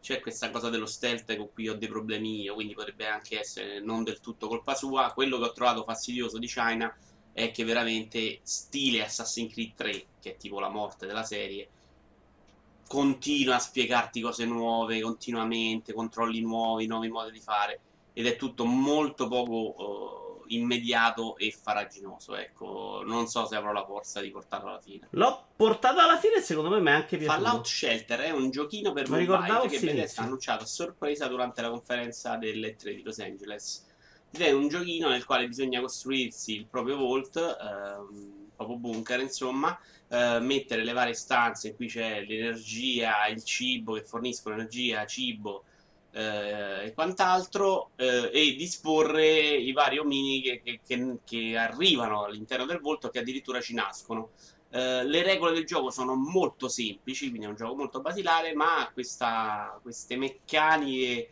c'è 0.00 0.20
questa 0.20 0.50
cosa 0.50 0.70
dello 0.70 0.86
stealth 0.86 1.36
con 1.36 1.52
cui 1.52 1.68
ho 1.68 1.74
dei 1.74 1.88
problemi 1.88 2.40
io, 2.42 2.54
quindi 2.54 2.72
potrebbe 2.74 3.06
anche 3.06 3.38
essere 3.38 3.80
non 3.80 4.04
del 4.04 4.20
tutto 4.20 4.46
colpa 4.48 4.74
sua. 4.74 5.12
Quello 5.12 5.38
che 5.38 5.44
ho 5.44 5.52
trovato 5.52 5.84
fastidioso 5.84 6.38
di 6.38 6.46
China 6.46 6.94
è 7.32 7.50
che 7.50 7.64
veramente 7.64 8.40
stile 8.42 9.04
Assassin's 9.04 9.52
Creed 9.52 9.74
3, 9.74 10.04
che 10.20 10.30
è 10.32 10.36
tipo 10.36 10.60
la 10.60 10.68
morte 10.68 11.06
della 11.06 11.24
serie, 11.24 11.68
continua 12.90 13.54
a 13.54 13.60
spiegarti 13.60 14.20
cose 14.20 14.44
nuove 14.44 15.00
continuamente, 15.00 15.92
controlli 15.92 16.40
nuovi, 16.40 16.88
nuovi 16.88 17.08
modi 17.08 17.30
di 17.30 17.38
fare 17.38 17.78
ed 18.12 18.26
è 18.26 18.34
tutto 18.34 18.64
molto 18.64 19.28
poco 19.28 19.54
uh, 19.54 20.44
immediato 20.48 21.36
e 21.36 21.52
faraginoso. 21.52 22.34
Ecco, 22.34 23.04
non 23.06 23.28
so 23.28 23.46
se 23.46 23.54
avrò 23.54 23.70
la 23.70 23.84
forza 23.84 24.20
di 24.20 24.32
portarlo 24.32 24.70
alla 24.70 24.80
fine. 24.80 25.06
L'ho 25.10 25.50
portato 25.54 26.00
alla 26.00 26.18
fine 26.18 26.38
e 26.38 26.40
secondo 26.40 26.68
me 26.68 26.80
mi 26.80 26.88
è 26.88 26.94
anche 26.94 27.16
piaciuto. 27.16 27.40
Fallout 27.40 27.64
Shelter 27.64 28.18
è 28.18 28.30
un 28.30 28.50
giochino 28.50 28.92
per 28.92 29.08
Mi 29.08 29.24
mobile 29.24 29.68
che 29.68 29.78
Bethesda 29.78 30.22
ha 30.22 30.24
annunciato 30.24 30.64
a 30.64 30.66
sorpresa 30.66 31.28
durante 31.28 31.62
la 31.62 31.70
conferenza 31.70 32.34
delle 32.38 32.74
3 32.74 32.92
di 32.92 33.02
Los 33.04 33.20
Angeles. 33.20 33.86
Ed 34.32 34.40
è 34.40 34.50
un 34.50 34.66
giochino 34.66 35.08
nel 35.10 35.24
quale 35.24 35.46
bisogna 35.46 35.80
costruirsi 35.80 36.56
il 36.56 36.66
proprio 36.66 36.96
vault, 36.96 37.36
ehm, 37.36 38.08
il 38.46 38.50
proprio 38.56 38.76
bunker, 38.78 39.20
insomma, 39.20 39.78
eh, 40.10 40.38
mettere 40.40 40.84
le 40.84 40.92
varie 40.92 41.14
stanze 41.14 41.74
cui 41.74 41.86
c'è 41.88 42.22
l'energia, 42.24 43.26
il 43.28 43.42
cibo 43.44 43.94
che 43.94 44.04
forniscono 44.04 44.56
energia, 44.56 45.06
cibo 45.06 45.64
eh, 46.12 46.86
e 46.86 46.92
quant'altro, 46.94 47.92
eh, 47.96 48.30
e 48.32 48.54
disporre 48.56 49.24
i 49.56 49.72
vari 49.72 49.98
omini 49.98 50.40
che, 50.42 50.80
che- 50.84 51.18
che- 51.24 51.56
arrivano 51.56 52.24
all'interno 52.24 52.66
del 52.66 52.80
volto 52.80 53.08
che 53.10 53.20
addirittura 53.20 53.60
ci 53.60 53.74
nascono. 53.74 54.30
Eh, 54.72 55.04
le 55.04 55.22
regole 55.22 55.52
del 55.52 55.64
gioco 55.66 55.90
sono 55.90 56.14
molto 56.14 56.68
semplici, 56.68 57.28
quindi 57.28 57.46
è 57.46 57.48
un 57.50 57.56
gioco 57.56 57.76
molto 57.76 58.00
basilare, 58.00 58.54
ma 58.54 58.80
ha 58.82 58.90
queste 59.82 60.16
meccaniche 60.16 61.28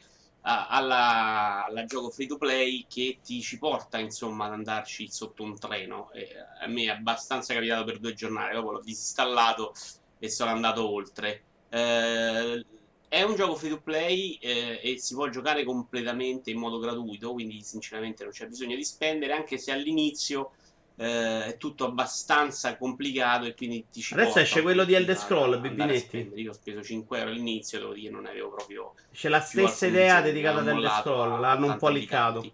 alla, 0.49 1.67
alla 1.67 1.85
gioco 1.85 2.11
free 2.11 2.27
to 2.27 2.39
play 2.39 2.87
che 2.89 3.19
ti 3.23 3.41
ci 3.43 3.59
porta 3.59 3.99
insomma 3.99 4.47
ad 4.47 4.53
andarci 4.53 5.09
sotto 5.11 5.43
un 5.43 5.59
treno. 5.59 6.11
E 6.13 6.29
a 6.61 6.67
me 6.67 6.85
è 6.85 6.89
abbastanza 6.89 7.55
capitato 7.55 7.85
per 7.85 7.99
due 7.99 8.15
giornate, 8.15 8.55
dopo 8.55 8.73
l'ho 8.73 8.81
disinstallato 8.81 9.73
e 10.19 10.31
sono 10.31 10.51
andato 10.51 10.89
oltre. 10.89 11.43
Eh, 11.69 12.65
è 13.09 13.23
un 13.23 13.35
gioco 13.37 13.57
free 13.57 13.71
to 13.71 13.81
play 13.81 14.39
eh, 14.41 14.81
e 14.83 14.99
si 14.99 15.15
può 15.15 15.29
giocare 15.29 15.65
completamente 15.65 16.51
in 16.51 16.59
modo 16.59 16.79
gratuito, 16.79 17.33
quindi 17.33 17.63
sinceramente 17.63 18.23
non 18.23 18.33
c'è 18.33 18.47
bisogno 18.47 18.77
di 18.77 18.85
spendere, 18.85 19.33
anche 19.33 19.59
se 19.59 19.73
all'inizio 19.73 20.53
eh, 20.99 21.45
è 21.45 21.57
tutto 21.57 21.85
abbastanza 21.85 22.77
complicato 22.77 23.47
e 23.47 23.55
quindi 23.55 23.87
ti 23.91 24.01
ci 24.01 24.15
Adesso 24.15 24.41
esce 24.41 24.63
quello 24.63 24.85
di 24.85 24.95
Elder 24.95 25.17
Scroll, 25.17 25.61
Bibinetti. 25.61 26.33
Io 26.35 26.51
ho 26.51 26.55
speso 26.55 26.83
5 26.83 27.19
euro 27.19 27.31
all'inizio, 27.31 27.79
devo 27.79 27.93
dire, 27.93 28.11
non 28.11 28.27
avevo 28.27 28.51
proprio 28.51 28.95
C'è 29.13 29.29
la 29.29 29.41
stessa 29.41 29.87
idea 29.87 30.21
dedicata 30.21 30.59
ad 30.59 30.69
Elder 30.69 30.91
Scroll, 30.91 31.41
l'hanno 31.41 31.67
un 31.67 31.77
po' 31.77 31.89
liccato. 31.89 32.53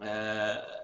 Eh, 0.00 0.74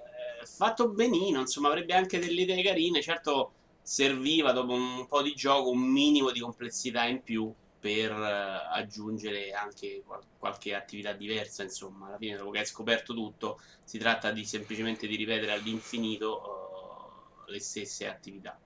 fatto 0.45 0.89
benino, 0.91 1.41
insomma, 1.41 1.69
avrebbe 1.69 1.95
anche 1.95 2.19
delle 2.19 2.43
idee 2.43 2.63
carine. 2.63 3.01
Certo, 3.01 3.53
serviva 3.81 4.53
dopo 4.53 4.73
un 4.73 5.07
po' 5.07 5.23
di 5.23 5.35
gioco 5.35 5.71
un 5.71 5.81
minimo 5.81 6.31
di 6.31 6.41
complessità 6.41 7.05
in 7.05 7.23
più 7.23 7.53
per 7.79 8.13
eh, 8.13 8.69
aggiungere 8.71 9.53
anche 9.53 10.03
qual- 10.05 10.23
qualche 10.39 10.75
attività 10.75 11.13
diversa. 11.13 11.63
Insomma, 11.63 12.07
alla 12.09 12.17
fine, 12.17 12.37
dopo 12.37 12.51
che 12.51 12.61
hai 12.61 12.67
scoperto 12.67 13.13
tutto, 13.15 13.61
si 13.83 13.99
tratta 13.99 14.31
di 14.31 14.45
semplicemente 14.45 15.07
di 15.07 15.17
ripetere 15.17 15.53
all'infinito 15.53 16.43
eh, 16.45 16.62
le 17.53 17.61
stesse 17.61 18.09
attività. 18.09 18.59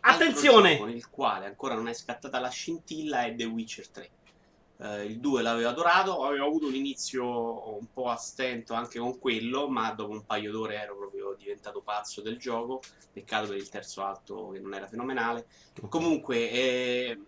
Attenzione! 0.00 0.74
gioco 0.74 0.86
nel 0.86 1.08
quale 1.08 1.46
ancora 1.46 1.74
non 1.74 1.88
è 1.88 1.94
scattata 1.94 2.38
la 2.38 2.48
scintilla 2.48 3.24
è 3.24 3.34
The 3.34 3.44
Witcher 3.44 3.88
3. 3.88 4.10
Eh, 4.80 5.04
il 5.06 5.18
2 5.18 5.42
l'avevo 5.42 5.68
adorato, 5.68 6.24
avevo 6.24 6.46
avuto 6.46 6.66
un 6.66 6.74
inizio 6.74 7.76
un 7.76 7.90
po' 7.92 8.08
a 8.08 8.16
stento 8.16 8.74
anche 8.74 8.98
con 8.98 9.18
quello, 9.18 9.68
ma 9.68 9.90
dopo 9.92 10.12
un 10.12 10.24
paio 10.24 10.52
d'ore 10.52 10.76
ero 10.76 10.96
proprio 10.96 11.34
diventato 11.36 11.80
pazzo 11.80 12.20
del 12.20 12.38
gioco. 12.38 12.80
Peccato 13.12 13.48
per 13.48 13.56
il 13.56 13.68
terzo 13.68 14.04
atto 14.04 14.50
che 14.50 14.60
non 14.60 14.74
era 14.74 14.86
fenomenale. 14.86 15.46
Comunque, 15.88 16.50
eh, 16.50 17.18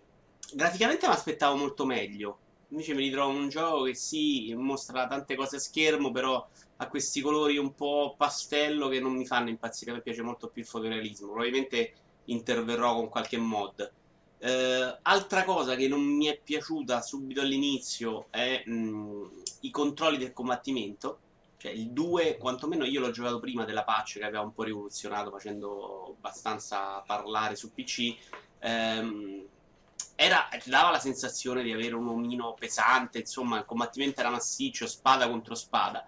graficamente 0.53 1.09
mi 1.09 1.13
aspettavo 1.13 1.57
molto 1.57 1.85
meglio. 1.85 2.39
Invece 2.71 2.95
mi 2.95 3.03
ritrovo 3.03 3.37
un 3.37 3.49
gioco 3.49 3.85
che 3.85 3.95
sì, 3.95 4.55
mostra 4.55 5.07
tante 5.07 5.35
cose 5.35 5.57
a 5.57 5.61
schermo, 5.61 6.13
però 6.13 6.47
ha 6.77 6.89
questi 6.89 7.21
colori 7.21 7.59
un 7.59 7.75
po' 7.75 8.15
pastello 8.17 8.89
che 8.89 9.01
non 9.01 9.15
mi 9.15 9.27
fanno 9.27 9.49
impazzire. 9.49 9.91
A 9.91 9.95
me 9.95 10.01
piace 10.01 10.23
molto 10.23 10.49
più 10.49 10.63
il 10.63 10.69
fotorealismo. 10.69 11.29
Probabilmente 11.29 11.93
interverrò 12.27 12.95
con 12.95 13.09
qualche 13.09 13.39
mod. 13.39 13.93
Eh, 14.39 14.99
altra 15.03 15.45
cosa 15.45 15.75
che 15.75 15.89
non 15.89 16.01
mi 16.01 16.27
è 16.27 16.41
piaciuta 16.43 17.03
subito 17.03 17.41
all'inizio 17.43 18.27
è 18.31 18.63
mh, 18.65 19.43
i 19.61 19.71
controlli 19.71 20.17
del 20.19 20.33
combattimento. 20.33 21.19
Cioè, 21.57 21.73
il 21.73 21.91
2, 21.91 22.39
quantomeno 22.39 22.85
io 22.85 23.01
l'ho 23.01 23.11
giocato 23.11 23.39
prima 23.39 23.65
della 23.65 23.85
patch 23.85 24.19
che 24.19 24.25
aveva 24.25 24.41
un 24.41 24.55
po' 24.55 24.63
rivoluzionato 24.63 25.31
facendo 25.31 26.15
abbastanza 26.17 27.03
parlare 27.05 27.55
su 27.55 27.73
PC. 27.75 28.17
Ehm, 28.61 29.47
era, 30.23 30.51
dava 30.67 30.91
la 30.91 30.99
sensazione 30.99 31.63
di 31.63 31.73
avere 31.73 31.95
un 31.95 32.07
omino 32.07 32.53
pesante, 32.53 33.21
insomma, 33.21 33.57
il 33.57 33.65
combattimento 33.65 34.21
era 34.21 34.29
massiccio, 34.29 34.87
spada 34.87 35.27
contro 35.27 35.55
spada. 35.55 36.07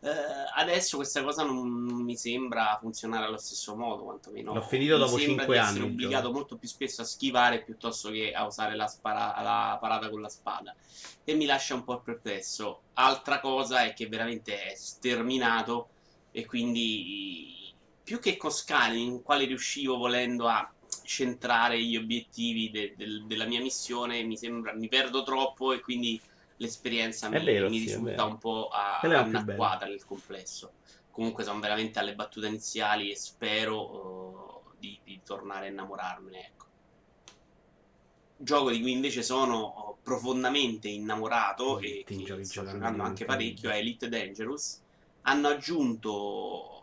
Eh, 0.00 0.10
adesso 0.56 0.96
questa 0.96 1.22
cosa 1.22 1.44
non 1.44 1.66
mi 1.66 2.14
sembra 2.14 2.76
funzionare 2.78 3.24
allo 3.24 3.38
stesso 3.38 3.74
modo, 3.74 4.02
quantomeno. 4.02 4.52
L'ho 4.52 4.60
finito 4.60 4.96
Mi 4.96 5.00
dopo 5.00 5.16
sembra 5.16 5.44
5 5.46 5.54
di 5.54 5.58
anni 5.58 5.78
il 5.78 5.84
obbligato 5.84 6.30
molto 6.30 6.58
più 6.58 6.68
spesso 6.68 7.00
a 7.00 7.06
schivare 7.06 7.62
piuttosto 7.62 8.10
che 8.10 8.32
a 8.32 8.44
usare 8.44 8.76
la, 8.76 8.86
spara- 8.86 9.40
la 9.40 9.78
parata 9.80 10.10
con 10.10 10.20
la 10.20 10.28
spada. 10.28 10.76
E 11.24 11.32
mi 11.32 11.46
lascia 11.46 11.72
un 11.72 11.84
po' 11.84 12.00
perplesso. 12.00 12.82
Altra 12.92 13.40
cosa 13.40 13.84
è 13.84 13.94
che 13.94 14.08
veramente 14.08 14.62
è 14.62 14.74
sterminato 14.74 15.88
e 16.32 16.44
quindi 16.44 17.72
più 18.02 18.18
che 18.18 18.36
con 18.36 18.50
scali 18.50 19.02
in 19.02 19.22
quale 19.22 19.46
riuscivo 19.46 19.96
volendo 19.96 20.48
a 20.48 20.70
centrare 21.04 21.82
gli 21.82 21.96
obiettivi 21.96 22.70
de- 22.70 22.94
del- 22.96 23.26
della 23.26 23.46
mia 23.46 23.60
missione, 23.60 24.22
mi 24.24 24.36
sembra 24.36 24.74
mi 24.74 24.88
perdo 24.88 25.22
troppo 25.22 25.72
e 25.72 25.80
quindi 25.80 26.20
l'esperienza 26.56 27.28
mi, 27.28 27.44
vero, 27.44 27.68
mi 27.68 27.78
sì, 27.78 27.84
risulta 27.84 28.24
un 28.24 28.38
po' 28.38 28.68
a- 28.68 29.00
anacquata 29.00 29.86
nel 29.86 30.04
complesso. 30.04 30.74
Comunque 31.10 31.44
sono 31.44 31.60
veramente 31.60 31.98
alle 31.98 32.14
battute 32.14 32.48
iniziali 32.48 33.10
e 33.10 33.16
spero 33.16 34.64
eh, 34.72 34.76
di, 34.78 35.00
di 35.04 35.22
tornare 35.24 35.66
a 35.66 35.70
innamorarmene. 35.70 36.38
Ecco. 36.38 36.66
Gioco 38.36 38.70
di 38.70 38.80
cui 38.80 38.92
invece 38.92 39.22
sono 39.22 39.56
oh, 39.58 39.98
profondamente 40.02 40.88
innamorato 40.88 41.76
Poi 41.76 42.00
e 42.00 42.04
che 42.04 42.44
sto 42.44 42.64
giocando 42.64 43.02
anche 43.02 43.24
parecchio 43.24 43.70
è 43.70 43.76
Elite 43.76 44.08
Dangerous. 44.08 44.82
Hanno 45.22 45.48
aggiunto 45.48 46.73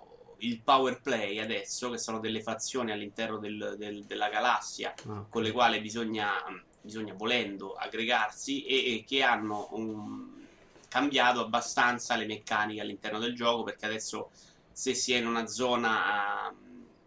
il 0.41 0.61
power 0.61 1.01
play 1.01 1.39
adesso, 1.39 1.89
che 1.89 1.97
sono 1.97 2.19
delle 2.19 2.41
fazioni 2.41 2.91
all'interno 2.91 3.37
del- 3.37 3.75
del- 3.77 4.05
della 4.05 4.29
galassia 4.29 4.93
Ah, 5.07 5.25
con 5.29 5.43
le 5.43 5.51
quali 5.51 5.79
bisogna, 5.79 6.31
bisogna 6.81 7.13
volendo 7.13 7.73
aggregarsi 7.73 8.63
e, 8.65 8.95
e 8.95 9.03
che 9.05 9.23
hanno 9.23 9.67
un- 9.71 10.39
cambiato 10.87 11.39
abbastanza 11.39 12.15
le 12.17 12.25
meccaniche 12.25 12.81
all'interno 12.81 13.17
del 13.19 13.33
gioco 13.33 13.63
perché 13.63 13.85
adesso 13.85 14.29
se 14.73 14.93
si 14.93 15.13
è 15.13 15.17
in 15.19 15.25
una 15.27 15.47
zona 15.47 16.45
a, 16.47 16.53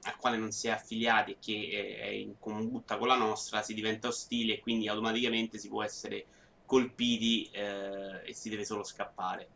a 0.07 0.17
quale 0.17 0.39
non 0.39 0.53
si 0.53 0.69
è 0.69 0.71
affiliati 0.71 1.33
e 1.33 1.37
che 1.39 1.97
è, 1.99 2.05
è 2.05 2.09
in 2.09 2.39
combutta 2.39 2.97
con 2.97 3.09
la 3.09 3.17
nostra 3.17 3.61
si 3.63 3.75
diventa 3.75 4.09
ostile 4.09 4.55
e 4.55 4.61
quindi 4.61 4.89
automaticamente 4.89 5.59
si 5.59 5.69
può 5.69 5.83
essere 5.83 6.25
colpiti 6.65 7.51
eh, 7.53 8.23
e 8.25 8.33
si 8.35 8.49
deve 8.49 8.65
solo 8.65 8.85
scappare. 8.85 9.49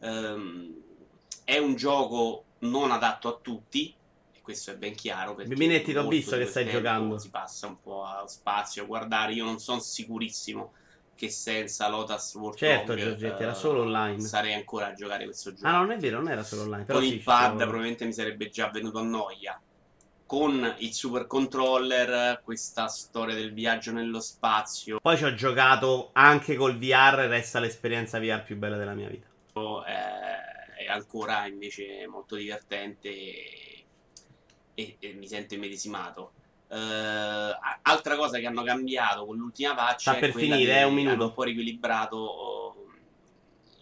Ehm, 0.00 0.74
è 1.44 1.58
un 1.58 1.76
gioco 1.76 2.44
non 2.60 2.90
adatto 2.90 3.28
a 3.28 3.38
tutti 3.40 3.94
e 4.32 4.40
questo 4.40 4.70
è 4.72 4.76
ben 4.76 4.94
chiaro 4.94 5.34
Bibinetti, 5.34 5.92
molto 5.92 6.08
visto 6.10 6.36
che 6.36 6.46
stai 6.46 6.68
giocando. 6.68 7.18
si 7.18 7.30
passa 7.30 7.66
un 7.66 7.80
po' 7.80 8.04
a 8.04 8.26
spazio 8.26 8.82
a 8.82 8.86
guardare 8.86 9.32
io 9.32 9.44
non 9.44 9.58
sono 9.58 9.80
sicurissimo 9.80 10.72
che 11.14 11.30
senza 11.30 11.88
Lotus 11.88 12.34
World 12.36 12.56
Certo, 12.56 12.94
Giorgetti, 12.94 13.42
era 13.42 13.54
solo 13.54 13.82
online. 13.82 14.20
sarei 14.20 14.54
ancora 14.54 14.86
a 14.86 14.92
giocare 14.92 15.24
questo 15.24 15.52
gioco 15.52 15.66
Ah, 15.66 15.72
no, 15.72 15.78
non 15.78 15.90
è 15.90 15.98
vero, 15.98 16.18
non 16.18 16.30
era 16.30 16.44
solo 16.44 16.62
online. 16.62 16.86
Con 16.86 17.02
sì, 17.02 17.08
il 17.14 17.18
ci 17.18 17.24
pad 17.24 17.38
stavo- 17.38 17.56
probabilmente 17.56 18.04
mi 18.04 18.12
sarebbe 18.12 18.48
già 18.48 18.68
venuto 18.70 18.98
a 18.98 19.02
noia. 19.02 19.60
Con 20.26 20.74
il 20.80 20.92
super 20.92 21.26
controller, 21.26 22.40
questa 22.44 22.86
storia 22.86 23.34
del 23.34 23.52
viaggio 23.54 23.92
nello 23.92 24.20
spazio 24.20 24.98
Poi 25.00 25.16
ci 25.16 25.24
ho 25.24 25.34
giocato 25.34 26.10
anche 26.12 26.54
col 26.54 26.76
VR, 26.78 27.26
resta 27.28 27.58
l'esperienza 27.60 28.20
VR 28.20 28.44
più 28.44 28.56
bella 28.56 28.76
della 28.76 28.92
mia 28.94 29.08
vita. 29.08 29.26
eh, 29.86 30.47
ancora 30.88 31.46
invece 31.46 32.06
molto 32.06 32.36
divertente 32.36 33.08
e, 33.08 33.84
e- 34.74 34.96
e 34.98 35.12
mi 35.14 35.26
sento 35.26 35.54
immedesimato. 35.54 36.32
Eh, 36.68 36.76
a- 36.76 37.78
altra 37.82 38.16
cosa 38.16 38.38
che 38.38 38.46
hanno 38.46 38.62
cambiato 38.62 39.24
con 39.24 39.36
l'ultima 39.36 39.74
patch 39.74 40.00
Sta 40.00 40.16
è 40.16 40.20
per 40.20 40.32
finire, 40.32 40.72
di- 40.72 40.78
eh, 40.78 40.84
un 40.84 40.94
minuto. 40.94 41.14
hanno 41.14 41.24
un 41.26 41.34
po' 41.34 41.42
riequilibrato 41.44 42.16
oh, 42.16 42.86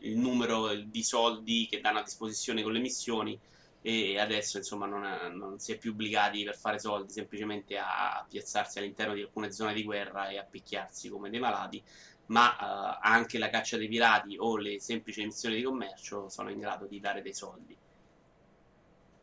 il 0.01 0.17
numero 0.17 0.75
di 0.75 1.03
soldi 1.03 1.67
che 1.69 1.81
danno 1.81 1.99
a 1.99 2.03
disposizione 2.03 2.63
con 2.63 2.73
le 2.73 2.79
missioni 2.79 3.39
e 3.83 4.19
adesso 4.19 4.57
insomma 4.57 4.87
non, 4.87 5.05
è, 5.05 5.29
non, 5.29 5.59
si 5.61 5.73
è 5.73 5.79
più 5.79 5.93
obbligati 5.93 6.43
per 6.43 6.57
fare 6.57 6.79
soldi 6.79 7.13
semplicemente 7.13 7.79
a 7.79 8.25
piazzarsi 8.29 8.79
all'interno 8.79 9.15
di 9.15 9.23
alcune 9.23 9.53
zone 9.53 9.75
di 9.75 9.85
guerra 9.85 10.29
e 10.29 10.39
a 10.39 10.43
picchiarsi 10.43 11.09
come 11.09 11.31
dei 11.31 11.39
malati, 11.39 11.83
ma 12.27 12.57
uh, 12.59 12.99
anche 13.01 13.39
la 13.39 13.49
caccia 13.49 13.77
dei 13.77 13.89
pirati 13.89 14.37
o 14.39 14.57
le 14.57 14.81
semplici 14.81 15.25
missioni 15.25 15.57
di 15.57 15.63
commercio 15.63 16.29
sono 16.29 16.51
in 16.51 16.59
grado 16.59 16.87
di 16.87 17.01
dare 17.01 17.23
dei 17.23 17.35
soldi. 17.35 17.77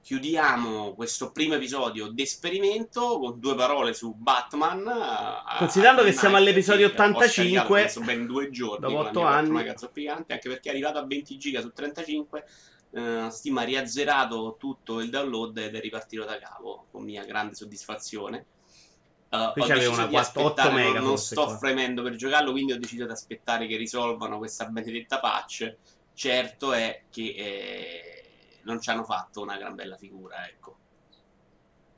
Chiudiamo 0.02 0.96
questo 0.96 1.32
primo 1.32 1.56
episodio 1.56 2.10
d'esperimento 2.10 3.20
con 3.20 3.40
due 3.40 3.56
parole 3.56 3.94
su 3.94 4.14
Batman. 4.14 4.86
Uh, 4.86 5.58
Considerando 5.60 6.04
che 6.04 6.12
siamo 6.12 6.36
all'episodio 6.36 6.88
85, 6.88 7.94
ho 7.96 8.02
ben 8.02 8.26
due 8.26 8.50
giorni 8.50 8.94
dopo 8.94 9.08
8 9.08 9.22
anni, 9.22 9.70
anche 10.10 10.50
perché 10.50 10.70
è 10.70 10.70
arrivato 10.70 10.98
a 10.98 11.06
20 11.06 11.38
giga 11.38 11.62
su 11.62 11.72
35 11.72 12.46
Uh, 12.94 13.28
Steam 13.30 13.58
ha 13.58 13.64
riazzerato 13.64 14.56
tutto 14.60 15.00
il 15.00 15.10
download 15.10 15.58
ed 15.58 15.74
è 15.74 15.80
ripartito 15.80 16.26
da 16.26 16.38
capo 16.38 16.86
con 16.92 17.04
mia 17.04 17.26
grande 17.26 17.56
soddisfazione. 17.56 18.46
Uh, 19.34 19.52
Qui 19.54 19.64
c'aveva 19.64 19.94
una 19.94 20.08
4, 20.08 20.44
8 20.44 20.72
mega. 20.72 21.00
Non, 21.00 21.08
non 21.08 21.18
sto 21.18 21.46
qua. 21.46 21.58
fremendo 21.58 22.04
per 22.04 22.16
giocarlo, 22.16 22.52
quindi 22.52 22.74
ho 22.74 22.78
deciso 22.78 23.06
di 23.06 23.12
aspettare 23.12 23.66
che 23.66 23.78
risolvano 23.78 24.38
questa 24.38 24.66
benedetta 24.66 25.20
patch. 25.20 25.76
Certo 26.14 26.72
è 26.72 27.06
che 27.10 27.34
eh, 27.36 28.24
non 28.62 28.80
ci 28.80 28.92
hanno 28.92 29.04
fatto 29.04 29.42
una 29.42 29.58
gran 29.58 29.74
bella 29.74 29.98
figura, 29.98 30.48
ecco. 30.48 30.78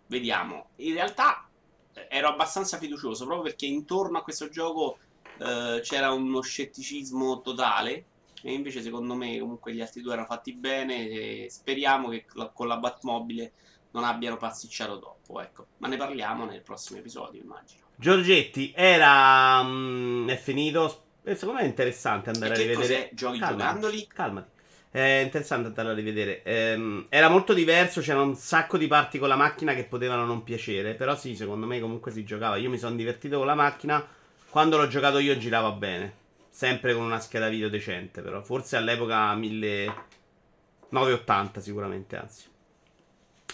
Vediamo. 0.07 0.70
In 0.78 0.94
realtà 0.94 1.45
eh, 1.91 2.07
ero 2.10 2.30
abbastanza 2.30 2.78
fiducioso 2.78 3.26
proprio 3.26 3.49
perché 3.49 3.66
intorno 3.66 4.20
a 4.20 4.24
questo 4.24 4.48
gioco 4.48 4.99
eh, 5.38 5.82
c'era 5.84 6.14
uno 6.14 6.40
scetticismo 6.40 7.41
totale 7.41 8.06
e 8.41 8.53
invece 8.53 8.82
secondo 8.82 9.14
me 9.14 9.38
comunque 9.40 9.74
gli 9.74 9.82
altri 9.82 10.02
due 10.02 10.14
erano 10.14 10.28
fatti 10.28 10.53
bene 10.53 11.10
e 11.10 11.48
speriamo 11.49 12.07
che 12.07 12.26
con 12.53 12.68
la 12.68 12.78
Batmobile 12.78 13.52
non 13.96 14.04
abbiano 14.04 14.36
passicciato 14.36 15.00
troppo, 15.00 15.42
ecco. 15.42 15.68
Ma 15.78 15.88
ne 15.88 15.96
parliamo 15.96 16.44
nel 16.44 16.62
prossimo 16.62 17.00
episodio, 17.00 17.42
immagino. 17.42 17.84
Giorgetti, 17.96 18.74
era... 18.76 19.62
Um, 19.62 20.30
è 20.30 20.36
finito... 20.36 21.04
Secondo 21.24 21.54
me 21.54 21.62
è 21.62 21.66
interessante 21.66 22.30
andare 22.30 22.54
a 22.54 22.58
rivedere... 22.58 22.82
Cos'è? 22.82 23.10
Giochi 23.14 23.40
calmati, 23.40 23.58
giocandoli? 23.58 24.08
Calmati. 24.08 24.50
È 24.92 25.22
interessante 25.24 25.70
andare 25.70 25.92
a 25.92 25.94
rivedere. 25.94 26.44
Ehm, 26.44 27.06
era 27.08 27.30
molto 27.30 27.54
diverso, 27.54 28.02
c'era 28.02 28.22
un 28.22 28.36
sacco 28.36 28.78
di 28.78 28.88
parti 28.88 29.18
con 29.18 29.30
la 29.30 29.38
macchina 29.38 29.74
che 29.74 29.86
potevano 29.86 30.26
non 30.26 30.44
piacere. 30.44 30.94
Però 30.94 31.16
sì, 31.16 31.38
secondo 31.38 31.66
me 31.66 31.80
comunque 31.80 32.12
si 32.12 32.26
giocava. 32.26 32.58
Io 32.58 32.70
mi 32.70 32.78
sono 32.78 32.98
divertito 32.98 33.38
con 33.38 33.48
la 33.48 33.56
macchina. 33.56 34.06
Quando 34.50 34.76
l'ho 34.76 34.88
giocato 34.88 35.20
io 35.20 35.38
girava 35.38 35.72
bene. 35.72 36.24
Sempre 36.50 36.94
con 36.94 37.04
una 37.04 37.22
scheda 37.22 37.48
video 37.48 37.70
decente, 37.70 38.22
però. 38.22 38.42
Forse 38.42 38.76
all'epoca 38.76 39.34
1980 39.36 41.62
sicuramente, 41.62 42.18
anzi. 42.18 42.54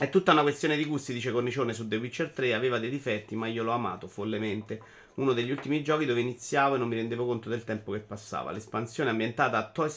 È 0.01 0.09
tutta 0.09 0.31
una 0.31 0.41
questione 0.41 0.77
di 0.77 0.85
gusti, 0.85 1.13
dice 1.13 1.31
Cornicione 1.31 1.73
su 1.73 1.87
The 1.87 1.97
Witcher 1.97 2.31
3. 2.31 2.55
Aveva 2.55 2.79
dei 2.79 2.89
difetti, 2.89 3.35
ma 3.35 3.45
io 3.45 3.61
l'ho 3.61 3.71
amato 3.71 4.07
follemente. 4.07 4.81
Uno 5.17 5.31
degli 5.31 5.51
ultimi 5.51 5.83
giochi 5.83 6.07
dove 6.07 6.21
iniziavo 6.21 6.73
e 6.73 6.79
non 6.79 6.87
mi 6.87 6.95
rendevo 6.95 7.23
conto 7.23 7.49
del 7.49 7.63
tempo 7.63 7.91
che 7.91 7.99
passava. 7.99 8.49
L'espansione 8.49 9.11
ambientata 9.11 9.59
a 9.59 9.69
Toy 9.69 9.91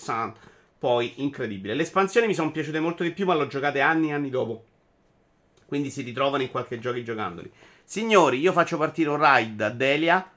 poi 0.78 1.10
incredibile. 1.22 1.72
Le 1.72 1.84
espansioni 1.84 2.26
mi 2.26 2.34
sono 2.34 2.52
piaciute 2.52 2.80
molto 2.80 3.02
di 3.02 3.12
più, 3.12 3.24
ma 3.24 3.32
l'ho 3.32 3.46
giocate 3.46 3.80
anni 3.80 4.10
e 4.10 4.12
anni 4.12 4.28
dopo. 4.28 4.64
Quindi 5.64 5.88
si 5.88 6.02
ritrovano 6.02 6.42
in 6.42 6.50
qualche 6.50 6.78
gioco 6.78 7.02
giocandoli. 7.02 7.50
Signori, 7.82 8.40
io 8.40 8.52
faccio 8.52 8.76
partire 8.76 9.08
un 9.08 9.16
ride 9.18 9.64
a 9.64 9.70
Delia 9.70 10.30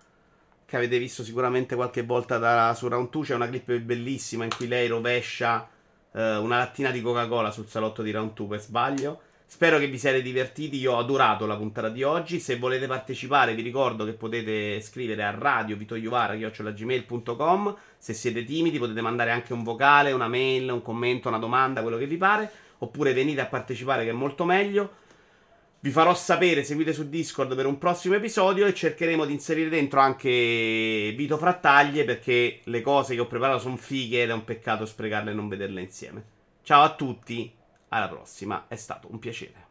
che 0.66 0.76
avete 0.78 0.98
visto 0.98 1.26
sicuramente 1.26 1.76
qualche 1.76 2.04
volta 2.04 2.38
da, 2.38 2.74
su 2.74 2.88
Round 2.88 3.10
2. 3.10 3.26
C'è 3.26 3.36
una 3.36 3.50
clip 3.50 3.80
bellissima 3.80 4.46
in 4.46 4.50
cui 4.56 4.70
lei 4.70 4.88
rovescia 4.88 5.68
eh, 6.14 6.38
una 6.38 6.60
lattina 6.60 6.90
di 6.90 7.02
Coca-Cola 7.02 7.52
sul 7.52 7.68
salotto 7.68 8.02
di 8.02 8.12
Round 8.12 8.32
2 8.32 8.48
per 8.48 8.62
sbaglio. 8.62 9.22
Spero 9.50 9.80
che 9.80 9.88
vi 9.88 9.98
siate 9.98 10.22
divertiti. 10.22 10.78
Io 10.78 10.92
ho 10.92 11.00
adorato 11.00 11.46
la 11.46 11.56
puntata 11.56 11.88
di 11.88 12.04
oggi. 12.04 12.42
Se 12.42 12.58
volete 12.58 12.86
partecipare, 12.86 13.56
vi 13.56 13.62
ricordo 13.62 14.04
che 14.04 14.12
potete 14.12 14.82
scrivere 14.82 15.24
a 15.24 15.32
radio 15.32 15.78
vitoiovara.gmail.com. 15.78 17.78
Se 17.98 18.14
siete 18.14 18.44
timidi, 18.44 18.78
potete 18.78 19.00
mandare 19.00 19.32
anche 19.32 19.54
un 19.54 19.64
vocale, 19.64 20.12
una 20.12 20.28
mail, 20.28 20.70
un 20.70 20.82
commento, 20.82 21.30
una 21.30 21.40
domanda, 21.40 21.82
quello 21.82 21.98
che 21.98 22.08
vi 22.08 22.18
pare. 22.18 22.52
Oppure 22.80 23.14
venite 23.14 23.40
a 23.40 23.46
partecipare, 23.46 24.04
che 24.04 24.10
è 24.10 24.14
molto 24.14 24.44
meglio. 24.44 24.96
Vi 25.80 25.92
farò 25.92 26.14
sapere, 26.14 26.66
seguite 26.66 26.92
su 26.92 27.08
Discord 27.08 27.56
per 27.56 27.68
un 27.68 27.78
prossimo 27.78 28.16
episodio 28.16 28.66
e 28.66 28.74
cercheremo 28.74 29.24
di 29.24 29.32
inserire 29.32 29.70
dentro 29.70 30.02
anche 30.02 31.14
Vito 31.16 31.38
Frattaglie 31.38 32.04
perché 32.04 32.60
le 32.66 32.82
cose 32.82 33.16
che 33.16 33.22
ho 33.22 33.28
preparato 33.28 33.60
sono 33.60 33.78
fighe 33.78 34.24
ed 34.24 34.30
è 34.30 34.34
un 34.34 34.44
peccato 34.44 34.86
sprecarle 34.86 35.32
e 35.32 35.34
non 35.34 35.48
vederle 35.48 35.80
insieme. 35.80 36.22
Ciao 36.64 36.84
a 36.84 36.94
tutti, 36.96 37.57
alla 37.90 38.08
prossima, 38.08 38.66
è 38.68 38.76
stato 38.76 39.10
un 39.12 39.20
piacere. 39.20 39.67